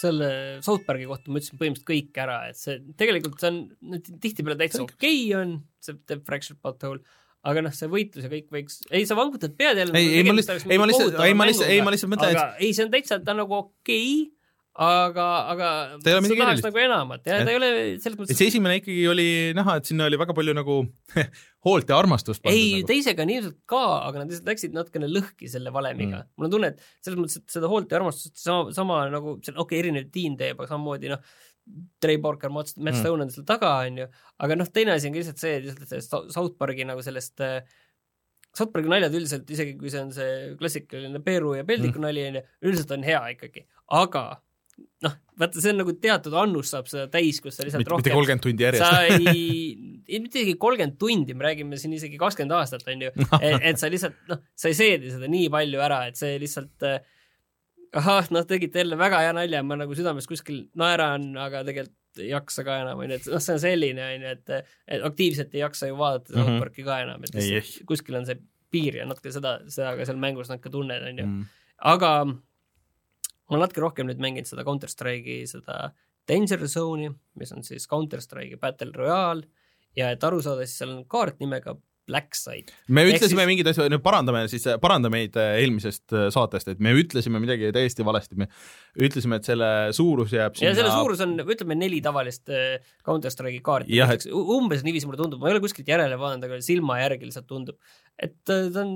selle 0.00 0.30
South 0.64 0.86
Park'i 0.86 1.06
kohta 1.08 1.30
ma 1.30 1.40
ütlesin 1.40 1.60
põhimõtteliselt 1.60 1.90
kõik 1.90 2.20
ära, 2.22 2.42
et 2.50 2.58
see 2.58 2.78
tegelikult 3.00 3.40
see 3.42 3.52
on 3.52 4.02
tihtipeale 4.22 4.58
täitsa 4.60 4.84
okei 4.84 5.24
okay 5.26 5.38
on, 5.38 5.56
see 5.84 5.98
teeb 6.08 6.24
Fractured 6.26 6.60
Butthole, 6.64 7.04
aga 7.50 7.64
noh, 7.64 7.74
see 7.76 7.90
võitlus 7.92 8.26
ja 8.26 8.32
kõik 8.32 8.50
võiks, 8.54 8.80
ei 8.90 9.06
sa 9.08 9.16
vangutad 9.18 9.54
pead 9.58 9.80
jälle. 9.80 9.96
ei, 10.00 10.20
ei 10.20 10.26
ma 10.26 10.36
lihtsalt, 10.36 10.66
ei 10.68 10.80
ma 10.80 10.90
lihtsalt, 10.90 11.20
ei 11.24 11.36
ma 11.36 11.48
lihtsalt, 11.48 11.72
ei 11.76 11.84
ma 11.84 11.94
lihtsalt 11.94 12.14
mõtlen, 12.14 12.36
et 12.36 12.66
ei, 12.66 12.74
see 12.76 12.86
on 12.86 12.92
täitsa, 12.92 13.20
ta 13.24 13.34
on 13.34 13.42
nagu 13.44 13.58
okei 13.60 14.12
okay, 14.24 14.39
aga, 14.80 15.26
aga 15.52 15.70
sa 16.00 16.20
tahaks 16.24 16.62
nagu 16.64 16.80
enamat 16.80 17.26
ja 17.28 17.40
ta 17.44 17.52
ei 17.52 17.58
ole 17.58 17.68
selles 18.00 18.16
mõttes. 18.16 18.38
see 18.38 18.48
esimene 18.48 18.78
ikkagi 18.80 19.02
oli 19.10 19.26
näha, 19.56 19.76
et 19.80 19.90
sinna 19.90 20.06
oli 20.08 20.18
väga 20.20 20.36
palju 20.36 20.54
nagu 20.56 20.76
hoolt 21.66 21.92
ja 21.92 21.98
armastust. 22.00 22.46
ei 22.48 22.78
nagu., 22.78 22.88
teisega 22.88 23.26
on 23.26 23.34
ilmselt 23.34 23.58
ka, 23.68 23.82
aga 24.06 24.22
nad 24.22 24.32
lihtsalt 24.32 24.48
läksid 24.48 24.76
natukene 24.76 25.10
lõhki 25.12 25.50
selle 25.52 25.74
valemiga 25.74 26.22
mm.. 26.22 26.32
mul 26.40 26.48
on 26.48 26.56
tunne, 26.56 26.72
et 26.72 27.04
selles 27.04 27.20
mõttes, 27.20 27.42
et 27.42 27.58
seda 27.58 27.70
hoolt 27.72 27.92
ja 27.92 28.00
armastust 28.00 28.40
sama, 28.40 28.72
sama 28.76 29.04
nagu, 29.12 29.36
okei 29.36 29.60
okay,, 29.66 29.82
erinev 29.82 30.08
tiim 30.14 30.40
teeb, 30.40 30.56
aga 30.56 30.72
samamoodi 30.72 31.12
noh, 31.12 31.22
Trey 32.02 32.16
Parker, 32.18 32.50
Matt 32.50 32.72
mm. 32.80 32.96
Stone 32.98 33.28
on 33.28 33.30
seal 33.30 33.44
taga, 33.46 33.76
onju, 33.86 34.08
aga 34.42 34.56
noh, 34.56 34.72
teine 34.72 34.96
asi 34.96 35.10
on 35.10 35.14
ka 35.14 35.20
lihtsalt 35.20 35.44
see, 35.44 35.58
et 35.60 35.68
lihtsalt 35.68 35.92
sellest 35.92 36.34
South 36.34 36.56
Park'i 36.58 36.88
nagu 36.88 37.04
sellest 37.04 37.44
äh, 37.44 37.60
South 38.56 38.72
Park'i 38.72 38.90
naljad 38.90 39.14
üldiselt, 39.14 39.50
isegi 39.52 39.76
kui 39.78 39.92
see 39.92 40.00
on 40.02 40.14
see 40.14 40.54
klassikaline 40.58 41.20
Peeru 41.24 41.52
ja 41.58 41.66
Peldiku 41.68 42.00
mm. 42.00 42.06
nali, 42.08 42.24
onju, 42.30 42.48
üldiselt 42.64 42.96
on 42.96 43.04
hea 43.06 43.20
ikkagi, 43.36 43.68
aga 44.00 44.24
noh, 45.04 45.14
vaata, 45.40 45.62
see 45.62 45.72
on 45.72 45.80
nagu 45.80 45.94
teatud 46.02 46.34
annus 46.42 46.72
saab 46.74 46.88
seda 46.90 47.06
täis, 47.12 47.40
kus 47.42 47.56
sa 47.56 47.66
lihtsalt 47.66 47.82
mitte, 47.82 47.92
rohkem 47.92 48.04
mitte 48.04 48.16
kolmkümmend 48.16 48.44
tundi 48.44 48.66
järjest. 48.66 48.84
sa 48.84 49.04
ei, 49.16 50.18
mitte 50.20 50.42
isegi 50.42 50.56
kolmkümmend 50.60 50.98
tundi, 51.00 51.36
me 51.36 51.48
räägime 51.48 51.78
siin 51.80 51.94
isegi 51.96 52.20
kakskümmend 52.20 52.56
aastat, 52.58 52.84
on 52.90 53.06
ju 53.06 53.12
et, 53.40 53.80
sa 53.80 53.90
lihtsalt 53.92 54.18
noh, 54.30 54.42
sa 54.58 54.72
ei 54.72 54.76
seedi 54.78 55.14
seda 55.14 55.30
nii 55.30 55.48
palju 55.52 55.86
ära, 55.86 56.02
et 56.10 56.20
see 56.20 56.36
lihtsalt 56.42 56.88
eh, 56.88 57.00
ahah, 58.00 58.28
noh, 58.34 58.44
tegite 58.48 58.84
jälle 58.84 58.98
väga 59.00 59.22
hea 59.24 59.32
nalja, 59.36 59.64
ma 59.66 59.80
nagu 59.80 59.96
südames 59.98 60.28
kuskil 60.30 60.66
naeran, 60.78 61.30
aga 61.40 61.64
tegelikult 61.68 61.96
ei 62.20 62.32
jaksa 62.32 62.64
ka 62.66 62.80
enam, 62.82 63.00
onju, 63.00 63.20
et 63.20 63.26
noh, 63.30 63.42
see 63.42 63.54
on 63.54 63.60
selline, 63.62 64.06
onju, 64.16 64.34
et, 64.34 64.72
et 64.90 65.04
aktiivselt 65.06 65.54
ei 65.54 65.62
jaksa 65.62 65.88
ju 65.90 65.98
vaadata 65.98 66.32
South 66.32 66.42
mm 66.42 66.52
-hmm. 66.56 66.64
Park'i 66.64 66.84
ka 66.86 67.00
enam, 67.06 67.24
et 67.24 67.34
lihtsalt 67.34 67.86
kuskil 67.88 68.18
on 68.18 68.26
see 68.26 68.38
piir 68.70 69.00
ja 69.00 69.06
natuke 69.06 69.32
seda, 69.34 69.58
seda 69.70 69.96
ka 69.98 70.06
seal 70.06 70.18
mängus 70.20 70.50
nad 70.50 70.60
ka 70.62 70.70
tunned, 70.70 71.02
onju. 71.10 71.26
Mhm. 71.26 71.44
aga 71.90 72.10
ma 73.50 73.56
olen 73.56 73.66
natuke 73.66 73.82
rohkem 73.82 74.06
nüüd 74.06 74.22
mänginud 74.22 74.46
seda 74.48 74.64
Counter 74.64 74.90
Strike'i, 74.90 75.42
seda 75.50 75.90
Danger 76.30 76.62
Zone'i, 76.70 77.10
mis 77.40 77.50
on 77.52 77.66
siis 77.66 77.88
Counter 77.90 78.22
Strike'i 78.22 78.60
Battle 78.60 78.94
Royale. 78.94 79.48
Ja 79.98 80.12
et 80.14 80.22
aru 80.22 80.38
saada, 80.44 80.62
siis 80.66 80.78
seal 80.78 80.92
on 80.94 81.02
kaart 81.10 81.40
nimega 81.42 81.74
Blackside. 82.10 82.74
me 82.88 83.04
ütlesime 83.06 83.44
siis... 83.44 83.50
mingeid 83.52 83.70
asju, 83.70 83.86
nüüd 83.92 84.02
parandame 84.04 84.44
siis, 84.50 84.66
paranda 84.82 85.10
meid 85.12 85.36
äh, 85.40 85.60
eelmisest 85.62 86.14
äh, 86.16 86.28
saatest, 86.34 86.70
et 86.72 86.82
me 86.82 86.92
ütlesime 86.98 87.40
midagi 87.42 87.70
täiesti 87.74 88.06
valesti, 88.06 88.38
me 88.40 88.50
ütlesime, 89.00 89.38
et 89.40 89.48
selle 89.48 89.70
suurus 89.96 90.34
jääb 90.34 90.58
sinna 90.58 90.72
ja 90.72 90.78
selle 90.80 90.92
suurus 90.94 91.22
on, 91.24 91.36
ütleme 91.44 91.78
neli 91.78 92.02
tavalist 92.04 92.50
äh, 92.52 92.78
Counter 93.06 93.32
Strike'i 93.32 93.62
kaarti, 93.64 94.00
et... 94.02 94.28
umbes 94.30 94.84
niiviisi 94.86 95.08
mulle 95.08 95.20
tundub, 95.22 95.42
ma 95.42 95.50
ei 95.50 95.56
ole 95.56 95.64
kuskilt 95.64 95.88
järele 95.90 96.18
vaadanud, 96.20 96.48
aga 96.48 96.60
silma 96.64 96.98
järgi 97.00 97.28
lihtsalt 97.28 97.48
tundub, 97.50 97.78
et 98.20 98.36
ta 98.46 98.58
on, 98.82 98.94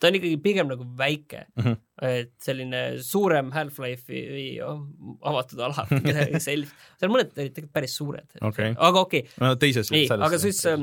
ta 0.00 0.10
on 0.10 0.18
ikkagi 0.18 0.36
pigem 0.42 0.70
nagu 0.70 0.86
väike. 0.98 1.46
Mm, 1.56 1.64
-hmm. 1.64 1.76
et 2.10 2.32
selline 2.40 2.82
suurem 3.04 3.50
Half-Life'i 3.52 4.60
oh, 4.64 4.82
avatud 5.30 5.60
ala, 5.64 5.86
midagi 5.92 6.40
sellist, 6.48 6.88
seal 7.00 7.12
mõned 7.12 7.32
olid 7.36 7.52
tegelikult 7.54 7.74
päris 7.76 7.96
suured. 8.00 8.38
Okay., 8.40 8.74
aga 8.76 9.04
okei. 9.06 9.26
Okay.. 9.26 9.44
no 9.44 9.54
teises 9.60 9.92
ei, 9.92 10.08
aga 10.10 10.40
siis 10.40 10.64
äh, 10.68 10.80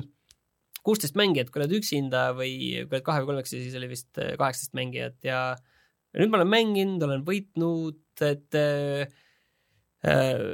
kuusteist 0.87 1.17
mängijat, 1.19 1.51
kui 1.51 1.61
oled 1.61 1.75
üksinda 1.77 2.29
või 2.37 2.53
kui 2.85 2.95
oled 2.95 3.05
kahe 3.05 3.23
või 3.23 3.33
kolmekesi, 3.33 3.63
siis 3.65 3.77
oli 3.79 3.91
vist 3.91 4.21
äh, 4.21 4.35
kaheksateist 4.39 4.77
mängijat 4.77 5.27
ja 5.27 5.41
nüüd 6.17 6.31
ma 6.31 6.39
olen 6.39 6.53
mänginud, 6.53 7.03
olen 7.03 7.25
võitnud, 7.27 7.99
et 8.25 8.57
äh, 8.57 9.17
äh, 10.07 10.45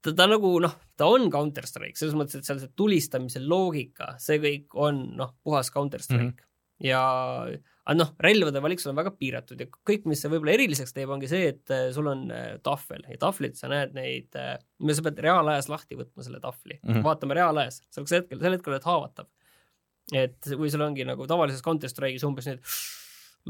ta, 0.00 0.14
ta 0.14 0.28
nagu 0.30 0.56
noh, 0.64 0.78
ta 0.96 1.10
on 1.10 1.28
Counter 1.32 1.68
Strike 1.68 2.00
selles 2.00 2.16
mõttes, 2.18 2.40
et 2.40 2.48
seal 2.48 2.62
see 2.62 2.72
tulistamise 2.78 3.42
loogika, 3.44 4.14
see 4.22 4.40
kõik 4.42 4.76
on 4.80 5.04
noh, 5.20 5.36
puhas 5.44 5.72
Counter 5.74 6.02
Strike 6.02 6.24
mm 6.24 6.34
-hmm. 6.34 6.88
ja 6.88 7.04
aga 7.84 7.96
noh, 7.98 8.10
relvade 8.24 8.62
valik 8.64 8.80
sul 8.80 8.94
on 8.94 8.98
väga 8.98 9.12
piiratud 9.18 9.60
ja 9.60 9.68
kõik, 9.68 10.06
mis 10.08 10.22
see 10.24 10.32
võib-olla 10.32 10.54
eriliseks 10.56 10.96
teeb, 10.96 11.12
ongi 11.12 11.28
see, 11.30 11.52
et 11.52 11.72
äh, 11.74 11.86
sul 11.94 12.08
on 12.10 12.26
äh, 12.32 12.56
tahvel 12.64 13.04
ja 13.10 13.20
tahvlit 13.20 13.60
sa 13.60 13.68
näed 13.72 13.94
neid, 13.96 14.30
sa 14.32 15.06
pead 15.06 15.22
reaalajas 15.26 15.68
lahti 15.72 15.98
võtma 16.00 16.24
selle 16.24 16.40
tahvli 16.40 16.78
mm. 16.78 16.90
-hmm. 16.90 17.04
vaatama 17.04 17.36
reaalajas, 17.40 17.82
selleks 17.94 18.18
hetkel, 18.18 18.40
sel 18.40 18.56
hetkel 18.56 18.74
oled 18.74 18.88
haavatav. 18.88 19.30
et 20.12 20.52
kui 20.56 20.70
sul 20.72 20.84
ongi 20.84 21.04
nagu 21.08 21.26
tavalises 21.26 21.64
Counter 21.64 21.88
Strike'is 21.88 22.24
umbes 22.28 22.48
nüüd 22.48 22.60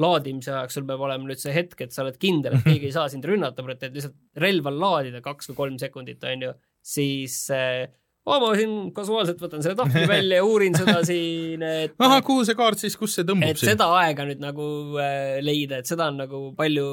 laadimise 0.03 0.51
ajaks 0.51 0.79
sul 0.79 0.87
peab 0.89 1.03
olema 1.07 1.29
nüüd 1.29 1.41
see 1.41 1.55
hetk, 1.55 1.79
et 1.87 1.95
sa 1.95 2.03
oled 2.03 2.17
kindel, 2.19 2.57
et 2.59 2.67
keegi 2.67 2.91
ei 2.91 2.95
saa 2.95 3.07
sind 3.13 3.27
rünnata, 3.29 3.63
et 3.77 3.95
lihtsalt 3.95 4.17
relva 4.43 4.73
laadida 4.75 5.21
kaks 5.23 5.53
või 5.53 5.59
kolm 5.61 5.77
sekundit, 5.79 6.25
on 6.27 6.49
ju, 6.49 6.55
siis 6.95 7.37
äh, 7.55 7.85
oh, 8.25 8.39
ma 8.41 8.51
siin 8.57 8.75
kasuaalselt 8.97 9.41
võtan 9.43 9.65
selle 9.65 9.77
tahvli 9.79 10.05
välja 10.15 10.39
ja 10.41 10.47
uurin 10.47 10.77
seda 10.77 10.97
siin, 11.07 11.63
et 11.85 11.95
ahah, 12.03 12.23
kuhu 12.25 12.45
see 12.49 12.57
kaart 12.59 12.81
siis, 12.81 12.97
kus 13.01 13.17
see 13.19 13.27
tõmbub 13.29 13.53
et 13.53 13.61
seda 13.61 13.89
aega 14.01 14.27
nüüd 14.29 14.41
nagu 14.43 14.67
äh, 15.03 15.39
leida, 15.45 15.83
et 15.83 15.91
seda 15.91 16.09
on 16.13 16.21
nagu 16.23 16.41
palju 16.57 16.87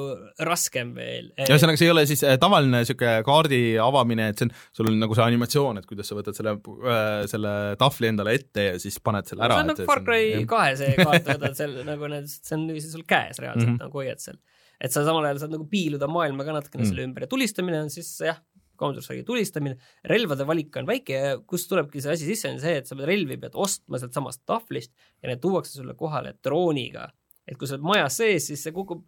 raskem 0.47 0.93
veel. 0.97 1.31
ühesõnaga, 1.47 1.79
see 1.79 1.89
ei 1.89 1.93
ole 1.93 2.05
siis 2.09 2.23
äh, 2.27 2.37
tavaline 2.41 2.83
niisugune 2.83 3.25
kaardi 3.27 3.61
avamine, 3.81 4.31
et 4.33 4.41
see 4.41 4.49
on, 4.49 4.55
sul 4.77 4.91
on 4.91 4.99
nagu 5.05 5.17
see 5.17 5.27
animatsioon, 5.27 5.81
et 5.81 5.89
kuidas 5.89 6.11
sa 6.11 6.19
võtad 6.19 6.37
selle 6.37 6.57
äh,, 6.57 7.11
selle 7.31 7.55
tahvli 7.81 8.11
endale 8.11 8.35
ette 8.39 8.67
ja 8.71 8.79
siis 8.81 8.99
paned 9.03 9.29
selle 9.29 9.47
ära. 9.47 9.59
see 9.59 9.67
on 9.67 9.73
nagu 9.73 9.89
Far 9.89 10.03
Cry 10.07 10.45
kahe 10.49 10.75
see 10.79 10.95
kaart, 10.99 11.29
võtad 11.35 11.59
seal 11.59 11.77
nagu 11.87 12.11
need, 12.11 12.27
see 12.31 12.57
on 12.57 12.67
niiviisi 12.67 12.91
sul 12.91 13.07
käes 13.07 13.39
reaalselt 13.39 13.69
mm. 13.69 13.77
-hmm. 13.77 13.85
nagu 13.87 14.03
hoiad 14.03 14.23
seal. 14.23 14.39
et 14.81 14.91
sa 14.91 15.05
samal 15.05 15.25
ajal 15.29 15.45
saad 15.45 15.55
nagu 15.55 15.67
piiluda 15.71 16.09
maailma 16.11 16.43
ka 16.43 16.59
natukene 16.59 16.81
Mm. 16.81 16.85
-hmm. 16.85 16.95
selle 16.95 17.07
ümber 17.07 17.23
ja 17.23 17.31
tulistamine 17.31 17.81
on 17.85 17.89
siis 17.93 18.09
jah, 18.25 18.39
Counter 18.81 19.05
Strike'i 19.05 19.25
tulistamine, 19.27 19.77
relvade 20.09 20.47
valik 20.49 20.81
on 20.81 20.89
väike 20.89 21.23
ja 21.23 21.39
kust 21.45 21.69
tulebki 21.71 22.03
see 22.03 22.15
asi 22.17 22.27
sisse, 22.27 22.51
on 22.51 22.61
see, 22.63 22.81
et 22.81 22.89
sa 22.89 22.97
pead 22.97 23.09
relvi 23.11 23.39
pead 23.41 23.55
ostma 23.55 24.01
sealt 24.01 24.17
samast 24.17 24.43
tahvlist 24.49 24.93
ja 25.21 25.31
need 25.31 25.41
tuuakse 25.43 25.77
sulle 25.77 25.95
kohale 25.99 26.35
drooniga. 26.43 27.09
et 27.47 27.57
kui 27.57 27.67
sa 27.67 27.75
oled 27.75 27.85
majas 27.85 28.19
sees, 28.21 28.45
siis 28.51 28.61
see 28.63 28.73
kukub 28.75 29.01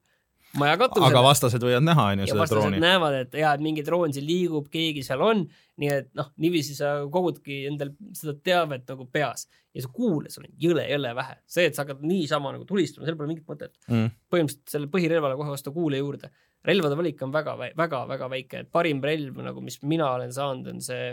maja 0.60 0.78
katusele. 0.78 1.10
aga 1.10 1.24
vastased 1.26 1.66
võivad 1.66 1.86
näha, 1.86 2.06
on 2.14 2.24
ju, 2.24 2.30
seda 2.32 2.48
drooni. 2.52 2.80
näevad, 2.82 3.18
et 3.26 3.36
jaa, 3.42 3.54
et 3.58 3.64
mingi 3.64 3.84
droon 3.86 4.14
siin 4.16 4.26
liigub, 4.28 4.70
keegi 4.74 5.04
seal 5.06 5.24
on, 5.26 5.44
nii 5.82 5.92
et 5.94 6.10
noh, 6.18 6.30
niiviisi 6.42 6.78
sa 6.78 6.96
kogudki 7.12 7.64
endal 7.72 7.94
seda 8.18 8.36
teavet 8.46 8.86
nagu 8.90 9.08
peas 9.12 9.48
ja 9.74 9.84
sa 9.84 9.92
kuuled, 9.94 10.34
sul 10.34 10.46
on 10.48 10.56
jõle-jõle 10.62 11.14
vähe. 11.18 11.38
see, 11.50 11.68
et 11.70 11.78
sa 11.78 11.86
hakkad 11.86 12.04
niisama 12.06 12.54
nagu 12.56 12.68
tulistama, 12.70 13.08
seal 13.08 13.18
pole 13.20 13.32
mingit 13.32 13.48
mõtet. 13.50 13.74
Mm. 13.90 14.12
põhimõtteliselt 14.34 14.76
selle 14.76 14.92
põhirelvale 14.94 15.38
kohe 15.40 15.56
vastu 15.56 15.74
kuule 15.76 16.02
juurde. 16.02 16.30
Relvade 16.68 16.98
valik 17.00 17.22
on 17.26 17.34
väga, 17.34 17.56
väga, 17.76 18.02
väga 18.10 18.32
väike, 18.32 18.64
et 18.64 18.72
parim 18.72 19.04
relv 19.04 19.40
nagu, 19.44 19.64
mis 19.64 19.80
mina 19.84 20.14
olen 20.16 20.32
saanud, 20.34 20.70
on 20.72 20.82
see, 20.84 21.12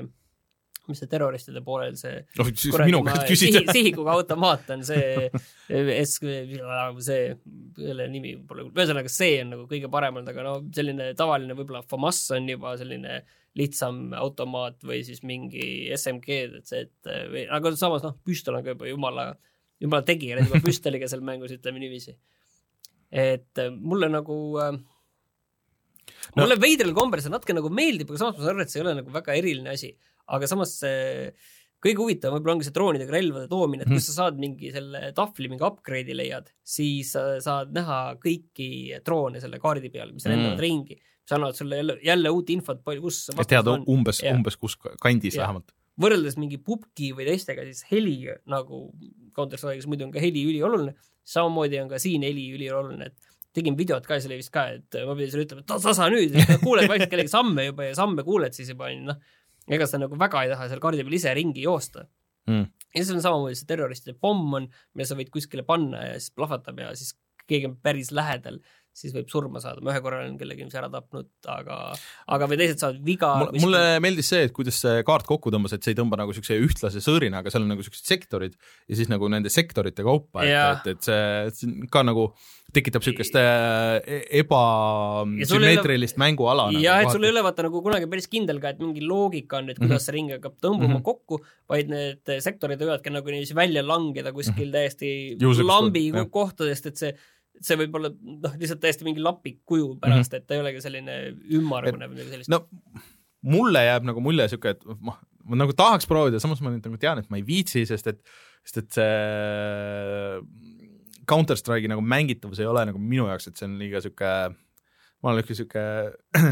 mis 0.90 1.02
see 1.02 1.10
terroristide 1.10 1.62
poolel 1.64 1.96
see 1.98 2.22
siis 2.34 2.76
minu 2.78 3.02
käest 3.06 3.26
küsida 3.28 3.60
sihi,. 3.60 3.74
sihikuga 3.74 4.14
automaat 4.18 4.70
on 4.74 4.84
see 4.86 5.28
S, 5.70 6.16
see, 6.18 7.26
selle 7.78 8.06
nimi 8.10 8.36
pole, 8.46 8.68
ühesõnaga 8.70 9.12
see 9.12 9.36
on 9.42 9.52
nagu 9.54 9.66
kõige 9.70 9.90
parem 9.92 10.18
olnud, 10.20 10.30
aga 10.32 10.46
no 10.46 10.54
selline 10.74 11.12
tavaline 11.18 11.58
võib-olla 11.58 11.84
FAMAS 11.90 12.22
on 12.38 12.48
juba 12.50 12.74
selline 12.80 13.20
lihtsam 13.58 14.12
automaat 14.14 14.84
või 14.86 15.00
siis 15.06 15.24
mingi 15.26 15.90
SMG-d, 15.96 16.60
et 16.60 16.70
see, 16.70 16.84
et 16.86 17.10
või 17.32 17.46
aga 17.50 17.72
samas 17.78 18.04
noh, 18.06 18.14
püstol 18.26 18.58
on 18.58 18.66
ka 18.66 18.76
juba 18.76 18.90
jumala, 18.90 19.26
jumala 19.82 20.06
tegija 20.06 20.38
juba 20.44 20.62
püstoliga 20.62 21.10
seal 21.10 21.24
mängus, 21.26 21.56
ütleme 21.58 21.82
niiviisi. 21.82 22.14
et 23.10 23.58
mulle 23.74 24.06
nagu 24.10 24.36
äh, 24.62 24.78
No- 26.36 26.44
mulle 26.44 26.56
veidral 26.60 26.92
kombel 26.94 27.20
see 27.24 27.30
natuke 27.32 27.54
nagu 27.56 27.70
meeldib, 27.70 28.10
aga 28.10 28.18
samas 28.18 28.36
ma 28.38 28.44
saan 28.44 28.54
aru, 28.54 28.62
et 28.62 28.70
see 28.70 28.80
ei 28.80 28.84
ole 28.86 28.94
nagu 29.00 29.10
väga 29.10 29.34
eriline 29.38 29.70
asi. 29.72 29.96
aga 30.30 30.46
samas 30.46 30.76
see 30.78 31.32
kõige 31.82 31.96
huvitavam 31.98 32.36
võib-olla 32.38 32.52
ongi 32.54 32.66
see 32.68 32.74
droonidega 32.76 33.10
relvade 33.10 33.48
toomine, 33.48 33.82
et 33.82 33.88
Mhm. 33.88 33.96
kui 33.96 34.00
sa 34.04 34.12
saad 34.12 34.38
mingi 34.38 34.70
selle 34.70 35.12
tahvli 35.16 35.48
mingi 35.48 35.64
upgrade'i 35.64 36.14
leiad, 36.14 36.50
siis 36.62 37.12
sa 37.12 37.40
saad 37.40 37.72
näha 37.72 38.16
kõiki 38.20 39.02
droone 39.02 39.40
selle 39.40 39.58
kaardi 39.58 39.90
peal, 39.90 40.12
mis 40.12 40.24
lendavad 40.26 40.58
Mm. 40.58 40.60
ringi, 40.60 40.96
mis 41.00 41.32
annavad 41.32 41.56
sulle 41.56 41.76
jälle, 41.80 41.98
jälle 42.04 42.28
uut 42.30 42.50
infot, 42.50 42.84
palju, 42.84 43.00
kus 43.02 43.30
et 43.30 43.48
teada 43.48 43.78
umbes, 43.88 44.20
Jah. 44.22 44.36
umbes 44.36 44.56
kus 44.56 44.76
kandis 45.00 45.34
Jah. 45.34 45.48
vähemalt. 45.48 45.72
võrreldes 46.00 46.36
mingi 46.38 46.56
pubgi 46.58 47.12
või 47.12 47.26
teistega, 47.26 47.64
siis 47.64 47.82
heli 47.90 48.28
nagu 48.46 48.92
Counter 49.34 49.58
Strike'is 49.58 49.86
muidu 49.86 50.04
on 50.04 50.12
ka 50.12 50.20
heli 50.20 50.44
ülioluline, 50.46 50.94
samamoodi 51.26 51.80
on 51.82 51.88
ka 51.88 51.98
siin 51.98 52.22
heli 52.22 52.50
ülioluline, 52.56 53.06
et 53.06 53.14
tegin 53.56 53.76
videot 53.78 54.06
ka, 54.06 54.20
see 54.20 54.30
oli 54.30 54.40
vist 54.40 54.52
ka, 54.54 54.68
et 54.76 55.00
ma 55.06 55.16
pidin 55.18 55.32
sulle 55.32 55.46
ütlema, 55.48 55.64
et 55.64 55.72
tasa 55.88 56.06
nüüd, 56.12 56.36
kuuled 56.64 56.90
vaikselt 56.90 57.10
kellegi 57.12 57.32
samme 57.32 57.66
juba 57.70 57.88
ja 57.88 57.98
samme 57.98 58.24
kuuled 58.26 58.54
siis 58.56 58.70
juba 58.72 58.88
onju, 58.90 59.10
noh. 59.10 59.20
ega 59.70 59.88
sa 59.90 59.98
nagu 59.98 60.18
väga 60.18 60.44
ei 60.46 60.52
taha 60.52 60.70
seal 60.70 60.82
kaardi 60.82 61.06
peal 61.06 61.18
ise 61.18 61.34
ringi 61.36 61.66
joosta 61.66 62.06
Mm. 62.48 62.66
ja 62.94 63.04
siis 63.04 63.14
on 63.14 63.22
samamoodi 63.22 63.58
see 63.58 63.68
terroristide 63.68 64.16
pomm 64.18 64.54
on, 64.58 64.68
mille 64.94 65.06
sa 65.06 65.16
võid 65.18 65.28
kuskile 65.34 65.62
panna 65.66 66.00
ja 66.06 66.14
siis 66.18 66.32
plahvatab 66.34 66.78
ja 66.80 66.88
siis 66.98 67.12
keegi 67.50 67.68
on 67.68 67.76
päris 67.82 68.12
lähedal, 68.14 68.60
siis 68.92 69.14
võib 69.14 69.28
surma 69.30 69.60
saada, 69.62 69.80
ma 69.80 69.92
ühe 69.94 70.00
korra 70.04 70.18
olen 70.20 70.36
kellegi 70.40 70.64
ilmselt 70.64 70.80
ära 70.82 70.90
tapnud, 70.92 71.28
aga, 71.48 71.78
aga 72.36 72.48
või 72.50 72.58
teised 72.60 72.82
saavad 72.82 73.00
viga. 73.06 73.32
mulle 73.62 73.82
meeldis 74.02 74.28
see, 74.32 74.42
et 74.48 74.52
kuidas 74.56 74.80
see 74.82 75.02
kaart 75.06 75.26
kokku 75.28 75.52
tõmbas, 75.54 75.72
et 75.76 75.82
see 75.82 75.94
ei 75.94 75.98
tõmba 76.00 76.18
nagu 76.20 76.34
siukse 76.36 76.58
ühtlase 76.58 77.00
sõõrina, 77.04 77.40
aga 77.40 77.50
seal 77.50 77.62
on 77.64 77.72
nagu 77.74 77.82
siuksed 77.86 78.04
sektorid 78.06 78.56
ja 78.88 78.96
siis 78.98 79.08
nagu 79.12 79.28
nende 79.32 79.52
sektorite 79.52 80.02
kaupa, 80.06 80.44
et, 80.44 80.86
et, 80.86 80.96
et 80.96 81.02
see, 81.02 81.50
see 81.54 81.90
ka 81.92 82.02
nagu 82.06 82.32
tekitab 82.74 83.02
siukest 83.02 83.34
äh, 83.34 83.98
e- 84.06 84.20
ei 84.30 84.44
ole- 84.46 85.40
ebasümmeetrilist 85.40 86.18
mänguala. 86.22 86.68
nagu 86.70 86.82
jah, 86.82 87.00
et 87.02 87.10
sul 87.10 87.24
ei 87.26 87.32
ole 87.34 87.42
vaata 87.42 87.64
nagu 87.66 87.82
kunagi 87.82 88.06
päris 88.10 88.28
kindel 88.30 88.60
ka, 88.62 88.74
et 88.74 88.82
mingi 88.82 89.02
loogika 89.02 89.58
on, 89.58 89.70
et 89.70 89.78
kuidas 89.78 89.90
mm 89.90 89.96
-hmm. 89.96 90.04
see 90.06 90.14
ring 90.16 90.30
hakkab 90.36 90.54
tõmbuma 90.62 90.78
mm 90.78 90.90
Mhm. 90.90 90.96
-hmm. 90.98 91.02
kokku, 91.02 91.40
vaid 91.68 91.88
need 91.88 92.30
sektorid 92.40 92.80
võivadki 92.80 93.10
nagu 93.12 93.26
niiviisi 93.30 93.54
välja 93.54 93.82
langeda 93.86 94.32
kuskil 94.32 94.66
mm 94.66 94.72
-hmm. 94.72 95.38
täiesti 95.38 95.64
lambi 95.64 96.12
kohtadest, 96.30 96.86
et 96.86 96.96
see, 96.96 97.14
see 97.60 97.78
võib 97.80 97.96
olla 97.98 98.10
noh, 98.12 98.54
lihtsalt 98.60 98.80
täiesti 98.82 99.06
mingi 99.06 99.22
lapik 99.22 99.60
kuju 99.68 99.94
pärast 100.00 100.32
mm, 100.32 100.36
-hmm. 100.36 100.42
et 100.42 100.46
ta 100.48 100.56
ei 100.56 100.62
olegi 100.62 100.84
selline 100.84 101.16
ümmargune 101.58 102.08
või 102.08 102.16
midagi 102.16 102.34
sellist. 102.34 102.52
no 102.52 102.64
mulle 103.40 103.84
jääb 103.84 104.06
nagu 104.08 104.22
mulje 104.24 104.48
siuke, 104.52 104.74
et 104.76 104.86
ma, 105.00 105.16
ma 105.48 105.60
nagu 105.62 105.74
tahaks 105.76 106.08
proovida, 106.08 106.40
samas 106.42 106.60
ma 106.64 106.72
nüüd 106.72 106.86
nagu 106.86 107.00
tean, 107.00 107.20
et 107.20 107.30
ma 107.32 107.40
ei 107.40 107.46
viitsi, 107.46 107.86
sest 107.88 108.10
et, 108.12 108.20
sest 108.64 108.82
et 108.82 108.98
see 108.98 109.14
Counter 111.30 111.58
Strike'i 111.58 111.90
nagu 111.90 112.02
mängitavus 112.04 112.60
ei 112.60 112.68
ole 112.68 112.84
nagu 112.88 113.00
minu 113.00 113.28
jaoks, 113.30 113.48
et 113.48 113.60
see 113.60 113.68
on 113.68 113.78
liiga 113.80 114.02
siuke, 114.04 114.34
ma 115.20 115.32
olen 115.32 115.44
ikka 115.44 115.56
siuke 115.62 115.86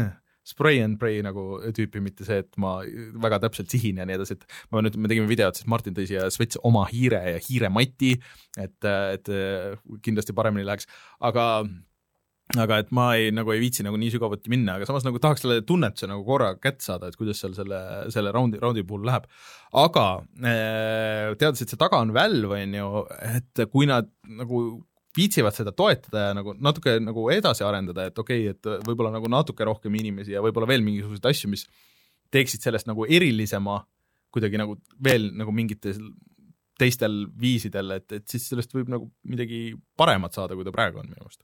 spray 0.49 0.81
and 0.83 0.99
pray 1.01 1.19
nagu 1.25 1.59
tüüpi, 1.75 2.01
mitte 2.03 2.27
see, 2.27 2.41
et 2.43 2.57
ma 2.61 2.79
väga 3.25 3.41
täpselt 3.45 3.69
sihin 3.71 4.01
ja 4.01 4.07
nii 4.07 4.17
edasi, 4.19 4.39
et 4.39 4.47
ma 4.73 4.83
nüüd, 4.85 4.97
me 4.99 5.11
tegime 5.11 5.29
videot, 5.29 5.59
siis 5.59 5.69
Martin 5.69 5.97
tõi 5.97 6.07
siia 6.09 6.29
Svets 6.33 6.59
oma 6.67 6.85
hiire 6.89 7.21
ja 7.35 7.43
hiiremati, 7.43 8.15
et, 8.57 8.89
et 8.89 9.31
kindlasti 10.05 10.35
paremini 10.37 10.67
läheks, 10.67 10.89
aga 11.29 11.45
aga 12.57 12.79
et 12.81 12.93
ma 12.95 13.11
ei, 13.13 13.29
nagu 13.35 13.51
ei 13.53 13.61
viitsi 13.61 13.83
nagu 13.85 13.97
nii 13.99 14.09
sügavuti 14.15 14.49
minna, 14.49 14.79
aga 14.79 14.87
samas 14.89 15.05
nagu 15.05 15.19
tahaks 15.21 15.43
selle 15.43 15.59
tunnetuse 15.67 16.07
nagu 16.09 16.23
korra 16.25 16.55
kätte 16.57 16.81
saada, 16.87 17.09
et 17.09 17.17
kuidas 17.19 17.41
seal 17.43 17.53
selle, 17.53 17.77
selle 18.13 18.33
raundi, 18.33 18.57
raundi 18.61 18.81
puhul 18.87 19.05
läheb. 19.05 19.27
aga 19.77 20.05
eh, 20.41 21.35
teades, 21.37 21.61
et 21.61 21.69
see 21.69 21.79
taga 21.79 22.01
on 22.01 22.13
Valve, 22.15 22.63
on 22.63 22.73
ju, 22.79 23.03
et 23.35 23.65
kui 23.69 23.89
nad 23.89 24.09
nagu 24.39 24.63
viitsivad 25.17 25.55
seda 25.55 25.73
toetada 25.75 26.27
ja 26.27 26.33
nagu 26.37 26.53
natuke 26.61 26.95
nagu 27.01 27.27
edasi 27.33 27.65
arendada, 27.65 28.07
et 28.09 28.19
okei 28.21 28.49
okay,, 28.49 28.55
et 28.55 28.87
võib-olla 28.87 29.13
nagu 29.15 29.29
natuke 29.31 29.65
rohkem 29.65 29.95
inimesi 29.99 30.35
ja 30.35 30.43
võib-olla 30.45 30.69
veel 30.69 30.85
mingisuguseid 30.85 31.29
asju, 31.31 31.49
mis 31.53 31.65
teeksid 32.33 32.65
sellest 32.65 32.89
nagu 32.89 33.07
erilisema 33.09 33.79
kuidagi 34.29 34.59
nagu 34.61 34.77
veel 35.03 35.31
nagu 35.37 35.53
mingitel 35.55 35.97
teistel 36.79 37.23
viisidel, 37.41 37.97
et, 37.97 38.07
et 38.15 38.25
siis 38.29 38.45
sellest 38.51 38.71
võib 38.75 38.91
nagu 38.91 39.09
midagi 39.27 39.73
paremat 39.99 40.37
saada, 40.37 40.55
kui 40.55 40.67
ta 40.67 40.71
praegu 40.71 41.01
on 41.01 41.09
minu 41.09 41.19
meelest. 41.19 41.41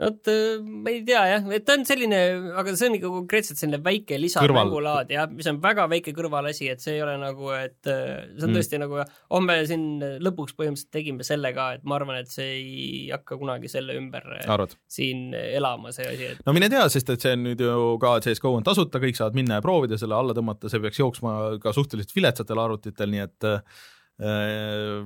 Vot 0.00 0.28
äh, 0.32 0.60
ma 0.64 0.88
ei 0.88 1.02
tea 1.04 1.20
jah, 1.28 1.48
et 1.52 1.66
ta 1.68 1.74
on 1.76 1.82
selline, 1.84 2.18
aga 2.56 2.72
see 2.78 2.88
on 2.88 2.96
ikka 2.96 3.10
konkreetselt 3.12 3.60
selline 3.60 3.82
väike 3.84 4.16
lisamängulaad 4.20 5.12
jah, 5.12 5.28
mis 5.28 5.48
on 5.50 5.58
väga 5.62 5.84
väike 5.92 6.14
kõrvalasi, 6.16 6.70
et 6.72 6.80
see 6.80 6.96
ei 6.96 7.02
ole 7.04 7.18
nagu, 7.20 7.50
et 7.58 7.90
äh, 7.92 8.24
see 8.32 8.46
on 8.46 8.52
Mm. 8.52 8.56
tõesti 8.56 8.80
nagu, 8.80 9.04
homme 9.32 9.58
siin 9.68 9.84
lõpuks 10.24 10.56
põhimõtteliselt 10.56 10.92
tegime 10.96 11.24
selle 11.28 11.52
ka, 11.56 11.68
et 11.76 11.84
ma 11.88 11.96
arvan, 11.98 12.18
et 12.22 12.32
see 12.32 12.48
ei 12.56 13.06
hakka 13.12 13.36
kunagi 13.40 13.68
selle 13.72 13.96
ümber 14.00 14.24
äh, 14.38 14.48
arvad? 14.48 14.76
siin 14.88 15.32
elama, 15.36 15.92
see 15.92 16.08
asi, 16.08 16.32
et 16.32 16.44
no 16.48 16.56
mine 16.56 16.68
tea, 16.72 16.88
sest 16.92 17.12
et 17.12 17.24
see 17.24 17.36
on 17.36 17.44
nüüd 17.50 17.60
ju 17.60 17.96
ka 18.02 18.16
CSGO 18.24 18.56
on 18.58 18.66
tasuta, 18.66 19.00
kõik 19.02 19.20
saavad 19.20 19.36
minna 19.36 19.60
ja 19.60 19.64
proovida 19.64 20.00
selle 20.00 20.16
alla 20.16 20.36
tõmmata, 20.36 20.72
see 20.72 20.80
peaks 20.82 21.00
jooksma 21.00 21.58
ka 21.62 21.72
suhteliselt 21.76 22.16
viletsatel 22.16 22.60
arvutitel, 22.64 23.12
nii 23.12 23.24
et 23.28 23.48
äh, 23.52 25.02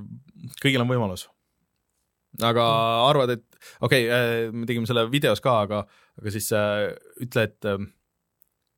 kõigil 0.63 0.83
on 0.83 0.89
võimalus. 0.91 1.27
Aga 2.43 2.65
arvad, 3.07 3.37
et 3.37 3.61
okei 3.81 4.07
okay,, 4.07 4.49
me 4.53 4.67
tegime 4.69 4.89
selle 4.89 5.07
videos 5.11 5.41
ka, 5.43 5.59
aga, 5.67 5.83
aga 6.21 6.33
siis 6.33 6.49
äh, 6.55 6.89
ütle, 7.23 7.47
et 7.49 7.69
äh, 7.69 7.85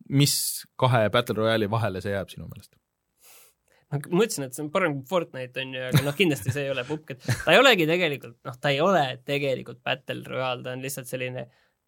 mis 0.09 0.35
kahe 0.79 1.07
Battle 1.13 1.37
Royale'i 1.41 1.71
vahele 1.71 2.03
see 2.03 2.15
jääb 2.15 2.31
sinu 2.31 2.47
meelest? 2.49 2.73
ma 3.89 3.97
mõtlesin, 4.05 4.45
et 4.45 4.53
see 4.53 4.61
on 4.65 4.69
parem 4.73 4.99
kui 4.99 5.07
Fortnite 5.09 5.63
on 5.63 5.71
ju, 5.73 5.87
aga 5.87 6.03
noh, 6.05 6.17
kindlasti 6.17 6.53
see 6.53 6.67
ei 6.67 6.73
ole 6.73 6.83
pupk, 6.85 7.15
et 7.15 7.23
ta 7.25 7.55
ei 7.55 7.61
olegi 7.61 7.87
tegelikult, 7.89 8.37
noh, 8.45 8.59
ta 8.61 8.73
ei 8.73 8.83
ole 8.85 9.01
tegelikult 9.25 9.81
Battle 9.85 10.21
Royale, 10.27 10.61
ta 10.65 10.75
on 10.75 10.85
lihtsalt 10.85 11.09
selline 11.09 11.47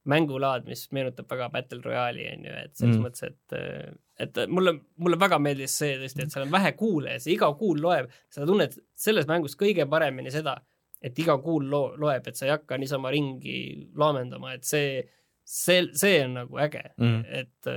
mängulaad, 0.10 0.66
mis 0.66 0.88
meenutab 0.98 1.30
väga 1.30 1.52
Battle 1.54 1.82
Royale'i 1.86 2.26
on 2.32 2.48
ju, 2.48 2.56
et 2.64 2.74
selles 2.74 2.98
mm. 2.98 3.06
mõttes, 3.06 3.30
et 3.30 4.02
et 4.22 4.40
mulle, 4.50 4.74
mulle 5.02 5.18
väga 5.22 5.38
meeldis 5.42 5.76
see 5.82 5.94
tõesti, 6.02 6.26
et 6.26 6.34
seal 6.34 6.48
on 6.48 6.54
vähe 6.54 6.74
kuule 6.78 7.16
ja 7.16 7.22
see 7.22 7.36
iga 7.36 7.50
kuul 7.58 7.82
loeb, 7.82 8.10
sa 8.34 8.46
tunned 8.50 8.76
selles 8.98 9.30
mängus 9.30 9.58
kõige 9.58 9.86
paremini 9.90 10.34
seda, 10.34 10.58
et 11.02 11.18
iga 11.20 11.38
kuul 11.42 11.66
lo-, 11.72 11.96
loeb, 12.02 12.28
et 12.30 12.38
sa 12.38 12.46
ei 12.48 12.54
hakka 12.54 12.78
niisama 12.82 13.12
ringi 13.14 13.58
laamendama, 13.98 14.54
et 14.58 14.68
see, 14.68 15.02
see, 15.44 15.88
see 15.98 16.22
on 16.26 16.38
nagu 16.44 16.62
äge. 16.62 16.84
Mm., 17.02 17.22
et 17.42 17.72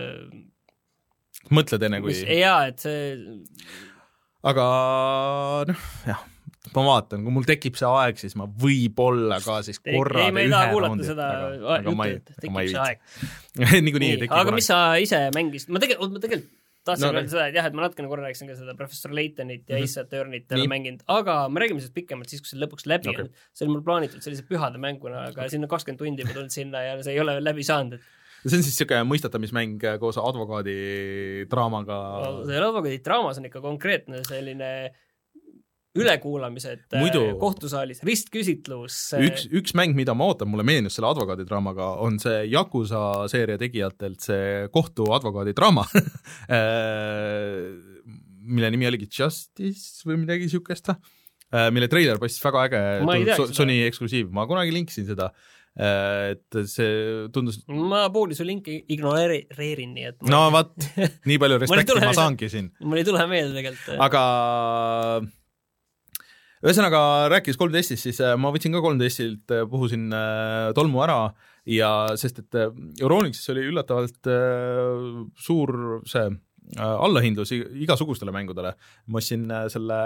mõtled 1.55 1.89
enne, 1.89 2.01
kui 2.05 2.15
jaa, 2.39 2.61
et 2.71 2.85
see 2.85 3.03
aga 4.45 4.65
noh, 5.71 5.85
jah, 6.05 6.25
ma 6.75 6.85
vaatan, 6.89 7.25
kui 7.25 7.35
mul 7.35 7.47
tekib 7.49 7.79
see 7.81 7.89
aeg, 7.89 8.21
siis 8.21 8.37
ma 8.41 8.49
võib-olla 8.49 9.41
ka 9.45 9.61
siis 9.67 9.81
korra 9.85 10.27
ei, 10.27 10.35
me 10.35 10.45
ei 10.45 10.53
taha 10.53 10.73
kuulata 10.73 11.09
seda 11.09 11.31
juttu, 11.87 12.09
et 12.11 12.35
tekib 12.43 12.61
see 12.61 12.83
aeg. 12.85 13.01
Niikuinii 13.87 14.21
tekib 14.25 14.37
aga 14.37 14.55
mis 14.57 14.69
sa 14.69 14.83
ise 15.01 15.25
mängisid, 15.37 15.73
ma 15.73 15.83
tegelikult, 15.83 16.17
ma 16.17 16.25
tegelikult 16.25 16.53
tahtsin 16.85 17.09
no, 17.09 17.12
öelda 17.19 17.32
seda, 17.32 17.47
et 17.51 17.59
jah, 17.59 17.69
et 17.69 17.77
ma 17.77 17.86
natukene 17.86 18.11
korra 18.11 18.27
rääkisin 18.27 18.51
ka 18.51 18.56
seda 18.59 18.74
professor 18.78 19.15
Laytonit 19.16 19.65
ja 19.69 19.77
mm 19.77 19.82
-hmm. 19.82 19.90
Ace 19.90 20.02
Attorney't 20.02 20.56
olen 20.56 20.73
mänginud, 20.73 21.05
aga 21.06 21.36
me 21.48 21.62
räägime 21.62 21.81
sellest 21.81 21.94
pikemalt 21.94 22.32
siis, 22.32 22.43
kui 22.43 22.52
see 22.52 22.61
lõpuks 22.61 22.89
läbi 22.90 23.12
okay. 23.12 23.24
on. 23.24 23.31
see 23.52 23.66
oli 23.66 23.77
mul 23.77 23.86
plaanitud 23.86 24.24
sellise 24.24 24.44
pühade 24.48 24.81
mänguna, 24.81 25.28
aga 25.31 25.48
siin 25.48 25.65
on 25.65 25.73
kakskümmend 25.73 26.02
tundi 26.02 26.27
ma 26.28 26.36
tulnud 26.36 26.55
sinna 26.55 26.82
ja 26.82 26.98
see 27.02 27.16
ei 27.16 27.20
ole 27.24 27.39
veel 27.39 27.48
läbi 27.51 27.65
saanud, 27.65 27.97
et 27.97 28.51
see 28.51 28.59
on 28.59 28.66
siis 28.66 28.74
niisugune 28.74 29.09
mõistatamismäng 29.09 29.86
koos 30.02 30.20
advokaadi 30.20 30.77
draamaga 31.51 31.98
no,? 32.24 32.44
seal 32.48 32.69
advokaadi 32.69 33.01
draamas 33.05 33.40
on 33.40 33.48
ikka 33.48 33.65
konkreetne 33.65 34.20
selline 34.28 34.70
ülekuulamised 35.95 36.97
Muidu, 36.99 37.23
kohtusaalis, 37.41 38.03
ristküsitlus. 38.07 38.99
üks, 39.23 39.47
üks 39.55 39.75
mäng, 39.79 39.95
mida 39.97 40.15
ma 40.16 40.29
ootan, 40.33 40.51
mulle 40.51 40.66
meenus 40.66 40.99
selle 40.99 41.11
advokaadidraamaga, 41.12 41.91
on 42.05 42.19
see 42.23 42.45
Yakuza 42.53 43.03
seeria 43.31 43.59
tegijatelt 43.61 44.25
see 44.25 44.69
kohtuadvokaadi 44.75 45.55
draama 45.57 45.87
mille 48.55 48.71
nimi 48.75 48.91
oligi 48.91 49.09
Justice 49.09 50.05
või 50.09 50.21
midagi 50.25 50.49
niisugust, 50.49 50.91
mille 51.73 51.89
treiler 51.89 52.19
paistis 52.21 52.43
väga 52.45 52.66
äge, 52.69 52.81
Sony 53.55 53.81
eksklusiiv, 53.87 54.33
ma 54.35 54.49
kunagi 54.51 54.75
linkisin 54.75 55.07
seda 55.09 55.31
Äh, 55.75 56.37
et 56.37 56.69
see 56.71 56.91
tundus 57.35 57.57
ma 57.66 58.05
pooli 58.15 58.37
su 58.39 58.45
linki 58.47 58.77
ignoreerin, 58.95 59.91
nii 59.97 60.05
et 60.07 60.21
no 60.31 60.45
vot, 60.55 60.71
nii 61.27 61.39
palju 61.43 61.57
respekti 61.65 61.97
ma 61.99 62.12
saangi 62.15 62.47
siin. 62.53 62.69
mul 62.79 63.01
ei 63.01 63.07
tule 63.09 63.25
meelde 63.27 63.57
tegelikult. 63.59 63.99
aga 64.07 64.23
ühesõnaga, 66.65 67.03
rääkides 67.32 67.61
3DS-ist, 67.61 68.07
siis 68.07 68.23
äh, 68.24 68.35
ma 68.41 68.53
võtsin 68.55 68.73
ka 68.74 68.82
3DS-ilt, 68.85 69.53
äh, 69.53 69.66
puhusin 69.70 70.09
tolmu 70.77 71.05
ära 71.05 71.19
ja 71.69 71.91
sest 72.20 72.43
et 72.43 72.59
Euronixis 73.01 73.53
oli 73.55 73.69
üllatavalt 73.70 74.28
suur 75.41 76.03
see 76.09 76.27
allahindlus 76.81 77.53
igasugustele 77.53 78.32
mängudele. 78.32 78.74
ma 79.07 79.20
ostsin 79.20 79.49
selle 79.73 79.97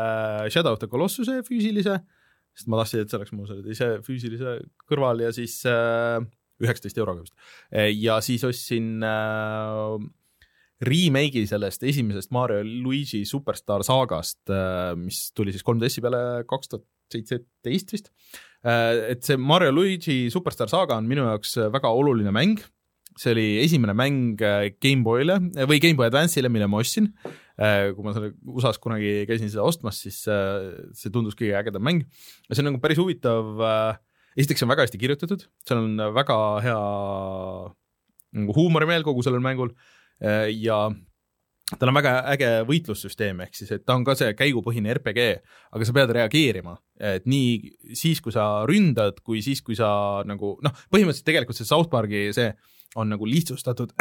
Shadow 0.50 0.74
of 0.74 0.82
the 0.82 0.90
Colossuse 0.90 1.42
füüsilise 1.46 1.94
äh, 1.94 2.06
sest 2.58 2.70
ma 2.70 2.80
tahtsin, 2.82 3.04
et 3.04 3.12
see 3.12 3.18
oleks 3.20 3.34
mul 3.36 3.48
selle 3.48 3.64
teise 3.66 3.88
füüsilise 4.06 4.58
kõrval 4.90 5.22
ja 5.22 5.30
siis 5.34 5.60
äh, 5.68 6.18
üheksateist 6.62 6.98
äh, 6.98 7.02
euroga 7.04 7.22
vist. 7.22 7.36
Äh, 7.70 7.90
ja 7.94 8.18
siis 8.24 8.44
ostsin 8.46 9.04
äh, 9.06 9.94
remake'i 10.84 11.46
sellest 11.50 11.82
esimesest 11.82 12.30
Mario 12.34 12.62
Luigi 12.62 13.24
Superstar 13.26 13.82
saagast, 13.86 14.40
äh, 14.52 14.94
mis 14.98 15.28
tuli 15.34 15.54
siis 15.54 15.66
3DS-i 15.66 16.04
peale 16.04 16.22
kaks 16.48 16.72
tuhat 16.74 16.86
seitseteist 17.08 17.94
vist. 17.94 18.10
et 18.62 19.22
see 19.24 19.38
Mario 19.38 19.70
Luigi 19.72 20.26
Superstar 20.34 20.68
saaga 20.68 20.98
on 20.98 21.06
minu 21.08 21.22
jaoks 21.24 21.54
väga 21.72 21.88
oluline 21.94 22.32
mäng 22.34 22.58
see 23.18 23.34
oli 23.34 23.46
esimene 23.64 23.94
mäng 23.98 24.38
äh, 24.44 24.70
GameBoy'le 24.82 25.36
äh, 25.58 25.66
või 25.68 25.80
GameBoy 25.82 26.08
Advance'ile, 26.08 26.50
mille 26.52 26.68
ma 26.70 26.80
ostsin. 26.82 27.10
Äh, 27.58 27.90
kui 27.96 28.06
ma 28.06 28.14
selle 28.14 28.32
USA-s 28.46 28.78
kunagi 28.82 29.24
käisin 29.28 29.50
seda 29.50 29.66
ostmas, 29.66 29.98
siis 30.04 30.20
see 30.22 31.14
tundus 31.14 31.36
kõige 31.38 31.56
ägedam 31.58 31.84
mäng. 31.84 32.04
ja 32.46 32.54
see 32.54 32.62
on 32.62 32.70
nagu 32.70 32.82
päris 32.82 33.00
huvitav, 33.00 33.58
esiteks 34.38 34.62
see 34.62 34.68
on 34.68 34.74
väga 34.74 34.86
hästi 34.86 35.02
kirjutatud, 35.02 35.46
seal 35.66 35.82
on 35.82 36.04
väga 36.14 36.38
hea 36.62 36.78
nagu 38.38 38.54
huumorimeel 38.54 39.06
kogu 39.06 39.24
sellel 39.26 39.42
mängul 39.42 39.72
ja 40.20 40.78
tal 41.76 41.90
on 41.90 41.98
väga 41.98 42.14
äge 42.32 42.48
võitlussüsteem, 42.68 43.42
ehk 43.44 43.58
siis, 43.58 43.70
et 43.76 43.84
ta 43.84 43.96
on 43.98 44.06
ka 44.06 44.14
see 44.18 44.32
käigupõhine 44.38 44.94
RPG, 44.96 45.26
aga 45.76 45.88
sa 45.88 45.94
pead 45.96 46.14
reageerima, 46.16 46.78
et 47.10 47.28
nii 47.28 47.92
siis, 47.98 48.22
kui 48.24 48.32
sa 48.34 48.64
ründad, 48.68 49.20
kui 49.24 49.42
siis, 49.44 49.60
kui 49.64 49.76
sa 49.78 49.90
nagu 50.28 50.56
noh, 50.64 50.82
põhimõtteliselt 50.92 51.28
tegelikult 51.28 51.60
see 51.60 51.68
South 51.68 51.92
Park'i 51.92 52.28
see 52.36 52.50
on 52.96 53.10
nagu 53.12 53.28
lihtsustatud 53.28 53.92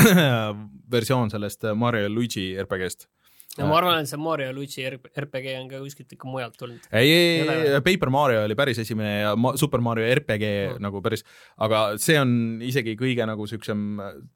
versioon 0.95 1.31
sellest 1.33 1.67
Mario 1.75 2.07
ja 2.07 2.11
Luigi 2.11 2.53
RPG-st 2.61 3.09
no 3.57 3.67
ma 3.69 3.77
arvan, 3.79 4.03
et 4.03 4.09
see 4.09 4.19
Mario 4.21 4.51
Luigi 4.53 4.83
RPG 4.85 5.53
on 5.57 5.69
ka 5.71 5.79
kuskilt 5.81 6.13
ikka 6.13 6.29
mujalt 6.29 6.57
tulnud. 6.59 6.83
ei, 6.91 7.09
ei, 7.09 7.47
ei, 7.47 7.79
Paper 7.85 8.11
Mario 8.13 8.43
oli 8.45 8.57
päris 8.59 8.81
esimene 8.83 9.13
ja 9.23 9.31
Super 9.59 9.81
Mario 9.83 10.05
RPG 10.13 10.45
mm. 10.45 10.83
nagu 10.83 11.01
päris, 11.05 11.25
aga 11.63 11.81
see 12.01 12.19
on 12.21 12.35
isegi 12.65 12.97
kõige 12.99 13.25
nagu 13.29 13.47
siuksem, 13.49 13.87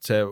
see 0.04 0.24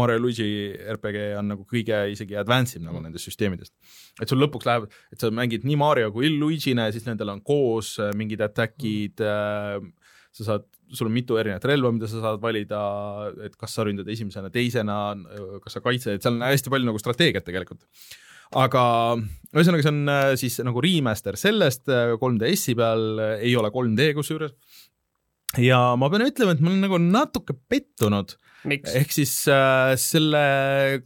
Mario 0.00 0.22
Luigi 0.22 0.48
RPG 0.96 1.28
on 1.40 1.52
nagu 1.54 1.68
kõige 1.68 2.00
isegi 2.14 2.38
advance 2.40 2.78
im 2.78 2.86
nagu 2.88 3.00
mm. 3.00 3.08
nendest 3.10 3.28
süsteemidest. 3.28 3.74
et 4.22 4.30
sul 4.30 4.40
lõpuks 4.42 4.68
läheb, 4.68 4.88
et 5.12 5.20
sa 5.20 5.32
mängid 5.34 5.66
nii 5.68 5.78
Mario 5.80 6.12
kui 6.14 6.32
Luigine, 6.32 6.88
siis 6.94 7.06
nendel 7.08 7.34
on 7.34 7.44
koos 7.44 7.96
mingid 8.16 8.42
attack'id 8.44 9.24
mm., 9.24 9.94
sa 10.38 10.52
saad 10.52 10.68
sul 10.92 11.08
on 11.08 11.12
mitu 11.12 11.36
erinevat 11.36 11.64
relva, 11.68 11.90
mida 11.92 12.08
sa 12.08 12.22
saad 12.22 12.40
valida, 12.40 12.78
et 13.44 13.56
kas 13.60 13.74
sa 13.76 13.84
ründad 13.84 14.08
esimesena, 14.08 14.48
teisena, 14.52 14.96
kas 15.64 15.76
sa 15.76 15.82
kaitsed, 15.84 16.22
seal 16.24 16.38
on 16.38 16.46
hästi 16.46 16.72
palju 16.72 16.88
nagu 16.88 17.02
strateegiat 17.02 17.44
tegelikult. 17.44 17.84
Aga 18.56 18.84
ühesõnaga, 19.54 19.84
see 19.84 19.92
on 19.92 20.12
äh, 20.12 20.32
siis 20.40 20.58
nagu 20.64 20.82
remaster 20.84 21.38
sellest 21.40 21.88
3DS-i 21.88 22.74
äh, 22.74 22.78
peal, 22.78 23.22
ei 23.38 23.54
ole 23.58 23.72
3D 23.72 24.12
kusjuures. 24.16 24.52
ja 25.60 25.80
ma 25.96 26.10
pean 26.12 26.26
ütlema, 26.26 26.54
et 26.54 26.62
ma 26.62 26.72
olen 26.72 26.84
nagu 26.84 27.00
natuke 27.00 27.56
pettunud. 27.68 28.36
ehk 28.68 29.12
siis 29.14 29.32
äh, 29.52 29.94
selle 30.00 31.02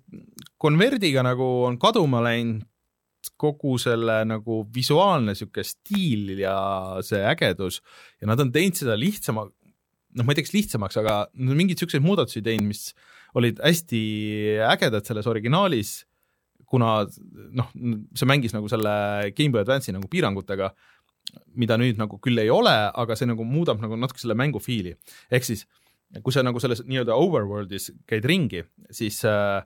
konverdiga 0.58 1.24
nagu 1.26 1.48
on 1.68 1.78
kaduma 1.82 2.22
läinud 2.24 2.68
kogu 3.38 3.76
selle 3.78 4.22
nagu 4.26 4.64
visuaalne 4.74 5.30
niisugune 5.30 5.66
stiil 5.66 6.38
ja 6.40 6.54
see 7.06 7.20
ägedus 7.22 7.78
ja 8.18 8.26
nad 8.30 8.40
on 8.42 8.50
teinud 8.54 8.78
seda 8.78 8.96
lihtsama, 8.98 9.46
noh, 9.46 10.26
ma 10.26 10.32
ei 10.32 10.38
tea, 10.38 10.46
kas 10.46 10.56
lihtsamaks, 10.56 10.98
aga 10.98 11.16
mingeid 11.38 11.76
niisuguseid 11.76 12.02
muudatusi 12.02 12.42
teinud, 12.42 12.72
mis 12.72 12.90
olid 13.38 13.62
hästi 13.62 14.02
ägedad 14.66 15.06
selles 15.06 15.28
originaalis, 15.30 16.00
kuna 16.72 17.02
noh, 17.52 17.68
see 18.16 18.28
mängis 18.28 18.54
nagu 18.56 18.70
selle 18.72 18.94
GameBoy 19.36 19.62
Advance'i 19.62 19.94
nagu 19.94 20.08
piirangutega, 20.12 20.70
mida 21.60 21.76
nüüd 21.80 22.00
nagu 22.00 22.18
küll 22.22 22.40
ei 22.40 22.50
ole, 22.52 22.72
aga 22.72 23.16
see 23.18 23.28
nagu 23.28 23.44
muudab 23.48 23.82
nagu 23.82 23.98
natuke 24.00 24.22
selle 24.22 24.36
mängu 24.38 24.62
fiili. 24.62 24.94
ehk 25.30 25.46
siis, 25.48 25.66
kui 26.24 26.34
sa 26.34 26.44
nagu 26.44 26.60
selles 26.60 26.84
nii-öelda 26.88 27.16
overworld'is 27.16 27.92
käid 28.08 28.26
ringi, 28.28 28.64
siis 28.90 29.22
äh, 29.28 29.60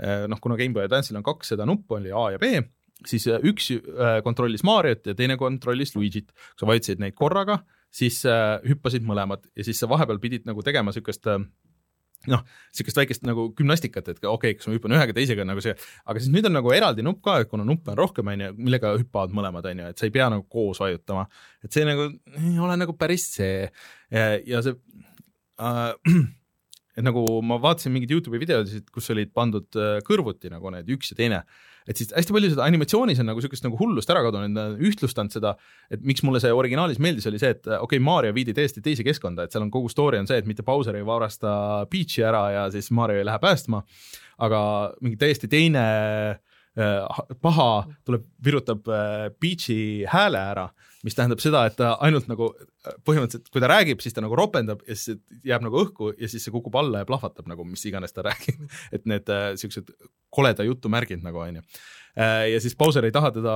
äh 0.00 0.26
noh, 0.30 0.40
kuna 0.40 0.56
GameBoy 0.60 0.88
Advance'il 0.88 1.20
on 1.20 1.26
kaks 1.26 1.54
seda 1.54 1.68
nuppu, 1.68 2.00
oli 2.00 2.12
A 2.12 2.30
ja 2.34 2.40
B, 2.40 2.64
siis 3.06 3.28
äh, 3.28 3.40
üks 3.44 3.70
äh, 3.76 4.18
kontrollis 4.24 4.64
Mariot 4.66 5.06
ja 5.06 5.14
teine 5.18 5.36
kontrollis 5.40 5.94
Luigi't. 5.96 6.32
kui 6.32 6.64
sa 6.64 6.70
vajutasid 6.72 7.04
neid 7.04 7.16
korraga, 7.18 7.60
siis 7.92 8.24
äh, 8.26 8.58
hüppasid 8.68 9.04
mõlemad 9.06 9.46
ja 9.56 9.68
siis 9.68 9.80
sa 9.80 9.88
vahepeal 9.90 10.20
pidid 10.22 10.48
nagu 10.48 10.64
tegema 10.64 10.92
niisugust 10.92 11.28
noh, 12.26 12.42
niisugust 12.72 12.98
väikest 12.98 13.26
nagu 13.26 13.48
gümnastikat, 13.56 14.08
et 14.10 14.18
okei 14.18 14.30
okay,, 14.32 14.56
kas 14.58 14.68
ma 14.68 14.74
hüppan 14.74 14.94
ühega, 14.96 15.14
teisega 15.14 15.46
nagu 15.46 15.62
see, 15.64 15.74
aga 16.08 16.22
siis 16.22 16.32
nüüd 16.34 16.48
on 16.48 16.56
nagu 16.58 16.72
eraldi 16.74 17.04
nupp 17.06 17.22
ka, 17.24 17.38
et 17.44 17.50
kuna 17.50 17.66
nuppe 17.66 17.92
on 17.94 18.00
rohkem, 18.00 18.32
on 18.32 18.42
ju, 18.42 18.48
millega 18.58 18.94
hüppavad 18.96 19.36
mõlemad, 19.36 19.68
on 19.70 19.84
ju, 19.84 19.92
et 19.92 20.02
sa 20.02 20.08
ei 20.08 20.14
pea 20.14 20.26
nagu 20.34 20.44
koos 20.50 20.82
vajutama. 20.82 21.28
et 21.64 21.74
see 21.74 21.86
nagu 21.86 22.08
ei 22.40 22.58
ole 22.58 22.80
nagu 22.80 22.96
päris 22.98 23.28
see 23.36 23.68
ja, 23.68 24.26
ja 24.42 24.64
see 24.66 24.74
äh, 25.62 25.94
et 26.98 27.06
nagu 27.06 27.22
ma 27.46 27.60
vaatasin 27.62 27.94
mingeid 27.94 28.16
Youtube'i 28.16 28.42
videosid, 28.42 28.90
kus 28.90 29.10
olid 29.14 29.30
pandud 29.36 29.80
kõrvuti 30.06 30.50
nagu 30.50 30.74
need 30.74 30.90
üks 30.96 31.14
ja 31.14 31.20
teine 31.22 31.44
et 31.88 32.00
siis 32.00 32.10
hästi 32.12 32.34
palju 32.34 32.50
seda 32.52 32.66
animatsioonis 32.68 33.22
on 33.22 33.30
nagu 33.30 33.40
niisugust 33.40 33.64
nagu 33.64 33.78
hullust 33.80 34.10
ära 34.12 34.22
kadunud, 34.26 34.52
nad 34.52 34.74
on 34.74 34.88
ühtlustanud 34.90 35.32
seda, 35.34 35.54
et 35.92 36.04
miks 36.06 36.24
mulle 36.26 36.42
see 36.42 36.52
originaalis 36.54 37.00
meeldis, 37.02 37.28
oli 37.30 37.40
see, 37.40 37.54
et 37.56 37.64
okei 37.64 37.80
okay,, 37.86 38.02
Mario 38.04 38.34
viidi 38.36 38.54
täiesti 38.56 38.84
teise 38.84 39.06
keskkonda, 39.06 39.46
et 39.46 39.54
seal 39.54 39.64
on 39.64 39.72
kogu 39.74 39.90
story 39.92 40.20
on 40.20 40.28
see, 40.28 40.40
et 40.42 40.48
mitte 40.48 40.66
Bowser 40.66 40.98
ei 40.98 41.06
varasta 41.06 41.86
Peach'i 41.90 42.26
ära 42.28 42.44
ja 42.54 42.66
siis 42.74 42.90
Mario 42.94 43.22
ei 43.22 43.28
lähe 43.28 43.40
päästma, 43.42 43.82
aga 44.44 44.60
mingi 45.00 45.18
täiesti 45.20 45.50
teine 45.50 45.86
äh, 46.36 47.22
paha 47.42 47.70
tuleb, 48.04 48.28
virutab 48.44 48.92
äh, 48.92 49.30
Peach'i 49.40 49.80
hääle 50.12 50.44
ära 50.52 50.68
mis 51.06 51.14
tähendab 51.14 51.42
seda, 51.42 51.62
et 51.68 51.76
ta 51.78 51.92
ainult 52.04 52.26
nagu 52.30 52.48
põhimõtteliselt, 53.06 53.50
kui 53.54 53.62
ta 53.62 53.70
räägib, 53.70 54.02
siis 54.02 54.16
ta 54.16 54.22
nagu 54.24 54.36
ropendab 54.38 54.82
ja 54.88 54.96
siis 54.98 55.20
jääb 55.46 55.62
nagu 55.66 55.78
õhku 55.84 56.10
ja 56.18 56.30
siis 56.30 56.46
see 56.46 56.54
kukub 56.54 56.74
alla 56.80 57.02
ja 57.02 57.08
plahvatab 57.08 57.46
nagu 57.50 57.66
mis 57.68 57.84
iganes 57.86 58.14
ta 58.14 58.24
räägib. 58.28 58.66
et 58.92 59.06
need 59.06 59.30
äh, 59.30 59.54
koleda 60.34 60.66
jutu 60.66 60.90
märgid 60.92 61.22
nagu 61.24 61.42
onju. 61.44 61.62
ja 62.18 62.58
siis 62.58 62.74
Bowser 62.74 63.04
ei 63.06 63.14
taha 63.14 63.30
teda 63.36 63.52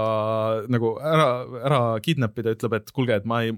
nagu 0.70 0.92
ära, 1.02 1.30
ära 1.66 1.80
kidnappida, 2.04 2.52
ütleb, 2.54 2.76
et 2.78 2.92
kuulge, 2.94 3.16
et 3.18 3.24
ma 3.26 3.40
ei, 3.42 3.56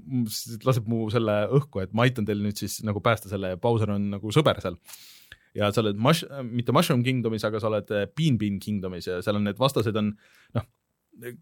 laseb 0.65 0.87
mu 0.89 1.11
selle 1.13 1.43
õhku, 1.53 1.83
et 1.85 1.93
ma 1.93 2.07
aitan 2.07 2.25
teil 2.25 2.41
nüüd 2.41 2.57
siis 2.57 2.79
nagu 2.87 3.03
päästa 3.05 3.29
selle 3.29 3.53
ja 3.53 3.61
Bowser 3.61 3.93
on 3.93 4.09
nagu 4.15 4.33
sõber 4.33 4.63
seal 4.65 4.79
ja 5.55 5.69
sa 5.75 5.83
oled 5.85 6.01
mush-, 6.01 6.25
mitte 6.49 6.73
Mushroom 6.75 7.05
Kingdomis, 7.05 7.45
aga 7.47 7.61
sa 7.61 7.69
oled 7.71 7.93
Bean 8.17 8.41
Bean 8.41 8.57
Kingdomis 8.63 9.11
ja 9.11 9.21
seal 9.25 9.39
on 9.39 9.47
need 9.47 9.61
vastased 9.61 10.01
on 10.01 10.15
noh, 10.57 10.67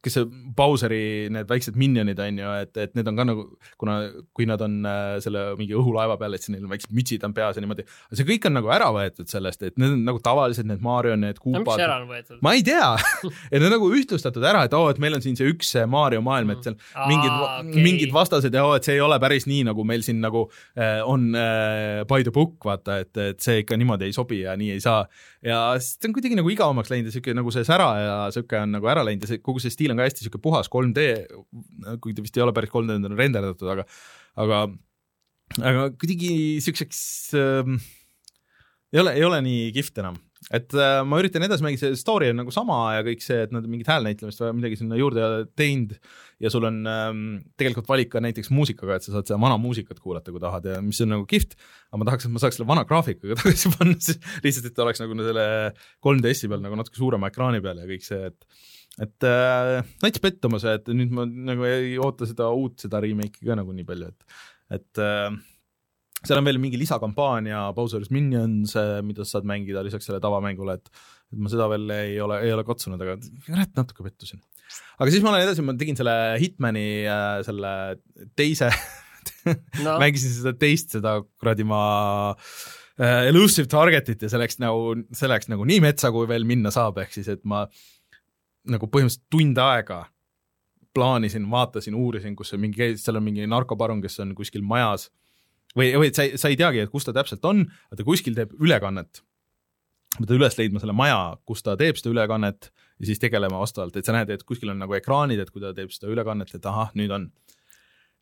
kes 0.04 0.16
see 0.18 0.26
Bowseri 0.56 1.28
need 1.32 1.48
väiksed 1.48 1.76
minionid 1.80 2.18
on 2.22 2.40
ju, 2.42 2.50
et, 2.64 2.72
et 2.80 2.92
need 2.98 3.08
on 3.08 3.18
ka 3.18 3.24
nagu, 3.26 3.44
kuna, 3.80 3.96
kui 4.36 4.46
nad 4.48 4.60
on 4.64 4.78
äh, 4.88 5.16
selle 5.24 5.44
mingi 5.58 5.76
õhulaeva 5.78 6.18
peal, 6.20 6.36
et 6.36 6.44
siis 6.44 6.52
neil 6.54 6.66
on 6.66 6.72
väiksed 6.72 6.92
mütsid 6.94 7.24
on 7.26 7.34
peas 7.36 7.56
ja 7.56 7.64
niimoodi, 7.64 7.86
see 8.12 8.26
kõik 8.28 8.48
on 8.50 8.56
nagu 8.58 8.72
ära 8.74 8.90
võetud 8.94 9.30
sellest, 9.30 9.64
et 9.64 9.78
need 9.80 9.96
on 9.96 10.04
nagu 10.08 10.20
tavalised 10.24 10.68
need 10.68 10.84
Mario, 10.84 11.16
need 11.20 11.40
kuupad. 11.40 11.64
mis 11.70 11.84
ära 11.86 11.98
on 12.02 12.08
võetud? 12.10 12.40
ma 12.44 12.54
ei 12.58 12.64
tea 12.66 12.90
et 13.52 13.58
need 13.58 13.68
on 13.70 13.74
nagu 13.78 13.90
ühtlustatud 13.96 14.46
ära, 14.52 14.66
et 14.68 14.76
oo 14.76 14.86
oh,, 14.86 14.92
et 14.92 15.00
meil 15.02 15.16
on 15.16 15.24
siin 15.24 15.38
see 15.38 15.48
üks 15.52 15.72
Mario 15.90 16.20
maailm, 16.24 16.52
et 16.54 16.68
seal 16.68 16.76
mm. 16.76 17.08
mingid 17.08 17.32
okay., 17.32 17.86
mingid 17.88 18.14
vastased 18.14 18.52
ja 18.52 18.66
oo 18.66 18.74
oh,, 18.74 18.80
et 18.80 18.88
see 18.88 18.98
ei 18.98 19.04
ole 19.04 19.18
päris 19.22 19.48
nii, 19.48 19.64
nagu 19.70 19.86
meil 19.88 20.04
siin 20.04 20.20
nagu 20.22 20.44
äh, 20.76 21.00
on 21.08 21.30
äh, 21.38 22.04
by 22.08 22.26
the 22.26 22.34
book, 22.34 22.58
vaata, 22.68 23.00
et, 23.06 23.14
et 23.16 23.40
see 23.42 23.62
ikka 23.64 23.80
niimoodi 23.80 24.10
ei 24.10 24.16
sobi 24.16 24.42
ja 24.44 24.56
nii 24.58 24.76
ei 24.76 24.84
saa. 24.84 25.06
ja 25.42 25.64
see 25.80 26.10
on 26.10 26.16
kuidagi 26.16 26.36
nagu 26.38 26.52
igavamaks 26.52 26.92
läinud 26.92 27.08
ja 27.08 27.16
siuke 27.16 27.34
nagu 27.36 27.50
see 27.54 27.64
sära 27.66 27.88
ja 27.98 28.16
siuke 28.34 28.60
on 28.60 28.76
nagu 28.76 28.92
ära 28.92 29.04
läinud 29.06 29.24
ja 29.24 29.32
see 29.32 29.42
kogu 29.42 29.61
see 29.62 29.74
stiil 29.74 29.94
on 29.94 30.00
ka 30.00 30.08
hästi 30.08 30.24
niisugune 30.24 30.44
puhas 30.44 30.70
3D, 30.72 31.06
kuigi 32.02 32.18
ta 32.18 32.26
vist 32.26 32.38
ei 32.38 32.44
ole 32.44 32.54
päris 32.56 32.72
3D, 32.72 32.98
ta 32.98 33.10
on 33.10 33.18
renderdatud, 33.18 33.72
aga 33.74 33.86
aga 34.42 34.62
aga 35.60 35.88
kuidagi 36.00 36.30
niisuguseks 36.58 37.00
äh, 37.38 37.72
ei 38.92 39.00
ole, 39.00 39.16
ei 39.16 39.24
ole 39.24 39.40
nii 39.44 39.72
kihvt 39.76 40.02
enam. 40.02 40.20
Et 40.50 40.74
äh, 40.74 41.00
ma 41.06 41.20
üritan 41.22 41.44
edasi 41.46 41.62
mängida, 41.62 41.92
see 41.92 41.98
story 42.00 42.32
on 42.32 42.40
nagu 42.40 42.52
sama 42.52 42.76
ja 42.96 43.04
kõik 43.06 43.22
see, 43.22 43.44
et 43.46 43.52
nad 43.54 43.66
mingit 43.70 43.86
häälnäitlemist 43.88 44.42
või 44.42 44.56
midagi 44.58 44.80
sinna 44.80 44.98
juurde 44.98 45.28
teinud 45.56 45.94
ja 46.42 46.50
sul 46.50 46.66
on 46.66 46.80
ähm, 46.90 47.20
tegelikult 47.60 47.86
valik 47.86 48.10
ka 48.10 48.20
näiteks 48.24 48.50
muusikaga, 48.52 48.98
et 48.98 49.06
sa 49.06 49.14
saad 49.14 49.30
seda 49.30 49.38
vana 49.40 49.54
muusikat 49.62 50.02
kuulata, 50.02 50.34
kui 50.34 50.42
tahad 50.42 50.66
ja 50.66 50.80
mis 50.82 50.98
on 51.04 51.12
nagu 51.14 51.28
kihvt, 51.30 51.54
aga 51.92 52.02
ma 52.02 52.08
tahaks, 52.10 52.26
et 52.26 52.34
ma 52.34 52.42
saaks 52.42 52.58
selle 52.58 52.68
vana 52.72 52.82
graafikaga 52.88 53.38
tagasi 53.40 53.70
panna, 53.76 53.96
lihtsalt, 54.42 54.66
et 54.66 54.76
ta 54.76 54.84
oleks 54.84 55.04
nagu 55.04 55.18
selle 55.22 55.46
3DS-i 56.02 56.50
peal 56.50 56.66
nagu 56.66 56.80
natuke 56.80 56.98
suurema 56.98 57.30
ekraani 57.30 57.62
peal 57.62 57.84
ja 57.84 57.88
kõik 57.94 58.08
see, 58.08 58.32
et 58.32 58.66
et 59.00 59.24
äh, 59.24 59.78
nats 60.04 60.20
pettumus, 60.20 60.66
et 60.68 60.90
nüüd 60.92 61.14
ma 61.16 61.24
nagu 61.24 61.64
ei 61.68 61.96
oota 62.02 62.28
seda 62.28 62.50
uut, 62.52 62.76
seda 62.82 63.00
remake'i 63.00 63.48
ka 63.48 63.56
nagu 63.56 63.72
nii 63.72 63.88
palju, 63.88 64.10
et, 64.12 64.36
et 64.76 65.00
äh, 65.00 65.30
seal 66.22 66.38
on 66.38 66.46
veel 66.46 66.60
mingi 66.62 66.80
lisakampaania 66.80 67.64
Bowser's 67.76 68.12
Minions, 68.14 68.76
äh, 68.78 69.00
mida 69.06 69.24
sa 69.24 69.38
saad 69.38 69.48
mängida 69.48 69.82
lisaks 69.86 70.08
sellele 70.08 70.24
tavamängule, 70.24 70.78
et 70.78 70.92
et 71.32 71.40
ma 71.40 71.48
seda 71.48 71.64
veel 71.72 71.88
ei 71.94 72.18
ole, 72.20 72.42
ei 72.44 72.52
ole 72.52 72.64
katsunud, 72.68 73.00
aga 73.00 73.16
kurat, 73.46 73.70
natuke 73.78 74.04
pettusin. 74.04 74.42
aga 75.00 75.12
siis 75.12 75.24
ma 75.24 75.32
lähen 75.32 75.48
edasi, 75.48 75.64
ma 75.64 75.74
tegin 75.80 75.98
selle 75.98 76.16
Hitmani 76.42 76.86
äh, 77.08 77.38
selle 77.46 77.72
teise 78.38 78.68
no. 79.80 79.96
mängisin 80.02 80.36
seda 80.36 80.52
teist, 80.60 80.92
seda 80.92 81.16
kuradi 81.24 81.64
ma 81.68 81.82
äh, 83.00 83.30
elusive 83.30 83.70
target'it 83.72 84.26
ja 84.26 84.32
see 84.32 84.42
läks 84.42 84.60
nagu, 84.62 84.94
see 85.16 85.32
läks 85.32 85.48
nagu 85.52 85.66
nii 85.68 85.80
metsa, 85.84 86.12
kui 86.14 86.28
veel 86.28 86.44
minna 86.48 86.72
saab, 86.74 87.00
ehk 87.00 87.16
siis 87.16 87.32
et 87.32 87.42
ma 87.48 87.64
nagu 88.70 88.86
põhimõtteliselt 88.86 89.26
tund 89.32 89.58
aega 89.58 90.04
plaanisin, 90.94 91.48
vaatasin, 91.50 91.96
uurisin, 91.96 92.36
kus 92.36 92.52
see 92.52 92.60
mingi, 92.60 92.92
seal 93.00 93.18
on 93.18 93.24
mingi 93.24 93.46
narkoparun, 93.48 94.02
kes 94.04 94.20
on 94.24 94.34
kuskil 94.36 94.64
majas 94.66 95.08
või, 95.76 95.92
või 95.96 96.12
sa 96.12 96.26
ei, 96.26 96.36
sa 96.40 96.50
ei 96.52 96.58
teagi, 96.60 96.82
et 96.84 96.92
kus 96.92 97.06
ta 97.08 97.14
täpselt 97.16 97.44
on, 97.48 97.64
aga 97.88 98.00
ta 98.00 98.06
kuskil 98.06 98.36
teeb 98.36 98.52
ülekannet. 98.60 99.22
ma 100.18 100.26
pean 100.26 100.36
üles 100.36 100.58
leidma 100.58 100.80
selle 100.82 100.92
maja, 100.92 101.38
kus 101.48 101.64
ta 101.64 101.76
teeb 101.80 101.96
seda 101.96 102.12
ülekannet 102.12 102.68
ja 103.00 103.08
siis 103.08 103.20
tegelema 103.22 103.62
vastavalt, 103.62 103.96
et 103.96 104.04
sa 104.04 104.12
näed, 104.12 104.30
et 104.30 104.44
kuskil 104.44 104.70
on 104.70 104.82
nagu 104.82 104.94
ekraanid, 104.94 105.40
et 105.40 105.50
kui 105.50 105.62
ta 105.62 105.72
teeb 105.76 105.90
seda 105.94 106.12
ülekannet, 106.12 106.52
et 106.54 106.66
ahah, 106.68 106.92
nüüd 106.98 107.12
on. 107.16 107.30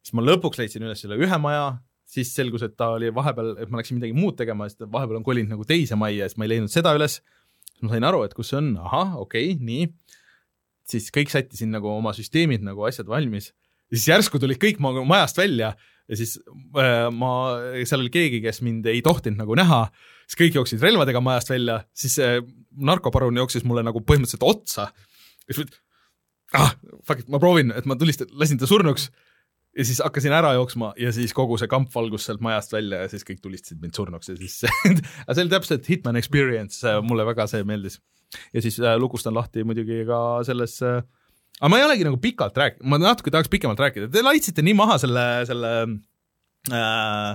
siis 0.04 0.14
ma 0.14 0.22
lõpuks 0.22 0.60
leidsin 0.62 0.86
üles 0.86 1.02
selle 1.02 1.18
ühe 1.18 1.38
maja, 1.42 1.80
siis 2.06 2.30
selgus, 2.34 2.62
et 2.66 2.76
ta 2.78 2.92
oli 2.94 3.10
vahepeal, 3.14 3.56
et 3.62 3.70
ma 3.70 3.82
läksin 3.82 3.98
midagi 3.98 4.14
muud 4.16 4.38
tegema, 4.38 4.68
sest 4.70 4.86
vahepeal 4.86 5.20
on 5.20 5.26
kolinud 5.26 5.52
nagu 5.54 5.66
teise 5.66 5.98
majja 5.98 6.24
ja 6.24 6.30
siis 6.30 6.38
ma 6.38 6.46
ei 6.46 6.54
leidnud 6.54 6.72
seda 6.72 6.94
üles. 6.96 7.20
siis 7.66 7.82
ma 7.82 7.92
sain 7.92 8.06
aru, 8.06 8.22
et 8.26 8.34
kus 8.34 8.52
see 8.52 8.58
on, 8.62 8.72
ahah, 8.78 9.18
okei 9.20 9.52
okay,, 9.52 9.66
nii. 9.66 9.90
Siis 10.92 11.10
kõik 11.14 11.32
sättisin 11.32 11.72
nagu 11.74 11.90
oma 11.92 12.12
süsteemid 12.16 12.64
nagu 12.66 12.84
asjad 12.88 13.08
valmis. 13.10 13.50
Ja 13.90 13.98
siis 13.98 14.08
järsku 14.12 14.40
tulid 14.42 14.60
kõik 14.62 14.78
majast 14.82 15.38
välja 15.40 15.74
ja 16.10 16.18
siis 16.18 16.36
äh, 16.78 17.06
ma, 17.14 17.32
seal 17.86 18.02
oli 18.02 18.12
keegi, 18.14 18.40
kes 18.42 18.62
mind 18.66 18.88
ei 18.90 19.02
tohtinud 19.06 19.40
nagu 19.40 19.56
näha, 19.58 19.84
siis 20.26 20.38
kõik 20.40 20.58
jooksid 20.58 20.82
relvadega 20.82 21.22
majast 21.22 21.52
välja, 21.52 21.80
siis 21.94 22.16
see 22.18 22.40
narkoparun 22.86 23.38
jooksis 23.38 23.66
mulle 23.66 23.84
nagu 23.86 24.02
põhimõtteliselt 24.02 24.46
otsa. 24.46 24.88
siis 25.46 25.62
ah, 26.58 26.74
fuck 27.06 27.22
it, 27.22 27.30
ma 27.30 27.38
proovin, 27.42 27.70
et 27.76 27.86
ma 27.86 27.96
tulistan, 27.98 28.30
lasin 28.38 28.58
ta 28.58 28.66
surnuks 28.70 29.08
ja 29.80 29.86
siis 29.88 30.02
hakkasin 30.04 30.34
ära 30.36 30.52
jooksma 30.58 30.92
ja 31.00 31.12
siis 31.16 31.32
kogu 31.36 31.56
see 31.60 31.70
kamp 31.70 31.92
valgus 31.94 32.26
sealt 32.28 32.42
majast 32.44 32.74
välja 32.74 33.04
ja 33.04 33.12
siis 33.12 33.24
kõik 33.26 33.40
tulistasid 33.44 33.80
mind 33.80 33.96
surnuks 33.96 34.28
ja 34.28 34.36
siis 34.36 34.58
aga 34.68 35.32
see 35.32 35.46
oli 35.46 35.54
täpselt 35.54 35.88
Hitman 35.88 36.20
Experience, 36.20 36.98
mulle 37.06 37.24
väga 37.28 37.48
see 37.50 37.64
meeldis. 37.64 38.00
ja 38.54 38.62
siis 38.62 38.76
äh, 38.82 38.98
lukustan 39.00 39.34
lahti 39.34 39.64
muidugi 39.64 40.04
ka 40.08 40.20
selles 40.46 40.76
äh, 40.86 41.00
aga 41.60 41.70
ma 41.72 41.80
ei 41.80 41.86
olegi 41.86 42.06
nagu 42.08 42.20
pikalt 42.20 42.56
rääkinud, 42.56 42.88
ma 42.88 43.00
natuke 43.00 43.32
tahaks 43.32 43.52
pikemalt 43.52 43.80
rääkida, 43.80 44.08
te 44.12 44.24
laitsite 44.24 44.64
nii 44.64 44.76
maha 44.78 44.96
selle, 45.02 45.24
selle 45.48 45.72
äh, 46.72 47.32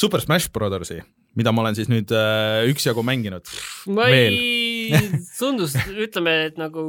Super 0.00 0.22
Smash 0.24 0.52
Brothersi, 0.52 1.00
mida 1.36 1.52
ma 1.52 1.66
olen 1.66 1.76
siis 1.76 1.90
nüüd 1.92 2.12
äh, 2.16 2.64
üksjagu 2.70 3.04
mänginud. 3.06 3.48
Veel. 3.86 4.16
ei, 4.16 4.69
tundus, 5.40 5.74
ütleme, 5.90 6.34
et 6.50 6.60
nagu 6.60 6.86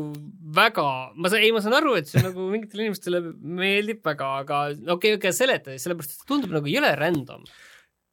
väga, 0.55 0.85
ma 1.15 1.31
saan, 1.31 1.45
ei, 1.45 1.51
ma 1.55 1.63
saan 1.63 1.77
aru, 1.79 1.95
et 1.99 2.11
see 2.11 2.23
nagu 2.23 2.47
mingitele 2.51 2.87
inimestele 2.87 3.23
meeldib 3.61 4.03
väga, 4.05 4.29
aga 4.43 4.61
okei 4.69 4.83
okay,, 4.83 4.95
okei 4.95 5.17
okay,, 5.19 5.35
seleta, 5.35 5.75
sellepärast 5.81 6.15
et 6.15 6.21
see 6.23 6.31
tundub 6.31 6.55
nagu 6.57 6.71
jõle 6.71 6.93
random. 6.99 7.43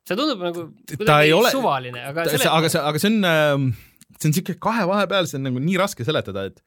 see 0.09 0.17
tundub 0.19 0.43
nagu 0.49 0.67
kuidagi 0.95 1.37
ole, 1.37 1.53
suvaline, 1.55 2.03
aga 2.11 2.27
ta, 2.27 2.37
see, 2.37 2.51
aga 2.51 2.73
see, 2.73 2.85
aga 2.93 3.05
see 3.05 3.13
on 3.13 3.31
äh, 3.33 3.87
see 4.19 4.29
on 4.29 4.35
niisugune 4.35 4.61
kahe 4.63 4.89
vahepeal, 4.89 5.31
see 5.31 5.39
on 5.39 5.49
nagu 5.49 5.63
nii 5.63 5.79
raske 5.81 6.07
seletada, 6.07 6.49
et 6.51 6.63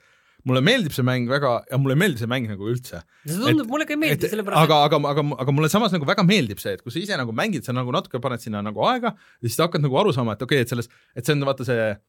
mulle 0.47 0.61
meeldib 0.65 0.93
see 0.95 1.05
mäng 1.05 1.27
väga 1.29 1.51
ja 1.69 1.79
mulle 1.81 1.95
ei 1.95 2.01
meeldi 2.01 2.21
see 2.21 2.29
mäng 2.29 2.47
nagu 2.49 2.69
üldse. 2.71 3.01
see 3.27 3.39
tundub, 3.41 3.67
mulle 3.69 3.85
ka 3.89 3.95
ei 3.95 4.01
meeldi, 4.01 4.29
sellepärast 4.31 4.63
aga, 4.63 4.79
aga, 4.87 5.01
aga, 5.11 5.25
aga 5.43 5.55
mulle 5.55 5.69
samas 5.73 5.93
nagu 5.93 6.07
väga 6.09 6.25
meeldib 6.27 6.61
see, 6.61 6.75
et 6.77 6.85
kui 6.85 6.93
sa 6.93 7.01
ise 7.01 7.19
nagu 7.19 7.35
mängid, 7.35 7.65
sa 7.67 7.75
nagu 7.77 7.93
natuke 7.93 8.21
paned 8.23 8.41
sinna 8.43 8.63
nagu 8.65 8.85
aega 8.89 9.13
ja 9.13 9.45
siis 9.45 9.59
hakkad 9.61 9.83
nagu 9.85 9.99
aru 10.01 10.15
saama, 10.15 10.37
et 10.37 10.45
okei 10.47 10.61
okay,, 10.61 10.67
et 10.67 10.73
selles, 10.73 10.89
et 11.15 11.27
see 11.27 11.37
on 11.37 11.45
vaata 11.49 11.67
see 11.67 11.85
ähm, 11.91 12.01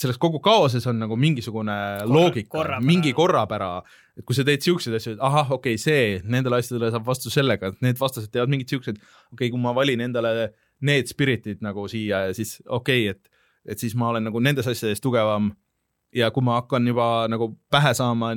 selles 0.00 0.18
kogu 0.20 0.40
kaoses 0.44 0.84
on 0.90 0.98
nagu 1.00 1.16
mingisugune 1.16 1.76
Korra, 2.02 2.08
loogika, 2.10 2.80
mingi 2.84 3.12
korrapära, 3.16 3.70
et 4.18 4.24
kui 4.26 4.36
sa 4.36 4.44
teed 4.44 4.64
siukseid 4.64 4.98
asju, 4.98 5.14
et 5.16 5.22
ahah, 5.24 5.54
okei 5.56 5.76
okay,, 5.76 5.80
see, 5.80 6.18
nendele 6.24 6.58
asjadele 6.60 6.90
saab 6.92 7.06
vastu 7.06 7.32
sellega, 7.32 7.70
et 7.72 7.86
need 7.86 8.00
vastased 8.00 8.32
teevad 8.34 8.52
mingid 8.52 8.74
siuksed, 8.74 8.98
okei 8.98 9.32
okay,, 9.36 9.52
kui 9.54 9.62
ma 9.62 9.74
valin 9.76 10.04
endale 10.08 10.50
need 10.86 11.08
spiritid 11.08 11.62
nagu 11.64 11.86
siia 11.88 12.26
ja 12.28 12.36
siis 12.36 12.58
okei 12.66 13.08
okay,, 13.08 13.16
et 13.16 13.32
et 13.66 13.82
siis 13.82 13.96
ma 13.98 14.12
olen 14.12 14.28
nagu 14.28 14.40
nendes 14.42 14.66
asjades 14.70 15.02
tugevam. 15.02 15.50
Ja 16.14 16.30
kui 16.32 16.44
ma 16.46 16.60
hakkan 16.60 16.86
juba 16.86 17.26
nagu 17.28 17.50
pähe 17.72 17.90
saama 17.98 18.36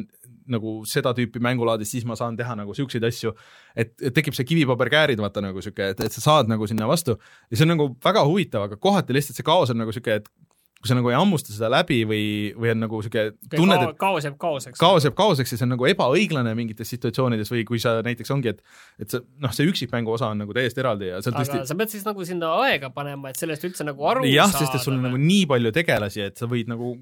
nagu 0.50 0.72
seda 0.90 1.12
tüüpi 1.14 1.40
mängulaadist, 1.44 1.94
siis 1.94 2.06
ma 2.10 2.18
saan 2.18 2.36
teha 2.36 2.56
nagu 2.58 2.74
siukseid 2.74 3.04
asju, 3.06 3.36
et, 3.78 3.94
et 4.02 4.16
tekib 4.16 4.34
see 4.34 4.48
kivipaberkäärid, 4.50 5.22
vaata 5.22 5.44
nagu 5.46 5.62
sihuke, 5.62 5.92
et, 5.94 6.02
et 6.08 6.16
sa 6.16 6.24
saad 6.24 6.50
nagu 6.50 6.66
sinna 6.68 6.88
vastu. 6.90 7.20
Ja 7.52 7.60
see 7.60 7.68
on 7.68 7.76
nagu 7.76 7.86
väga 8.04 8.24
huvitav, 8.26 8.66
aga 8.66 8.80
kohati 8.82 9.14
lihtsalt 9.14 9.38
see 9.38 9.46
kaos 9.46 9.70
on 9.70 9.78
nagu 9.84 9.94
sihuke, 9.94 10.18
et 10.18 10.32
kui 10.80 10.88
sa 10.88 10.96
nagu 10.96 11.10
ei 11.12 11.18
hammusta 11.18 11.52
seda 11.52 11.68
läbi 11.74 12.00
või, 12.08 12.24
või 12.56 12.72
on 12.72 12.80
nagu 12.86 13.02
sihuke 13.04 13.26
tunned, 13.52 13.82
et 13.84 13.98
kaos 14.00 14.24
jääb 14.24 14.38
kaoseks. 14.40 14.80
kaos 14.80 15.08
jääb 15.08 15.16
kaoseks 15.18 15.52
ja 15.52 15.60
see 15.60 15.68
on 15.68 15.74
nagu 15.76 15.88
ebaõiglane 15.92 16.54
mingites 16.56 16.94
situatsioonides 16.96 17.52
või 17.52 17.66
kui 17.68 17.82
sa 17.84 17.98
näiteks 18.06 18.32
ongi, 18.36 18.54
et 18.54 18.64
et 19.04 19.12
see 19.12 19.24
noh, 19.44 19.52
see 19.56 19.68
üksikmängu 19.68 20.16
osa 20.16 20.32
on 20.32 20.40
nagu 20.46 20.56
täiesti 20.56 20.80
eraldi 20.80 21.12
ja 21.12 21.20
seal 21.26 21.36
tõesti 21.36 21.60
aga 21.60 21.68
sa 21.68 21.80
pead 21.82 21.92
siis 21.92 22.08
nagu 22.08 22.28
sinna 22.28 22.54
aega 22.64 22.94
panema, 22.96 23.34
et 23.34 23.42
sellest 23.42 23.68
üldse 23.68 23.88
nagu 23.88 24.08
aru 24.08 24.24
jah, 24.32 24.52
sest 24.56 24.80
et 24.80 24.86
sul 24.86 24.96
on 24.96 25.04
nagu 25.10 25.20
nii 25.20 25.50
palju 25.52 25.76
tegelasi, 25.76 26.24
et 26.32 26.40
sa 26.40 26.48
võid 26.48 26.72
nagu 26.72 26.96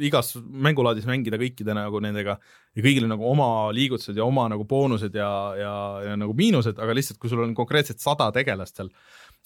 igas 0.00 0.32
mängulaadis 0.40 1.06
mängida 1.08 1.38
kõikide 1.40 1.74
nagu 1.76 2.00
nendega 2.02 2.36
ja 2.40 2.82
kõigil 2.84 3.06
on 3.06 3.12
nagu 3.14 3.26
oma 3.30 3.48
liigutused 3.76 4.16
ja 4.16 4.26
oma 4.26 4.46
nagu 4.50 4.64
boonused 4.68 5.14
ja, 5.16 5.30
ja, 5.58 5.74
ja 6.08 6.16
nagu 6.18 6.34
miinused, 6.36 6.78
aga 6.80 6.96
lihtsalt, 6.96 7.20
kui 7.20 7.32
sul 7.32 7.44
on 7.44 7.54
konkreetselt 7.58 8.02
sada 8.02 8.30
tegelast 8.34 8.80
seal, 8.80 8.90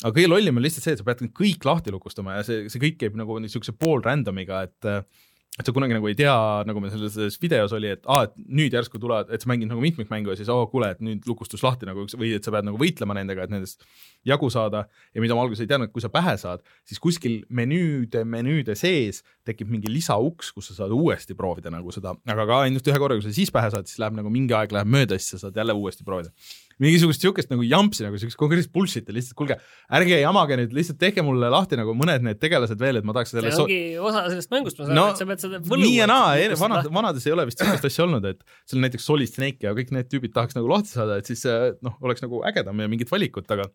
aga 0.02 0.14
kõige 0.16 0.30
lollim 0.30 0.58
on 0.58 0.64
lihtsalt 0.64 0.88
see, 0.88 0.96
et 0.96 1.02
sa 1.02 1.06
pead 1.06 1.22
kõik 1.36 1.68
lahti 1.68 1.94
lukustama 1.94 2.40
ja 2.40 2.46
see, 2.46 2.66
see 2.72 2.82
kõik 2.82 2.98
käib 3.02 3.20
nagu 3.20 3.38
niisuguse 3.42 3.76
pool 3.78 4.02
random'iga, 4.04 4.64
et 4.66 5.06
et 5.54 5.68
sa 5.68 5.70
kunagi 5.70 5.94
nagu 5.94 6.08
ei 6.10 6.16
tea, 6.18 6.34
nagu 6.66 6.80
meil 6.82 6.90
selles, 6.90 7.36
videos 7.38 7.70
oli, 7.76 7.92
et 7.94 8.08
aa, 8.10 8.24
et 8.26 8.32
nüüd 8.58 8.74
järsku 8.74 8.98
tulevad, 8.98 9.28
et 9.30 9.44
sa 9.44 9.46
mängid 9.46 9.68
nagu 9.70 9.78
mitmikmängu 9.84 10.32
ja 10.32 10.38
siis 10.40 10.48
oo 10.50 10.64
oh, 10.64 10.70
kuule, 10.70 10.88
et 10.96 11.02
nüüd 11.04 11.28
lukustus 11.30 11.62
lahti 11.62 11.86
nagu 11.86 12.08
või 12.18 12.32
et 12.34 12.46
sa 12.46 12.50
pead 12.50 12.66
nagu 12.66 12.80
võitlema 12.80 13.14
nendega, 13.14 13.46
et 13.46 13.52
nendest 13.54 13.86
jagu 14.26 14.50
saada 14.50 14.82
ja 15.14 15.22
mida 15.22 15.36
ma 15.38 15.44
alguses 15.46 15.62
ei 15.62 15.70
teadnud, 15.70 15.92
kui 15.94 16.02
sa 16.02 16.10
pähe 16.10 16.34
saad, 16.42 16.64
siis 16.90 16.98
kuskil 17.02 17.44
menüüde, 17.54 18.24
menüüde 18.26 18.74
sees 18.78 19.22
tekib 19.46 19.70
mingi 19.70 19.92
lisauks, 19.92 20.50
kus 20.56 20.72
sa 20.72 20.80
saad 20.80 20.96
uuesti 20.96 21.38
proovida 21.38 21.70
nagu 21.70 21.94
seda, 21.94 22.16
aga 22.34 22.48
ka 22.50 22.60
ainult 22.66 22.90
ühe 22.90 22.98
korra, 22.98 23.20
kui 23.20 23.28
sa 23.28 23.38
siis 23.38 23.54
pähe 23.54 23.70
saad, 23.70 23.86
siis 23.86 24.02
läheb 24.02 24.18
nagu 24.18 24.34
mingi 24.34 24.58
aeg 24.58 24.74
läheb 24.74 24.90
mööda, 24.90 25.20
siis 25.22 25.36
sa 25.36 25.44
saad 25.46 25.62
jälle 25.62 25.78
uuesti 25.78 26.02
proovida. 26.02 26.34
Mingisugust 26.82 27.22
siukest 27.24 27.52
nagu 27.52 27.64
jampsi 27.66 28.06
nagu 28.06 28.18
siukest 28.20 28.38
konkreetset 28.40 28.72
bullshit'i 28.74 29.14
lihtsalt, 29.14 29.36
kuulge, 29.38 29.58
ärge 29.98 30.18
jamage 30.20 30.58
nüüd, 30.60 30.74
lihtsalt 30.76 30.98
tehke 31.00 31.24
mulle 31.26 31.50
lahti 31.52 31.78
nagu 31.78 31.94
mõned 31.98 32.24
need 32.26 32.40
tegelased 32.42 32.80
veel, 32.80 33.00
et 33.00 33.06
ma 33.06 33.14
tahaks 33.16 33.34
selle 33.34 33.52
see 33.52 33.64
ongi 33.64 33.80
osa 34.00 34.24
sellest 34.30 34.52
mängust, 34.54 34.80
ma 34.80 34.88
saan 34.88 34.98
No, 34.98 35.06
aru, 35.10 35.14
et 35.14 35.22
sa 35.22 35.28
pead 35.30 35.44
seda 35.44 35.62
võlu 35.68 35.86
nii 35.86 35.94
ja 36.00 36.08
naa, 36.10 36.34
vanad, 36.60 36.90
vanades 36.94 37.28
ei 37.28 37.34
ole 37.36 37.46
vist 37.50 37.62
sellist 37.62 37.88
asja 37.90 38.06
olnud, 38.06 38.26
et 38.32 38.42
seal 38.70 38.82
näiteks 38.84 39.06
Solid 39.10 39.30
Snake 39.30 39.68
ja 39.68 39.74
kõik 39.76 39.94
need 39.94 40.10
tüübid 40.10 40.34
tahaks 40.34 40.58
nagu 40.58 40.70
lahti 40.70 40.92
saada, 40.94 41.20
et 41.20 41.30
siis 41.30 41.44
äh, 41.50 41.72
noh, 41.84 41.98
oleks 42.04 42.24
nagu 42.24 42.42
ägedam 42.48 42.82
ja 42.82 42.90
mingit 42.90 43.12
valikut, 43.12 43.46
aga 43.54 43.70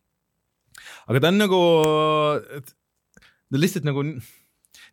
aga 1.09 1.23
ta 1.23 1.31
on 1.31 1.41
nagu, 1.41 1.61
ta 3.49 3.63
lihtsalt 3.63 3.88
nagu 3.88 4.05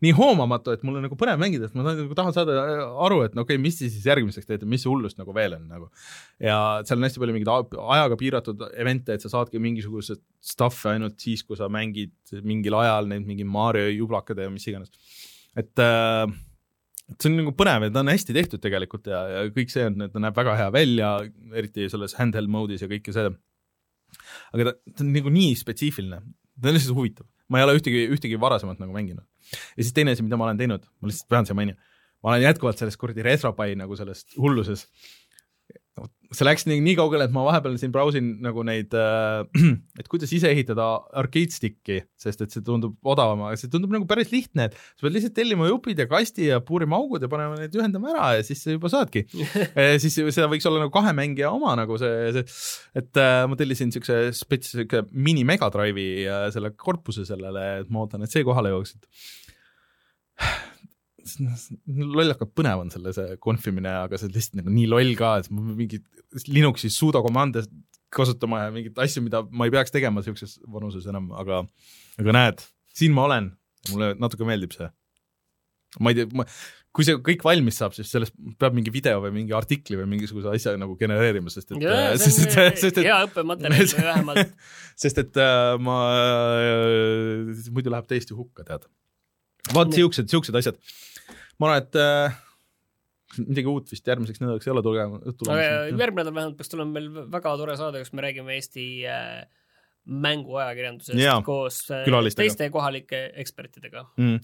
nii 0.05 0.13
hoomamatu, 0.17 0.75
et 0.77 0.83
mul 0.87 0.99
on 0.99 1.07
nagu 1.07 1.19
põnev 1.19 1.41
mängida, 1.41 1.69
et 1.69 1.77
ma 1.77 1.85
tahan, 1.87 2.03
nagu 2.05 2.17
tahan 2.19 2.37
saada 2.37 2.57
aru, 3.07 3.23
et 3.27 3.37
no 3.37 3.45
okei 3.47 3.57
okay,, 3.57 3.63
mis 3.63 3.79
te 3.79 3.91
siis 3.91 4.07
järgmiseks 4.09 4.49
teete, 4.49 4.69
mis 4.69 4.85
hullust 4.89 5.21
nagu 5.21 5.35
veel 5.37 5.57
on 5.59 5.69
nagu. 5.71 5.89
ja 6.43 6.57
seal 6.87 7.01
on 7.01 7.09
hästi 7.09 7.23
palju 7.23 7.37
mingeid 7.37 7.53
ajaga 7.97 8.19
piiratud 8.21 8.67
event'e, 8.73 9.17
et 9.17 9.25
sa 9.25 9.33
saadki 9.33 9.63
mingisugused 9.63 10.21
stuff'e 10.45 10.97
ainult 10.97 11.21
siis, 11.23 11.45
kui 11.47 11.59
sa 11.59 11.71
mängid 11.73 12.15
mingil 12.47 12.77
ajal 12.81 13.09
neid 13.13 13.29
mingi 13.29 13.47
Mario 13.49 13.89
jublakad 13.93 14.43
ja 14.43 14.51
mis 14.53 14.69
iganes. 14.69 14.93
et 15.57 15.85
äh, 15.85 16.27
et 17.07 17.23
see 17.23 17.31
on 17.31 17.39
nagu 17.39 17.53
põnev 17.55 17.87
ja 17.87 17.93
ta 17.95 18.03
on 18.03 18.11
hästi 18.11 18.35
tehtud 18.35 18.63
tegelikult 18.63 19.07
ja, 19.11 19.21
ja 19.31 19.45
kõik 19.55 19.71
see 19.71 19.85
on, 19.87 20.09
ta 20.11 20.23
näeb 20.23 20.37
väga 20.37 20.57
hea 20.59 20.73
välja, 20.75 21.13
eriti 21.55 21.87
selles 21.93 22.17
handheld 22.19 22.51
mode'is 22.51 22.83
ja 22.83 22.91
kõike 22.91 23.15
see. 23.15 23.31
aga 24.57 24.69
ta, 24.71 24.75
ta 24.91 25.05
on 25.05 25.13
nagu 25.15 25.31
nii 25.33 25.55
spetsiifiline, 25.59 26.21
ta 26.59 26.71
on 26.71 26.77
lihtsalt 26.77 26.99
huvitav, 26.99 27.29
ma 27.49 27.61
ei 27.61 27.69
ole 27.69 27.77
ühtegi, 27.79 28.07
ühtegi 28.17 28.41
varasemat 28.43 28.83
nagu 28.83 28.97
mänginud. 28.97 29.27
Ja 29.53 29.83
siis 29.83 29.95
teine 29.97 30.15
asi, 30.17 30.25
mida 30.27 30.39
ma 30.41 30.49
olen 30.49 30.61
teinud, 30.61 30.87
ma 31.01 31.11
lihtsalt 31.11 31.29
pean 31.33 31.49
siia 31.49 31.59
mainima, 31.59 31.79
ma 32.23 32.33
olen 32.33 32.47
jätkuvalt 32.47 32.81
selles 32.83 32.99
kuradi 33.01 33.25
RetroPie 33.27 33.77
nagu 33.79 33.99
selles 33.99 34.25
hulluses. 34.37 34.87
See 36.35 36.47
läks 36.47 36.67
nii, 36.67 36.81
nii 36.83 36.95
kaugele, 36.99 37.27
et 37.29 37.35
ma 37.35 37.45
vahepeal 37.47 37.77
siin 37.81 37.93
brausin 37.95 38.33
nagu 38.45 38.65
neid 38.67 38.95
äh, 38.97 39.45
et 40.01 40.09
kuidas 40.11 40.33
ise 40.35 40.51
ehitada 40.51 40.87
arcade 41.17 41.55
stick'i, 41.55 42.01
sest 42.21 42.43
et 42.45 42.55
see 42.55 42.65
tundub 42.67 42.97
odavam, 43.07 43.45
aga 43.47 43.59
see 43.61 43.71
tundub 43.73 43.95
nagu 43.95 44.09
päris 44.11 44.33
lihtne, 44.35 44.69
et 44.69 44.77
sa 44.77 45.07
pead 45.07 45.17
lihtsalt 45.17 45.37
tellima 45.39 45.69
jupid 45.71 46.03
ja 46.03 46.09
kasti 46.11 46.51
ja 46.51 46.61
puurima 46.65 46.99
augud 46.99 47.25
ja 47.25 47.31
panema 47.33 47.59
need 47.61 47.77
ühendama 47.79 48.13
ära 48.15 48.33
ja 48.39 48.45
siis 48.47 48.65
sa 48.65 48.75
juba 48.75 48.91
saadki. 48.93 49.25
siis 50.03 50.19
seda 50.19 50.51
võiks 50.53 50.67
olla 50.69 50.85
nagu 50.85 50.95
kahe 50.95 51.15
mängija 51.17 51.53
oma 51.55 51.77
nagu 51.79 51.99
see, 52.03 52.35
see, 52.37 52.47
et 53.03 53.23
äh, 53.23 53.43
ma 53.49 53.59
tellisin 53.59 53.95
siukse 53.95 54.21
spets, 54.37 54.75
siuke 54.77 55.07
mini 55.13 55.47
Mega 55.49 55.71
Drive'i 55.73 56.27
äh, 56.27 56.49
selle 56.55 56.75
korpuse 56.77 57.27
sellele, 57.29 57.67
et 57.83 57.93
ma 57.93 58.05
ootan, 58.05 58.27
et 58.27 58.35
see 58.35 58.45
kohale 58.47 58.75
jõuaks, 58.75 58.97
et 58.99 59.11
lollakalt 61.87 62.53
põnev 62.57 62.85
on 62.85 62.93
selle 62.95 63.13
see 63.17 63.37
konfimine, 63.43 63.93
aga 64.05 64.21
see 64.21 64.29
on 64.31 64.37
lihtsalt 64.37 64.61
nagu 64.61 64.73
nii 64.75 64.87
loll 64.91 65.13
ka, 65.19 65.37
et 65.43 65.51
ma 65.55 65.65
mingit 65.73 66.07
Linuxi 66.51 66.91
sudo 66.93 67.23
komande 67.25 67.63
kasutama 68.13 68.65
ja 68.65 68.73
mingeid 68.75 68.99
asju, 69.03 69.23
mida 69.25 69.43
ma 69.51 69.67
ei 69.67 69.75
peaks 69.75 69.95
tegema 69.95 70.23
siukses 70.25 70.57
vanuses 70.73 71.07
enam, 71.11 71.31
aga, 71.39 71.63
aga 72.21 72.35
näed, 72.37 72.65
siin 72.97 73.15
ma 73.17 73.27
olen, 73.29 73.51
mulle 73.93 74.15
natuke 74.21 74.49
meeldib 74.49 74.75
see. 74.77 74.89
ma 76.03 76.13
ei 76.13 76.19
tea, 76.19 76.45
kui 76.97 77.05
see 77.07 77.19
kõik 77.25 77.45
valmis 77.45 77.79
saab, 77.81 77.95
siis 77.97 78.11
sellest 78.13 78.35
peab 78.61 78.77
mingi 78.77 78.93
video 78.93 79.21
või 79.25 79.33
mingi 79.35 79.55
artikli 79.57 79.99
või 80.01 80.09
mingisuguse 80.15 80.53
asja 80.53 80.75
nagu 80.81 80.97
genereerima, 81.01 81.53
sest 81.53 81.73
et, 81.73 81.87
sest 82.23 82.45
et, 82.47 82.79
sest 82.81 83.01
et 83.03 83.09
hea 83.09 83.19
õppematerjal 83.29 83.91
vähemalt 84.11 84.55
sest 84.97 85.21
et 85.21 85.41
äh, 85.41 85.75
ma 85.83 85.97
äh,, 86.17 87.67
muidu 87.75 87.93
läheb 87.93 88.09
täiesti 88.09 88.37
hukka, 88.37 88.65
tead. 88.67 88.89
Vaat 89.75 89.93
Nii. 89.93 90.03
siuksed, 90.03 90.31
siuksed 90.33 90.59
asjad. 90.59 90.79
ma 91.59 91.71
arvan, 91.71 91.85
et 91.85 91.99
äh, 92.01 92.41
midagi 93.43 93.71
uut 93.71 93.93
vist 93.93 94.07
järgmiseks 94.07 94.43
nädalaks 94.43 94.69
ei 94.69 94.73
ole 94.75 94.83
tulema, 94.87 95.21
aga 95.21 95.37
tulemas. 95.41 95.63
järgmine 95.91 96.25
nädal 96.25 96.35
vähemalt 96.39 96.59
peaks 96.59 96.73
tulema 96.73 96.99
meil 96.99 97.09
väga 97.33 97.55
tore 97.61 97.77
saade, 97.79 98.03
kus 98.05 98.13
me 98.17 98.25
räägime 98.27 98.57
Eesti 98.57 98.87
äh, 99.11 99.47
mänguajakirjandusest 100.27 101.21
Jaa, 101.21 101.41
koos 101.47 101.83
äh, 101.91 102.07
teiste 102.37 102.71
kohalike 102.71 103.27
ekspertidega. 103.43 104.07
mm.. 104.17 104.39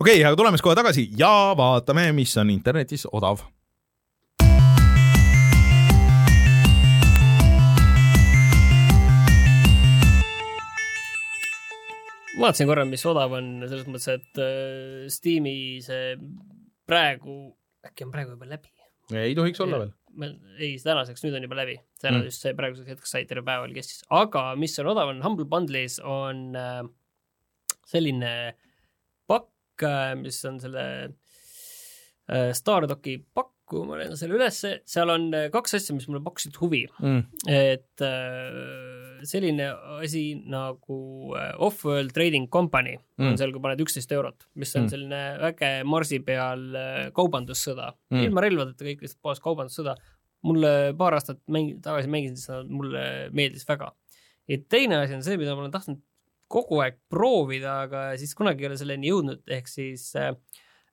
okei 0.00 0.18
okay,, 0.18 0.24
aga 0.24 0.36
tuleme 0.40 0.58
siis 0.58 0.66
kohe 0.66 0.78
tagasi 0.78 1.08
ja 1.18 1.32
vaatame, 1.58 2.10
mis 2.16 2.36
on 2.40 2.50
internetis 2.54 3.06
odav. 3.12 3.44
Vaatasin 12.40 12.68
korra, 12.70 12.84
mis 12.88 13.04
odav 13.08 13.32
on, 13.38 13.48
selles 13.66 13.86
mõttes, 13.90 14.08
et 14.18 14.40
äh, 14.42 15.06
Steam'i 15.12 15.54
see 15.84 16.16
praegu, 16.88 17.38
äkki 17.86 18.06
on 18.06 18.12
praegu 18.14 18.34
juba 18.36 18.48
läbi? 18.50 18.70
ei 19.16 19.34
tohiks 19.38 19.60
olla 19.64 19.78
veel. 19.80 19.92
ei, 20.60 20.74
tänaseks, 20.84 21.22
nüüd 21.24 21.36
on 21.38 21.44
juba 21.46 21.56
läbi. 21.62 21.76
täna 22.02 22.18
Mm. 22.20 22.24
just 22.28 22.42
see 22.44 22.52
praeguseks 22.58 22.88
hetkeks 22.94 23.12
sai 23.14 23.24
terve 23.28 23.44
päeval 23.46 23.72
kestis, 23.76 24.02
aga 24.10 24.50
mis 24.60 24.74
on 24.82 24.90
odav, 24.94 25.08
on 25.14 25.22
Humble 25.24 25.46
Bundle'is 25.48 25.98
on 26.04 26.42
äh, 26.58 26.82
selline 27.88 28.32
pakk 29.28 29.84
äh,, 29.88 30.14
mis 30.20 30.42
on 30.48 30.58
selle 30.60 30.84
äh, 32.28 32.50
Stardoki 32.56 33.18
pakk, 33.34 33.54
kui 33.68 33.84
ma 33.88 33.98
leian 34.00 34.16
selle 34.16 34.36
ülesse, 34.38 34.78
seal 34.88 35.10
on 35.12 35.26
äh, 35.36 35.48
kaks 35.52 35.74
asja, 35.76 35.96
mis 35.96 36.06
mulle 36.08 36.22
pakkusid 36.24 36.56
huvi, 36.60 36.84
Mm. 37.00 37.24
et 37.48 38.04
äh, 38.04 38.97
selline 39.26 39.68
asi 39.98 40.22
nagu 40.46 40.98
äh, 41.36 41.52
Off-World 41.64 42.12
Trading 42.14 42.48
Company 42.52 42.96
mm. 42.98 43.26
On 43.30 43.38
seal, 43.40 43.52
kui 43.54 43.62
paned 43.64 43.80
üksteist 43.82 44.12
eurot, 44.14 44.46
mis 44.54 44.74
on 44.76 44.86
Mm. 44.86 44.92
selline 44.92 45.22
väge 45.42 45.70
marsi 45.84 46.20
peal 46.24 46.64
äh, 46.76 47.10
kaubandussõda 47.16 47.92
Mm. 48.10 48.16
mm., 48.16 48.24
ilma 48.28 48.44
relvadeta 48.44 48.84
kõik 48.84 49.02
lihtsalt 49.02 49.22
puhas 49.22 49.40
kaubandussõda. 49.40 49.96
mulle 50.42 50.94
paar 50.94 51.16
aastat 51.16 51.40
mäng-, 51.50 51.80
tagasi 51.82 52.08
mängisin 52.08 52.36
seda, 52.38 52.62
mulle 52.64 53.28
meeldis 53.34 53.66
väga. 53.68 53.92
ja 54.48 54.58
teine 54.68 54.96
asi 55.02 55.14
on 55.14 55.22
see, 55.22 55.36
mida 55.36 55.54
ma 55.54 55.62
olen 55.64 55.72
tahtnud 55.74 55.98
kogu 56.48 56.78
aeg 56.80 56.96
proovida, 57.10 57.82
aga 57.82 58.16
siis 58.16 58.34
kunagi 58.34 58.62
ei 58.64 58.68
ole 58.70 58.76
selleni 58.80 59.10
jõudnud, 59.10 59.42
ehk 59.50 59.66
siis 59.68 60.14
äh, 60.16 60.34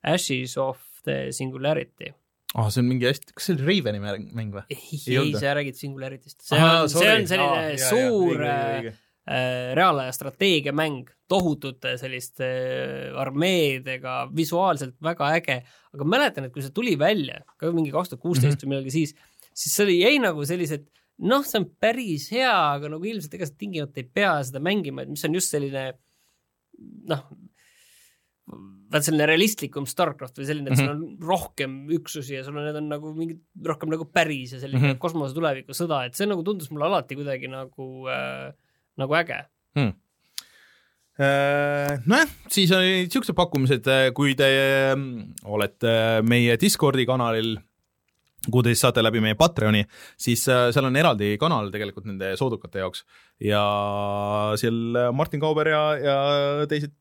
Ashes 0.02 0.56
of 0.58 0.78
the 1.04 1.32
Singularity. 1.32 2.12
Ah, 2.56 2.68
see 2.72 2.82
on 2.82 2.88
mingi 2.90 3.08
hästi, 3.08 3.34
kas 3.36 3.48
see 3.48 3.56
oli 3.56 3.66
Raveni 3.68 4.00
mäng, 4.02 4.54
või? 4.54 4.64
ei, 4.72 5.00
Ei 5.20 5.34
sa 5.36 5.56
räägid 5.58 5.78
Singularity'st. 5.78 6.40
see 6.46 6.60
on, 6.60 6.88
see 6.92 7.10
on 7.12 7.28
selline 7.28 7.74
ah, 7.74 7.84
suur 7.90 8.42
äh, 8.46 8.88
äh, 8.88 9.74
reaalaja 9.76 10.14
strateegiamäng 10.16 11.12
tohutute 11.30 11.96
selliste 12.00 12.48
äh, 12.48 13.20
armeedega, 13.20 14.18
visuaalselt 14.36 14.96
väga 15.04 15.32
äge, 15.38 15.60
aga 15.94 16.08
mäletan, 16.08 16.48
et 16.48 16.54
kui 16.54 16.64
see 16.64 16.74
tuli 16.74 16.96
välja 17.00 17.42
ka 17.60 17.72
mingi 17.76 17.94
kaks 17.94 18.14
tuhat 18.14 18.24
kuusteist 18.24 18.64
või 18.64 18.74
millalgi 18.74 18.94
siis, 18.94 19.16
siis 19.52 19.72
see 19.72 19.88
oli, 19.88 19.98
jäi 20.04 20.20
nagu 20.22 20.46
sellised 20.48 20.88
noh, 21.24 21.44
see 21.46 21.60
on 21.62 21.68
päris 21.80 22.28
hea, 22.34 22.52
aga 22.76 22.90
nagu 22.92 23.08
ilmselt 23.08 23.36
ega 23.36 23.48
sa 23.48 23.56
tingimata 23.56 24.02
ei 24.02 24.08
pea 24.18 24.36
seda 24.48 24.60
mängima, 24.64 25.04
et 25.04 25.12
mis 25.12 25.24
on 25.28 25.36
just 25.36 25.52
selline 25.52 25.90
noh, 27.10 27.24
vaat 28.92 29.06
selline 29.06 29.26
realistlikum 29.28 29.86
Starcraft 29.88 30.38
või 30.40 30.48
selline, 30.48 30.70
et 30.70 30.80
sul 30.80 30.92
on 30.92 31.02
rohkem 31.26 31.76
üksusi 31.96 32.36
ja 32.38 32.44
sul 32.46 32.56
on, 32.58 32.66
need 32.68 32.78
on 32.78 32.88
nagu 32.92 33.12
mingid 33.16 33.66
rohkem 33.66 33.90
nagu 33.92 34.06
päris 34.06 34.54
ja 34.54 34.62
selline 34.62 34.82
mm. 34.82 34.92
-hmm. 34.92 35.02
kosmose 35.02 35.34
tulevikusõda, 35.36 36.04
et 36.06 36.18
see 36.18 36.28
nagu 36.30 36.44
tundus 36.46 36.70
mulle 36.70 36.86
alati 36.88 37.18
kuidagi 37.18 37.50
nagu 37.50 37.88
äh,, 38.12 38.50
nagu 39.00 39.18
äge. 39.18 39.42
Äh, 41.16 41.96
nojah, 42.04 42.32
siis 42.52 42.72
olid 42.76 43.12
siuksed 43.12 43.36
pakkumised, 43.36 43.86
kui 44.16 44.34
te 44.36 44.48
mm, 44.92 45.46
olete 45.48 45.92
meie 46.28 46.58
Discordi 46.60 47.06
kanalil, 47.08 47.54
kuhu 48.50 48.62
te 48.62 48.74
siis 48.74 48.84
saate 48.84 49.00
läbi 49.00 49.22
meie 49.24 49.34
Patreoni, 49.38 49.80
siis 50.20 50.44
äh, 50.52 50.68
seal 50.76 50.84
on 50.90 50.98
eraldi 51.00 51.38
kanal 51.40 51.72
tegelikult 51.72 52.04
nende 52.10 52.34
soodukate 52.36 52.84
jaoks 52.84 53.06
ja 53.40 53.62
seal 54.60 55.08
Martin 55.16 55.40
Kauber 55.40 55.72
ja, 55.72 55.80
ja 55.96 56.18
teised, 56.68 56.92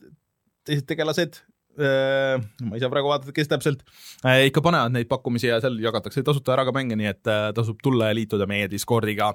teised 0.64 0.88
tegelased 0.88 1.42
äh, 1.44 1.55
ma 1.80 2.76
ei 2.76 2.84
saa 2.84 2.92
praegu 2.92 3.10
vaadata, 3.12 3.34
kes 3.36 3.50
täpselt 3.52 3.82
äh,, 4.24 4.46
ikka 4.50 4.64
panevad 4.66 4.94
neid 4.96 5.10
pakkumisi 5.12 5.50
ja 5.50 5.62
seal 5.64 5.80
jagatakse 5.84 6.24
tasuta 6.26 6.56
ära 6.56 6.68
ka 6.68 6.74
mänge, 6.76 6.98
nii 7.00 7.10
et 7.12 7.32
äh, 7.32 7.50
tasub 7.58 7.82
tulla 7.84 8.12
ja 8.12 8.18
liituda 8.18 8.48
meie 8.50 8.70
Discordiga. 8.72 9.34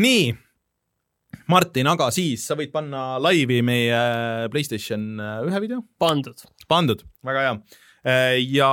nii 0.00 0.30
Martin, 1.50 1.88
aga 1.90 2.08
siis 2.14 2.44
sa 2.46 2.56
võid 2.58 2.72
panna 2.74 3.18
laivi 3.22 3.60
meie 3.66 4.00
Playstation 4.52 5.06
äh, 5.20 5.36
ühe 5.46 5.62
video, 5.62 5.82
pandud. 5.98 6.44
pandud, 6.70 7.04
väga 7.26 7.46
hea. 7.46 7.54
Ja 8.48 8.70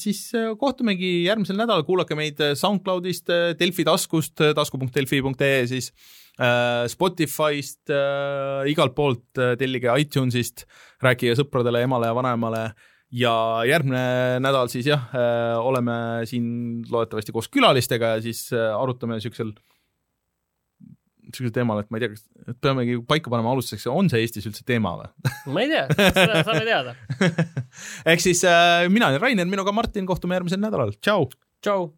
siis 0.00 0.26
äh, 0.34 0.52
kohtumegi 0.58 1.24
järgmisel 1.28 1.58
nädalal, 1.60 1.84
kuulake 1.86 2.16
meid 2.18 2.40
SoundCloudist, 2.58 3.30
Delfi 3.60 3.86
taskust, 3.86 4.42
tasku.delfi.ee 4.56 5.66
siis, 5.70 5.92
Spotify'st, 6.90 7.92
igalt 8.66 8.96
poolt, 8.96 9.38
tellige 9.60 9.92
iTunesist, 10.02 10.64
rääkige 11.04 11.36
sõpradele, 11.38 11.84
emale 11.86 12.10
ja 12.10 12.16
vanaemale. 12.18 12.64
Ja 13.14 13.34
järgmine 13.62 14.40
nädal 14.42 14.66
siis 14.72 14.88
jah, 14.90 15.04
oleme 15.62 16.24
siin 16.26 16.82
loodetavasti 16.90 17.30
koos 17.36 17.46
külalistega 17.46 18.16
ja 18.16 18.24
siis 18.24 18.48
äh, 18.50 18.72
arutame 18.74 19.20
niisugusel 19.20 19.52
niisugusel 21.34 21.56
teemal, 21.58 21.82
et 21.82 21.90
ma 21.90 21.98
ei 21.98 22.04
tea, 22.04 22.14
kas 22.14 22.52
et 22.54 22.58
peamegi 22.64 22.98
paika 23.08 23.32
panema 23.32 23.52
alustuseks, 23.54 23.86
on 23.92 24.10
see 24.12 24.22
Eestis 24.24 24.48
üldse 24.50 24.64
teema 24.68 24.94
või? 25.00 25.10
ma 25.54 25.64
ei 25.64 25.72
tea, 25.72 26.10
seda 26.16 26.44
saame 26.46 26.64
teada. 26.68 26.94
ehk 28.14 28.24
siis 28.24 28.44
äh, 28.48 28.86
mina 28.92 29.10
olen 29.12 29.22
Rainer, 29.22 29.50
minuga 29.50 29.74
Martin, 29.74 30.06
kohtume 30.08 30.38
järgmisel 30.38 30.62
nädalal, 30.62 30.94
tšau! 31.00 31.28
tšau. 31.64 31.88